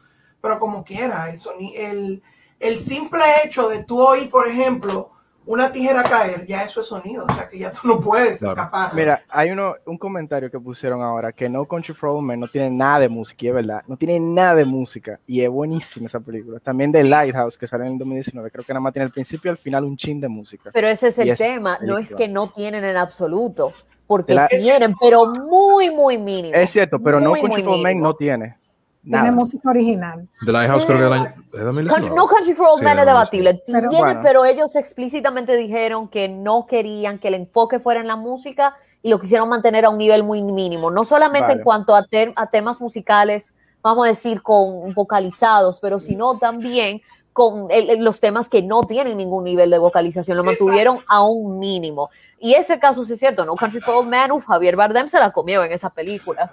pero 0.42 0.60
como 0.60 0.84
quiera, 0.84 1.30
el, 1.30 1.40
el, 1.76 2.24
el 2.60 2.80
simple 2.80 3.24
hecho 3.46 3.70
de 3.70 3.84
tú 3.84 4.02
oír, 4.02 4.30
por 4.32 4.48
ejemplo, 4.48 5.11
una 5.46 5.72
tijera 5.72 6.04
caer, 6.04 6.46
ya 6.46 6.64
eso 6.64 6.82
es 6.82 6.88
sonido, 6.88 7.26
o 7.28 7.34
sea 7.34 7.50
que 7.50 7.58
ya 7.58 7.72
tú 7.74 7.88
no 7.88 8.00
puedes 8.00 8.38
Claro. 8.40 8.54
escapar. 8.54 8.94
Mira, 8.94 9.24
hay 9.28 9.50
uno, 9.52 9.76
un 9.86 9.98
comentario 9.98 10.52
que 10.52 10.60
pusieron 10.60 11.02
ahora 11.02 11.32
que 11.34 11.50
No 11.50 11.66
Country 11.66 11.94
for 11.94 12.10
Old 12.10 12.24
Men 12.24 12.40
no 12.40 12.48
tiene 12.48 12.70
nada 12.70 13.00
de 13.00 13.10
música, 13.10 13.46
y 13.46 13.48
es 13.50 13.54
verdad, 13.56 13.84
no 13.88 13.98
tiene 13.98 14.20
nada 14.20 14.56
de 14.56 14.66
música 14.66 15.20
y 15.26 15.42
es 15.42 15.50
buenísima 15.50 16.06
esa 16.06 16.20
película. 16.20 16.60
También 16.60 16.92
de 16.92 17.04
Lighthouse 17.04 17.58
que 17.58 17.66
salió 17.68 17.86
en 17.88 17.94
el 17.94 17.98
2019, 18.00 18.52
creo 18.52 18.64
que 18.66 18.74
nada 18.74 18.82
más 18.82 18.94
tiene 18.94 19.06
al 19.06 19.12
principio 19.12 19.50
y 19.50 19.54
al 19.54 19.58
final 19.58 19.84
un 19.84 19.98
chin 19.98 20.22
de 20.22 20.28
música. 20.28 20.70
Pero 20.74 20.88
ese 20.88 21.08
es 21.08 21.18
Y 21.18 21.22
el 21.22 21.30
es 21.30 21.38
tema, 21.40 21.78
no 21.82 21.98
es 21.98 22.14
que 22.16 22.28
no 22.28 22.52
tienen 22.52 22.86
en 22.86 22.98
absoluto, 22.98 23.74
porque 24.08 24.34
La- 24.36 24.48
tienen, 24.48 24.94
pero 25.00 25.26
muy, 25.26 25.90
muy 25.90 26.18
mínimo. 26.18 26.54
Es 26.56 26.70
cierto, 26.70 27.00
pero 27.00 27.20
No 27.20 27.32
Muy, 27.32 27.42
Country 27.42 27.62
muy 27.62 27.64
for 27.64 27.74
Old 27.76 27.84
Men 27.84 28.00
no 28.00 28.14
tiene 28.14 28.58
Tiene 29.04 29.32
música 29.32 29.70
original. 29.70 30.28
The 30.46 30.52
Lighthouse 30.52 30.86
creo 30.86 30.98
que 30.98 31.04
del 31.06 31.14
año 31.14 31.26
¿es 31.26 31.34
Country- 31.34 31.64
2019? 31.66 32.16
no 32.16 32.28
Country 32.28 32.54
for 32.54 32.68
Old 32.70 32.80
Sí, 32.80 32.86
Men 32.86 33.00
es 33.00 33.06
de 33.06 33.12
debatible, 33.12 33.64
Pero 33.66 33.90
Tiene, 33.90 34.04
bueno. 34.06 34.20
pero 34.24 34.46
ellos 34.46 34.76
explícitamente 34.76 35.56
dijeron 35.58 36.08
que 36.08 36.30
no 36.30 36.66
querían 36.68 37.18
que 37.18 37.30
el 37.30 37.34
enfoque 37.34 37.80
fuera 37.80 38.00
en 38.00 38.08
la 38.08 38.16
música 38.16 38.76
y 39.02 39.10
lo 39.10 39.20
quisieron 39.20 39.50
mantener 39.50 39.86
a 39.86 39.90
un 39.90 39.98
nivel 39.98 40.24
muy 40.24 40.44
mínimo, 40.44 40.92
no 40.92 41.04
solamente 41.04 41.52
en 41.54 41.64
cuanto 41.64 41.96
a, 41.96 42.04
te- 42.06 42.32
a 42.36 42.48
temas 42.52 42.80
musicales, 42.80 43.56
vamos 43.82 44.06
a 44.06 44.10
decir, 44.10 44.44
con 44.44 44.94
vocalizados, 44.94 45.80
pero 45.82 46.00
sino 46.00 46.38
también 46.38 47.02
con 47.34 47.72
el- 47.72 48.04
los 48.04 48.20
temas 48.20 48.50
que 48.50 48.62
no 48.62 48.84
tienen 48.84 49.18
ningún 49.18 49.46
nivel 49.46 49.72
de 49.72 49.80
vocalización, 49.80 50.38
lo 50.38 50.44
mantuvieron 50.44 51.00
a 51.08 51.24
un 51.24 51.58
mínimo. 51.58 52.10
Y 52.40 52.54
ese 52.54 52.78
caso 52.78 53.04
sí 53.06 53.14
es 53.14 53.20
cierto, 53.20 53.46
¿no? 53.46 53.56
Country 53.56 53.80
for 53.82 53.96
Old 53.96 54.10
Men, 54.10 54.32
uf, 54.32 54.46
Javier 54.46 54.76
Bardem 54.76 55.08
se 55.08 55.18
la 55.18 55.32
comió 55.32 55.64
en 55.64 55.72
esa 55.72 55.90
película. 55.90 56.52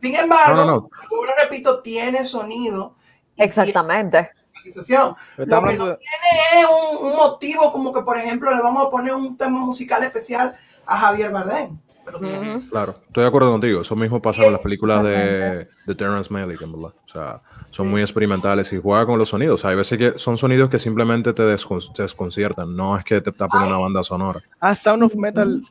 Sin 0.00 0.14
embargo, 0.14 0.54
No, 0.56 0.64
no, 0.64 0.70
no. 0.72 0.90
como 1.08 1.24
lo 1.24 1.32
repito, 1.42 1.80
tiene 1.82 2.24
sonido. 2.24 2.94
Exactamente. 3.36 4.30
tiene 4.62 5.14
Lo 5.36 5.62
que 5.64 5.76
no 5.76 5.96
tiene 5.96 6.60
es 6.60 6.66
un, 7.00 7.06
un 7.06 7.16
motivo 7.16 7.72
como 7.72 7.92
que, 7.92 8.02
por 8.02 8.18
ejemplo, 8.18 8.50
le 8.54 8.62
vamos 8.62 8.86
a 8.86 8.90
poner 8.90 9.14
un 9.14 9.36
tema 9.36 9.58
musical 9.58 10.02
especial 10.04 10.56
a 10.86 10.96
Javier 10.98 11.30
Bardem. 11.30 11.76
Pero 12.04 12.18
tiene- 12.18 12.56
Ujú. 12.56 12.70
Claro, 12.70 12.94
estoy 13.06 13.22
de 13.22 13.28
acuerdo 13.28 13.50
contigo. 13.52 13.82
Eso 13.82 13.94
mismo 13.94 14.20
pasa 14.20 14.42
con 14.42 14.52
las 14.52 14.60
películas 14.62 15.02
de, 15.04 15.68
de 15.86 15.94
Terrence 15.94 16.32
Malick, 16.32 16.60
en 16.62 16.72
verdad. 16.72 16.94
O 17.06 17.08
sea, 17.08 17.40
son 17.70 17.88
muy 17.88 18.00
experimentales 18.00 18.72
y 18.72 18.78
juega 18.80 19.06
con 19.06 19.18
los 19.18 19.28
sonidos. 19.28 19.60
O 19.60 19.62
sea, 19.62 19.70
hay 19.70 19.76
veces 19.76 19.98
que 19.98 20.18
son 20.18 20.36
sonidos 20.38 20.68
que 20.70 20.78
simplemente 20.78 21.32
te, 21.32 21.42
descon- 21.42 21.92
te 21.94 22.02
desconciertan. 22.02 22.74
No 22.74 22.96
es 22.98 23.04
que 23.04 23.20
te 23.20 23.32
tapen 23.32 23.62
una 23.62 23.78
banda 23.78 24.02
sonora. 24.02 24.40
Ah, 24.60 24.74
Sound 24.74 25.02
of 25.04 25.14
Metal 25.14 25.62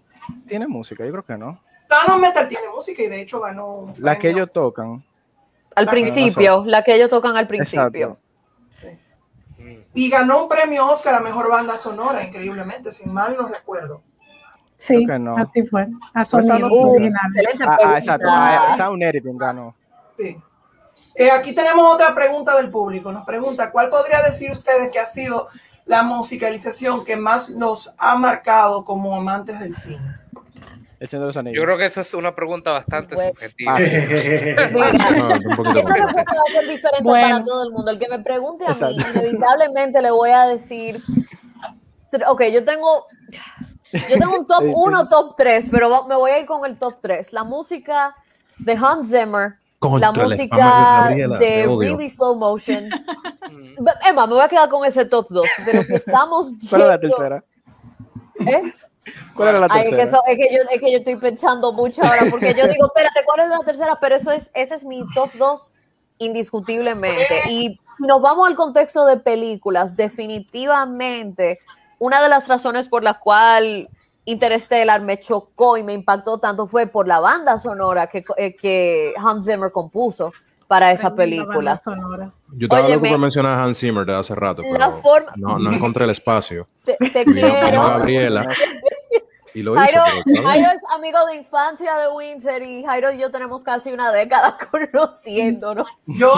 tiene 0.47 0.67
música, 0.67 1.03
yo 1.05 1.11
creo 1.11 1.25
que 1.25 1.38
no. 1.38 1.59
Thanos 1.90 2.20
Metal 2.20 2.48
tiene 2.48 2.70
música 2.74 3.02
y 3.02 3.08
de 3.08 3.22
hecho 3.22 3.42
ganó 3.42 3.92
La 3.98 4.18
que 4.18 4.30
ellos 4.30 4.50
tocan. 4.54 5.04
Al 5.76 5.86
La- 5.86 5.92
principio, 5.92 6.64
la 6.66 6.84
que 6.84 6.96
ellos 6.96 7.10
tocan 7.10 7.36
al 7.36 7.48
principio. 7.48 7.88
Exacto. 7.88 8.18
Y 9.94 10.10
ganó 10.10 10.44
un 10.44 10.50
premio 10.50 10.86
Oscar 10.86 11.16
a 11.16 11.20
mejor 11.20 11.50
banda 11.50 11.76
sonora, 11.76 12.24
increíblemente, 12.24 12.91
si 12.91 13.10
mal 13.10 13.36
no 13.36 13.48
recuerdo. 13.48 14.03
Sí, 14.78 15.06
no. 15.06 15.36
así 15.36 15.64
fue. 15.66 15.88
A 16.14 16.24
Fue 16.24 16.44
sonido 16.44 16.70
Uh, 16.72 16.95
Ah, 17.66 17.78
ah, 17.84 17.98
exacto. 17.98 18.28
Ah, 18.30 18.74
Sound 18.78 19.03
Editing 19.03 19.38
ganó. 19.38 19.76
Sí. 20.18 20.38
Eh, 21.16 21.32
aquí 21.32 21.53
tenemos 21.53 21.94
otra 21.94 22.14
pregunta 22.16 22.56
del 22.56 22.70
público. 22.70 23.11
Nos 23.11 23.26
pregunta, 23.26 23.72
¿cuál 23.72 23.90
podría 23.90 24.22
decir 24.22 24.52
ustedes 24.52 24.90
que 24.91 24.99
ha 24.99 25.07
sido 25.07 25.49
la 25.86 26.03
musicalización 26.03 27.03
que 27.03 27.18
más 27.18 27.49
nos 27.49 27.94
ha 27.98 28.16
marcado 28.16 28.86
como 28.86 29.14
amantes 29.16 29.60
del 29.60 29.76
cine? 29.76 30.19
El 30.99 31.07
Señor 31.07 31.23
de 31.23 31.27
los 31.27 31.38
Anillos. 31.38 31.55
Yo 31.57 31.63
creo 31.63 31.77
que 31.77 31.85
eso 31.85 32.01
es 32.01 32.13
una 32.13 32.35
pregunta 32.35 32.71
bastante 32.71 33.15
Bueno. 33.15 33.31
subjetiva. 33.31 33.73
Ah, 33.73 33.77
sí. 33.77 33.84
Mira, 34.73 35.11
No, 35.11 35.27
un 35.30 35.77
Esa 35.77 35.93
respuesta 35.93 36.34
va 36.34 36.43
a 36.47 36.51
ser 36.51 36.67
diferente 36.67 37.03
Bueno. 37.03 37.27
para 37.30 37.43
todo 37.45 37.63
el 37.63 37.71
mundo. 37.71 37.91
El 37.91 37.99
que 37.99 38.07
me 38.09 38.19
pregunte 38.19 38.65
a 38.65 38.69
mí, 38.69 38.73
Exacto. 38.73 39.19
inevitablemente 39.19 40.01
le 40.01 40.11
voy 40.11 40.31
a 40.31 40.45
decir. 40.47 40.99
Ok, 42.27 42.43
yo 42.51 42.65
tengo. 42.65 43.05
Yo 43.93 44.17
tengo 44.19 44.39
un 44.39 44.45
top 44.47 44.59
Sí, 44.63 44.67
sí. 44.67 44.73
1, 44.76 45.09
top 45.09 45.35
3, 45.38 45.69
pero 45.71 46.05
me 46.05 46.15
voy 46.15 46.31
a 46.31 46.39
ir 46.39 46.45
con 46.45 46.65
el 46.65 46.77
top 46.77 46.95
3. 47.01 47.31
La 47.34 47.43
música 47.43 48.15
de 48.57 48.73
Hans 48.73 49.09
Zimmer, 49.11 49.53
Contra 49.80 50.11
la 50.11 50.23
música 50.26 50.57
Gabriela, 50.57 51.38
de. 51.38 51.65
Really 51.80 52.09
Slow 52.09 52.35
Motion. 52.35 52.89
Mm. 52.89 53.88
Emma, 54.09 54.27
me 54.27 54.34
voy 54.34 54.43
a 54.43 54.49
quedar 54.49 54.67
con 54.69 54.84
ese 54.85 55.05
top 55.05 55.27
2. 55.30 55.45
Pero 55.65 55.84
si 55.84 55.95
estamos. 55.95 56.51
¿Cuál 56.69 56.81
era 56.81 56.89
la 56.95 56.99
yendo- 56.99 57.15
tercera? 57.15 57.43
¿Eh? 58.45 58.73
¿Cuál 59.35 59.49
era 59.49 59.59
la 59.59 59.67
Ay, 59.69 59.81
es 59.84 59.89
que, 59.89 59.95
tercera? 59.95 60.17
eso- 60.17 60.21
es, 60.27 60.35
que 60.38 60.55
yo, 60.55 60.61
es 60.71 60.80
que 60.80 60.91
yo 60.91 60.97
estoy 60.99 61.15
pensando 61.17 61.73
mucho 61.73 62.03
ahora, 62.03 62.26
porque 62.30 62.53
yo 62.55 62.67
digo, 62.67 62.85
espérate, 62.88 63.21
¿cuál 63.26 63.39
es 63.41 63.49
la 63.49 63.59
tercera? 63.65 63.97
Pero 63.99 64.15
eso 64.15 64.31
es, 64.31 64.51
ese 64.53 64.76
es 64.76 64.85
mi 64.85 65.03
top 65.13 65.31
2 65.34 65.71
indiscutiblemente. 66.17 67.49
Y 67.49 67.80
si 67.97 68.05
nos 68.05 68.21
vamos 68.21 68.47
al 68.47 68.55
contexto 68.55 69.05
de 69.05 69.17
películas, 69.17 69.95
definitivamente, 69.95 71.59
una 71.97 72.21
de 72.21 72.30
las 72.30 72.47
razones 72.47 72.88
por 72.88 73.03
la 73.03 73.19
cual 73.19 73.89
Interstellar 74.26 75.01
me 75.01 75.19
chocó 75.19 75.77
y 75.77 75.84
me 75.84 75.93
impactó 75.93 76.38
tanto 76.39 76.67
fue 76.67 76.88
por 76.88 77.07
la 77.07 77.19
banda 77.19 77.57
sonora 77.57 78.07
que, 78.07 78.23
eh, 78.38 78.55
que 78.55 79.13
Hans 79.17 79.45
Zimmer 79.45 79.71
compuso 79.71 80.34
para 80.70 80.91
esa 80.91 81.16
película. 81.16 81.82
Yo 81.84 81.91
estaba 82.68 82.82
loco 82.82 82.91
Óyeme. 82.94 83.10
por 83.10 83.18
mencionar 83.20 83.58
a 83.58 83.64
Hans 83.64 83.80
Zimmer 83.80 84.06
de 84.06 84.16
hace 84.16 84.36
rato, 84.36 84.62
pero 84.72 84.98
forma- 85.02 85.32
no, 85.36 85.58
no 85.58 85.74
encontré 85.74 86.04
el 86.06 86.12
espacio. 86.12 86.68
Te, 86.86 86.96
te 87.10 87.26
quiero. 87.26 87.82
Gabriela 87.84 88.48
y 89.56 89.64
lo 89.64 89.74
hizo. 89.74 89.82
Jairo, 89.84 90.04
pero 90.26 90.41
bien. 90.41 90.46
Jairo 90.46 90.68
es 90.76 90.82
amigo 90.96 91.26
de 91.26 91.36
infancia 91.38 91.98
de 91.98 92.10
Windsor 92.12 92.62
y 92.62 92.84
Jairo 92.86 93.12
y 93.12 93.18
yo 93.18 93.32
tenemos 93.32 93.64
casi 93.64 93.91
una 93.91 94.12
década 94.12 94.56
conociéndonos. 94.72 95.88
Yo 96.06 96.32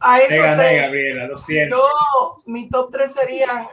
a 0.00 0.16
Te 0.18 0.24
esos 0.26 0.44
gané, 0.46 0.56
tres, 0.64 0.82
Gabriela, 0.82 1.26
lo 1.28 1.38
siento. 1.38 1.76
yo, 1.76 2.42
mi 2.46 2.68
top 2.68 2.90
3 2.90 3.12
serían 3.12 3.66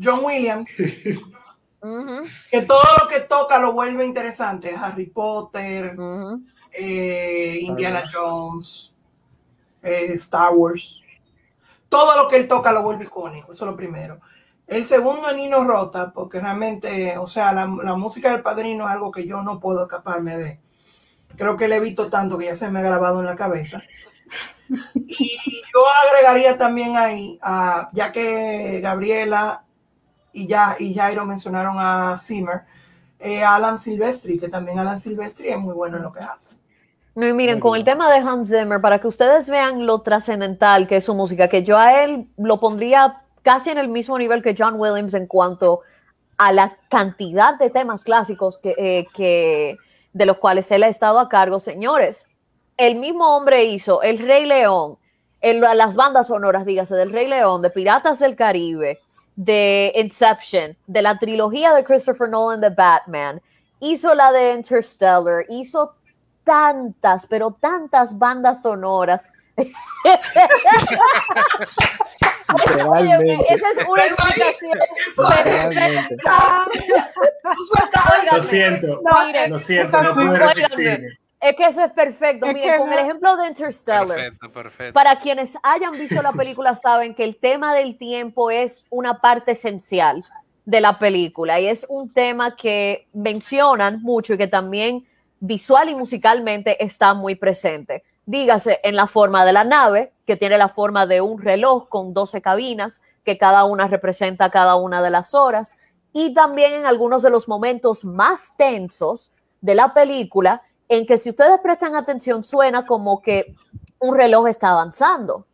John 0.00 0.20
Williams, 0.24 0.70
que 0.76 2.60
todo 2.62 2.82
lo 3.00 3.08
que 3.08 3.20
toca 3.20 3.58
lo 3.58 3.72
vuelve 3.72 4.04
interesante. 4.04 4.72
Harry 4.80 5.06
Potter, 5.06 5.96
ujú. 5.98 6.42
eh, 6.72 7.58
Indiana 7.62 8.04
Jones, 8.12 8.91
eh, 9.82 10.12
Star 10.14 10.52
Wars. 10.54 11.00
Todo 11.88 12.16
lo 12.22 12.28
que 12.28 12.36
él 12.36 12.48
toca 12.48 12.72
lo 12.72 12.82
vuelve 12.82 13.04
icónico, 13.04 13.52
eso 13.52 13.64
es 13.64 13.70
lo 13.70 13.76
primero. 13.76 14.20
El 14.66 14.86
segundo 14.86 15.28
es 15.28 15.36
Nino 15.36 15.64
Rota, 15.64 16.12
porque 16.14 16.40
realmente, 16.40 17.18
o 17.18 17.26
sea, 17.26 17.52
la, 17.52 17.66
la 17.82 17.94
música 17.96 18.32
del 18.32 18.42
padrino 18.42 18.84
es 18.86 18.92
algo 18.92 19.12
que 19.12 19.26
yo 19.26 19.42
no 19.42 19.60
puedo 19.60 19.82
escaparme 19.84 20.36
de. 20.38 20.60
Creo 21.36 21.56
que 21.56 21.68
le 21.68 21.76
he 21.76 21.80
visto 21.80 22.10
tanto 22.10 22.38
que 22.38 22.46
ya 22.46 22.56
se 22.56 22.70
me 22.70 22.80
ha 22.80 22.82
grabado 22.82 23.20
en 23.20 23.26
la 23.26 23.36
cabeza. 23.36 23.82
Y 24.94 25.62
yo 25.72 25.80
agregaría 26.08 26.56
también 26.58 26.96
ahí, 26.96 27.38
a- 27.42 27.90
ya 27.92 28.12
que 28.12 28.80
Gabriela 28.82 29.64
y, 30.32 30.46
ya, 30.48 30.76
y 30.78 30.94
Jairo 30.94 31.26
mencionaron 31.26 31.76
a 31.78 32.18
Zimmer, 32.18 32.62
eh, 33.20 33.44
Alan 33.44 33.78
Silvestri, 33.78 34.38
que 34.38 34.48
también 34.48 34.78
Alan 34.78 35.00
Silvestri 35.00 35.48
es 35.50 35.58
muy 35.58 35.74
bueno 35.74 35.98
en 35.98 36.04
lo 36.04 36.12
que 36.12 36.20
hace. 36.20 36.50
No, 37.14 37.26
y 37.26 37.32
miren, 37.34 37.60
con 37.60 37.76
el 37.76 37.84
tema 37.84 38.10
de 38.10 38.18
Hans 38.20 38.48
Zimmer, 38.50 38.80
para 38.80 38.98
que 38.98 39.06
ustedes 39.06 39.48
vean 39.50 39.86
lo 39.86 40.00
trascendental 40.00 40.88
que 40.88 40.96
es 40.96 41.04
su 41.04 41.14
música, 41.14 41.48
que 41.48 41.62
yo 41.62 41.76
a 41.78 42.02
él 42.04 42.26
lo 42.38 42.58
pondría 42.58 43.20
casi 43.42 43.70
en 43.70 43.78
el 43.78 43.88
mismo 43.88 44.16
nivel 44.18 44.42
que 44.42 44.54
John 44.56 44.76
Williams 44.80 45.12
en 45.14 45.26
cuanto 45.26 45.80
a 46.38 46.52
la 46.52 46.72
cantidad 46.88 47.58
de 47.58 47.68
temas 47.68 48.02
clásicos 48.04 48.56
que, 48.56 48.74
eh, 48.78 49.06
que 49.14 49.76
de 50.14 50.26
los 50.26 50.38
cuales 50.38 50.70
él 50.70 50.82
ha 50.84 50.88
estado 50.88 51.18
a 51.18 51.28
cargo, 51.28 51.60
señores. 51.60 52.26
El 52.78 52.94
mismo 52.96 53.36
hombre 53.36 53.64
hizo 53.64 54.00
El 54.02 54.18
Rey 54.18 54.46
León, 54.46 54.96
el- 55.42 55.60
las 55.60 55.94
bandas 55.96 56.28
sonoras, 56.28 56.64
dígase, 56.64 56.94
del 56.94 57.12
Rey 57.12 57.26
León, 57.26 57.60
de 57.60 57.68
Piratas 57.70 58.20
del 58.20 58.36
Caribe, 58.36 59.00
de 59.36 59.92
Inception, 59.96 60.76
de 60.86 61.02
la 61.02 61.18
trilogía 61.18 61.74
de 61.74 61.84
Christopher 61.84 62.30
Nolan 62.30 62.60
de 62.60 62.70
Batman, 62.70 63.42
hizo 63.80 64.14
la 64.14 64.32
de 64.32 64.54
Interstellar, 64.54 65.44
hizo 65.50 65.92
tantas, 66.44 67.26
pero 67.26 67.52
tantas 67.60 68.18
bandas 68.18 68.62
sonoras. 68.62 69.30
Esa 69.56 69.70
es 73.54 73.88
una 73.88 74.04
explicación. 74.06 74.78
Literalmente. 75.18 76.16
Óigame, 77.52 78.30
Lo 78.32 78.42
siento, 78.42 79.00
No, 79.10 79.26
miren, 79.26 79.50
lo 79.50 79.58
siento, 79.58 80.02
no 80.02 80.14
pude 80.14 80.28
Óigame. 80.30 80.54
resistirme. 80.54 81.08
es 81.40 81.56
que 81.56 81.66
eso 81.66 81.84
es 81.84 81.92
perfecto. 81.92 82.46
Es 82.46 82.54
Miren, 82.54 82.78
con 82.78 82.88
no- 82.88 82.92
el 82.94 82.98
ejemplo 83.00 83.36
de 83.36 83.48
Interstellar, 83.48 84.06
Perfecto, 84.08 84.52
perfecto. 84.52 84.92
para 84.94 85.18
quienes 85.18 85.56
hayan 85.62 85.92
visto 85.92 86.22
la 86.22 86.32
película 86.32 86.74
saben 86.76 87.14
que 87.14 87.24
el 87.24 87.36
tema 87.36 87.74
del 87.74 87.98
tiempo 87.98 88.50
es 88.50 88.86
una 88.90 89.20
parte 89.20 89.52
esencial 89.52 90.24
de 90.64 90.80
la 90.80 90.98
película 90.98 91.58
y 91.60 91.66
es 91.66 91.86
un 91.88 92.12
tema 92.12 92.54
que 92.56 93.06
mencionan 93.12 94.00
mucho 94.02 94.34
y 94.34 94.38
que 94.38 94.46
también 94.46 95.06
visual 95.42 95.88
y 95.88 95.96
musicalmente 95.96 96.82
está 96.82 97.14
muy 97.14 97.34
presente. 97.34 98.04
Dígase 98.26 98.78
en 98.84 98.94
la 98.94 99.08
forma 99.08 99.44
de 99.44 99.52
la 99.52 99.64
nave, 99.64 100.12
que 100.24 100.36
tiene 100.36 100.56
la 100.56 100.68
forma 100.68 101.04
de 101.04 101.20
un 101.20 101.42
reloj 101.42 101.88
con 101.88 102.14
12 102.14 102.40
cabinas, 102.40 103.02
que 103.24 103.38
cada 103.38 103.64
una 103.64 103.88
representa 103.88 104.50
cada 104.52 104.76
una 104.76 105.02
de 105.02 105.10
las 105.10 105.34
horas, 105.34 105.76
y 106.12 106.32
también 106.32 106.74
en 106.74 106.86
algunos 106.86 107.22
de 107.22 107.30
los 107.30 107.48
momentos 107.48 108.04
más 108.04 108.56
tensos 108.56 109.32
de 109.60 109.74
la 109.74 109.92
película, 109.92 110.62
en 110.88 111.06
que 111.06 111.18
si 111.18 111.30
ustedes 111.30 111.58
prestan 111.60 111.96
atención 111.96 112.44
suena 112.44 112.86
como 112.86 113.20
que 113.20 113.56
un 113.98 114.16
reloj 114.16 114.46
está 114.46 114.70
avanzando. 114.70 115.46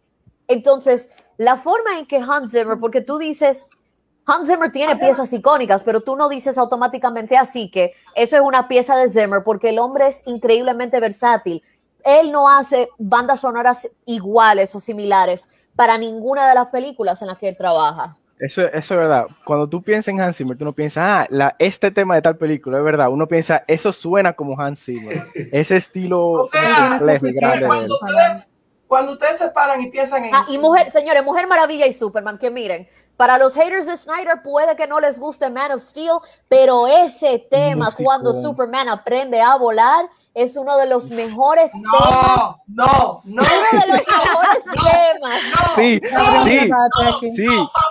Entonces, 0.49 1.11
la 1.39 1.57
forma 1.57 1.99
en 1.99 2.07
que 2.07 2.17
Hans 2.19 2.53
Zimmer, 2.53 2.79
porque 2.79 3.01
tú 3.01 3.17
dices, 3.17 3.65
Hans 4.29 4.47
Zimmer 4.47 4.71
tiene 4.71 4.95
piezas 4.97 5.33
icónicas, 5.33 5.83
pero 5.83 6.03
tú 6.03 6.15
no 6.15 6.29
dices 6.29 6.59
automáticamente 6.59 7.39
así 7.39 7.71
que 7.71 7.95
eso 8.15 8.37
es 8.37 8.43
una 8.43 8.69
pieza 8.69 8.95
de 8.95 9.09
Zimmer, 9.09 9.43
porque 9.43 9.71
el 9.71 9.79
hombre 9.79 10.09
es 10.09 10.23
increíblemente 10.27 11.01
versátil. 11.01 11.63
Él 12.05 12.31
no 12.31 12.47
hace 12.49 12.91
bandas 12.99 13.41
sonoras 13.41 13.89
iguales 14.05 14.75
o 14.75 14.81
similares 14.81 15.49
para 15.75 15.97
ninguna 15.97 16.47
de 16.47 16.55
las 16.55 16.67
películas 16.67 17.23
en 17.23 17.29
las 17.29 17.39
que 17.39 17.49
él 17.49 17.57
trabaja. 17.57 18.17
Eso, 18.39 18.63
eso 18.63 18.95
es 18.95 19.01
verdad. 19.01 19.27
Cuando 19.45 19.67
tú 19.67 19.83
piensas 19.83 20.09
en 20.09 20.21
Hans 20.21 20.37
Zimmer, 20.37 20.59
tú 20.59 20.65
no 20.65 20.75
piensas, 20.75 21.05
ah, 21.05 21.27
la, 21.31 21.57
este 21.59 21.91
tema 21.91 22.15
de 22.15 22.23
tal 22.23 22.37
película, 22.37 22.79
es 22.79 22.85
verdad. 22.85 23.09
Uno 23.09 23.27
piensa, 23.27 23.65
eso 23.67 23.93
suena 23.93 24.35
como 24.35 24.61
Hans 24.61 24.85
Zimmer. 24.85 25.23
Ese 25.53 25.77
estilo 25.77 26.33
O 26.33 26.45
sea, 26.45 26.97
complejo 26.99 27.29
y 27.29 27.33
grande 27.33 27.67
de 27.67 27.85
él. 27.85 27.91
Ustedes, 27.91 28.49
cuando 28.89 29.13
ustedes 29.13 29.37
se 29.37 29.49
paran 29.51 29.83
y 29.83 29.91
piensan 29.91 30.25
en... 30.25 30.35
Ah, 30.35 30.47
y 30.49 30.59
mujer, 30.59 30.91
señores, 30.91 31.23
Mujer 31.23 31.47
Maravilla 31.47 31.87
y 31.87 31.93
Superman, 31.93 32.39
que 32.39 32.51
miren, 32.51 32.89
para 33.17 33.37
los 33.37 33.55
haters 33.55 33.87
de 33.87 33.97
Snyder 33.97 34.43
puede 34.43 34.75
que 34.75 34.87
no 34.87 34.99
les 34.99 35.21
guste 35.21 35.51
Man 35.51 35.73
of 35.73 35.83
Steel, 35.83 36.17
pero 36.49 36.87
ese 36.87 37.39
tema 37.51 37.87
Músico. 37.87 38.05
cuando 38.05 38.33
Superman 38.33 38.89
aprende 38.89 39.41
a 39.41 39.57
volar 39.57 40.09
es 40.43 40.57
uno 40.57 40.77
de 40.79 40.87
los 40.87 41.11
mejores 41.11 41.73
temas, 41.73 41.93
No, 42.01 42.59
no, 42.69 43.21
no. 43.25 43.43
uno 43.43 43.81
de 43.81 43.87
los 43.89 44.07
mejores 44.07 44.65
temas. 44.65 45.43
no. 45.51 45.75
Sí, 45.75 46.01
sí, 47.21 47.37
sí. 47.37 47.49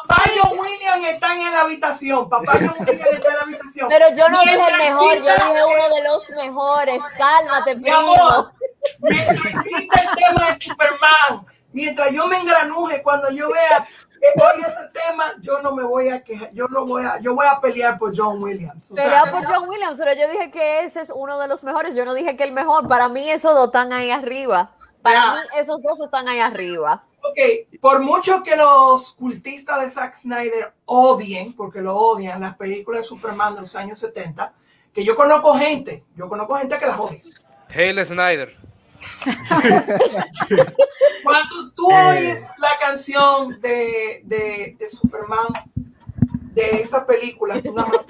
Papá 0.07 0.23
John 0.41 0.57
William 0.59 1.03
están 1.05 1.41
en 1.41 1.51
la 1.51 1.61
habitación. 1.61 2.29
Papá 2.29 2.53
John 2.53 2.73
William 2.79 3.07
está 3.13 3.27
en 3.27 3.33
la 3.33 3.41
habitación. 3.41 3.89
Pero 3.89 4.05
yo 4.15 4.29
no 4.29 4.41
dije 4.41 4.53
el 4.53 4.59
Mientras 4.59 4.89
mejor, 4.89 5.15
yo 5.15 5.21
dije 5.23 5.63
uno 5.65 5.95
de 5.95 6.03
los 6.03 6.29
mejores. 6.45 7.03
Cálmate, 7.17 7.75
Mi 7.75 7.81
primo. 7.83 7.97
amor, 7.97 8.53
mientras 8.99 9.45
exista 9.45 10.01
el 10.01 10.09
tema 10.15 10.51
de 10.51 10.65
Superman, 10.65 11.45
mientras 11.73 12.11
yo 12.11 12.27
me 12.27 12.37
engranuje 12.37 13.03
cuando 13.03 13.29
yo 13.31 13.51
vea 13.51 13.87
hoy 14.35 14.59
ese 14.61 14.89
tema, 14.93 15.33
yo 15.41 15.61
no 15.61 15.73
me 15.75 15.83
voy 15.83 16.09
a 16.09 16.23
quejar, 16.23 16.51
yo 16.53 16.67
no 16.67 16.85
voy 16.85 17.03
a, 17.03 17.19
yo 17.19 17.33
voy 17.35 17.45
a 17.45 17.59
pelear 17.61 17.97
por 17.97 18.15
John 18.17 18.41
Williams. 18.41 18.91
O 18.91 18.95
sea, 18.95 19.03
Pelea 19.05 19.23
por 19.31 19.45
John 19.45 19.69
Williams, 19.69 19.97
pero 19.97 20.13
yo 20.13 20.27
dije 20.31 20.51
que 20.51 20.83
ese 20.83 21.01
es 21.01 21.11
uno 21.13 21.37
de 21.39 21.47
los 21.47 21.63
mejores. 21.63 21.95
Yo 21.95 22.05
no 22.05 22.13
dije 22.13 22.35
que 22.35 22.43
el 22.43 22.51
mejor. 22.51 22.87
Para 22.87 23.09
mí 23.09 23.29
esos 23.29 23.53
dos 23.53 23.67
están 23.67 23.93
ahí 23.93 24.11
arriba. 24.11 24.71
Para 25.01 25.19
Ya. 25.19 25.33
mí 25.33 25.39
esos 25.59 25.81
dos 25.81 26.01
están 26.01 26.27
ahí 26.27 26.39
arriba. 26.39 27.03
Ok, 27.21 27.79
por 27.81 27.99
mucho 28.01 28.41
que 28.43 28.55
los 28.55 29.11
cultistas 29.13 29.81
de 29.81 29.89
Zack 29.89 30.15
Snyder 30.17 30.73
odien, 30.85 31.53
porque 31.55 31.81
lo 31.81 31.95
odian, 31.95 32.39
las 32.41 32.55
películas 32.55 33.01
de 33.01 33.07
Superman 33.07 33.55
de 33.55 33.61
los 33.61 33.75
años 33.75 33.99
70, 33.99 34.53
que 34.93 35.03
yo 35.03 35.15
conozco 35.15 35.55
gente, 35.55 36.05
yo 36.15 36.29
conozco 36.29 36.55
gente 36.55 36.77
que 36.77 36.85
las 36.85 36.99
odia. 36.99 37.19
Hail 37.69 38.05
Snyder. 38.05 38.55
Cuando 41.23 41.71
tú 41.75 41.91
Eh. 41.91 42.05
oyes 42.09 42.47
la 42.59 42.77
canción 42.79 43.59
de, 43.61 44.21
de, 44.25 44.75
de 44.79 44.89
Superman, 44.89 45.47
de 46.53 46.81
esa 46.81 47.05
película, 47.05 47.61
tú 47.61 47.73
nada 47.73 47.87
más 47.87 48.01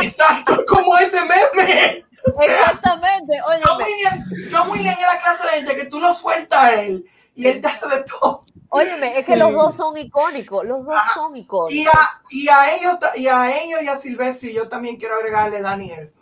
Exacto, 0.00 0.64
como 0.68 0.96
ese 0.98 1.20
meme. 1.20 2.04
Exactamente. 2.42 3.38
John 3.64 3.76
Óyeme, 3.76 3.84
Williams, 3.84 4.24
John 4.52 4.70
Williams 4.70 4.98
es 4.98 5.06
la 5.06 5.20
clase 5.20 5.44
de 5.44 5.50
gente 5.52 5.76
que 5.76 5.84
tú 5.86 6.00
lo 6.00 6.12
sueltas 6.14 6.64
a 6.64 6.74
él 6.82 7.06
y 7.34 7.46
él 7.46 7.60
te 7.62 7.68
hace 7.68 7.88
de 7.88 8.02
todo. 8.04 8.44
óyeme, 8.68 9.18
es 9.18 9.24
que 9.26 9.36
los 9.36 9.52
dos 9.52 9.74
son 9.74 9.96
icónicos. 9.96 10.64
Los 10.64 10.84
dos 10.84 10.94
son 11.14 11.34
Y 11.36 11.40
icónicos. 11.40 11.94
a, 11.94 12.20
y 12.30 12.48
a 12.48 12.74
ellos 12.74 12.98
y 13.16 13.26
a 13.26 13.62
ellos 13.62 13.82
y 13.82 13.88
a 13.88 13.96
Silvestri 13.96 14.52
yo 14.52 14.68
también 14.68 14.96
quiero 14.96 15.16
agregarle 15.16 15.62
Daniel. 15.62 16.12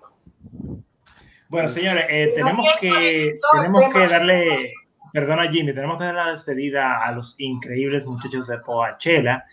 Bueno, 1.48 1.68
señores, 1.68 2.04
eh, 2.10 2.32
tenemos 2.34 2.66
que 2.78 3.38
tenemos 3.52 3.82
que 3.92 4.06
darle, 4.06 4.72
perdona 5.12 5.50
Jimmy, 5.50 5.72
tenemos 5.72 5.96
que 5.96 6.04
dar 6.04 6.14
la 6.14 6.32
despedida 6.32 6.98
a 7.02 7.12
los 7.12 7.36
increíbles 7.38 8.04
muchachos 8.04 8.48
de 8.48 8.60
Coachella 8.60 9.46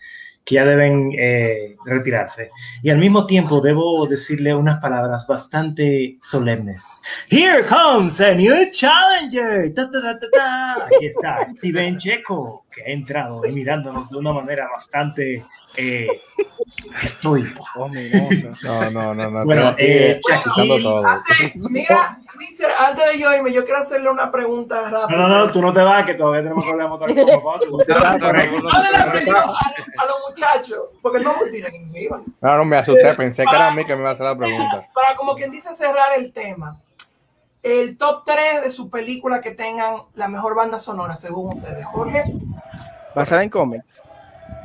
que 0.46 0.54
ya 0.54 0.64
deben 0.64 1.10
eh, 1.18 1.74
retirarse. 1.84 2.52
Y 2.82 2.90
al 2.90 2.98
mismo 2.98 3.26
tiempo 3.26 3.60
debo 3.60 4.06
decirle 4.06 4.54
unas 4.54 4.80
palabras 4.80 5.26
bastante 5.26 6.18
solemnes. 6.22 7.02
Here 7.28 7.64
comes 7.66 8.20
a 8.20 8.32
new 8.34 8.54
challenger. 8.70 9.74
Ta, 9.74 9.90
ta, 9.90 10.00
ta, 10.00 10.18
ta, 10.20 10.26
ta. 10.32 10.86
Aquí 10.86 11.06
está 11.06 11.48
Steven 11.50 11.98
Checo, 11.98 12.64
que 12.70 12.82
ha 12.82 12.94
entrado 12.94 13.44
y 13.44 13.52
mirándonos 13.52 14.10
de 14.10 14.18
una 14.18 14.32
manera 14.32 14.68
bastante 14.72 15.44
eh, 15.76 16.08
estoica. 17.02 17.60
No, 17.76 18.90
no, 18.90 19.14
no, 19.14 19.30
no. 19.30 19.44
Bueno, 19.44 19.74
eh, 19.78 20.20
Shaquille, 20.26 20.82
todo. 20.82 21.06
Antes, 21.06 21.56
mira, 21.56 22.18
Winsor, 22.38 22.70
antes 22.78 23.06
de 23.12 23.18
yo 23.18 23.34
irme, 23.34 23.52
yo 23.52 23.64
quiero 23.64 23.80
hacerle 23.80 24.10
una 24.10 24.30
pregunta 24.30 24.90
No, 24.90 25.00
rápida. 25.02 25.16
no, 25.18 25.28
no, 25.28 25.50
tú 25.50 25.62
no 25.62 25.72
te 25.72 25.80
vas, 25.80 26.04
que 26.04 26.14
todavía 26.14 26.42
tenemos 26.42 26.64
a, 26.66 26.72
a 29.98 30.06
los 30.06 30.18
muchachos, 30.28 30.78
porque 31.02 31.20
no 31.20 31.36
me 31.38 31.50
tiran 31.50 31.74
encima. 31.74 32.22
No, 32.40 32.56
no, 32.58 32.64
me 32.64 32.76
asusté. 32.76 33.14
Pensé 33.14 33.44
que 33.44 33.54
era 33.54 33.68
a 33.68 33.70
mí 33.72 33.84
que 33.84 33.94
me 33.94 34.02
iba 34.02 34.10
a 34.10 34.12
hacer 34.12 34.26
la 34.26 34.36
pregunta. 34.36 34.84
Para 34.94 35.14
como 35.14 35.34
quien 35.34 35.50
dice 35.50 35.74
cerrar 35.74 36.10
el 36.16 36.32
tema, 36.32 36.78
el 37.62 37.96
top 37.98 38.22
3 38.24 38.62
de 38.64 38.70
sus 38.70 38.88
películas 38.90 39.40
que 39.40 39.52
tengan 39.52 40.02
la 40.14 40.28
mejor 40.28 40.54
banda 40.54 40.78
sonora, 40.78 41.16
según 41.16 41.58
ustedes. 41.58 41.84
Jorge, 41.86 42.24
Basada 43.14 43.42
en 43.42 43.48
cómics. 43.50 44.02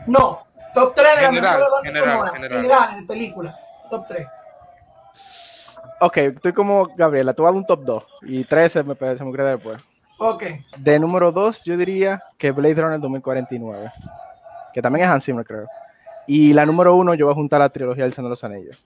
no, 0.08 0.42
top 0.74 0.96
3 0.96 1.08
de 1.08 1.22
la 1.22 1.28
General, 1.28 1.58
mejor 1.58 1.72
banda 1.72 1.88
general, 1.88 2.12
sonora, 2.14 2.32
general. 2.34 2.62
generales 2.62 2.96
de 2.98 3.04
películas, 3.04 3.56
top 3.90 4.08
3. 4.08 4.28
Ok, 6.00 6.18
estoy 6.18 6.54
como 6.54 6.88
Gabriela, 6.96 7.34
tú 7.34 7.44
vas 7.44 7.54
a 7.54 7.56
un 7.56 7.66
top 7.66 7.84
2 7.84 8.04
y 8.24 8.44
3 8.44 8.72
se 8.72 8.84
me, 8.84 8.96
se 8.96 9.24
me 9.24 9.30
ocurre 9.30 9.44
después. 9.46 9.82
Ok, 10.18 10.44
De 10.78 11.00
número 11.00 11.32
2, 11.32 11.64
yo 11.64 11.78
diría 11.78 12.22
que 12.38 12.52
Blade 12.52 12.76
Runner 12.76 13.00
2049, 13.00 13.92
que 14.74 14.82
también 14.82 15.06
es 15.06 15.12
Hans 15.12 15.26
Zimmer, 15.26 15.46
creo. 15.46 15.68
Y 16.28 16.54
la 16.54 16.66
número 16.66 16.96
1, 16.96 17.16
yo 17.16 17.26
voy 17.26 17.34
a 17.34 17.36
juntar 17.36 17.60
la 17.60 17.70
trilogía 17.70 18.04
del 18.04 18.14
Señor 18.14 18.28
de 18.28 18.32
los 18.32 18.44
Anillos. 18.44 18.78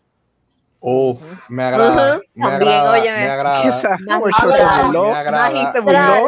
Uf, 0.88 1.50
me 1.50 1.64
agrada. 1.64 2.22
Me 2.36 2.48
también, 2.48 2.72
agrada. 2.74 2.92
Me 3.02 3.30
agrada. 3.32 3.64
Esa 3.64 3.98
Me 3.98 4.14
agrada. 4.14 5.72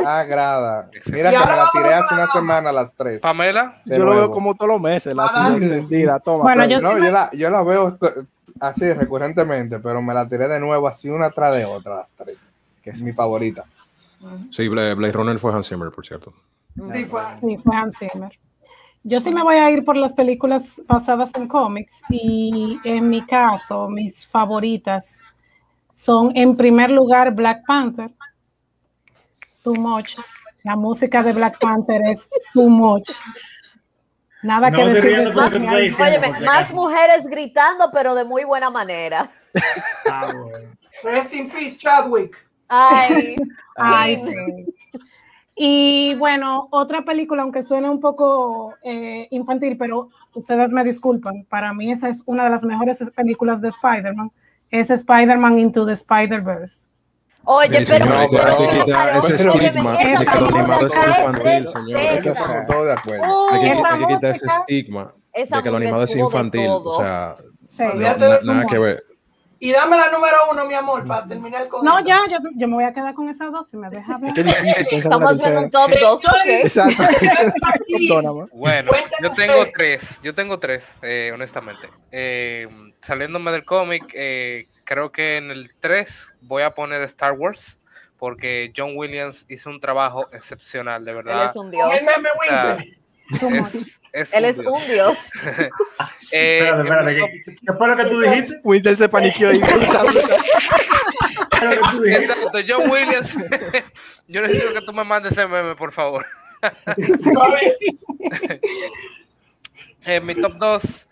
Me 0.02 0.08
agrada. 0.08 0.90
Mira 1.12 1.30
que 1.32 1.38
me 1.38 1.46
la 1.46 1.70
tiré 1.72 1.94
hace 1.94 2.14
una 2.16 2.28
semana 2.28 2.70
a 2.72 2.74
las 2.74 2.96
3. 2.96 3.22
Pamela, 3.22 3.82
De 3.86 3.98
Yo 4.00 4.04
lo 4.06 4.10
veo 4.12 4.20
nuevo. 4.22 4.34
como 4.34 4.56
todos 4.56 4.70
los 4.70 4.82
meses, 4.82 5.16
la 5.16 5.30
serie 5.30 5.68
extendida, 5.68 6.20
toma. 6.20 6.44
Bueno, 6.46 6.64
play. 6.64 6.72
yo- 6.72 6.82
No, 6.82 6.98
yo 6.98 7.12
la, 7.12 7.30
yo 7.34 7.50
la 7.52 7.62
veo 7.62 8.00
así 8.60 8.92
recurrentemente, 8.94 9.78
pero 9.78 10.02
me 10.02 10.16
la 10.16 10.28
tiré 10.28 10.48
de 10.48 10.60
nuevo 10.60 10.88
así 10.88 11.08
una 11.08 11.30
tras 11.30 11.54
de 11.56 11.64
otra, 11.66 11.98
las 11.98 12.12
tres. 12.14 12.42
Que 12.84 12.90
es 12.90 13.02
mi 13.04 13.14
favorita. 13.14 13.64
Sí, 14.52 14.68
Blade 14.70 15.12
Runner 15.12 15.38
fue 15.38 15.54
Hans 15.54 15.70
Zimmer, 15.70 15.92
por 15.92 16.04
cierto. 16.04 16.34
sí, 16.94 17.06
fue- 17.06 17.22
Sí, 17.42 17.58
fue 17.64 17.76
Hans 17.76 17.96
Zimmer. 18.00 18.32
Yo 19.10 19.22
sí 19.22 19.32
me 19.32 19.42
voy 19.42 19.56
a 19.56 19.72
ir 19.72 19.86
por 19.86 19.96
las 19.96 20.12
películas 20.12 20.82
basadas 20.86 21.32
en 21.36 21.48
cómics 21.48 22.04
y 22.10 22.78
en 22.84 23.10
mi 23.10 23.26
caso, 23.26 23.88
mis 23.88 24.28
favoritas 24.28 25.22
son 25.94 26.36
en 26.36 26.58
primer 26.58 26.90
lugar 26.90 27.34
Black 27.34 27.66
Panther, 27.66 28.12
Too 29.64 29.76
Much. 29.76 30.18
La 30.64 30.76
música 30.76 31.24
de 31.24 31.32
Black 31.32 31.58
Panther 31.58 32.02
es 32.02 32.28
Too 32.54 32.68
Much. 32.68 33.10
Nada 34.44 34.70
No 34.72 34.78
que 34.78 34.90
decir. 34.90 35.32
de 35.32 35.82
diciendo. 35.82 36.04
Óyeme, 36.04 36.28
más 36.28 36.42
acaso. 36.42 36.76
mujeres 36.76 37.28
gritando, 37.28 37.90
pero 37.94 38.14
de 38.14 38.26
muy 38.26 38.44
buena 38.44 38.70
manera. 38.70 39.30
Ah, 40.12 40.34
bueno. 40.34 40.70
Rest 41.04 41.34
in 41.34 41.50
peace, 41.50 41.78
Chadwick. 41.78 42.46
Ay, 42.68 43.38
Ay. 43.78 44.66
Y 45.60 46.14
bueno, 46.16 46.68
otra 46.70 47.04
película, 47.04 47.42
aunque 47.42 47.64
suene 47.64 47.90
un 47.90 48.00
poco 48.00 48.76
eh, 48.84 49.28
infantil, 49.32 49.76
pero 49.76 50.10
ustedes 50.36 50.72
me 50.72 50.84
disculpan, 50.84 51.46
para 51.50 51.74
mí 51.74 51.92
esa 51.92 52.10
es 52.10 52.22
una 52.28 52.44
de 52.44 52.52
las 52.52 52.64
mejores 52.64 53.00
películas 53.16 53.60
de 53.60 53.70
Spider-Man, 53.70 54.32
es 54.70 54.92
Spider-Man 54.92 55.58
Into 55.58 55.84
the 55.88 55.94
Spider-Verse. 55.94 56.86
Oye, 57.44 57.86
pero, 57.88 58.06
que- 58.06 58.38
pero- 58.38 58.48
hay 58.48 58.68
que 58.68 58.86
quitar 58.86 59.08
pero- 59.08 59.20
ese 59.20 59.36
estigma 59.36 59.92
de 59.94 59.98
que 60.26 60.40
lo 60.40 60.48
animado 60.48 60.86
es 60.88 60.94
infantil, 60.96 61.68
señor. 61.70 62.00
Todos 62.68 62.86
de 62.86 62.94
acuerdo. 62.94 63.50
Hay 63.52 63.60
que, 63.62 63.72
Esa 63.72 63.94
hay 63.94 64.00
que 64.00 64.08
quitar 64.14 64.32
ese 64.32 64.46
estigma 64.48 65.14
de 65.34 65.64
que 65.64 65.72
lo 65.72 65.78
animado 65.78 66.04
es 66.04 66.16
infantil. 66.16 66.66
todo. 66.66 66.90
O 66.92 66.98
sea, 67.02 67.36
no- 67.96 68.54
nada 68.54 68.66
que 68.68 68.78
ver. 68.78 69.04
Y 69.60 69.72
dame 69.72 69.98
la 69.98 70.12
número 70.12 70.36
uno, 70.52 70.66
mi 70.66 70.74
amor, 70.74 71.06
para 71.08 71.26
terminar 71.26 71.68
con 71.68 71.84
No, 71.84 71.98
esto. 71.98 72.08
ya, 72.10 72.22
yo, 72.30 72.38
yo 72.56 72.68
me 72.68 72.76
voy 72.76 72.84
a 72.84 72.94
quedar 72.94 73.14
con 73.14 73.28
esas 73.30 73.52
dos, 73.52 73.68
si 73.70 73.78
me 73.78 73.90
deja 73.90 74.16
Es 74.16 74.22
ver. 74.22 74.34
que 74.34 74.42
es 74.42 74.46
difícil 74.64 74.88
pensar 74.88 75.12
en 75.12 75.18
una 75.18 75.32
estamos 75.32 75.32
haciendo 75.34 75.62
un 75.62 75.72
top 75.72 75.92
2, 76.00 76.26
ok. 76.26 76.32
Exacto. 76.46 77.04
Aquí, 77.74 78.08
Top 78.08 78.22
dos, 78.24 78.36
más. 78.38 78.50
bueno, 78.52 78.92
yo 79.22 79.32
tengo 79.32 79.66
tres, 79.76 80.22
yo 80.22 80.36
tengo 80.36 80.60
tres, 80.60 80.88
eh, 81.02 81.32
honestamente. 81.34 81.90
Eh, 82.12 82.68
saliéndome 83.02 83.52
del 83.52 83.66
cómic, 83.66 84.04
eh, 84.14 84.68
creo 84.84 85.12
que 85.12 85.38
en 85.38 85.52
el 85.52 85.74
3 85.80 86.10
voy 86.42 86.64
a 86.64 86.72
poner 86.72 87.02
Star 87.04 87.34
Wars, 87.34 87.80
porque 88.18 88.72
John 88.76 88.94
Williams 88.96 89.46
hizo 89.50 89.70
un 89.70 89.80
trabajo 89.82 90.28
excepcional, 90.32 91.04
de 91.06 91.12
Él 91.12 91.18
verdad. 91.18 91.46
es 91.50 91.56
un 91.56 91.72
dios. 91.72 91.88
O 91.88 92.44
sea. 92.46 92.78
Es, 94.14 94.34
es 94.34 94.34
Él 94.34 94.44
un 94.46 94.50
es 94.50 94.58
dios. 94.60 94.74
un 94.74 94.88
dios. 94.94 95.32
Eh, 96.32 96.60
Espérate, 96.60 96.82
espérate. 96.84 97.14
mi 97.14 97.20
top- 97.20 97.30
¿Qué, 97.46 97.56
qué 97.68 97.74
fue 97.74 97.88
lo 97.88 97.96
que 97.98 98.06
tú 98.06 98.20
dijiste? 98.22 98.54
Winston 98.64 98.96
se 98.98 99.10
paniqueó 99.10 99.52
y 99.54 99.60
¿Qué? 99.62 99.68
Exacto, 102.16 102.60
John 102.68 102.90
Williams. 102.90 103.36
Yo 104.28 104.42
necesito 104.42 104.74
que 104.74 104.82
tú 104.82 104.94
me 104.94 105.04
mandes 105.04 105.32
ese 105.34 105.48
meme, 105.48 105.76
por 105.76 105.92
favor. 105.92 106.26
En 110.06 110.26
mi 110.26 110.36
top 110.36 110.54
2 110.58 111.08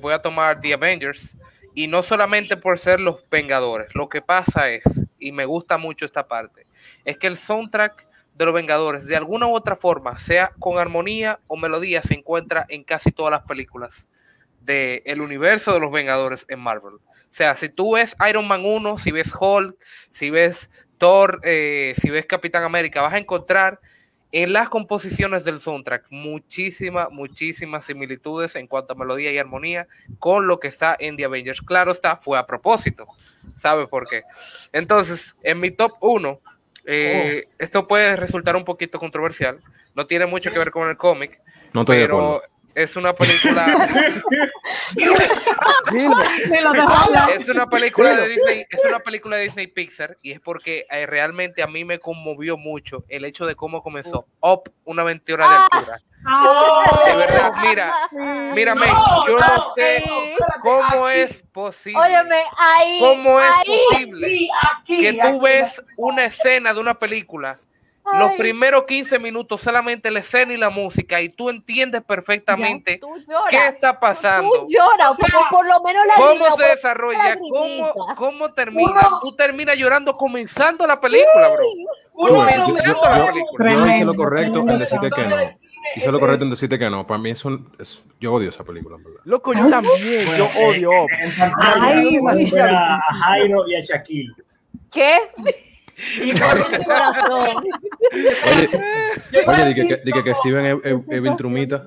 voy 0.00 0.12
a 0.12 0.18
tomar 0.22 0.60
The 0.60 0.74
Avengers. 0.74 1.36
Y 1.74 1.88
no 1.88 2.02
solamente 2.02 2.56
por 2.56 2.78
ser 2.78 3.00
los 3.00 3.28
Vengadores. 3.30 3.94
Lo 3.94 4.08
que 4.08 4.22
pasa 4.22 4.70
es, 4.70 4.82
y 5.18 5.30
me 5.32 5.44
gusta 5.44 5.76
mucho 5.76 6.06
esta 6.06 6.26
parte, 6.26 6.66
es 7.04 7.18
que 7.18 7.26
el 7.26 7.36
soundtrack 7.36 8.05
de 8.36 8.44
los 8.44 8.54
Vengadores, 8.54 9.06
de 9.06 9.16
alguna 9.16 9.46
u 9.46 9.54
otra 9.54 9.76
forma, 9.76 10.18
sea 10.18 10.52
con 10.58 10.78
armonía 10.78 11.40
o 11.46 11.56
melodía, 11.56 12.02
se 12.02 12.14
encuentra 12.14 12.66
en 12.68 12.84
casi 12.84 13.10
todas 13.10 13.30
las 13.30 13.42
películas 13.42 14.06
del 14.60 15.20
universo 15.20 15.72
de 15.72 15.80
los 15.80 15.92
Vengadores 15.92 16.44
en 16.48 16.60
Marvel. 16.60 16.94
O 16.94 17.00
sea, 17.30 17.56
si 17.56 17.68
tú 17.68 17.94
ves 17.94 18.16
Iron 18.28 18.46
Man 18.46 18.64
1, 18.64 18.98
si 18.98 19.12
ves 19.12 19.32
Hulk, 19.38 19.76
si 20.10 20.30
ves 20.30 20.70
Thor, 20.98 21.40
eh, 21.44 21.94
si 22.00 22.10
ves 22.10 22.26
Capitán 22.26 22.64
América, 22.64 23.02
vas 23.02 23.14
a 23.14 23.18
encontrar 23.18 23.80
en 24.32 24.52
las 24.52 24.68
composiciones 24.68 25.44
del 25.44 25.60
soundtrack 25.60 26.06
muchísimas, 26.10 27.10
muchísimas 27.10 27.84
similitudes 27.84 28.56
en 28.56 28.66
cuanto 28.66 28.92
a 28.92 28.96
melodía 28.96 29.32
y 29.32 29.38
armonía 29.38 29.86
con 30.18 30.46
lo 30.46 30.58
que 30.58 30.68
está 30.68 30.96
en 30.98 31.16
The 31.16 31.24
Avengers. 31.24 31.62
Claro 31.62 31.92
está, 31.92 32.16
fue 32.16 32.38
a 32.38 32.46
propósito. 32.46 33.06
¿Sabe 33.54 33.86
por 33.86 34.08
qué? 34.08 34.22
Entonces, 34.72 35.36
en 35.42 35.60
mi 35.60 35.70
top 35.70 35.92
1, 36.00 36.40
eh, 36.86 37.48
esto 37.58 37.86
puede 37.88 38.16
resultar 38.16 38.56
un 38.56 38.64
poquito 38.64 38.98
controversial. 38.98 39.58
No 39.94 40.06
tiene 40.06 40.26
mucho 40.26 40.50
que 40.50 40.58
ver 40.58 40.70
con 40.70 40.88
el 40.88 40.96
cómic, 40.96 41.40
No 41.72 41.80
estoy 41.82 41.98
de 41.98 42.02
pero 42.04 42.36
acuerdo. 42.36 42.55
Es 42.76 42.94
una 42.94 43.12
película. 43.14 43.88
Es 47.34 47.48
una 47.48 47.66
película 47.68 48.14
de 48.16 48.28
Disney, 48.28 48.66
es 48.70 48.84
una 48.84 48.98
película 49.00 49.36
de 49.36 49.42
Disney 49.44 49.66
Pixar 49.66 50.18
y 50.22 50.32
es 50.32 50.40
porque 50.40 50.86
eh, 50.90 51.06
realmente 51.06 51.62
a 51.62 51.66
mí 51.66 51.84
me 51.84 51.98
conmovió 51.98 52.56
mucho 52.56 53.04
el 53.08 53.24
hecho 53.24 53.46
de 53.46 53.54
cómo 53.56 53.82
comenzó 53.82 54.26
Up, 54.40 54.70
una 54.84 55.02
aventura 55.02 55.48
de 55.48 55.54
Ah. 55.56 55.68
altura. 55.72 56.00
Ah, 56.28 57.02
De 57.06 57.16
verdad, 57.16 57.52
mira, 57.62 57.94
mírame, 58.54 58.86
yo 59.28 59.38
no 59.38 59.74
sé 59.76 60.02
cómo 60.60 61.08
es 61.08 61.42
posible, 61.52 62.00
Óyeme, 62.00 62.42
ahí. 62.58 62.98
cómo 63.00 63.38
es 63.40 63.46
ahí. 63.52 63.78
posible 63.90 64.26
Aquí, 64.26 64.48
aquí, 64.74 65.00
que 65.02 65.12
tú 65.22 65.40
ves 65.40 65.80
una 65.96 66.24
escena 66.24 66.74
de 66.74 66.80
una 66.80 66.94
película, 66.98 67.58
los 68.18 68.32
primeros 68.32 68.84
15 68.84 69.18
minutos 69.18 69.60
solamente 69.60 70.10
la 70.10 70.20
escena 70.20 70.52
y 70.52 70.56
la 70.56 70.70
música 70.70 71.20
y 71.20 71.28
tú 71.28 71.50
entiendes 71.50 72.02
perfectamente 72.04 72.98
Tú 72.98 73.08
qué 73.50 73.66
está 73.68 73.98
pasando. 73.98 74.48
Tú 74.50 74.66
lloras, 74.68 75.16
porque 75.18 75.32
por 75.50 75.66
lo 75.66 75.80
menos 75.82 76.06
la 76.06 76.14
cómo 76.14 76.56
se 76.56 76.64
desarrolla, 76.66 77.36
cómo, 77.38 78.14
cómo 78.16 78.52
termina. 78.52 79.00
Tú 79.20 79.34
terminas 79.34 79.76
llorando 79.76 80.14
comenzando 80.14 80.86
la 80.86 81.00
película, 81.00 81.48
bro. 81.48 81.64
Uno 82.14 82.28
Yo- 82.30 82.44
de 82.44 82.52
yo- 82.56 82.62
los 83.74 83.88
hice 83.90 84.04
lo 84.04 84.14
correcto 84.14 84.60
en 84.60 84.78
decirte 84.78 85.10
que 85.10 85.26
no. 85.26 85.36
Hice 85.94 86.10
lo 86.12 86.18
correcto 86.18 86.42
en 86.44 86.48
eso. 86.48 86.50
decirte 86.56 86.78
que 86.78 86.90
no. 86.90 87.06
Para 87.06 87.18
mí 87.18 87.30
es 87.30 87.44
un. 87.44 87.72
es- 87.78 88.00
yo 88.20 88.32
odio 88.32 88.48
esa 88.48 88.64
película, 88.64 88.96
en 88.96 89.04
verdad. 89.04 89.20
Loco, 89.24 89.52
yo 89.52 89.68
también, 89.68 90.26
yo 90.36 90.48
odio. 90.66 90.90
Ay, 91.58 92.18
a 92.60 93.00
Jairo 93.00 93.64
y 93.68 93.74
a 93.76 93.80
Shaquille. 93.80 94.32
¿Qué? 94.90 95.18
Y 96.22 96.32
Mi 96.32 96.40
corazón. 96.40 97.64
Oye, 98.12 98.68
oye, 99.46 99.64
dije 99.68 99.88
que, 99.88 99.96
dije 100.04 100.24
que 100.24 100.34
Steven 100.34 100.66
E- 100.66 100.88
E- 100.90 101.16
Evil 101.16 101.36
Trumita. 101.36 101.86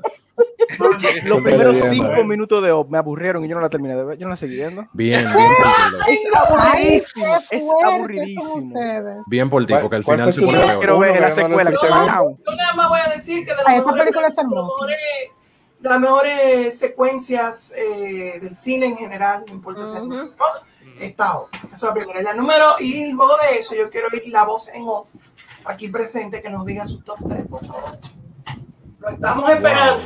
Los 1.26 1.42
primeros 1.44 1.78
cinco 1.90 2.24
minutos 2.24 2.64
de 2.64 2.72
Up 2.72 2.90
me 2.90 2.98
aburrieron 2.98 3.44
y 3.44 3.48
yo 3.50 3.56
no 3.56 3.62
la 3.62 3.70
terminé 3.70 3.96
de 3.96 4.04
ver. 4.04 4.18
Yo 4.18 4.26
no 4.26 4.32
la 4.32 4.36
seguí 4.36 4.56
viendo. 4.56 4.88
Bien, 4.94 5.22
bien 5.36 5.52
por 5.58 6.06
ti. 6.06 6.12
Es 6.12 6.20
Ay, 6.26 6.32
aburridísimo. 6.36 7.26
qué 7.50 7.58
Es 7.58 7.64
aburridísimo. 7.86 9.24
Bien 9.28 9.50
por 9.50 9.66
ti, 9.66 9.74
porque 9.82 9.96
al 9.98 10.04
¿Cuál 10.04 10.18
final 10.20 10.34
se 10.34 10.42
pone 10.42 10.54
Yo 10.60 10.66
peor. 10.66 10.78
quiero 10.80 11.00
ver 11.00 11.10
la 11.22 11.34
que 11.36 11.42
no 11.42 11.48
secuela. 11.50 11.72
que 11.72 11.78
Yo 11.82 11.90
nada 12.56 12.74
más 12.76 12.90
voy 12.90 13.00
a 13.06 13.10
decir 13.16 13.46
que 13.46 13.52
de 13.52 13.58
Ay, 13.66 13.78
esa 13.78 13.86
mejores- 13.86 14.00
película 14.04 14.28
es 14.28 14.36
las 14.36 14.38
hermosa. 14.46 14.76
mejores- 14.76 14.98
de 15.80 15.90
las 15.90 16.00
mejores 16.00 16.78
secuencias 16.80 17.72
eh, 17.76 18.40
del 18.42 18.56
cine 18.56 18.86
en 18.88 18.98
general, 18.98 19.44
no 19.48 19.54
importa 19.54 19.82
es 19.82 20.02
Ujú. 20.02 20.14
Está 21.00 21.40
Up. 21.40 21.48
Esa 21.66 21.76
es 21.76 21.82
la 21.84 21.94
primera. 21.94 22.22
Y 22.22 22.24
la 22.24 22.34
número, 22.34 22.66
y 22.80 23.12
luego 23.12 23.34
de 23.50 23.60
eso, 23.60 23.76
yo 23.76 23.90
quiero 23.90 24.08
oír 24.12 24.24
la 24.28 24.44
voz 24.46 24.68
en 24.70 24.84
off 24.88 25.16
aquí 25.66 25.88
presente 25.90 26.42
que 26.42 26.50
nos 26.50 26.66
diga 26.66 26.86
su 26.86 27.02
top 27.02 27.18
3, 27.28 27.48
por 27.48 27.66
favor. 27.66 28.00
Lo 29.00 29.10
estamos 29.10 29.50
esperando. 29.50 30.04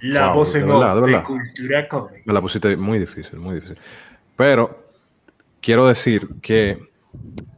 La 0.00 0.26
Wow, 0.28 0.34
voz 0.36 0.54
en 0.54 0.66
verdad, 0.66 0.90
off 0.90 0.94
de 0.94 1.00
de 1.00 1.12
verdad. 1.12 1.24
cultura 1.26 1.88
cómica. 1.88 2.22
Me 2.26 2.32
la 2.34 2.40
pusiste 2.40 2.76
muy 2.76 2.98
difícil, 2.98 3.38
muy 3.38 3.54
difícil. 3.56 3.78
Pero 4.36 4.84
quiero 5.62 5.86
decir 5.86 6.28
que 6.42 6.78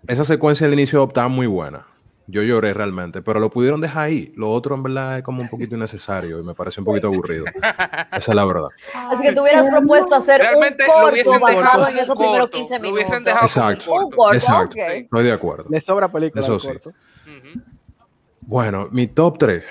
esa 0.07 0.25
secuencia 0.25 0.67
al 0.67 0.73
inicio 0.73 1.03
estaba 1.05 1.29
muy 1.29 1.47
buena. 1.49 1.87
Yo 2.29 2.43
lloré 2.43 2.75
realmente, 2.75 3.23
pero 3.23 3.39
lo 3.39 3.51
pudieron 3.51 3.81
dejar 3.81 4.05
ahí. 4.07 4.33
Lo 4.37 4.51
otro, 4.51 4.75
en 4.75 4.83
verdad, 4.83 5.19
es 5.19 5.23
como 5.23 5.43
un 5.43 5.49
poquito 5.49 5.77
innecesario 5.77 6.41
y 6.41 6.43
me 6.45 6.55
parece 6.55 6.81
un 6.81 6.85
poquito 6.85 7.07
aburrido. 7.07 7.45
Esa 7.47 8.33
es 8.33 8.35
la 8.35 8.45
verdad. 8.45 8.69
Así 9.11 9.23
que 9.23 9.33
tú 9.33 9.43
hubieras 9.43 9.69
propuesto 9.69 10.17
hacer 10.17 10.41
Realmente 10.41 10.85
un 10.85 10.89
lo 10.89 10.95
corto 10.95 11.13
hubiesen 11.13 11.41
basado 11.41 11.89
en 11.89 11.95
esos 11.99 12.07
corto, 12.09 12.23
primeros 12.23 12.51
15 12.51 12.75
lo 12.75 12.81
minutos. 12.81 12.93
hubiesen 12.95 13.25
dejado 13.25 13.47
Exacto. 13.47 13.93
Un 13.93 14.11
corto. 14.11 14.35
Exacto. 14.35 14.77
Estoy 14.77 15.25
de 15.25 15.33
acuerdo. 15.33 15.67
Le 15.71 15.81
sobra 15.81 16.09
película. 16.09 16.43
Eso 16.43 16.59
sí. 16.59 16.67
corto. 16.67 16.93
Bueno, 18.41 18.89
mi 18.91 19.07
top 19.07 19.39
3. 19.39 19.63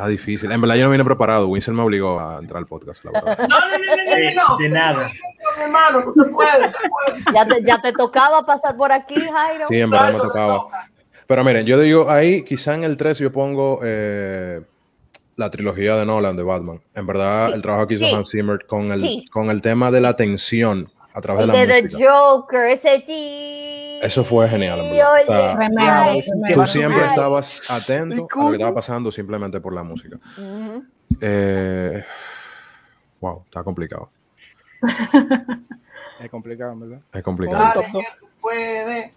Está 0.00 0.08
difícil. 0.08 0.50
En 0.50 0.60
verdad, 0.60 0.76
yo 0.76 0.86
no 0.86 0.92
vine 0.92 1.04
preparado. 1.04 1.46
Winston 1.48 1.76
me 1.76 1.82
obligó 1.82 2.18
a 2.18 2.38
entrar 2.38 2.56
al 2.58 2.66
podcast, 2.66 3.04
la 3.04 3.10
verdad. 3.12 3.38
No, 3.48 3.60
no, 3.60 3.66
no, 3.66 3.78
no, 3.78 4.04
no, 4.04 4.16
De, 4.16 4.34
no. 4.34 4.56
de 4.56 4.68
nada. 4.70 5.10
Hermano. 5.62 5.98
Ya 7.34 7.46
te, 7.46 7.62
ya 7.62 7.82
te 7.82 7.92
tocaba 7.92 8.46
pasar 8.46 8.76
por 8.76 8.92
aquí, 8.92 9.16
Jairo. 9.20 9.66
Sí, 9.68 9.78
en 9.78 9.90
verdad 9.90 10.12
me 10.14 10.18
tocaba. 10.20 10.54
toca. 10.54 10.90
Pero 11.26 11.44
miren, 11.44 11.66
yo 11.66 11.78
digo 11.78 12.10
ahí, 12.10 12.42
quizá 12.44 12.74
en 12.74 12.84
el 12.84 12.96
3 12.96 13.18
yo 13.18 13.30
pongo 13.30 13.80
eh, 13.84 14.62
la 15.36 15.50
trilogía 15.50 15.96
de 15.96 16.06
Nolan 16.06 16.34
de 16.36 16.42
Batman. 16.42 16.80
En 16.94 17.06
verdad, 17.06 17.48
Sí, 17.48 17.52
el 17.54 17.62
trabajo 17.62 17.86
que 17.86 17.94
hizo 17.94 18.04
sí, 18.06 18.14
Hans 18.14 18.30
Zimmer 18.30 18.66
con 18.66 18.90
el, 18.92 19.00
sí. 19.00 19.26
con 19.30 19.50
el 19.50 19.60
tema 19.60 19.90
de 19.90 20.00
la 20.00 20.16
tensión 20.16 20.88
a 21.12 21.20
través 21.20 21.44
El 21.44 21.50
de 21.52 21.66
la 21.66 21.74
de 21.74 21.88
The. 21.88 22.04
Joker, 22.08 22.66
ese. 22.70 23.04
Eso 24.02 24.24
fue 24.24 24.48
genial, 24.48 24.80
en 24.80 24.90
verdad. 24.90 25.12
O 25.14 25.26
sea, 25.26 25.56
Tremendo, 25.56 25.80
Ay, 25.82 26.20
tremendo. 26.22 26.60
Tú 26.62 26.66
siempre 26.66 27.04
estabas 27.04 27.70
atento 27.70 28.28
a 28.34 28.42
lo 28.44 28.50
que 28.50 28.56
estaba 28.56 28.74
pasando 28.74 29.12
simplemente 29.12 29.60
por 29.60 29.74
la 29.74 29.82
música. 29.82 30.18
Eh, 31.20 32.04
wow, 33.20 33.42
está 33.44 33.62
complicado. 33.62 34.10
Es 36.20 36.30
complicado, 36.30 36.76
¿verdad? 36.78 37.00
Es 37.12 37.22
complicado. 37.22 37.82
Puedes. 38.40 39.12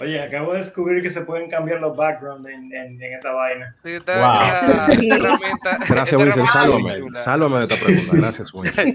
Oye, 0.00 0.22
acabo 0.22 0.52
de 0.52 0.58
descubrir 0.58 1.02
que 1.02 1.10
se 1.10 1.22
pueden 1.22 1.50
cambiar 1.50 1.80
los 1.80 1.96
backgrounds 1.96 2.48
en, 2.48 2.72
en, 2.72 3.02
en 3.02 3.14
esta 3.14 3.32
vaina. 3.32 3.74
Sí, 3.82 3.90
esta- 3.94 4.16
Wow. 4.16 4.42
esta- 4.42 4.92
esta 4.92 5.16
herramienta- 5.16 5.72
esta 5.72 5.94
Gracias, 5.94 6.20
Winston. 6.22 6.46
Sálvame. 6.46 7.00
Sálvame 7.14 7.58
de 7.58 7.64
esta 7.74 7.84
pregunta. 7.84 8.16
Gracias, 8.16 8.54
Winston. 8.54 8.94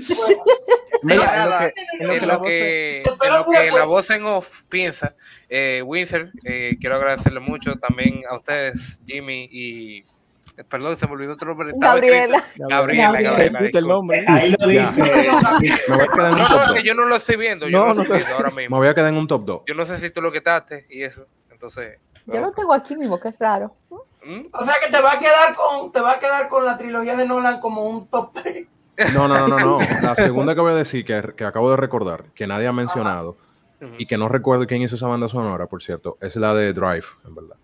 Mira, 1.03 1.43
en 1.43 1.49
lo 1.49 1.57
que- 1.59 1.73
en 1.99 2.07
lo 2.07 2.13
que 2.13 2.25
la 2.25 2.37
voz 2.37 2.49
en 2.51 3.03
Pero 3.19 3.37
lo 3.37 3.43
se 3.43 3.51
que 3.51 3.57
le 3.59 3.65
la 3.65 3.71
puede- 3.71 3.85
voz 3.85 4.09
en 4.09 4.25
off 4.25 4.61
piensa, 4.69 5.15
eh, 5.49 5.81
Windsor, 5.85 6.31
eh, 6.43 6.75
quiero 6.79 6.95
agradecerle 6.95 7.39
mucho 7.39 7.75
también 7.75 8.23
a 8.29 8.35
ustedes, 8.35 8.99
Jimmy 9.05 9.47
y. 9.51 10.03
Perdón, 10.69 10.95
se 10.97 11.07
me 11.07 11.13
olvidó 11.13 11.33
otro 11.33 11.47
nombre. 11.49 11.71
Gabriela. 11.75 12.43
Gabriela, 12.57 13.05
Gabriela. 13.05 13.29
Gabriela. 13.31 13.59
Repite 13.59 13.77
el 13.79 13.83
disculpe. 13.85 13.87
nombre. 13.89 14.25
Ahí 14.27 14.55
lo 14.59 14.67
dice. 14.67 15.01
Me 15.01 15.95
voy 15.95 16.05
a 16.05 16.07
quedar 16.11 16.27
en 16.27 16.33
un 16.33 16.39
No, 16.39 16.47
top 16.47 16.57
no, 16.57 16.61
es 16.61 16.67
2. 16.67 16.73
que 16.77 16.83
yo 16.83 16.93
no 16.93 17.05
lo 17.05 17.15
estoy 17.15 17.35
viendo, 17.37 17.67
yo 17.67 17.79
No, 17.79 17.93
no, 17.95 18.01
estoy 18.03 18.17
viendo 18.19 18.35
ahora 18.35 18.49
Me 18.51 18.61
mismo. 18.61 18.77
voy 18.77 18.87
a 18.87 18.93
quedar 18.93 19.09
en 19.09 19.17
un 19.17 19.27
top 19.27 19.45
2. 19.45 19.61
Yo 19.65 19.73
no 19.73 19.83
sé 19.85 19.97
si 19.97 20.11
tú 20.11 20.21
lo 20.21 20.31
quitaste 20.31 20.85
y 20.91 21.01
eso. 21.03 21.25
Entonces. 21.49 21.97
Yo 22.27 22.39
lo 22.39 22.51
tengo 22.51 22.71
aquí 22.73 22.95
mismo, 22.95 23.19
que 23.19 23.29
es 23.29 23.39
raro. 23.39 23.75
¿Mm? 23.89 24.41
O 24.53 24.63
sea 24.63 24.75
que 24.85 24.91
te 24.91 25.01
va 25.01 25.13
a 25.13 25.19
quedar 25.19 25.55
con, 25.55 25.91
te 25.91 25.99
va 26.01 26.11
a 26.13 26.19
quedar 26.19 26.47
con 26.49 26.63
la 26.63 26.77
trilogía 26.77 27.15
de 27.17 27.25
Nolan 27.27 27.59
como 27.59 27.85
un 27.87 28.07
top 28.07 28.31
3. 28.33 28.67
No, 29.13 29.27
no, 29.27 29.47
no, 29.47 29.47
no, 29.47 29.59
no. 29.59 29.79
La 30.01 30.15
segunda 30.15 30.53
que 30.55 30.61
voy 30.61 30.71
a 30.71 30.75
decir, 30.75 31.05
que, 31.05 31.33
que 31.35 31.45
acabo 31.45 31.69
de 31.71 31.77
recordar, 31.77 32.25
que 32.35 32.47
nadie 32.47 32.67
ha 32.67 32.73
mencionado 32.73 33.37
y 33.97 34.05
que 34.05 34.17
no 34.17 34.29
recuerdo 34.29 34.65
quién 34.65 34.81
hizo 34.81 34.95
esa 34.95 35.07
banda 35.07 35.27
sonora, 35.27 35.67
por 35.67 35.83
cierto, 35.83 36.17
es 36.21 36.35
la 36.37 36.53
de 36.53 36.71
Drive, 36.71 37.05
en 37.25 37.35
verdad. 37.35 37.55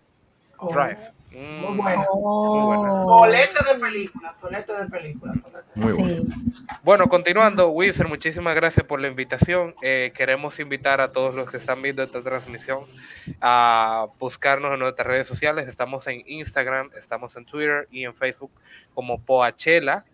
Drive. 0.61 1.13
Muy 1.31 1.75
Mm, 1.75 1.77
buena. 1.77 2.05
Oh. 2.11 3.05
Tolete 3.07 3.73
de 3.73 3.79
película, 3.79 4.35
tolete 4.41 4.73
de 4.73 4.89
película. 4.89 5.33
de 5.33 5.81
Muy 5.81 5.93
bueno. 5.93 6.23
Sí. 6.51 6.65
Bueno, 6.83 7.07
continuando, 7.07 7.69
Wizard, 7.69 8.07
muchísimas 8.07 8.55
gracias 8.55 8.85
por 8.85 8.99
la 8.99 9.07
invitación. 9.07 9.75
Eh, 9.83 10.11
queremos 10.15 10.59
invitar 10.59 11.01
a 11.01 11.11
todos 11.11 11.35
los 11.35 11.49
que 11.49 11.57
están 11.57 11.81
viendo 11.83 12.01
esta 12.01 12.23
transmisión 12.23 12.85
a 13.41 14.07
buscarnos 14.19 14.73
en 14.73 14.79
nuestras 14.79 15.07
redes 15.07 15.27
sociales. 15.27 15.67
Estamos 15.67 16.07
en 16.07 16.23
Instagram, 16.25 16.89
estamos 16.97 17.35
en 17.35 17.45
Twitter 17.45 17.87
y 17.91 18.05
en 18.05 18.15
Facebook 18.15 18.51
como 18.95 19.21
Poachela. 19.21 20.05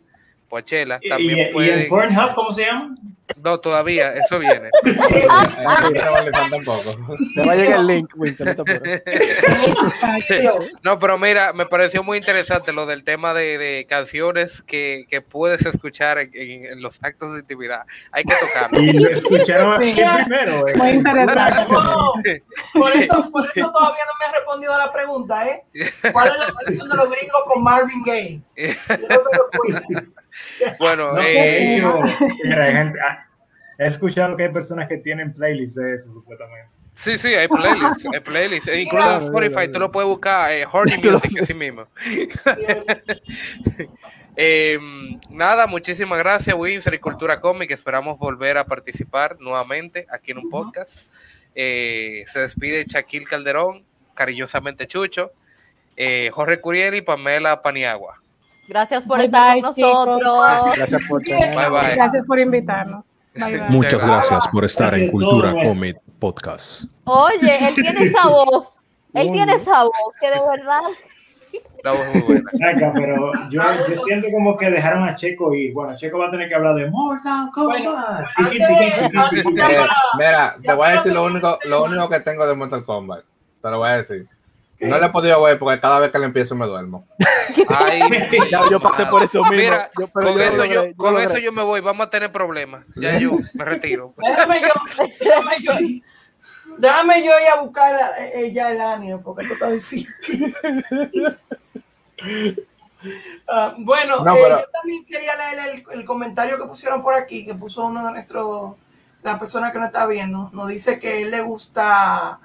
Poachela. 0.55 0.99
¿Y, 1.01 1.09
También 1.09 1.37
y- 1.37 1.41
y 1.41 1.43
en 1.45 1.53
pueden. 1.53 1.87
Pornhub 1.87 2.33
cómo 2.35 2.51
se 2.53 2.65
llama? 2.65 2.95
No, 3.43 3.59
todavía, 3.59 4.13
eso 4.13 4.37
viene. 4.37 4.69
tampoco. 6.49 6.95
Te 7.35 7.43
va 7.45 7.53
a 7.53 7.55
llegar 7.55 7.79
el 7.79 7.87
link, 7.87 8.13
no 10.83 10.99
pero 10.99 11.17
mira, 11.17 11.51
me 11.53 11.65
pareció 11.65 12.03
muy 12.03 12.17
interesante 12.19 12.71
lo 12.71 12.85
del 12.85 13.03
tema 13.03 13.33
de, 13.33 13.57
de 13.57 13.87
canciones 13.89 14.61
que, 14.61 15.05
que 15.09 15.21
puedes 15.21 15.65
escuchar 15.65 16.19
en, 16.19 16.29
en- 16.33 16.65
en 16.67 16.81
los 16.83 17.03
actos 17.03 17.33
de 17.33 17.39
intimidad. 17.39 17.81
Hay 18.11 18.23
que 18.25 18.35
tocarlo. 18.35 18.79
Y 18.79 18.93
lo 18.93 19.09
escucharon 19.09 19.73
así 19.73 19.93
Sí. 19.95 20.01
primero. 20.25 20.67
eh. 20.67 20.73
Muy 20.75 20.89
interesante. 20.89 21.65
No, 22.75 22.81
por 22.81 22.95
eso, 22.95 23.31
por 23.31 23.43
eso 23.55 23.71
todavía 23.71 24.03
no 24.05 24.13
me 24.19 24.25
ha 24.25 24.31
respondido 24.37 24.73
a 24.73 24.77
la 24.77 24.91
pregunta, 24.93 25.47
¿eh? 25.47 25.63
¿Cuál 26.11 26.27
es 26.29 26.37
la 26.37 26.45
versión 26.65 26.89
de 26.89 26.95
los 26.95 27.09
gringos 27.09 27.43
con 27.47 27.63
Marvin 27.63 28.03
Gaye? 28.03 28.41
Yo 28.55 28.67
no 28.67 28.97
sé 28.97 29.37
lo 29.37 29.49
que- 29.89 30.05
Bueno, 30.79 31.13
No, 31.13 31.21
eh, 31.21 31.81
ah, 31.81 33.25
he 33.77 33.87
escuchado 33.87 34.35
que 34.35 34.43
hay 34.43 34.49
personas 34.49 34.87
que 34.87 34.97
tienen 34.97 35.33
playlists 35.33 35.75
de 35.75 35.95
eso, 35.95 36.11
supuestamente. 36.11 36.69
Sí, 36.93 37.17
sí, 37.17 37.33
hay 37.35 37.47
playlists, 37.47 38.05
hay 38.11 38.19
playlists. 38.21 38.67
E 38.69 38.81
incluso 38.81 39.17
en 39.17 39.23
Spotify 39.25 39.71
tú 39.71 39.79
lo 39.79 39.91
puedes 39.91 40.07
buscar, 40.07 40.51
eh, 40.51 40.65
Horny 40.71 40.97
Music, 40.97 41.41
así 41.41 41.53
mismo. 41.53 41.87
Eh, 44.37 44.77
nada, 45.29 45.65
muchísimas 45.65 46.19
gracias, 46.19 46.53
Winsor 46.57 46.93
y 46.93 46.99
Cultura 46.99 47.39
Cómic. 47.39 47.71
Esperamos 47.71 48.19
volver 48.19 48.57
a 48.57 48.65
participar 48.65 49.37
nuevamente 49.39 50.05
aquí 50.09 50.31
en 50.31 50.39
un 50.39 50.49
podcast. 50.49 51.03
Eh, 51.55 52.25
se 52.27 52.41
despide 52.41 52.83
Shaquille 52.85 53.25
Calderón, 53.25 53.85
cariñosamente 54.13 54.87
Chucho, 54.87 55.31
eh, 55.95 56.29
Jorge 56.33 56.59
Curiel 56.59 56.95
y 56.95 57.01
Pamela 57.01 57.61
Paniagua. 57.61 58.21
Gracias 58.67 59.05
por 59.05 59.17
Bye, 59.17 59.25
estar 59.25 59.53
bye, 59.53 59.61
con 59.61 59.73
chicos. 59.75 60.07
nosotros. 60.07 60.75
Gracias 60.75 61.03
por. 61.07 61.23
Bye 61.23 61.69
bye. 61.69 61.95
Gracias 61.95 62.25
por 62.25 62.39
invitarnos. 62.39 63.05
Bye, 63.35 63.57
bye. 63.57 63.69
Muchas 63.69 64.03
gracias 64.03 64.47
por 64.47 64.65
estar 64.65 64.93
en 64.93 65.07
Gracias 65.07 65.11
Cultura. 65.11 65.51
Comic 65.67 65.97
Podcast. 66.19 66.83
Oye, 67.03 67.67
él 67.67 67.75
tiene 67.75 68.03
esa 68.05 68.27
voz. 68.29 68.77
Él 69.13 69.31
tiene 69.31 69.53
esa 69.53 69.83
voz 69.83 70.15
que 70.19 70.29
de 70.29 70.39
verdad. 70.39 70.81
La 71.83 71.91
voz 71.91 72.05
muy 72.13 72.21
buena. 72.23 72.43
Acá, 72.69 72.91
pero 72.95 73.31
yo, 73.49 73.61
yo 73.87 73.95
siento 73.97 74.27
como 74.31 74.57
que 74.57 74.71
dejaron 74.71 75.03
a 75.03 75.15
Checo 75.15 75.53
y 75.53 75.71
bueno, 75.71 75.95
Checo 75.95 76.17
va 76.17 76.27
a 76.27 76.31
tener 76.31 76.49
que 76.49 76.55
hablar 76.55 76.75
de 76.75 76.89
Mortal 76.89 77.49
Kombat. 77.53 78.25
Eh, 78.51 79.87
mira, 80.17 80.55
te 80.61 80.73
voy 80.73 80.87
a 80.87 80.91
decir 80.95 81.13
lo 81.13 81.23
único, 81.25 81.59
lo 81.65 81.83
único 81.83 82.09
que 82.09 82.19
tengo 82.21 82.45
de 82.47 82.55
Mortal 82.55 82.83
Kombat. 82.83 83.23
Te 83.61 83.69
lo 83.69 83.77
voy 83.79 83.89
a 83.89 83.97
decir. 83.97 84.27
No 84.79 84.99
le 84.99 85.05
he 85.05 85.09
podido 85.09 85.41
ver 85.43 85.57
porque 85.57 85.79
cada 85.79 85.99
vez 85.99 86.11
que 86.11 86.19
le 86.19 86.25
empiezo 86.25 86.53
me 86.55 86.65
duermo. 86.65 87.07
Ay, 87.79 88.01
Ya, 88.51 88.59
yo 88.71 88.79
pasé 88.79 89.05
por 89.05 89.23
eso 89.23 89.39
mismo. 89.43 89.55
Mira, 89.55 89.89
Yo- 89.97 90.07
pero 90.09 90.27
con, 90.27 90.37
yo 90.37 90.43
eso, 90.43 90.57
logré, 90.57 90.73
yo, 90.91 90.97
con 90.97 91.17
eso 91.21 91.37
yo 91.37 91.51
me 91.51 91.63
voy, 91.63 91.81
vamos 91.81 92.07
a 92.07 92.09
tener 92.09 92.31
problemas. 92.31 92.83
Ya 92.95 93.17
yo 93.17 93.37
me 93.53 93.63
retiro. 93.65 94.13
Déjame 94.17 94.61
yo, 94.61 94.67
déjame 95.19 95.55
yo, 95.61 95.73
déjame 96.77 97.19
yo 97.23 97.31
ir 97.39 97.47
a 97.57 97.61
buscar 97.61 97.95
a- 97.95 98.25
ella 98.33 98.71
el 98.71 98.81
anime, 98.81 99.17
porque 99.19 99.43
esto 99.43 99.53
está 99.53 99.71
difícil. 99.71 100.53
Ah, 103.47 103.75
bueno, 103.77 104.23
No, 104.23 104.35
eh, 104.35 104.39
pero- 104.43 104.59
yo 104.59 104.65
también 104.73 105.05
quería 105.05 105.33
leer 105.35 105.75
el, 105.91 105.99
el 105.99 106.05
comentario 106.05 106.57
que 106.57 106.65
pusieron 106.65 107.03
por 107.03 107.13
aquí, 107.13 107.45
que 107.45 107.53
puso 107.53 107.85
uno 107.85 108.05
de 108.05 108.11
nuestros, 108.13 108.73
la 109.21 109.37
persona 109.39 109.71
que 109.71 109.77
nos 109.77 109.87
está 109.87 110.07
viendo, 110.07 110.49
nos 110.53 110.67
dice 110.67 110.97
que 110.99 111.21
él 111.21 111.31
le 111.31 111.41
gusta 111.41 112.39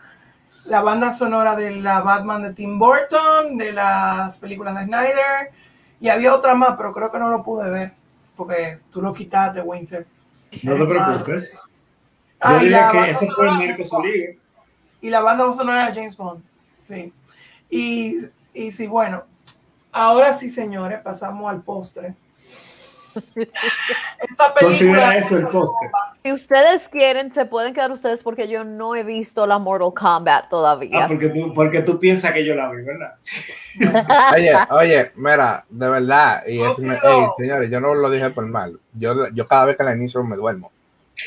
la 0.71 0.83
banda 0.83 1.13
sonora 1.13 1.57
de 1.57 1.81
la 1.81 2.01
Batman 2.01 2.43
de 2.43 2.55
Tim 2.55 2.79
Burton, 2.79 3.59
de 3.59 3.73
las 3.73 4.39
películas 4.39 4.77
de 4.77 4.85
Snyder, 4.85 5.51
y 6.01 6.09
había 6.09 6.33
otra 6.33 6.55
más, 6.55 6.77
pero 6.77 6.95
creo 6.95 7.11
que 7.11 7.19
no 7.19 7.29
lo 7.29 7.43
pude 7.43 7.69
ver, 7.69 7.93
porque 8.37 8.79
tú 8.93 9.03
lo 9.03 9.13
quitaste, 9.13 9.61
Windsor. 9.61 10.07
No 10.63 10.77
te 10.77 10.87
preocupes. 10.87 11.55
Yo 11.63 11.69
Ah, 12.43 12.59
diría 12.59 12.87
la 12.87 12.91
que 12.93 12.97
banda 12.99 13.13
ese 13.13 13.31
fue 13.33 13.49
el 13.49 13.85
Soliga. 13.85 14.29
y 15.03 15.11
la 15.11 15.21
banda 15.21 15.53
sonora 15.53 15.87
era 15.87 15.95
James 15.95 16.17
Bond. 16.17 16.43
Sí. 16.85 17.13
Y, 17.69 18.17
y 18.55 18.73
sí, 18.73 18.87
bueno, 18.87 19.25
ahora 19.93 20.33
sí, 20.33 20.49
señores, 20.51 21.01
pasamos 21.03 21.51
al 21.51 21.63
postre. 21.63 22.15
Esta 23.15 24.55
Considera 24.61 25.16
eso 25.16 25.37
el 25.37 25.49
póster. 25.49 25.91
Si 26.23 26.32
ustedes 26.32 26.89
quieren, 26.89 27.32
se 27.32 27.47
pueden 27.47 27.73
quedar 27.73 27.91
ustedes 27.93 28.23
porque 28.23 28.49
yo 28.49 28.65
no 28.65 28.95
he 28.95 29.05
visto 29.05 29.47
la 29.47 29.59
Mortal 29.59 29.93
Kombat 29.95 30.49
todavía. 30.49 31.05
Ah, 31.05 31.09
porque 31.09 31.31
tú, 31.31 31.53
porque 31.55 31.82
tú 31.82 31.99
piensas 31.99 32.32
que 32.32 32.45
yo 32.45 32.55
la 32.55 32.70
vi, 32.70 32.82
¿verdad? 32.82 33.15
Oye, 34.35 34.53
oye, 34.70 35.12
mira, 35.15 35.65
de 35.69 35.89
verdad, 35.89 36.43
y 36.47 36.61
es, 36.61 36.78
me- 36.78 36.99
señores, 37.39 37.70
yo 37.70 37.81
no 37.81 37.95
lo 37.95 38.11
dije 38.11 38.31
por 38.31 38.47
mal. 38.47 38.78
Yo, 38.93 39.28
yo 39.28 39.47
cada 39.47 39.65
vez 39.65 39.77
que 39.77 39.85
la 39.85 39.95
inicio 39.95 40.23
me 40.24 40.37
duermo. 40.37 40.70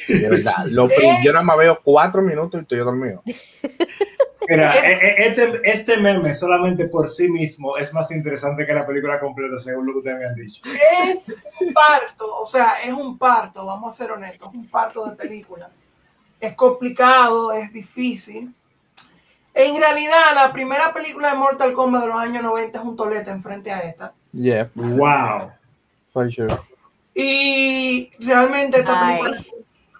De 0.07 0.29
verdad. 0.29 0.65
Lo, 0.67 0.87
yo 1.23 1.31
nada 1.33 1.43
más 1.43 1.57
veo 1.57 1.79
cuatro 1.83 2.21
minutos 2.21 2.59
y 2.59 2.63
estoy 2.63 2.79
dormido. 2.79 3.23
Mira, 4.49 4.75
e- 4.75 4.93
e- 4.93 5.27
este, 5.27 5.61
este 5.63 5.97
meme 5.97 6.33
solamente 6.33 6.87
por 6.87 7.07
sí 7.09 7.29
mismo 7.29 7.77
es 7.77 7.93
más 7.93 8.11
interesante 8.11 8.65
que 8.65 8.73
la 8.73 8.85
película 8.85 9.19
completa, 9.19 9.61
según 9.61 9.85
lo 9.85 9.93
que 9.93 9.97
ustedes 9.99 10.17
me 10.19 10.25
han 10.25 10.35
dicho. 10.35 10.61
es 11.05 11.35
un 11.61 11.73
parto, 11.73 12.35
o 12.41 12.45
sea, 12.45 12.81
es 12.83 12.91
un 12.91 13.17
parto, 13.17 13.65
vamos 13.65 13.93
a 13.95 13.97
ser 14.03 14.11
honestos, 14.11 14.49
es 14.49 14.55
un 14.55 14.67
parto 14.67 15.05
de 15.09 15.15
película. 15.15 15.69
Es 16.39 16.55
complicado, 16.55 17.53
es 17.53 17.71
difícil. 17.71 18.53
En 19.53 19.77
realidad, 19.79 20.33
la 20.35 20.51
primera 20.51 20.91
película 20.93 21.29
de 21.31 21.37
Mortal 21.37 21.73
Kombat 21.73 22.01
de 22.01 22.07
los 22.07 22.17
años 22.17 22.43
90 22.43 22.79
es 22.79 22.83
un 22.83 22.95
tolete 22.95 23.31
enfrente 23.31 23.71
a 23.71 23.79
esta. 23.79 24.13
Yeah, 24.33 24.69
Wow. 24.75 25.51
for 26.11 26.29
sure. 26.31 26.57
Y 27.13 28.09
realmente 28.19 28.79
esta 28.79 29.07
Ay. 29.07 29.21
película, 29.21 29.41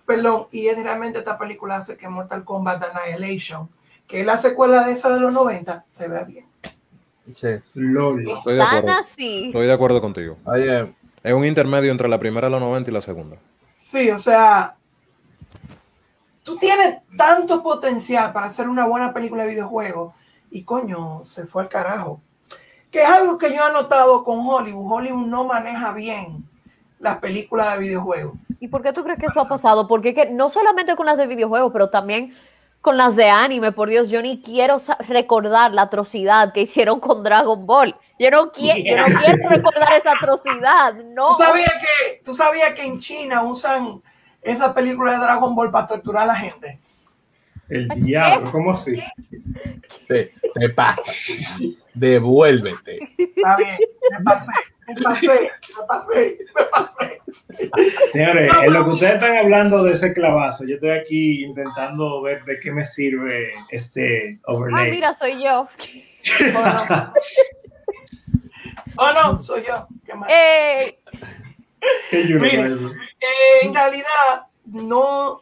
perdón, 0.05 0.47
y 0.51 0.67
es 0.67 0.77
realmente 0.81 1.19
esta 1.19 1.37
película 1.37 1.77
hace 1.77 1.95
que 1.95 2.07
Mortal 2.09 2.43
Kombat 2.43 2.83
Annihilation, 2.83 3.69
que 4.07 4.23
la 4.23 4.37
secuela 4.37 4.85
de 4.85 4.93
esa 4.93 5.09
de 5.09 5.19
los 5.19 5.33
90, 5.33 5.85
se 5.89 6.07
vea 6.07 6.23
bien. 6.23 6.45
Sí. 7.35 7.47
LOL. 7.73 8.27
Estoy 8.27 8.55
de 8.55 8.61
acuerdo. 8.61 8.91
así. 8.91 9.45
Estoy 9.45 9.67
de 9.67 9.73
acuerdo 9.73 10.01
contigo. 10.01 10.37
Oye, 10.45 10.93
Es 11.23 11.33
un 11.33 11.45
intermedio 11.45 11.91
entre 11.91 12.09
la 12.09 12.19
primera 12.19 12.47
de 12.47 12.51
los 12.51 12.61
90 12.61 12.89
y 12.89 12.93
la 12.93 13.01
segunda. 13.01 13.37
Sí, 13.75 14.11
o 14.11 14.19
sea, 14.19 14.75
tú 16.43 16.57
tienes 16.57 16.99
tanto 17.17 17.63
potencial 17.63 18.33
para 18.33 18.47
hacer 18.47 18.67
una 18.67 18.85
buena 18.85 19.13
película 19.13 19.43
de 19.43 19.51
videojuegos 19.51 20.13
y 20.51 20.63
coño, 20.63 21.23
se 21.25 21.45
fue 21.47 21.63
al 21.63 21.69
carajo. 21.69 22.21
Que 22.91 23.01
es 23.01 23.09
algo 23.09 23.37
que 23.37 23.55
yo 23.55 23.67
he 23.67 23.71
notado 23.73 24.23
con 24.23 24.45
Hollywood. 24.45 24.91
Hollywood 24.91 25.25
no 25.25 25.45
maneja 25.45 25.93
bien 25.93 26.45
las 26.99 27.17
películas 27.17 27.73
de 27.73 27.79
videojuegos. 27.79 28.35
¿Y 28.59 28.67
por 28.67 28.83
qué 28.83 28.93
tú 28.93 29.03
crees 29.03 29.19
que 29.19 29.25
eso 29.25 29.41
ha 29.41 29.47
pasado? 29.47 29.87
Porque 29.87 30.13
que 30.13 30.29
no 30.29 30.49
solamente 30.49 30.95
con 30.95 31.05
las 31.05 31.17
de 31.17 31.27
videojuegos, 31.27 31.71
pero 31.73 31.89
también 31.89 32.35
con 32.83 32.97
las 32.97 33.15
de 33.15 33.29
anime. 33.29 33.71
Por 33.71 33.89
Dios, 33.89 34.09
yo 34.09 34.21
ni 34.21 34.41
quiero 34.41 34.75
recordar 35.07 35.71
la 35.71 35.83
atrocidad 35.83 36.51
que 36.51 36.63
hicieron 36.63 36.99
con 36.99 37.23
Dragon 37.23 37.65
Ball. 37.65 37.95
Yo 38.19 38.29
no, 38.29 38.51
quiero, 38.51 38.77
yo 38.83 38.97
no 38.97 39.19
quiero 39.19 39.49
recordar 39.49 39.93
esa 39.93 40.11
atrocidad. 40.11 40.93
No. 40.93 41.29
¿Tú 41.29 41.43
sabías 41.43 41.73
que, 41.73 42.21
tú 42.25 42.35
sabías 42.35 42.73
que 42.73 42.83
en 42.83 42.99
China 42.99 43.43
usan 43.43 44.01
esa 44.41 44.73
película 44.73 45.13
de 45.13 45.19
Dragon 45.19 45.55
Ball 45.55 45.71
para 45.71 45.87
torturar 45.87 46.23
a 46.23 46.25
la 46.25 46.35
gente? 46.35 46.81
El 47.69 47.87
diablo, 47.87 48.51
¿cómo 48.51 48.73
así? 48.73 49.01
te, 50.09 50.33
te 50.53 50.69
pasa. 50.69 51.13
Devuélvete. 51.93 52.99
Está 53.17 53.55
bien, 53.55 53.77
me 54.11 54.23
pasé, 54.25 54.51
me 54.87 55.01
pasé, 55.01 55.27
me 55.27 55.85
pasé, 55.87 56.37
me 56.55 56.63
pasé. 56.65 57.21
Señores, 58.11 58.51
en 58.63 58.73
lo 58.73 58.83
que 58.85 58.91
ustedes 58.91 59.13
están 59.15 59.37
hablando 59.37 59.83
de 59.83 59.93
ese 59.93 60.13
clavazo, 60.13 60.65
yo 60.65 60.75
estoy 60.75 60.91
aquí 60.91 61.43
intentando 61.43 62.21
ver 62.21 62.43
de 62.45 62.59
qué 62.59 62.71
me 62.71 62.85
sirve 62.85 63.53
este 63.69 64.35
Ah, 64.47 64.51
overlay. 64.53 64.91
mira, 64.91 65.13
soy 65.13 65.43
yo. 65.43 65.67
Oh 68.95 69.11
no, 69.11 69.41
soy 69.41 69.63
yo. 69.65 69.87
Qué 70.05 70.13
mal. 70.13 70.29
Mario. 72.11 72.91
Eh, 73.19 73.63
en 73.63 73.73
realidad, 73.73 74.47
no 74.65 75.41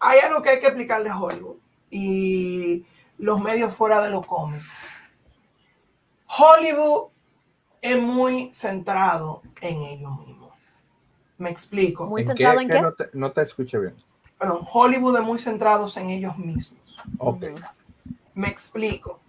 hay 0.00 0.18
algo 0.20 0.42
que 0.42 0.50
hay 0.50 0.60
que 0.60 0.66
explicar 0.66 1.02
de 1.04 1.10
Hollywood 1.10 1.56
y 1.90 2.84
los 3.18 3.40
medios 3.40 3.72
fuera 3.74 4.00
de 4.02 4.10
los 4.10 4.26
cómics. 4.26 4.88
Hollywood 6.26 7.10
es 7.82 8.00
muy 8.00 8.50
centrado 8.54 9.42
en 9.60 9.82
ellos 9.82 10.18
mismos. 10.18 10.50
Me 11.38 11.50
explico. 11.50 12.06
Muy 12.06 12.22
¿En 12.22 12.28
centrado 12.28 12.58
qué? 12.58 12.62
en 12.64 12.68
Que 12.68 12.76
qué? 12.76 12.82
No, 12.82 12.92
te, 12.92 13.10
no 13.14 13.32
te 13.32 13.42
escuché 13.42 13.78
bien. 13.78 13.94
Perdón, 14.38 14.66
Hollywood 14.72 15.18
es 15.18 15.22
muy 15.24 15.38
centrados 15.38 15.96
en 15.96 16.10
ellos 16.10 16.36
mismos. 16.38 16.80
Ok. 17.18 17.44
Me 18.34 18.48
explico. 18.48 19.20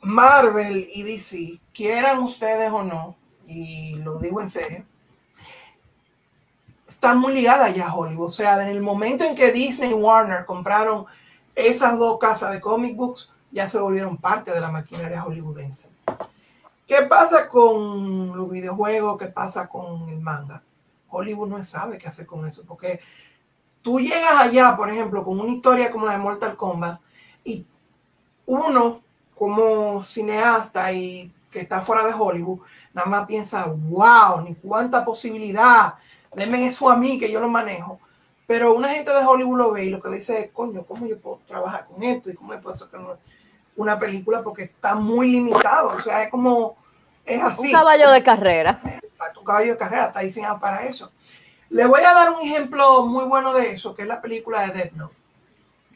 Marvel 0.00 0.88
y 0.94 1.02
DC, 1.02 1.60
quieran 1.74 2.20
ustedes 2.20 2.70
o 2.70 2.82
no, 2.82 3.16
y 3.46 3.96
lo 3.96 4.18
digo 4.18 4.40
en 4.40 4.48
serio, 4.48 4.84
están 6.88 7.18
muy 7.18 7.34
ligadas 7.34 7.74
ya 7.74 7.88
a 7.88 7.94
Hollywood. 7.94 8.28
O 8.28 8.30
sea, 8.30 8.62
en 8.62 8.68
el 8.68 8.80
momento 8.80 9.24
en 9.24 9.34
que 9.34 9.52
Disney 9.52 9.90
y 9.90 9.94
Warner 9.94 10.46
compraron 10.46 11.06
esas 11.54 11.98
dos 11.98 12.18
casas 12.18 12.52
de 12.52 12.60
comic 12.60 12.96
books, 12.96 13.30
ya 13.50 13.68
se 13.68 13.78
volvieron 13.78 14.16
parte 14.16 14.50
de 14.50 14.60
la 14.60 14.70
maquinaria 14.70 15.22
hollywoodense. 15.22 15.88
¿Qué 16.88 17.02
pasa 17.02 17.48
con 17.48 18.36
los 18.36 18.50
videojuegos? 18.50 19.18
¿Qué 19.18 19.26
pasa 19.26 19.68
con 19.68 20.08
el 20.08 20.20
manga? 20.20 20.62
Hollywood 21.10 21.48
no 21.48 21.64
sabe 21.64 21.98
qué 21.98 22.08
hacer 22.08 22.26
con 22.26 22.46
eso, 22.48 22.64
porque 22.66 23.00
tú 23.82 24.00
llegas 24.00 24.34
allá, 24.36 24.76
por 24.76 24.90
ejemplo, 24.90 25.24
con 25.24 25.40
una 25.40 25.52
historia 25.52 25.90
como 25.92 26.06
la 26.06 26.12
de 26.12 26.18
Mortal 26.18 26.56
Kombat, 26.56 27.00
y 27.44 27.66
uno, 28.46 29.02
como 29.34 30.02
cineasta 30.02 30.92
y 30.92 31.32
que 31.50 31.60
está 31.60 31.82
fuera 31.82 32.04
de 32.06 32.14
Hollywood, 32.14 32.60
nada 32.94 33.08
más 33.08 33.26
piensa, 33.26 33.66
wow, 33.66 34.42
ni 34.42 34.54
cuánta 34.56 35.04
posibilidad, 35.04 35.94
denme 36.34 36.66
eso 36.66 36.90
a 36.90 36.96
mí 36.96 37.18
que 37.18 37.30
yo 37.30 37.40
lo 37.40 37.48
manejo. 37.50 38.00
Pero 38.46 38.74
una 38.74 38.94
gente 38.94 39.12
de 39.12 39.26
Hollywood 39.26 39.58
lo 39.58 39.72
ve 39.72 39.86
y 39.86 39.90
lo 39.90 40.00
que 40.02 40.10
dice 40.10 40.40
es, 40.40 40.50
coño, 40.52 40.84
¿cómo 40.86 41.06
yo 41.06 41.18
puedo 41.20 41.40
trabajar 41.48 41.86
con 41.86 42.02
esto? 42.02 42.30
¿Y 42.30 42.34
cómo 42.34 42.54
yo 42.54 42.60
puedo 42.62 42.76
sacar 42.76 43.00
una- 43.00 43.14
una 43.78 43.98
película? 43.98 44.42
Porque 44.42 44.64
está 44.64 44.94
muy 44.94 45.30
limitado, 45.30 45.96
o 45.96 46.00
sea, 46.00 46.24
es 46.24 46.30
como, 46.30 46.76
es 47.24 47.42
así. 47.42 47.68
Un 47.68 47.72
caballo 47.72 48.10
de 48.10 48.22
carrera. 48.22 48.80
Exacto, 49.02 49.40
un 49.40 49.46
caballo 49.46 49.72
de 49.72 49.78
carrera 49.78 50.06
está 50.08 50.20
diseñado 50.20 50.60
para 50.60 50.84
eso. 50.84 51.10
Le 51.70 51.86
voy 51.86 52.02
a 52.02 52.12
dar 52.12 52.30
un 52.30 52.42
ejemplo 52.42 53.06
muy 53.06 53.24
bueno 53.24 53.52
de 53.52 53.72
eso, 53.72 53.94
que 53.94 54.02
es 54.02 54.08
la 54.08 54.20
película 54.20 54.66
de 54.66 54.72
Death 54.72 54.92
Note. 54.92 55.14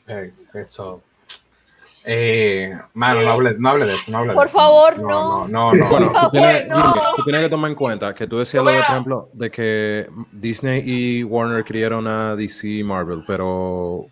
Eh, 0.07 0.33
eso. 0.55 1.03
Eh, 2.05 2.77
mano, 2.95 3.23
no 3.23 3.31
hable, 3.33 3.55
no 3.59 3.69
hable 3.69 3.87
de 3.87 3.95
eso, 3.95 4.11
no 4.11 4.19
hable 4.19 4.31
de 4.31 4.35
Por 4.35 4.47
eso. 4.49 4.59
favor, 4.59 4.99
no. 4.99 5.47
No, 5.49 5.73
no, 5.73 5.73
no. 5.73 5.89
Bueno, 5.89 6.13
tú 6.21 6.31
tienes, 6.31 6.69
no. 6.69 6.77
Junior, 6.77 7.07
tú 7.17 7.25
tienes 7.25 7.43
que 7.43 7.49
tomar 7.49 7.71
en 7.71 7.77
cuenta 7.77 8.15
que 8.15 8.27
tú 8.27 8.39
decías 8.39 8.63
lo 8.65 8.71
de, 8.71 8.79
por 8.79 8.91
ejemplo, 8.91 9.29
de 9.33 9.51
que 9.51 10.11
Disney 10.33 10.83
y 10.85 11.25
Warner 11.25 11.65
crearon 11.65 12.07
a 12.07 12.35
DC 12.37 12.69
y 12.69 12.85
Marvel, 12.85 13.23
pero 13.27 14.07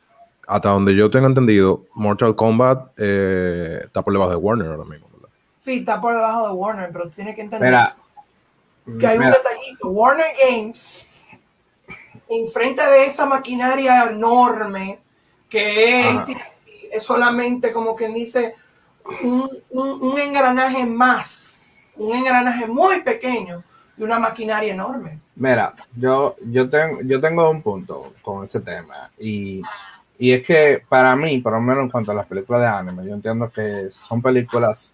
hasta 0.50 0.70
donde 0.70 0.96
yo 0.96 1.10
tengo 1.10 1.26
entendido, 1.26 1.84
Mortal 1.94 2.34
Kombat 2.34 2.92
eh, 2.96 3.82
está 3.84 4.02
por 4.02 4.12
debajo 4.12 4.30
de 4.30 4.36
Warner 4.36 4.66
ahora 4.68 4.84
mismo. 4.84 5.06
¿verdad? 5.14 5.28
Sí, 5.64 5.78
está 5.78 6.00
por 6.00 6.12
debajo 6.12 6.48
de 6.48 6.52
Warner, 6.54 6.90
pero 6.92 7.08
tiene 7.10 7.34
que 7.34 7.42
entender 7.42 7.68
Mira, 7.70 7.96
que 8.98 9.06
hay 9.06 9.18
un 9.18 9.30
detallito. 9.30 9.88
Warner 9.88 10.26
Games, 10.48 11.06
enfrente 12.28 12.84
de 12.84 13.06
esa 13.06 13.26
maquinaria 13.26 14.04
enorme 14.10 14.98
que 15.48 16.00
es, 16.90 17.02
solamente 17.02 17.72
como 17.72 17.94
quien 17.94 18.14
dice 18.14 18.54
un, 19.22 19.48
un- 19.70 20.02
un 20.02 20.18
engranaje 20.18 20.84
más, 20.86 21.82
un 21.96 22.14
engranaje 22.14 22.66
muy 22.66 23.02
pequeño 23.02 23.62
de 23.96 24.04
una 24.04 24.18
maquinaria 24.18 24.72
enorme. 24.72 25.18
Mira, 25.36 25.74
yo, 25.96 26.36
yo, 26.46 26.68
tengo, 26.68 27.00
yo 27.02 27.20
tengo 27.20 27.48
un 27.50 27.62
punto 27.62 28.14
con 28.22 28.44
ese 28.44 28.60
tema 28.60 29.10
y, 29.18 29.62
y 30.22 30.34
es 30.34 30.46
que 30.46 30.82
para 30.86 31.16
mí, 31.16 31.38
por 31.38 31.54
lo 31.54 31.62
menos 31.62 31.84
en 31.84 31.90
cuanto 31.90 32.12
a 32.12 32.14
las 32.14 32.26
películas 32.26 32.60
de 32.60 32.66
anime, 32.66 33.06
yo 33.06 33.14
entiendo 33.14 33.50
que 33.50 33.88
son 33.90 34.20
películas 34.20 34.92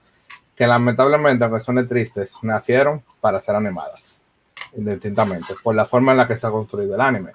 que 0.55 0.69
lamentablemente, 0.69 1.45
aunque 1.45 1.59
son 1.59 1.87
tristes, 1.89 2.33
nacieron 2.43 3.03
para 3.21 3.41
ser 3.41 3.57
animadas, 3.57 4.21
indistintamente, 4.77 5.55
por 5.65 5.75
la 5.75 5.85
forma 5.85 6.13
en 6.13 6.19
la 6.19 6.29
que 6.29 6.35
está 6.35 6.49
construido 6.49 6.95
el 6.95 7.01
anime. 7.01 7.33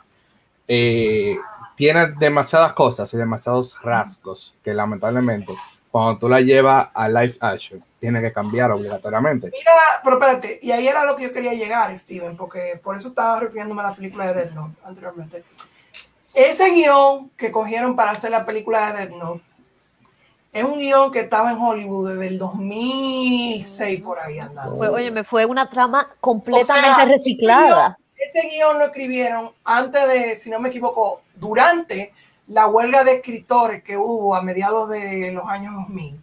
Eh, 0.65 1.35
tiene 1.75 2.13
demasiadas 2.17 2.71
cosas 2.71 3.13
y 3.13 3.17
demasiados 3.17 3.77
rasgos 3.83 4.55
que 4.63 4.73
lamentablemente, 4.73 5.53
cuando 5.91 6.17
tú 6.17 6.29
la 6.29 6.39
llevas 6.39 6.87
a 6.93 7.09
live 7.09 7.35
action, 7.41 7.83
tiene 7.99 8.21
que 8.21 8.31
cambiar 8.31 8.71
obligatoriamente. 8.71 9.51
Mira, 9.51 9.73
pero 10.01 10.15
espérate, 10.15 10.59
y 10.61 10.71
ahí 10.71 10.87
era 10.87 11.03
lo 11.03 11.17
que 11.17 11.23
yo 11.23 11.33
quería 11.33 11.53
llegar, 11.55 11.93
Steven, 11.97 12.37
porque 12.37 12.79
por 12.81 12.97
eso 12.97 13.09
estaba 13.09 13.41
refiriéndome 13.41 13.81
a 13.81 13.89
la 13.89 13.95
película 13.95 14.27
de 14.27 14.45
Death 14.45 14.53
Note 14.53 14.77
anteriormente. 14.85 15.43
Ese 16.33 16.71
guion 16.71 17.29
que 17.37 17.51
cogieron 17.51 17.95
para 17.95 18.11
hacer 18.11 18.31
la 18.31 18.45
película 18.45 18.91
de 18.93 18.99
Death 18.99 19.17
Note 19.17 19.43
es 20.53 20.63
un 20.63 20.79
guion 20.79 21.11
que 21.11 21.21
estaba 21.21 21.51
en 21.51 21.57
Hollywood 21.57 22.11
desde 22.11 22.27
el 22.27 22.37
2006 22.37 24.01
por 24.01 24.19
ahí 24.19 24.39
andando. 24.39 24.75
Fue, 24.75 24.89
oye, 24.89 25.11
me 25.11 25.23
fue 25.23 25.45
una 25.45 25.69
trama 25.69 26.09
completamente 26.19 26.91
O 26.91 26.95
sea, 26.95 27.05
reciclada. 27.05 27.97
Ese 28.17 28.49
guion 28.49 28.77
lo 28.77 28.85
escribieron 28.85 29.51
antes 29.63 30.07
de, 30.07 30.35
si 30.35 30.49
no 30.49 30.59
me 30.59 30.69
equivoco, 30.69 31.21
durante 31.35 32.13
la 32.47 32.67
huelga 32.67 33.03
de 33.03 33.15
escritores 33.15 33.83
que 33.83 33.97
hubo 33.97 34.35
a 34.35 34.41
mediados 34.41 34.89
de 34.89 35.31
los 35.31 35.45
años 35.47 35.73
2000. 35.75 36.21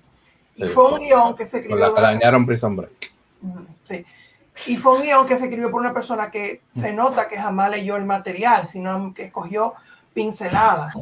Y 0.57 0.63
Sí. 0.63 0.69
fue 0.71 0.93
un 0.93 0.99
guion 0.99 1.37
que 1.37 1.47
se 1.47 1.59
escribió 1.59 1.89
la 1.89 2.01
dañaron 2.01 2.45
Prison 2.45 2.77
Break. 2.77 3.13
Sí. 3.85 4.05
Y 4.67 4.77
fue 4.77 4.97
un 4.97 5.03
guion 5.03 5.27
que 5.27 5.39
se 5.39 5.45
escribió 5.45 5.71
por 5.71 5.81
una 5.81 5.95
persona 5.95 6.31
que 6.31 6.63
se 6.75 6.93
nota 6.93 7.29
que 7.29 7.39
jamás 7.39 7.71
leyó 7.71 7.97
el 7.97 8.05
material, 8.05 8.69
sino 8.69 9.15
que 9.15 9.31
cogió 9.31 9.75
pinceladas. 10.23 10.97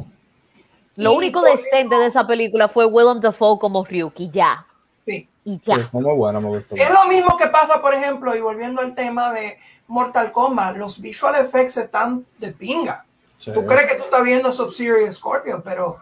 Lo 0.95 1.13
Y 1.13 1.17
único 1.17 1.41
decente 1.41 1.95
de 1.95 2.07
esa 2.07 2.25
película 2.25 2.67
fue 2.67 2.85
Willem 2.85 3.19
Dafoe 3.19 3.59
como 3.59 3.85
Ryuki, 3.85 4.29
ya. 4.29 4.65
Sí. 5.05 5.29
Y 5.43 5.59
ya. 5.61 5.75
Sí, 5.75 5.81
fue 5.83 6.01
muy 6.01 6.15
bueno, 6.15 6.41
me 6.41 6.49
gustó. 6.49 6.75
Es 6.75 6.89
lo 6.89 7.05
mismo 7.05 7.37
que 7.37 7.47
pasa, 7.47 7.81
por 7.81 7.93
ejemplo, 7.93 8.35
y 8.35 8.41
volviendo 8.41 8.81
al 8.81 8.95
tema 8.95 9.31
de 9.31 9.59
Mortal 9.87 10.31
Kombat, 10.31 10.75
los 10.75 10.99
visual 10.99 11.35
effects 11.35 11.77
están 11.77 12.25
de 12.37 12.51
pinga. 12.51 13.05
Sí. 13.39 13.51
Tú 13.53 13.65
crees 13.65 13.91
que 13.91 13.97
tú 13.97 14.03
estás 14.03 14.23
viendo 14.23 14.51
Sub-Zero 14.51 14.99
y 14.99 15.13
Scorpio, 15.13 15.61
pero 15.63 15.99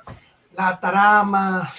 la 0.56 0.80
trama. 0.80 1.72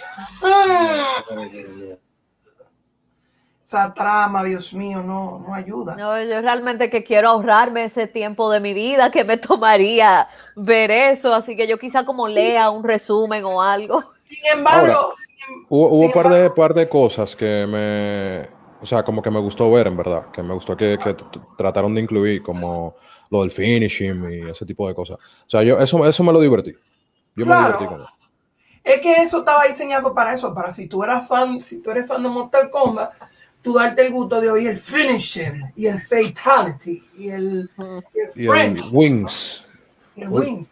Esa 3.67 3.93
trama, 3.93 4.45
Dios 4.45 4.73
mío, 4.75 5.03
no, 5.03 5.43
no 5.45 5.53
ayuda. 5.53 5.97
No, 5.97 6.23
yo 6.23 6.41
realmente 6.41 6.89
que 6.89 7.03
quiero 7.03 7.31
ahorrarme 7.31 7.83
ese 7.83 8.07
tiempo 8.07 8.49
de 8.49 8.61
mi 8.61 8.73
vida 8.75 9.11
que 9.11 9.25
me 9.25 9.39
tomaría 9.39 10.29
ver 10.55 10.93
eso, 10.93 11.35
así 11.35 11.57
que 11.57 11.67
yo 11.67 11.77
quizá 11.77 12.07
como 12.07 12.29
lea 12.29 12.71
un 12.71 12.85
resumen 12.85 13.45
o 13.45 13.61
algo. 13.61 14.01
Sin 14.29 14.39
embargo, 14.57 14.93
Ahora, 14.93 15.15
sin- 15.19 15.67
Hubo, 15.69 15.89
hubo 15.89 16.07
un 16.07 16.13
par 16.13 16.29
de, 16.29 16.37
embargo- 16.37 16.55
par 16.55 16.75
de 16.75 16.89
cosas 16.89 17.35
que 17.35 17.67
me, 17.67 18.49
o 18.81 18.87
sea, 18.87 19.03
como 19.03 19.21
que 19.21 19.33
me 19.33 19.41
gustó 19.41 19.69
ver, 19.73 19.89
en 19.89 19.97
verdad, 19.97 20.31
que 20.31 20.45
me 20.45 20.55
gustó 20.55 20.77
que, 20.77 20.97
trataron 21.59 21.93
de 21.93 22.03
incluir, 22.03 22.45
como 22.45 22.95
lo 23.31 23.41
del 23.43 23.51
finishing 23.51 24.33
y 24.33 24.49
ese 24.49 24.65
tipo 24.65 24.87
de 24.87 24.95
cosas. 24.95 25.17
O 25.19 25.51
sea, 25.51 25.65
yo 25.65 25.77
eso, 25.81 26.07
eso 26.07 26.23
me 26.23 26.33
lo 26.33 26.39
divertí. 26.41 26.71
Yo 27.35 27.45
me 27.45 27.47
Claro. 27.47 27.65
divertí 27.79 27.87
con 27.87 27.97
eso. 28.03 28.15
Es 28.85 29.01
que 29.01 29.15
eso 29.23 29.39
estaba 29.41 29.65
diseñado 29.65 30.15
para 30.15 30.35
eso, 30.35 30.55
para 30.55 30.73
si 30.73 30.87
tú 30.87 31.03
eras 31.03 31.27
fan, 31.27 31.61
si 31.61 31.83
tú 31.83 31.91
eres 31.91 32.07
fan 32.07 32.23
de 32.23 32.29
Mortal 32.29 32.71
Kombat, 32.71 33.11
tú 33.67 33.73
darte 33.75 34.07
el 34.07 34.13
gusto 34.13 34.41
de 34.41 34.49
oír 34.49 34.69
el 34.69 34.77
finishing 34.79 35.73
y 35.75 35.87
el 35.89 36.01
fatality 36.03 37.05
y 37.19 37.31
el, 37.31 37.69
y 38.15 38.21
el 38.21 38.31
Y 38.37 38.43
el 38.47 38.49
French 38.49 38.85
Wings. 38.93 39.65
y 40.15 40.23
el 40.23 40.29
wings. 40.29 40.71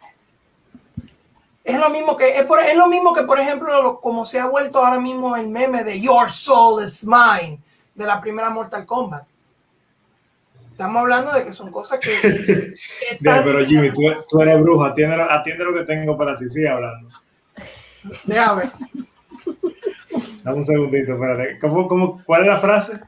Es 1.65 1.77
lo 1.77 1.89
mismo 1.89 2.15
que 2.15 2.37
es, 2.37 2.45
por- 2.45 2.61
es 2.61 2.77
lo 2.77 2.87
mismo 2.87 3.13
que 3.13 3.23
por 3.23 3.37
ejemplo 3.37 3.81
lo- 3.81 3.99
como 3.99 4.25
se 4.25 4.39
ha 4.39 4.45
vuelto 4.47 4.79
ahora 4.79 4.97
mismo 5.01 5.35
el 5.35 5.49
meme 5.49 5.83
de 5.83 5.99
Your 5.99 6.29
Soul 6.31 6.85
is 6.85 7.05
Mine 7.05 7.59
de 7.95 8.05
la 8.05 8.21
primera 8.21 8.49
Mortal 8.49 8.85
Kombat. 8.85 9.25
Estamos 10.71 11.01
hablando 11.01 11.33
de 11.33 11.43
que 11.43 11.51
son 11.51 11.69
cosas 11.73 11.99
que, 11.99 12.09
que 12.21 13.17
Mira, 13.19 13.43
pero 13.43 13.65
Jimmy, 13.65 13.91
tú, 13.91 14.03
tú 14.29 14.39
eres 14.41 14.61
brujo, 14.61 14.85
atiende, 14.85 15.17
lo- 15.17 15.29
atiende 15.29 15.65
lo 15.65 15.73
que 15.73 15.83
tengo 15.83 16.17
para 16.17 16.37
ti, 16.39 16.49
sigue 16.49 16.69
hablando. 16.69 17.09
Déjame. 18.23 18.69
Dame 20.45 20.57
un 20.57 20.65
segundito, 20.65 21.13
espérate. 21.13 21.57
¿Cómo, 21.57 21.87
cómo, 21.87 22.21
¿Cuál 22.23 22.41
es 22.41 22.47
la 22.47 22.59
frase? 22.59 22.99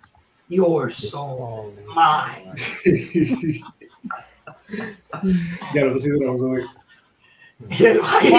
Your 0.50 0.92
soul 0.92 1.62
is 1.62 1.80
mine. 1.86 2.56
ya 5.74 5.86
lo 5.86 5.96
estoy 5.96 6.14
diciendo, 6.14 6.34
güey. 6.34 6.64
Y 7.70 7.86
él 7.86 8.02
va 8.02 8.18
ahí. 8.18 8.34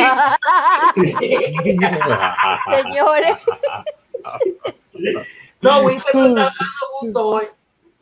Señores, 2.82 3.36
No, 5.60 5.82
Winston 5.82 6.12
se 6.12 6.28
está 6.28 6.42
dando 6.42 6.54
gusto 7.00 7.26
hoy. 7.28 7.44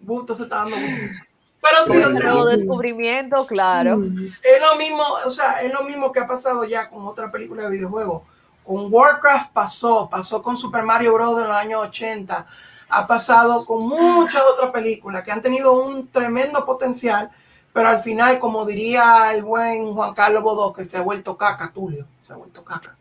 Gusto 0.01 0.35
se 0.35 0.43
está 0.45 0.57
dando 0.57 0.77
gusto. 0.77 1.27
Pero 1.61 1.85
sí, 1.85 1.97
o 1.99 2.13
sea, 2.13 2.25
nuevo 2.31 2.47
descubrimiento, 2.47 3.47
claro. 3.47 4.01
es 4.03 4.61
lo 4.63 4.77
mismo, 4.77 5.03
o 5.27 5.31
sea, 5.31 5.61
es 5.61 5.75
lo 5.75 5.83
mismo 5.83 6.11
que 6.11 6.21
ha 6.21 6.27
pasado 6.27 6.65
ya 6.65 6.89
con 6.89 7.07
otra 7.07 7.31
película 7.31 7.65
de 7.65 7.77
videojuegos. 7.77 8.23
Con 8.67 8.93
Warcraft 8.93 9.53
pasó, 9.53 10.09
pasó 10.11 10.43
con 10.43 10.57
Super 10.57 10.83
Mario 10.83 11.15
Bros. 11.15 11.41
en 11.41 11.49
los 11.49 11.57
años 11.57 11.87
80, 11.87 12.47
ha 12.89 13.07
pasado 13.07 13.65
con 13.65 13.87
muchas 13.87 14.43
otras 14.43 14.71
películas 14.73 15.23
que 15.23 15.31
han 15.31 15.43
tenido 15.43 15.81
un 15.81 16.09
tremendo 16.09 16.65
potencial, 16.67 17.31
pero 17.73 17.89
al 17.89 18.03
final, 18.03 18.39
como 18.39 18.65
diría 18.65 19.33
el 19.33 19.45
buen 19.45 19.95
Juan 19.95 20.15
Carlos 20.15 20.43
Bodó, 20.43 20.73
que 20.73 20.85
se 20.85 20.97
ha 20.97 21.03
vuelto 21.03 21.37
caca, 21.37 21.71
Tulio, 21.73 22.07
se 22.27 22.33
ha 22.33 22.37
vuelto 22.37 22.65
caca. 22.65 22.97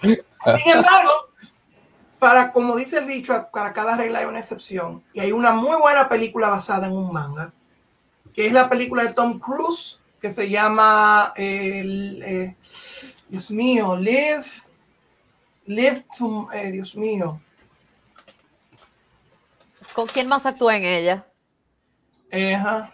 Sin 0.00 0.72
embargo, 0.72 1.10
para 2.18 2.52
como 2.52 2.76
dice 2.76 2.98
el 2.98 3.06
dicho, 3.06 3.48
para 3.52 3.72
cada 3.72 3.96
regla 3.96 4.20
hay 4.20 4.26
una 4.26 4.38
excepción. 4.38 5.02
Y 5.12 5.20
hay 5.20 5.32
una 5.32 5.52
muy 5.52 5.76
buena 5.76 6.08
película 6.08 6.48
basada 6.48 6.86
en 6.86 6.92
un 6.92 7.12
manga, 7.12 7.52
que 8.34 8.46
es 8.46 8.52
la 8.52 8.68
película 8.68 9.02
de 9.02 9.14
Tom 9.14 9.38
Cruise, 9.38 9.98
que 10.20 10.32
se 10.32 10.48
llama, 10.48 11.32
el, 11.36 12.22
eh, 12.22 12.56
Dios 13.28 13.50
mío, 13.50 13.96
Live, 13.96 14.44
Live 15.66 16.04
to, 16.16 16.48
eh, 16.52 16.70
Dios 16.70 16.96
mío, 16.96 17.40
¿Con 19.94 20.06
quién 20.08 20.28
más 20.28 20.44
actúa 20.44 20.76
en 20.76 20.84
ella? 20.84 21.26
eh, 22.30 22.54
ajá. 22.54 22.92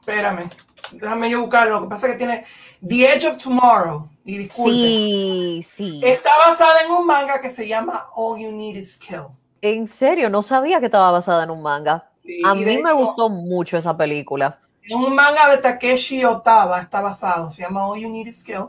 espérame, 0.00 0.50
déjame 0.92 1.30
yo 1.30 1.40
buscarlo. 1.42 1.74
Lo 1.80 1.82
que 1.82 1.88
pasa 1.90 2.06
es 2.08 2.12
que 2.14 2.18
tiene 2.18 2.44
The 2.86 3.12
Edge 3.14 3.26
of 3.26 3.38
Tomorrow. 3.42 4.08
Y 4.24 4.38
disculpe. 4.38 4.72
Sí, 4.72 5.62
sí. 5.64 6.00
Está 6.02 6.30
basada 6.38 6.82
en 6.82 6.90
un 6.90 7.06
manga 7.06 7.40
que 7.40 7.50
se 7.50 7.68
llama 7.68 8.08
All 8.16 8.40
You 8.40 8.50
Need 8.50 8.76
Is 8.76 8.96
Kill. 8.98 9.26
En 9.62 9.86
serio, 9.86 10.28
no 10.28 10.42
sabía 10.42 10.80
que 10.80 10.86
estaba 10.86 11.12
basada 11.12 11.44
en 11.44 11.50
un 11.50 11.62
manga. 11.62 12.10
Sí, 12.24 12.42
A 12.44 12.54
mí 12.56 12.64
me 12.64 12.72
hecho, 12.90 12.96
gustó 12.96 13.28
mucho 13.28 13.76
esa 13.78 13.96
película. 13.96 14.58
Un 14.90 15.14
manga 15.14 15.48
de 15.50 15.58
Takeshi 15.58 16.24
Otaba 16.24 16.80
está 16.80 17.00
basado, 17.00 17.50
se 17.50 17.62
llama 17.62 17.86
All 17.86 18.00
You 18.00 18.08
Need 18.08 18.28
Is 18.28 18.44
Kill. 18.44 18.68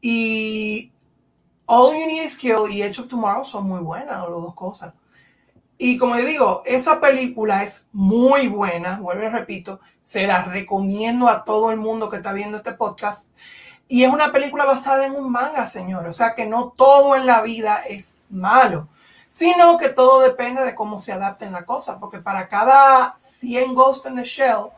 Y 0.00 0.92
All 1.66 1.94
You 1.94 2.06
Need 2.06 2.24
Is 2.24 2.38
Kill 2.38 2.70
y 2.70 2.82
Edge 2.82 3.00
of 3.00 3.08
Tomorrow 3.08 3.44
son 3.44 3.68
muy 3.68 3.80
buenas, 3.80 4.20
las 4.20 4.28
dos 4.28 4.54
cosas. 4.54 4.94
Y 5.76 5.98
como 5.98 6.16
yo 6.16 6.24
digo, 6.24 6.62
esa 6.64 7.00
película 7.00 7.62
es 7.62 7.86
muy 7.92 8.48
buena, 8.48 8.98
vuelvo 8.98 9.24
y 9.24 9.28
repito, 9.28 9.78
se 10.02 10.26
la 10.26 10.42
recomiendo 10.42 11.28
a 11.28 11.44
todo 11.44 11.70
el 11.70 11.76
mundo 11.76 12.10
que 12.10 12.16
está 12.16 12.32
viendo 12.32 12.56
este 12.56 12.72
podcast. 12.72 13.28
Y 13.86 14.04
es 14.04 14.12
una 14.12 14.32
película 14.32 14.64
basada 14.64 15.06
en 15.06 15.14
un 15.14 15.30
manga, 15.30 15.66
señor. 15.66 16.06
O 16.06 16.12
sea 16.12 16.34
que 16.34 16.46
no 16.46 16.70
todo 16.70 17.14
en 17.14 17.26
la 17.26 17.42
vida 17.42 17.82
es 17.86 18.18
malo, 18.28 18.88
sino 19.30 19.78
que 19.78 19.88
todo 19.88 20.20
depende 20.20 20.64
de 20.64 20.74
cómo 20.74 20.98
se 20.98 21.12
adapten 21.12 21.52
la 21.52 21.64
cosa. 21.64 22.00
Porque 22.00 22.18
para 22.18 22.48
cada 22.48 23.16
100 23.20 23.74
Ghost 23.74 24.06
in 24.06 24.16
the 24.16 24.24
Shell 24.24 24.70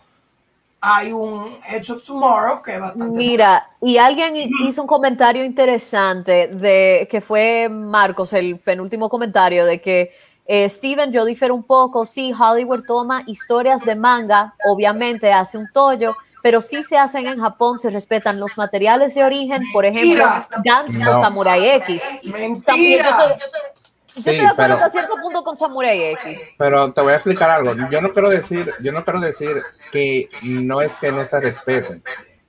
hay 0.81 1.13
un 1.13 1.59
Edge 1.69 1.91
of 1.91 2.03
Tomorrow 2.05 2.63
que 2.63 2.75
es 2.75 2.81
bastante 2.81 3.17
Mira, 3.17 3.69
y 3.83 3.99
alguien 3.99 4.37
hi- 4.37 4.51
hizo 4.67 4.81
un 4.83 4.89
comentario 4.89 5.45
interesante 5.45 6.49
de 6.49 7.07
que 7.11 7.21
fue 7.21 7.69
Marcos, 7.69 8.33
el 8.33 8.59
penúltimo 8.59 9.09
comentario, 9.09 9.67
de 9.67 9.81
que 9.81 10.15
eh, 10.47 10.69
Steven, 10.69 11.13
yo 11.13 11.25
difiero 11.25 11.55
un 11.55 11.63
poco, 11.63 12.05
sí, 12.07 12.33
Hollywood 12.33 12.85
toma 12.87 13.23
historias 13.27 13.85
de 13.85 13.95
manga, 13.95 14.55
obviamente 14.67 15.33
hace 15.33 15.59
un 15.59 15.69
tollo, 15.73 16.17
pero 16.43 16.61
sí 16.63 16.83
se 16.83 16.97
hacen 16.97 17.27
en 17.27 17.39
Japón, 17.39 17.79
se 17.79 17.91
respetan 17.91 18.41
los 18.41 18.57
materiales 18.57 19.15
de 19.15 19.23
origen, 19.23 19.63
por 19.73 19.85
ejemplo, 19.85 20.25
con 20.51 20.99
No. 20.99 21.23
Samurai 21.23 21.69
X. 21.77 22.03
Mentira. 22.25 23.19
Yo 23.39 23.80
Sí, 24.15 24.39
pero- 24.57 24.75
hasta 24.75 24.91
cierto 24.91 25.15
punto 25.23 25.43
con 25.43 25.57
Samurai 25.57 26.03
X. 26.15 26.55
Pero 26.59 26.93
te 26.93 27.01
voy 27.01 27.13
a 27.13 27.17
explicar 27.17 27.51
algo. 27.51 27.75
Yo 27.91 28.01
no 28.01 28.13
quiero 28.13 28.29
decir, 28.29 28.71
yo 28.83 28.93
no 28.93 29.05
quiero 29.05 29.21
decir 29.21 29.63
que 29.93 30.29
no 30.43 30.81
es 30.83 30.93
que 30.97 31.13
no 31.13 31.25
se 31.25 31.41
respeten. 31.41 32.03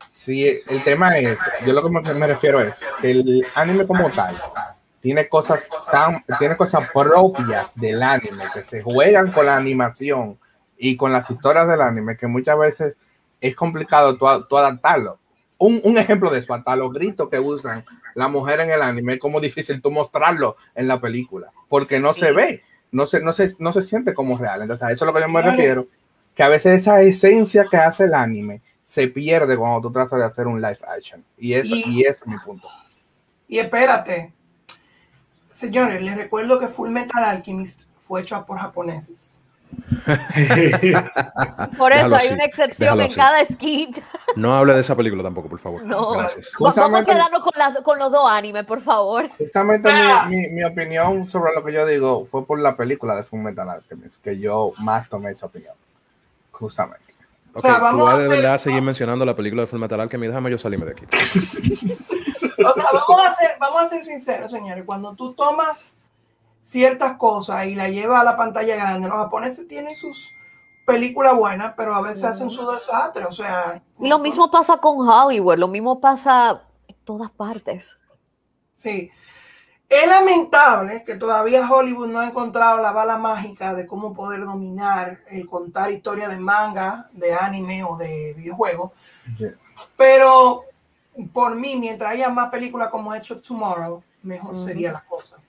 Si 0.10 0.48
el 0.48 0.84
tema 0.84 1.18
es, 1.18 1.40
yo 1.66 1.74
lo 1.74 1.82
que 1.82 1.90
me, 1.90 2.14
me 2.14 2.28
refiero 2.28 2.62
es 2.62 2.76
que 3.02 3.12
el 3.12 3.46
anime 3.56 3.88
como 3.88 4.10
tal 4.12 4.36
tiene 5.02 5.28
cosas 5.28 5.68
tan, 5.92 6.24
tiene 6.38 6.56
cosas 6.56 6.88
propias 6.94 7.72
del 7.76 8.04
anime 8.04 8.46
que 8.54 8.64
se 8.64 8.84
juegan 8.84 9.32
con 9.32 9.48
la 9.48 9.58
animación 9.58 10.38
y 10.78 10.96
con 10.96 11.12
las 11.12 11.30
historias 11.32 11.68
del 11.68 11.82
anime 11.82 12.18
que 12.18 12.28
muchas 12.28 12.58
veces 12.58 12.96
es 13.40 13.56
complicado 13.56 14.16
tú, 14.18 14.26
tú 14.48 14.58
adaptarlo. 14.58 15.18
Un, 15.58 15.82
un 15.84 15.98
ejemplo 15.98 16.30
de 16.30 16.40
eso, 16.40 16.54
hasta 16.54 16.76
los 16.76 16.92
gritos 16.94 17.28
que 17.30 17.40
usan 17.40 17.84
la 18.16 18.28
mujer 18.28 18.60
en 18.62 18.72
el 18.72 18.82
anime, 18.82 19.14
es 19.14 19.20
como 19.20 19.40
difícil 19.40 19.82
tú 19.82 19.92
mostrarlo 19.92 20.56
en 20.76 20.88
la 20.88 21.00
película, 21.00 21.52
porque 21.70 22.00
no 22.00 22.14
se 22.14 22.32
ve, 22.32 22.64
no 22.92 23.06
se, 23.06 23.22
no 23.22 23.34
se, 23.34 23.56
no 23.60 23.72
se 23.74 23.84
siente 23.84 24.14
como 24.14 24.38
real. 24.38 24.62
Entonces, 24.62 24.84
a 24.88 24.92
eso 24.92 25.06
es 25.06 25.08
lo 25.08 25.14
que 25.14 25.22
yo 25.22 25.28
me 25.28 25.42
Claro. 25.42 25.52
refiero, 25.52 25.88
que 26.36 26.44
a 26.44 26.48
veces 26.50 26.80
esa 26.82 27.02
esencia 27.02 27.66
que 27.70 27.78
hace 27.78 28.06
el 28.06 28.14
anime 28.14 28.62
se 28.86 29.08
pierde 29.08 29.56
cuando 29.58 29.82
tú 29.82 29.92
tratas 29.94 30.20
de 30.20 30.26
hacer 30.26 30.48
un 30.48 30.62
live 30.62 30.80
action. 30.88 31.24
Y 31.38 31.54
eso, 31.54 31.76
Y- 31.76 31.84
y 31.88 32.02
ese 32.02 32.24
es 32.24 32.28
mi 32.28 32.38
punto. 32.38 32.68
Y 33.48 33.60
espérate, 33.60 34.32
señores, 35.52 36.02
les 36.02 36.18
recuerdo 36.18 36.60
que 36.60 36.68
Full 36.68 36.90
Metal 36.90 37.24
Alchemist 37.24 37.82
fue 38.08 38.22
hecho 38.22 38.46
por 38.46 38.58
japoneses. 38.60 39.31
Por 41.78 41.92
eso 41.92 42.04
Déjalo 42.10 42.16
hay 42.16 42.26
así, 42.28 42.34
una 42.34 42.44
excepción 42.46 43.00
en 43.00 43.08
así. 43.08 43.16
cada 43.16 43.42
esquina. 43.42 43.98
No 44.36 44.56
hable 44.56 44.74
de 44.74 44.82
esa 44.82 44.96
película 44.96 45.24
tampoco, 45.24 45.50
por 45.50 45.60
favor. 45.60 45.84
No. 45.84 46.12
Gracias. 46.14 46.48
Va- 46.54 46.58
Vamos 46.60 46.78
a 46.78 46.82
Justamente- 46.82 47.12
quedarnos 47.12 47.42
con, 47.42 47.52
las- 47.58 47.78
con 47.82 48.00
los 48.00 48.12
dos 48.12 48.30
animes, 48.32 48.66
por 48.66 48.82
favor. 48.82 49.30
Justamente 49.38 49.90
Ah. 49.92 50.26
mi, 50.30 50.38
mi, 50.38 50.48
mi 50.50 50.64
opinión 50.64 51.28
sobre 51.28 51.54
lo 51.54 51.64
que 51.64 51.74
yo 51.74 51.86
digo 51.86 52.26
fue 52.26 52.46
por 52.46 52.60
la 52.60 52.76
película 52.76 53.16
de 53.16 53.24
Full 53.24 53.40
Metal 53.42 53.70
Alchemist, 53.70 54.22
que 54.24 54.40
yo 54.40 54.72
más 54.80 55.10
tomé 55.10 55.32
esa 55.32 55.46
opinión. 55.48 55.74
Justamente. 56.52 57.02
Ok, 57.54 57.64
sea, 57.64 57.76
tú 57.78 57.82
vamos 57.82 58.06
vas 58.06 58.14
a 58.14 58.18
de 58.20 58.24
hacer- 58.26 58.38
verdad 58.38 58.54
a 58.54 58.58
seguir 58.58 58.82
mencionando 58.82 59.26
la 59.26 59.36
película 59.36 59.64
de 59.64 59.68
Full 59.68 59.80
Metal 59.80 60.00
Alchemist. 60.00 60.30
Déjame 60.30 60.52
yo 60.52 60.58
salirme 60.58 60.86
de 60.86 60.92
aquí. 60.92 61.06
O 62.64 62.74
sea, 62.76 62.86
vamos 62.94 63.26
a 63.26 63.34
ser, 63.36 63.56
vamos 63.60 63.82
a 63.82 63.90
ser 63.90 64.04
sinceros, 64.04 64.52
señores. 64.52 64.84
Cuando 64.86 65.16
tú 65.16 65.34
tomas 65.34 65.98
ciertas 66.62 67.18
cosas 67.18 67.66
y 67.68 67.76
la 67.76 67.90
llevas 67.90 68.22
a 68.22 68.24
la 68.24 68.38
pantalla 68.38 68.76
grande, 68.76 69.10
los 69.10 69.18
japoneses 69.18 69.68
tienen 69.68 69.96
sus 69.96 70.32
películas 70.86 71.36
buenas, 71.36 71.74
pero 71.76 71.96
a 71.96 72.02
veces 72.02 72.24
hacen 72.24 72.50
su 72.50 72.70
desastre. 72.70 73.26
O 73.26 73.32
sea, 73.32 73.82
Y 74.00 74.08
lo 74.08 74.20
mismo 74.20 74.50
pasa 74.52 74.78
con 74.78 75.08
Hollywood, 75.08 75.58
lo 75.58 75.68
mismo 75.68 76.00
pasa 76.00 76.64
en 76.88 76.96
todas 77.04 77.32
partes. 77.32 77.98
Sí. 78.78 79.12
Es 79.90 80.08
lamentable 80.08 81.04
que 81.04 81.18
todavía 81.18 81.70
Hollywood 81.70 82.08
no 82.08 82.22
ha 82.22 82.26
encontrado 82.26 82.82
la 82.82 82.94
bala 82.94 83.18
mágica 83.18 83.74
de 83.74 83.86
cómo 83.86 84.14
poder 84.14 84.46
dominar 84.46 85.20
el 85.30 85.46
contar 85.50 85.92
historias 85.92 86.30
de 86.30 86.40
manga, 86.40 87.10
de 87.12 87.34
anime 87.34 87.84
o 87.84 87.98
de 87.98 88.34
videojuegos. 88.38 88.92
Yeah. 89.38 89.56
Pero 89.98 90.62
por 91.34 91.56
mí, 91.56 91.76
mientras 91.76 92.12
haya 92.12 92.30
más 92.30 92.50
películas 92.50 92.90
como 92.90 93.14
Hecho 93.14 93.42
Tomorrow, 93.42 94.02
mejor 94.24 94.58
sería 94.62 94.94
la 94.94 95.04
cosa. 95.04 95.41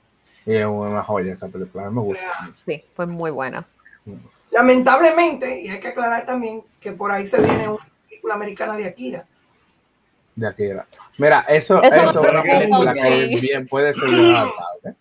Y 0.46 0.56
es 0.56 0.66
una 0.66 1.02
joya 1.02 1.32
esa 1.34 1.48
película, 1.48 1.90
me 1.90 2.00
gusta. 2.00 2.24
Sí, 2.64 2.84
fue 2.94 3.06
muy 3.06 3.30
buena. 3.30 3.66
Lamentablemente, 4.50 5.60
y 5.62 5.68
hay 5.68 5.80
que 5.80 5.88
aclarar 5.88 6.26
también 6.26 6.62
que 6.80 6.92
por 6.92 7.10
ahí 7.10 7.26
se 7.26 7.40
viene 7.40 7.68
una 7.68 7.86
película 8.08 8.34
americana 8.34 8.76
de 8.76 8.86
Akira. 8.86 9.26
De 10.34 10.52
era. 10.58 10.86
Mira, 11.18 11.40
eso, 11.48 11.82
Eso 11.82 12.10
es 12.10 12.16
una 12.16 12.42
película 12.42 12.94
que 12.94 13.38
bien 13.40 13.68
puede 13.68 13.92
ser 13.94 14.08
adaptada, 14.08 14.70
¿eh? 14.84 14.94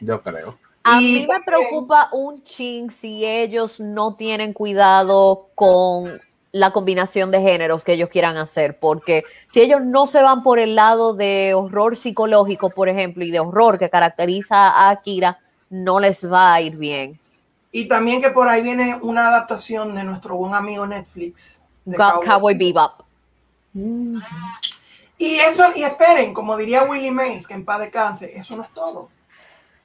Yo 0.00 0.22
creo. 0.22 0.58
A 0.84 0.98
mí 0.98 1.26
me 1.28 1.40
preocupa 1.44 2.08
un 2.12 2.42
ching 2.42 2.90
si 2.90 3.24
ellos 3.24 3.78
no 3.78 4.16
tienen 4.16 4.52
cuidado 4.52 5.50
con 5.54 6.20
la 6.52 6.70
combinación 6.70 7.30
de 7.30 7.40
géneros 7.40 7.82
que 7.82 7.94
ellos 7.94 8.10
quieran 8.10 8.36
hacer, 8.36 8.78
porque 8.78 9.24
si 9.48 9.60
ellos 9.62 9.80
no 9.82 10.06
se 10.06 10.22
van 10.22 10.42
por 10.42 10.58
el 10.58 10.76
lado 10.76 11.14
de 11.14 11.54
horror 11.54 11.96
psicológico, 11.96 12.68
por 12.70 12.90
ejemplo, 12.90 13.24
y 13.24 13.30
de 13.30 13.40
horror 13.40 13.78
que 13.78 13.88
caracteriza 13.88 14.68
a 14.68 14.90
Akira, 14.90 15.38
no 15.70 15.98
les 15.98 16.30
va 16.30 16.52
a 16.52 16.60
ir 16.60 16.76
bien. 16.76 17.18
Y 17.72 17.88
también 17.88 18.20
que 18.20 18.28
por 18.28 18.46
ahí 18.48 18.62
viene 18.62 18.98
una 19.00 19.28
adaptación 19.28 19.94
de 19.94 20.04
nuestro 20.04 20.36
buen 20.36 20.54
amigo 20.54 20.86
Netflix. 20.86 21.58
de 21.86 21.96
Cowboy. 21.96 22.26
Cowboy 22.26 22.58
Bebop. 22.58 23.00
Y 25.16 25.36
eso, 25.36 25.64
y 25.74 25.82
esperen, 25.82 26.34
como 26.34 26.56
diría 26.58 26.82
Willie 26.82 27.10
Mays, 27.10 27.46
que 27.46 27.54
en 27.54 27.64
paz 27.64 27.80
descanse, 27.80 28.36
eso 28.36 28.56
no 28.56 28.64
es 28.64 28.70
todo. 28.74 29.08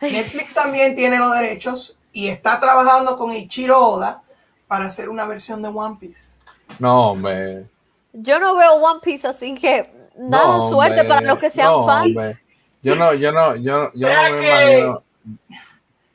Netflix 0.02 0.54
también 0.54 0.96
tiene 0.96 1.18
los 1.18 1.32
derechos 1.34 1.98
y 2.12 2.28
está 2.28 2.60
trabajando 2.60 3.18
con 3.18 3.32
Ichiro 3.32 3.80
Oda 3.80 4.22
para 4.68 4.86
hacer 4.86 5.08
una 5.08 5.26
versión 5.26 5.62
de 5.62 5.70
One 5.70 5.98
Piece. 6.00 6.37
No, 6.80 7.12
hombre. 7.12 7.66
Yo 8.14 8.40
no 8.40 8.56
veo 8.56 8.74
One 8.76 9.00
Piece, 9.04 9.28
así 9.28 9.54
que 9.56 9.90
nada, 10.18 10.58
No, 10.58 10.70
suerte 10.70 11.02
hombre. 11.02 11.08
para 11.16 11.28
los 11.28 11.40
que 11.40 11.50
sean 11.50 11.68
No, 11.72 11.86
fans. 11.86 12.08
hombre. 12.08 12.38
Yo 12.84 12.96
no, 12.96 13.14
yo 13.14 13.32
no, 13.32 13.56
yo, 13.56 13.92
yo 13.94 14.08
no 14.08 14.22
me 14.34 14.40
que- 14.40 14.48
imagino. 14.80 15.04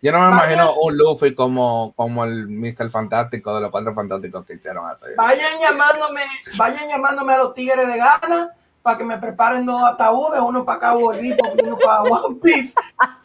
Yo 0.05 0.11
no 0.11 0.19
me 0.19 0.31
Vaya- 0.31 0.53
imagino 0.55 0.75
un 0.83 0.97
Luffy 0.97 1.33
como, 1.35 1.93
como 1.95 2.25
el 2.25 2.49
Mr. 2.49 2.91
Fantástico 2.91 3.55
de 3.55 3.61
los 3.61 3.71
cuatro 3.71 3.95
fantásticos 3.95 4.45
que 4.45 4.55
hicieron 4.55 4.85
hacer. 4.91 5.15
Vayan 5.17 5.61
llamándome, 5.61 6.23
vayan 6.57 6.89
llamándome 6.89 7.35
a 7.35 7.39
los 7.39 7.55
tigres 7.55 7.87
de 7.87 7.97
Ghana 7.99 8.51
para 8.83 8.99
que 8.99 9.05
me 9.05 9.17
preparen 9.19 9.65
dos 9.65 9.81
ataúdes, 9.85 10.41
uno 10.41 10.65
para 10.65 10.81
Cabo 10.81 11.11
Bebop 11.11 11.57
y 11.57 11.65
uno 11.65 11.79
para 11.79 12.03
One 12.03 12.37
Piece, 12.43 12.75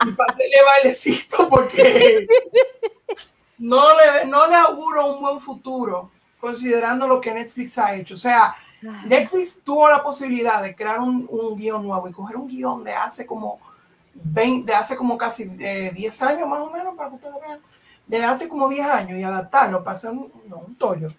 y 0.06 0.12
para 0.12 0.32
hacerle 0.32 0.58
bailecito 0.76 1.49
porque 1.49 2.28
no 3.58 3.88
le, 3.98 4.26
no 4.28 4.45
le 4.45 4.56
auguro 4.56 5.14
un 5.14 5.22
buen 5.22 5.40
futuro 5.40 6.12
considerando 6.39 7.07
lo 7.07 7.19
que 7.22 7.34
Netflix 7.34 7.77
ha 7.77 7.95
hecho. 7.95 8.15
O 8.15 8.18
sea, 8.18 8.55
Netflix 9.05 9.59
tuvo 9.64 9.89
la 9.89 10.03
posibilidad 10.03 10.61
de 10.61 10.76
crear 10.76 10.99
un, 10.99 11.27
un 11.30 11.55
guion 11.57 11.85
nuevo 11.88 12.07
y 12.07 12.11
coger 12.11 12.35
un 12.38 12.47
guion 12.47 12.84
de 12.84 12.93
hace 12.93 13.26
como 13.26 13.59
20, 14.14 14.72
de 14.72 14.77
hace 14.77 14.95
como 14.95 15.18
casi 15.18 15.51
eh, 15.59 15.91
10 15.93 16.22
años 16.22 16.47
más 16.47 16.59
o 16.59 16.72
menos, 16.72 16.95
para 16.95 17.09
que 17.09 17.15
ustedes 17.15 17.35
vean, 17.41 17.59
de 18.05 18.23
hace 18.23 18.47
como 18.47 18.69
10 18.69 18.85
años 18.88 19.18
y 19.19 19.23
adaptarlo 19.23 19.84
para 19.84 19.97
hacer 19.97 20.11
un, 20.11 20.31
no, 20.47 20.57
un 20.59 20.76
tollo. 20.76 21.09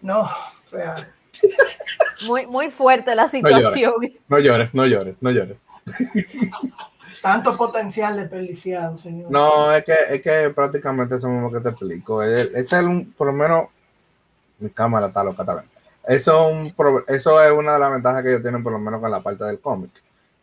No, 0.00 0.20
o 0.22 0.28
sea, 0.68 0.94
Muy, 2.26 2.46
muy 2.46 2.70
fuerte 2.70 3.14
la 3.14 3.24
No 3.24 3.30
llores, 3.32 3.56
situación. 3.56 3.92
no 4.28 4.38
llores, 4.38 4.74
no 4.74 4.86
llores, 4.86 5.16
no 5.20 5.30
llores. 5.30 5.58
tanto 7.22 7.56
potencial 7.56 8.16
desperdiciado, 8.16 8.96
señor. 8.98 9.30
No, 9.30 9.72
es 9.72 9.84
que, 9.84 9.94
es 10.10 10.22
que 10.22 10.50
prácticamente 10.54 11.16
eso 11.16 11.28
mismo 11.28 11.50
que 11.52 11.60
te 11.60 11.70
explico. 11.70 12.22
Es, 12.22 12.54
es 12.54 12.72
el, 12.72 12.86
un- 12.86 13.12
por 13.12 13.26
lo 13.26 13.32
menos, 13.32 13.68
mi 14.58 14.70
cámara 14.70 15.06
está 15.06 15.22
loca 15.24 15.44
también. 15.44 15.68
Eso, 16.06 16.50
es 16.50 16.74
un 16.76 17.04
eso 17.08 17.42
es 17.42 17.52
una 17.52 17.72
de 17.74 17.78
las 17.78 17.92
ventajas 17.92 18.22
que 18.22 18.30
ellos 18.30 18.42
tienen, 18.42 18.62
por 18.62 18.72
lo 18.72 18.78
menos 18.78 19.00
con 19.00 19.10
la 19.10 19.20
parte 19.20 19.44
del 19.44 19.60
cómic. 19.60 19.90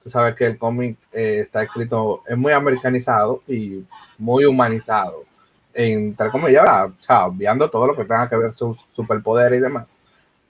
Tú 0.03 0.09
sabes 0.09 0.35
que 0.35 0.45
el 0.45 0.57
cómic 0.57 0.97
eh, 1.13 1.39
está 1.39 1.63
escrito, 1.63 2.23
es 2.27 2.37
muy 2.37 2.51
americanizado 2.51 3.41
y 3.47 3.85
muy 4.17 4.43
humanizado. 4.43 5.23
Entre 5.73 6.29
comillas, 6.29 6.89
o 6.89 6.93
sea, 6.99 7.25
obviando 7.25 7.69
todo 7.69 7.87
lo 7.87 7.95
que 7.95 8.03
tenga 8.03 8.27
que 8.29 8.35
ver 8.35 8.53
sus 8.53 8.85
superpoderes 8.91 9.59
y 9.59 9.61
demás. 9.61 9.99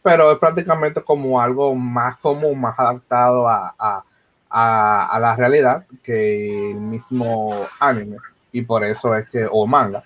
Pero 0.02 0.32
es 0.32 0.40
prácticamente 0.40 1.02
como 1.02 1.40
algo 1.40 1.76
más 1.76 2.18
común, 2.18 2.60
más 2.60 2.78
adaptado 2.78 3.48
a, 3.48 3.74
a, 3.78 4.04
a, 4.50 5.06
a 5.16 5.20
la 5.20 5.36
realidad 5.36 5.86
que 6.02 6.72
el 6.72 6.82
mismo 6.82 7.52
anime. 7.80 8.18
Y 8.52 8.64
por 8.64 8.84
eso 8.84 9.16
es 9.16 9.30
que, 9.30 9.48
o 9.50 9.66
manga. 9.68 10.04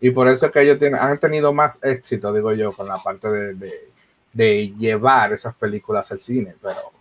Y 0.00 0.10
por 0.10 0.28
eso 0.28 0.46
es 0.46 0.52
que 0.52 0.60
ellos 0.62 0.78
tienen, 0.78 1.00
han 1.00 1.18
tenido 1.18 1.52
más 1.52 1.78
éxito, 1.82 2.32
digo 2.32 2.52
yo, 2.52 2.72
con 2.72 2.86
la 2.88 2.98
parte 2.98 3.28
de, 3.28 3.54
de, 3.54 3.90
de 4.32 4.68
llevar 4.76 5.32
esas 5.32 5.54
películas 5.54 6.10
al 6.12 6.20
cine. 6.20 6.54
Pero 6.60 6.92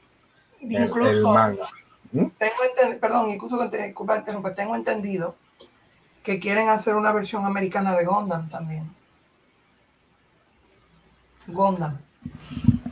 el, 0.62 0.86
Incluso, 0.86 1.10
el 1.12 1.24
manga. 1.24 1.68
¿Mm? 2.12 2.28
tengo 2.38 2.54
enten- 2.64 3.00
perdón, 3.00 3.30
incluso 3.32 3.58
disculpa, 3.68 4.18
interrumpa, 4.20 4.54
tengo 4.54 4.76
entendido 4.76 5.36
que 6.24 6.40
quieren 6.40 6.70
hacer 6.70 6.96
una 6.96 7.12
versión 7.12 7.46
americana 7.46 7.96
de 7.96 8.06
Gundam 8.06 8.48
también. 8.50 8.90
Gundam. 11.48 11.98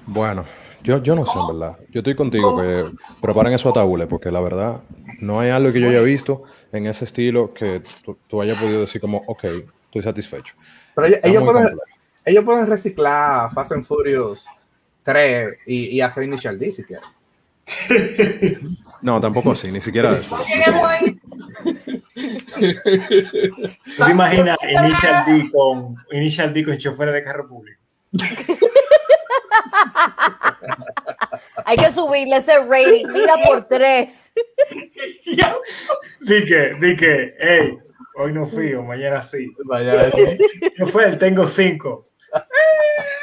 Bueno, 0.07 0.45
yo, 0.84 1.02
yo 1.02 1.15
no 1.15 1.26
sé, 1.26 1.40
en 1.40 1.48
verdad. 1.48 1.78
Yo 1.90 1.99
estoy 1.99 2.15
contigo 2.15 2.57
que 2.57 2.84
preparen 3.22 3.53
esos 3.53 3.72
ataúdes, 3.72 4.07
porque 4.07 4.32
la 4.32 4.41
verdad 4.41 4.82
no 5.19 5.40
hay 5.40 5.52
algo 5.52 5.72
que 5.72 5.80
yo 5.80 5.88
haya 5.88 6.02
visto 6.02 6.44
en 6.73 6.88
ese 6.88 7.06
estilo 7.06 7.53
que 7.53 7.82
tú, 8.03 8.18
tú 8.28 8.41
hayas 8.41 8.60
podido 8.60 8.82
decir 8.82 8.99
como, 8.99 9.22
ok, 9.28 9.45
estoy 9.92 10.04
satisfecho. 10.04 10.56
Pero 10.96 11.08
ellos, 11.08 11.44
pueden, 11.44 11.78
ellos 12.24 12.46
pueden 12.46 12.68
reciclar 12.68 13.52
Fast 13.52 13.74
and 13.74 13.84
Furious 13.84 14.46
3 15.04 15.58
y, 15.68 15.98
y 15.98 16.02
hacer 16.02 16.24
Initial 16.24 16.58
D 16.58 16.72
si 16.72 16.84
quieren. 16.84 17.06
No, 19.02 19.20
tampoco 19.20 19.54
así, 19.54 19.72
ni 19.72 19.82
siquiera 19.82 20.12
eso. 20.20 20.38
¿Tú 23.98 24.06
te 24.06 24.12
imaginas 24.12 24.56
Initial 24.62 25.26
D 25.26 25.50
con 25.52 25.96
Initial 26.12 26.54
D 26.54 26.64
con 26.64 26.78
choferes 26.78 27.16
de 27.16 27.24
carro 27.24 27.48
público? 27.48 27.82
Hay 31.66 31.78
que 31.78 31.92
subirle 31.92 32.38
ese 32.38 32.60
rating. 32.60 33.08
Mira 33.12 33.38
por 33.44 33.68
tres. 33.68 34.32
Di 36.22 36.46
que, 36.46 36.76
di 36.80 36.96
que, 36.96 37.36
hey, 37.40 37.80
hoy 38.16 38.34
no 38.34 38.46
fui 38.46 38.74
o 38.74 38.84
mañana 38.84 39.22
sí. 39.22 39.54
Vaya, 39.66 40.08
eso. 40.08 40.18
No 40.78 40.88
fue, 40.88 41.16
tengo 41.18 41.48
cinco. 41.48 42.06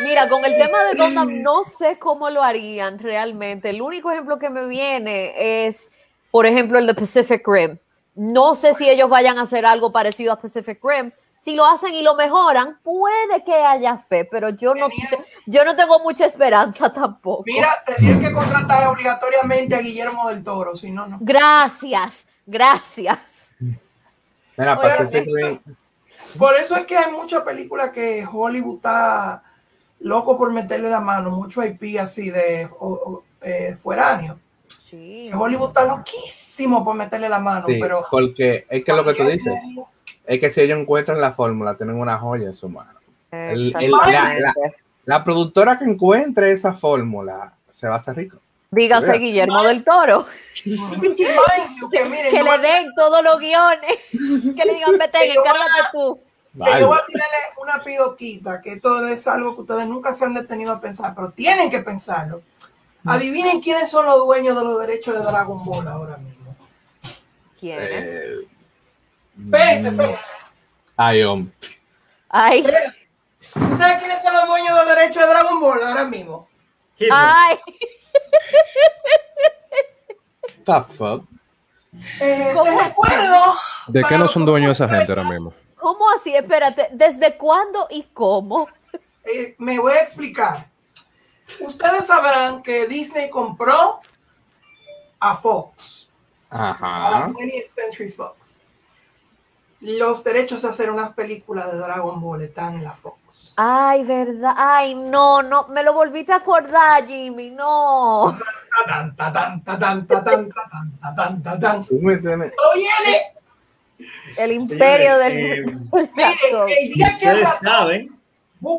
Mira, 0.01 0.29
con 0.29 0.45
el 0.45 0.57
tema 0.57 0.85
de 0.85 0.95
Gundam 0.95 1.43
no 1.43 1.65
sé 1.65 1.99
cómo 1.99 2.31
lo 2.31 2.43
harían 2.43 2.99
realmente. 2.99 3.71
El 3.71 3.83
único 3.83 4.11
ejemplo 4.11 4.39
que 4.39 4.51
me 4.51 4.67
viene 4.67 5.67
es, 5.67 5.91
por 6.31 6.47
ejemplo, 6.47 6.79
el 6.79 6.87
de 6.87 6.95
Pacific 6.95 7.47
Rim. 7.47 7.79
No 8.15 8.55
sé 8.55 8.75
si 8.75 8.89
ellos 8.89 9.09
vayan 9.09 9.39
a 9.39 9.43
hacer 9.43 9.65
algo 9.67 9.93
parecido 9.93 10.33
a 10.33 10.41
Pacific 10.41 10.79
Rim. 10.83 11.11
Si 11.37 11.55
lo 11.55 11.65
hacen 11.65 11.95
y 11.95 12.03
lo 12.03 12.17
mejoran, 12.17 12.79
puede 12.83 13.45
que 13.45 13.55
haya 13.55 13.97
fe, 13.97 14.25
pero 14.25 14.51
yo 14.51 14.75
no, 14.75 14.89
yo 15.47 15.65
no 15.65 15.77
tengo 15.77 16.01
mucha 16.01 16.27
esperanza 16.27 16.93
tampoco. 16.93 17.45
Mira, 17.47 17.77
tendrían 17.87 18.21
que 18.21 18.33
contratar 18.33 18.89
obligatoriamente 18.89 19.75
a 19.77 19.79
Guillermo 19.79 20.29
del 20.29 20.43
Toro, 20.43 20.75
si 20.77 20.91
no, 20.91 21.07
no. 21.07 21.19
Gracias, 21.21 22.27
gracias. 22.45 23.38
Mira, 24.59 24.77
Oye, 24.79 24.89
Pacific 24.89 25.29
Rim, 25.35 25.59
Por 26.37 26.55
eso 26.57 26.77
es 26.77 26.85
que 26.85 26.97
hay 26.97 27.11
muchas 27.13 27.43
películas 27.43 27.91
que 27.91 28.27
Hollywood 28.31 28.77
está 28.77 29.43
loco 30.01 30.37
por 30.37 30.53
meterle 30.53 30.91
la 30.91 31.01
mano, 31.01 31.31
mucho 31.31 31.65
IP 31.65 31.99
así 31.99 32.31
de 32.31 32.69
o, 32.79 32.89
o, 32.89 33.25
eh, 33.41 33.77
fueráneo. 33.83 34.39
Sí. 34.67 35.31
Hollywood 35.35 35.69
está 35.69 35.85
loquísimo 35.87 36.85
por 36.85 36.95
meterle 36.97 37.29
la 37.29 37.39
mano, 37.39 37.67
sí, 37.67 37.79
pero 37.81 38.03
porque 38.11 38.67
es 38.69 38.85
que 38.85 38.93
lo 38.93 39.05
que 39.05 39.15
tú 39.15 39.25
dices 39.25 39.55
es 40.27 40.41
que 40.41 40.51
si 40.51 40.61
ellos 40.61 40.79
encuentran 40.79 41.21
la 41.21 41.33
fórmula, 41.33 41.77
tienen 41.77 41.97
una 41.97 42.19
joya 42.19 42.47
en 42.49 42.55
su 42.55 42.69
mano. 42.69 42.99
El- 43.31 43.75
el- 43.77 43.85
Exactamente. 43.95 44.41
la- 44.43 44.55
La 45.05 45.25
productora 45.25 45.79
que 45.79 45.87
encuentre 45.87 46.53
esa 46.53 46.75
fórmula 46.75 47.55
se 47.71 47.89
va 47.89 47.95
a 47.95 47.99
hacer 47.99 48.15
rico. 48.17 48.39
Dígase 48.71 49.07
Mira. 49.13 49.19
Guillermo 49.19 49.63
del 49.63 49.85
Toro. 49.85 50.27
que 50.65 52.05
miren, 52.05 52.31
Que 52.31 52.39
yo 52.39 52.45
le 52.45 52.59
den 52.59 52.89
todos 52.97 53.23
los 53.23 53.39
guiones. 53.39 53.99
Que 54.13 54.65
le 54.65 54.75
digan, 54.75 54.99
vete, 54.99 55.33
encárgate 55.33 55.71
tú. 55.93 56.21
que 56.53 56.81
yo 56.81 56.89
voy 56.89 56.99
a 56.99 57.07
tirarle 57.07 57.37
una 57.63 57.83
pidoquita, 57.85 58.61
que 58.61 58.73
esto 58.75 59.07
es 59.07 59.27
algo 59.27 59.55
que 59.55 59.63
ustedes 59.63 59.87
nunca 59.87 60.13
se 60.13 60.25
han 60.25 60.35
detenido 60.35 60.73
a 60.73 60.81
pensar, 60.81 61.15
pero 61.15 61.31
tienen 61.31 61.71
que 61.71 61.79
pensarlo. 61.81 62.43
Adivinen 63.07 63.61
quiénes 63.61 63.91
son 63.91 64.05
los 64.07 64.19
dueños 64.19 64.57
de 64.59 64.65
los 64.65 64.81
derechos 64.81 65.15
de 65.15 65.21
Dragon 65.23 65.65
Ball 65.65 65.87
ahora 65.89 66.17
mismo. 66.19 66.55
¿Quiénes? 67.59 68.11
Eh, 68.11 68.49
Espérense, 69.41 69.89
espérense. 69.89 70.21
ay, 70.97 71.23
hombre. 71.23 71.53
Ay, 72.29 72.63
¿Tú 73.55 73.75
sabes 73.77 73.99
quiénes 74.01 74.21
son 74.23 74.35
los 74.35 74.47
dueños 74.47 74.79
de 74.85 74.95
derechos 74.95 75.23
de 75.23 75.29
Dragon 75.29 75.61
Ball 75.61 75.83
ahora 75.83 76.05
mismo? 76.05 76.49
Hitler. 76.97 77.13
ay. 77.15 77.59
The 80.65 80.83
fuck? 80.95 81.25
Eh, 82.21 82.51
¿Cómo? 82.55 82.65
te 82.79 82.85
recuerdo. 82.85 83.55
¿De 83.89 84.05
qué 84.09 84.19
no 84.19 84.29
son 84.29 84.45
dueños 84.45 84.73
esa 84.79 84.89
gente 84.89 85.11
ahora 85.13 85.25
mismo? 85.25 85.55
¿Cómo 85.77 86.11
así? 86.11 86.35
Espérate, 86.35 86.89
¿desde 86.93 87.37
cuándo 87.37 87.87
y 87.91 88.03
cómo? 88.13 88.69
Eh, 89.25 89.55
me 89.59 89.79
voy 89.79 89.93
a 89.93 90.03
explicar. 90.03 90.67
Ustedes 91.61 92.07
sabrán 92.07 92.63
que 92.63 92.87
Disney 92.87 93.31
compró 93.31 94.01
a 95.21 95.37
Fox, 95.37 96.09
a 96.51 96.71
Ajá. 96.71 97.29
20th 97.29 97.71
Century 97.75 98.11
Fox. 98.11 98.63
Los 99.81 100.23
derechos 100.25 100.63
de 100.63 100.69
hacer 100.69 100.91
unas 100.91 101.13
películas 101.15 101.71
de 101.73 101.79
Dragon 101.79 102.21
Ball 102.21 102.43
están 102.43 102.75
en 102.75 102.85
la 102.85 102.93
Fox. 102.93 103.19
Ay, 103.61 104.05
verdad. 104.05 104.55
Ay, 104.57 104.95
no, 104.95 105.43
no, 105.43 105.67
me 105.67 105.83
lo 105.83 105.93
volviste 105.93 106.33
a 106.33 106.37
acordar, 106.37 107.05
Jimmy, 107.09 107.51
no. 107.51 108.39
Tatán, 108.87 109.17
tatán, 109.17 109.65
tatán, 109.65 110.07
tatán, 110.07 110.49
tatán, 110.49 110.93
tatán, 111.01 111.43
tatán. 111.43 111.85
Tú 111.85 111.99
me 112.01 112.17
tienes- 112.19 112.55
¡Lo 112.57 112.75
viene! 112.75 113.23
El 114.37 114.53
imperio 114.53 115.19
del... 115.19 115.39
eh, 115.39 115.65
Miren, 116.15 117.19
que 117.21 117.47
saben, 117.47 118.17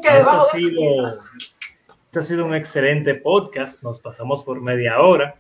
esto 0.03 0.30
ha 0.38 0.41
sido, 0.43 1.07
esto 2.06 2.19
ha 2.22 2.23
sido 2.23 2.45
un 2.45 2.56
excelente 2.56 3.15
podcast. 3.15 3.84
Nos 3.84 3.99
pasamos 3.99 4.43
por 4.45 4.61
media 4.61 5.01
hora. 5.01 5.35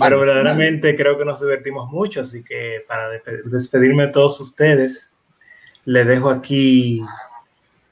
Pero 0.00 0.18
verdaderamente 0.18 0.96
creo 0.96 1.16
que 1.16 1.24
nos 1.24 1.40
divertimos 1.40 1.88
mucho, 1.92 2.22
así 2.22 2.42
que 2.42 2.82
para 2.88 3.08
despe- 3.12 3.42
despedirme 3.44 4.06
de 4.08 4.12
todos 4.12 4.40
ustedes, 4.40 5.14
le 5.84 6.04
dejo 6.04 6.28
aquí 6.30 7.02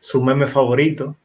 su 0.01 0.25
meme 0.25 0.49
favorito 0.49 1.17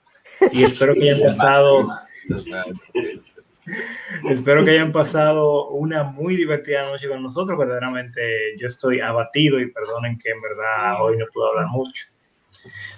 y 0.51 0.63
espero 0.63 0.93
que 0.93 1.09
hayan 1.09 1.29
pasado, 1.29 1.87
espero 4.29 4.63
que 4.63 4.71
hayan 4.71 4.91
pasado 4.91 5.69
una 5.69 6.03
muy 6.03 6.35
divertida 6.35 6.83
noche 6.83 7.07
con 7.07 7.23
nosotros. 7.23 7.57
Verdaderamente 7.57 8.55
yo 8.57 8.67
estoy 8.67 8.99
abatido 8.99 9.59
y 9.59 9.71
perdonen 9.71 10.19
que 10.19 10.29
en 10.29 10.41
verdad 10.41 11.01
hoy 11.01 11.17
no 11.17 11.25
pude 11.33 11.49
hablar 11.49 11.67
mucho. 11.67 12.05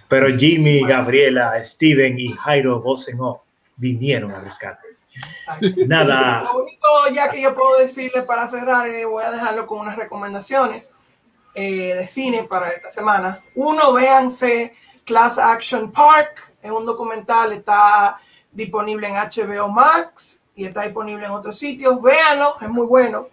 Pero 0.08 0.36
Jimmy, 0.36 0.86
Gabriela, 0.86 1.64
Steven 1.64 2.20
y 2.20 2.30
Jairo 2.30 2.82
voz 2.82 3.08
en 3.10 3.20
off 3.20 3.42
vinieron 3.76 4.32
al 4.32 4.46
rescate. 4.46 4.88
Nada. 5.86 6.44
Lo 6.44 6.64
único 6.64 6.88
ya 7.14 7.30
que 7.30 7.42
yo 7.42 7.56
puedo 7.56 7.80
decirle 7.80 8.24
para 8.24 8.48
cerrar, 8.48 8.88
eh, 8.88 9.06
voy 9.06 9.24
a 9.24 9.32
dejarlo 9.32 9.68
con 9.68 9.80
unas 9.80 9.96
recomendaciones 9.96 10.94
eh, 11.54 11.96
de 11.96 12.08
cine 12.08 12.44
para 12.44 12.70
esta 12.70 12.90
semana. 12.90 13.44
Uno, 13.56 13.94
véanse 13.94 14.74
Class 15.08 15.38
Action 15.38 15.90
Park, 15.90 16.54
es 16.62 16.70
un 16.70 16.86
documental, 16.86 17.54
está 17.54 18.20
disponible 18.52 19.08
en 19.08 19.16
HBO 19.16 19.70
Max 19.70 20.42
y 20.54 20.66
está 20.66 20.84
disponible 20.84 21.26
en 21.26 21.32
otros 21.32 21.58
sitios. 21.58 22.02
Véanlo, 22.02 22.60
es 22.60 22.70
muy 22.70 22.86
bueno. 22.86 23.30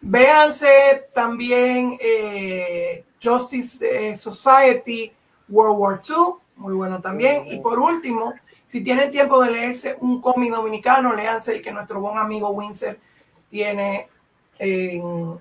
Véanse 0.00 1.08
también 1.14 1.96
eh, 2.00 3.04
Justice 3.22 3.78
eh, 3.80 4.16
Society 4.16 5.12
World 5.48 5.78
War 5.78 6.00
II, 6.06 6.16
muy 6.56 6.74
bueno 6.74 7.00
también. 7.00 7.46
Y 7.46 7.60
por 7.60 7.78
último, 7.78 8.34
si 8.66 8.82
tienen 8.82 9.12
tiempo 9.12 9.40
de 9.40 9.52
leerse 9.52 9.96
un 10.00 10.20
cómic 10.20 10.52
dominicano, 10.52 11.14
léanse 11.14 11.54
el 11.54 11.62
que 11.62 11.70
nuestro 11.70 12.00
buen 12.00 12.18
amigo 12.18 12.50
Windsor 12.50 12.98
tiene 13.48 14.08
en, 14.58 15.38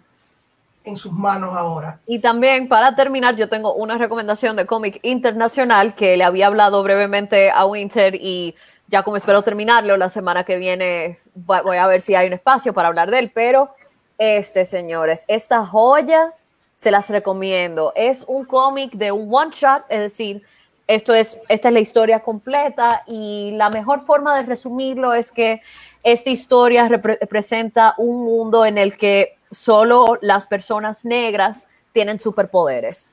en 0.83 0.97
sus 0.97 1.11
manos 1.11 1.55
ahora. 1.55 1.99
Y 2.05 2.19
también, 2.19 2.67
para 2.67 2.95
terminar, 2.95 3.35
yo 3.35 3.47
tengo 3.47 3.73
una 3.73 3.97
recomendación 3.97 4.55
de 4.55 4.65
cómic 4.65 4.99
internacional 5.03 5.95
que 5.95 6.17
le 6.17 6.23
había 6.23 6.47
hablado 6.47 6.83
brevemente 6.83 7.51
a 7.51 7.65
Winter 7.65 8.15
y 8.15 8.55
ya 8.87 9.01
como 9.03 9.17
espero 9.17 9.41
terminarlo, 9.41 9.97
la 9.97 10.09
semana 10.09 10.43
que 10.43 10.57
viene 10.57 11.19
voy 11.33 11.77
a 11.77 11.87
ver 11.87 12.01
si 12.01 12.15
hay 12.15 12.27
un 12.27 12.33
espacio 12.33 12.73
para 12.73 12.89
hablar 12.89 13.09
de 13.09 13.19
él, 13.19 13.31
pero 13.33 13.73
este, 14.17 14.65
señores, 14.65 15.25
esta 15.27 15.65
joya 15.65 16.33
se 16.75 16.91
las 16.91 17.09
recomiendo. 17.09 17.93
Es 17.95 18.25
un 18.27 18.45
cómic 18.45 18.91
de 18.91 19.11
un 19.11 19.33
one 19.33 19.51
shot, 19.51 19.83
es 19.89 19.99
decir, 19.99 20.43
esto 20.85 21.13
es, 21.13 21.39
esta 21.47 21.69
es 21.69 21.73
la 21.73 21.79
historia 21.79 22.19
completa 22.19 23.03
y 23.07 23.53
la 23.55 23.69
mejor 23.69 24.05
forma 24.05 24.35
de 24.35 24.43
resumirlo 24.43 25.13
es 25.13 25.31
que 25.31 25.61
esta 26.03 26.29
historia 26.29 26.87
repre- 26.89 27.17
representa 27.19 27.95
un 27.97 28.25
mundo 28.25 28.65
en 28.65 28.77
el 28.77 28.97
que 28.97 29.37
solo 29.53 30.17
las 30.21 30.47
personas 30.47 31.05
negras 31.05 31.65
tienen 31.93 32.19
superpoderes. 32.19 33.07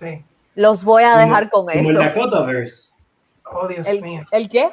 Sí. 0.00 0.22
Los 0.54 0.84
voy 0.84 1.04
a 1.04 1.16
dejar 1.16 1.50
con 1.50 1.66
Como 1.66 1.70
el 1.78 1.86
eso. 1.86 1.98
Dakotaverse. 1.98 2.94
Oh, 3.50 3.66
Dios 3.68 3.86
¿El, 3.86 4.02
mío. 4.02 4.24
¿El 4.30 4.48
qué? 4.48 4.68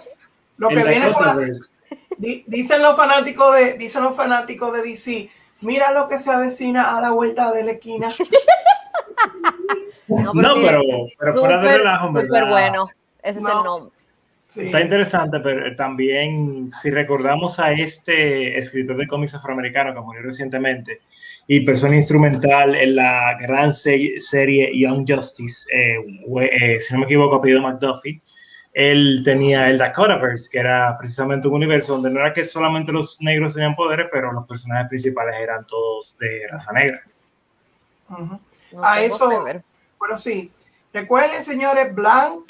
Lo 0.57 0.69
El 0.69 0.77
que 0.77 0.89
viene 0.89 1.07
por 1.11 1.23
Dakotaverse. 1.25 1.73
Di- 2.17 2.43
dicen 2.47 2.81
los 2.81 2.95
fanáticos 2.95 3.53
de 3.55 3.77
dicen 3.77 4.01
los 4.03 4.15
fanáticos 4.15 4.73
de 4.73 4.81
DC 4.81 5.29
mira 5.61 5.91
lo 5.91 6.09
que 6.09 6.17
se 6.17 6.31
avecina 6.31 6.97
a 6.97 7.01
la 7.01 7.11
vuelta 7.11 7.51
de 7.51 7.63
la 7.63 7.71
esquina 7.73 8.07
No, 10.07 10.33
No, 10.33 10.55
mire, 10.55 10.67
pero, 10.69 10.81
pero 11.17 11.33
fuera 11.39 11.61
de 11.61 11.77
relajo, 11.77 12.07
súper 12.07 12.45
bueno. 12.47 12.87
Ese 13.23 13.39
es 13.39 13.43
No. 13.45 13.57
el 13.57 13.63
nombre. 13.63 13.94
Sí. 14.55 14.67
Está 14.67 14.79
interesante, 14.79 15.41
pero 15.41 15.67
eh, 15.67 15.75
también 15.75 16.71
si 16.71 16.89
recordamos 16.89 17.59
a 17.59 17.73
este 17.73 18.57
escritor 18.57 18.95
de 18.95 19.05
cómics 19.05 19.35
afroamericano 19.35 19.93
que 19.93 19.99
murió 19.99 20.21
recientemente 20.21 21.01
y 21.45 21.59
persona 21.59 21.93
instrumental 21.97 22.73
en 22.73 22.95
la 22.95 23.37
gran 23.37 23.73
se- 23.73 24.21
serie 24.21 24.71
Young 24.73 25.05
Justice, 25.05 25.67
eh, 25.75 25.97
eh, 26.51 26.79
si 26.79 26.93
no 26.93 27.01
me 27.01 27.05
equivoco, 27.05 27.35
apellido 27.35 27.61
McDuffie, 27.61 28.21
él 28.73 29.21
tenía 29.25 29.69
el 29.69 29.77
Dakotaverse, 29.77 30.49
que 30.49 30.59
era 30.59 30.97
precisamente 30.97 31.49
un 31.49 31.55
universo 31.55 31.93
donde 31.95 32.09
no 32.11 32.21
era 32.21 32.33
que 32.33 32.45
solamente 32.45 32.93
los 32.93 33.21
negros 33.21 33.53
tenían 33.55 33.75
poderes, 33.75 34.07
pero 34.09 34.31
los 34.31 34.47
personajes 34.47 34.87
principales 34.87 35.35
eran 35.35 35.67
todos 35.67 36.17
de 36.17 36.39
raza 36.49 36.71
negra. 36.71 36.97
Ujú. 38.09 38.39
No 38.71 38.85
A 38.85 39.01
eso-. 39.01 39.29
Pero 39.99 40.17
sí, 40.17 40.49
recuerden, 40.93 41.43
señores, 41.43 41.93
Blanc, 41.93 42.49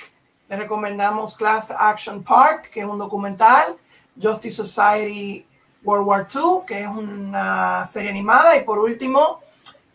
les 0.50 0.60
recomendamos 0.60 1.36
Class 1.36 1.72
Action 1.78 2.24
Park, 2.24 2.70
que 2.72 2.82
es 2.82 2.86
un 2.86 3.00
documental, 3.00 3.76
Justice 4.22 4.56
Society 4.56 5.46
World 5.84 6.08
War 6.08 6.28
II, 6.34 6.66
que 6.68 6.82
es 6.82 6.88
una 6.88 7.86
serie 7.86 8.10
animada, 8.10 8.58
y 8.58 8.64
por 8.64 8.80
último, 8.80 9.42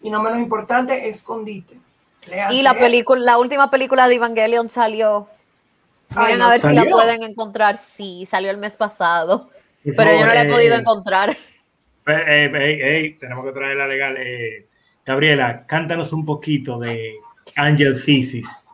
y 0.02 0.10
no 0.10 0.22
menos 0.22 0.38
importante, 0.38 1.08
Escondite. 1.08 1.78
Léanse 2.26 2.54
Y 2.54 2.62
la 2.62 2.74
película, 2.74 3.20
la 3.20 3.38
última 3.38 3.70
película 3.70 4.08
de 4.08 4.16
Evangelion 4.16 4.68
salió. 4.68 5.28
Ay, 6.14 6.24
Miren 6.24 6.38
no, 6.40 6.44
a 6.46 6.50
ver 6.50 6.60
si 6.60 6.66
la 6.68 6.82
¿salió? 6.82 6.96
pueden 6.96 7.22
encontrar. 7.22 7.78
Sí, 7.78 8.26
salió 8.30 8.50
el 8.50 8.58
mes 8.58 8.76
pasado. 8.76 9.50
Pero 9.84 10.12
yo 10.12 10.26
no 10.26 10.34
la 10.34 10.42
he 10.42 10.48
eh, 10.48 10.50
podido 10.50 10.76
encontrar. 10.76 11.36
Eh, 12.06 12.50
eh, 12.52 13.16
tenemos 13.18 13.44
que 13.44 13.52
traerla 13.52 13.86
legal. 13.86 14.16
Eh, 14.18 14.66
Gabriela, 15.04 15.64
cántanos 15.66 16.12
un 16.12 16.24
poquito 16.24 16.78
de 16.78 17.14
Angel 17.56 17.94
Thesis. 18.04 18.69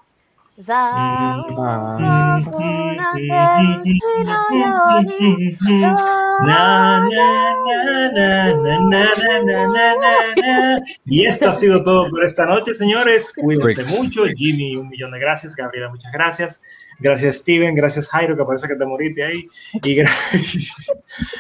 Y 11.05 11.27
esto 11.27 11.51
ha 11.51 11.53
sido 11.53 11.83
todo 11.83 12.09
por 12.09 12.25
esta 12.25 12.47
noche, 12.47 12.75
señores. 12.75 13.35
Cuídense 13.35 13.85
mucho. 13.85 14.25
Jimmy, 14.35 14.77
un 14.77 14.89
millón 14.89 15.11
de 15.11 15.19
gracias. 15.19 15.55
Gabriela, 15.55 15.91
muchas 15.91 16.11
gracias. 16.11 16.63
Gracias, 17.01 17.37
Steven. 17.37 17.75
Gracias, 17.75 18.09
Jairo, 18.09 18.35
que 18.35 18.45
parece 18.45 18.67
que 18.67 18.77
te 18.77 18.87
moriste 18.87 19.25
ahí. 19.25 19.47
Y 19.83 19.95
gracias. 19.95 20.75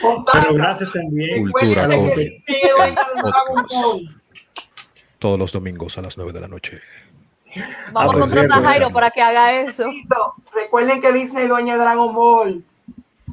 Pero 0.32 0.54
gracias 0.54 0.92
también 0.92 1.50
Cultura 1.50 1.84
a. 1.84 1.88
Todos 5.18 5.38
los 5.38 5.52
domingos 5.52 5.96
a 5.96 6.02
las 6.02 6.18
9 6.18 6.34
de 6.34 6.40
la 6.42 6.48
noche. 6.48 6.82
Vamos 7.92 8.14
por 8.14 8.22
a 8.22 8.26
contratar 8.26 8.50
cierto, 8.50 8.54
a 8.54 8.70
Jairo 8.70 8.90
para 8.92 9.10
que 9.10 9.20
haga 9.22 9.52
eso. 9.60 9.84
Recuerden 10.54 11.00
que 11.00 11.12
Disney 11.12 11.44
es 11.44 11.48
dueña 11.48 11.74
de 11.74 11.80
Dragon 11.80 12.14
Ball. 12.14 12.64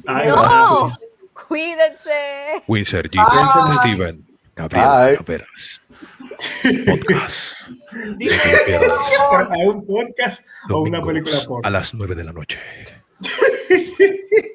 Ay, 0.06 0.28
No, 0.28 0.92
cuídense. 1.48 2.62
Wizard, 2.66 3.06
G, 3.10 3.18
Ah. 3.18 3.70
Steven, 3.80 4.24
Gabriela, 4.56 5.04
Ay. 5.04 5.16
Caperas. 5.16 5.82
Podcast. 6.86 7.54
No 7.94 9.44
¿A 9.54 9.58
un 9.70 9.86
podcast 9.86 10.44
o 10.68 10.80
una 10.82 11.02
película 11.02 11.36
por? 11.46 11.64
a 11.66 11.70
las 11.70 11.94
9 11.94 12.14
de 12.14 12.24
la 12.24 12.32
noche. 12.32 12.58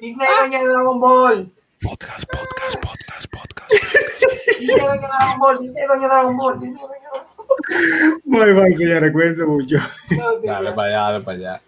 Disney 0.00 0.14
dueña 0.38 0.58
de 0.58 0.66
Dragon 0.68 1.00
Ball. 1.00 1.52
Podcast, 1.80 2.24
podcast, 2.30 2.76
podcast, 2.80 3.26
podcast. 3.30 3.72
Disney 4.58 4.76
dueña 4.78 5.00
de 5.00 5.06
Dragon 5.08 5.38
Ball. 5.38 5.58
Disney 5.58 5.86
dueña 5.86 6.02
de 6.02 6.08
Dragon 6.08 6.36
Ball. 6.36 6.60
Disney 6.60 6.76
dueña 6.82 7.00
de 7.00 7.08
Dragon 7.08 7.26
Ball. 7.26 7.29
Muy 8.24 8.54
mal, 8.54 8.74
señores, 8.76 9.12
cuídense 9.12 9.46
mucho. 9.46 9.76
Dale 10.44 10.72
para 10.72 10.88
allá, 10.88 11.00
dale 11.12 11.24
para 11.24 11.38
allá. 11.38 11.62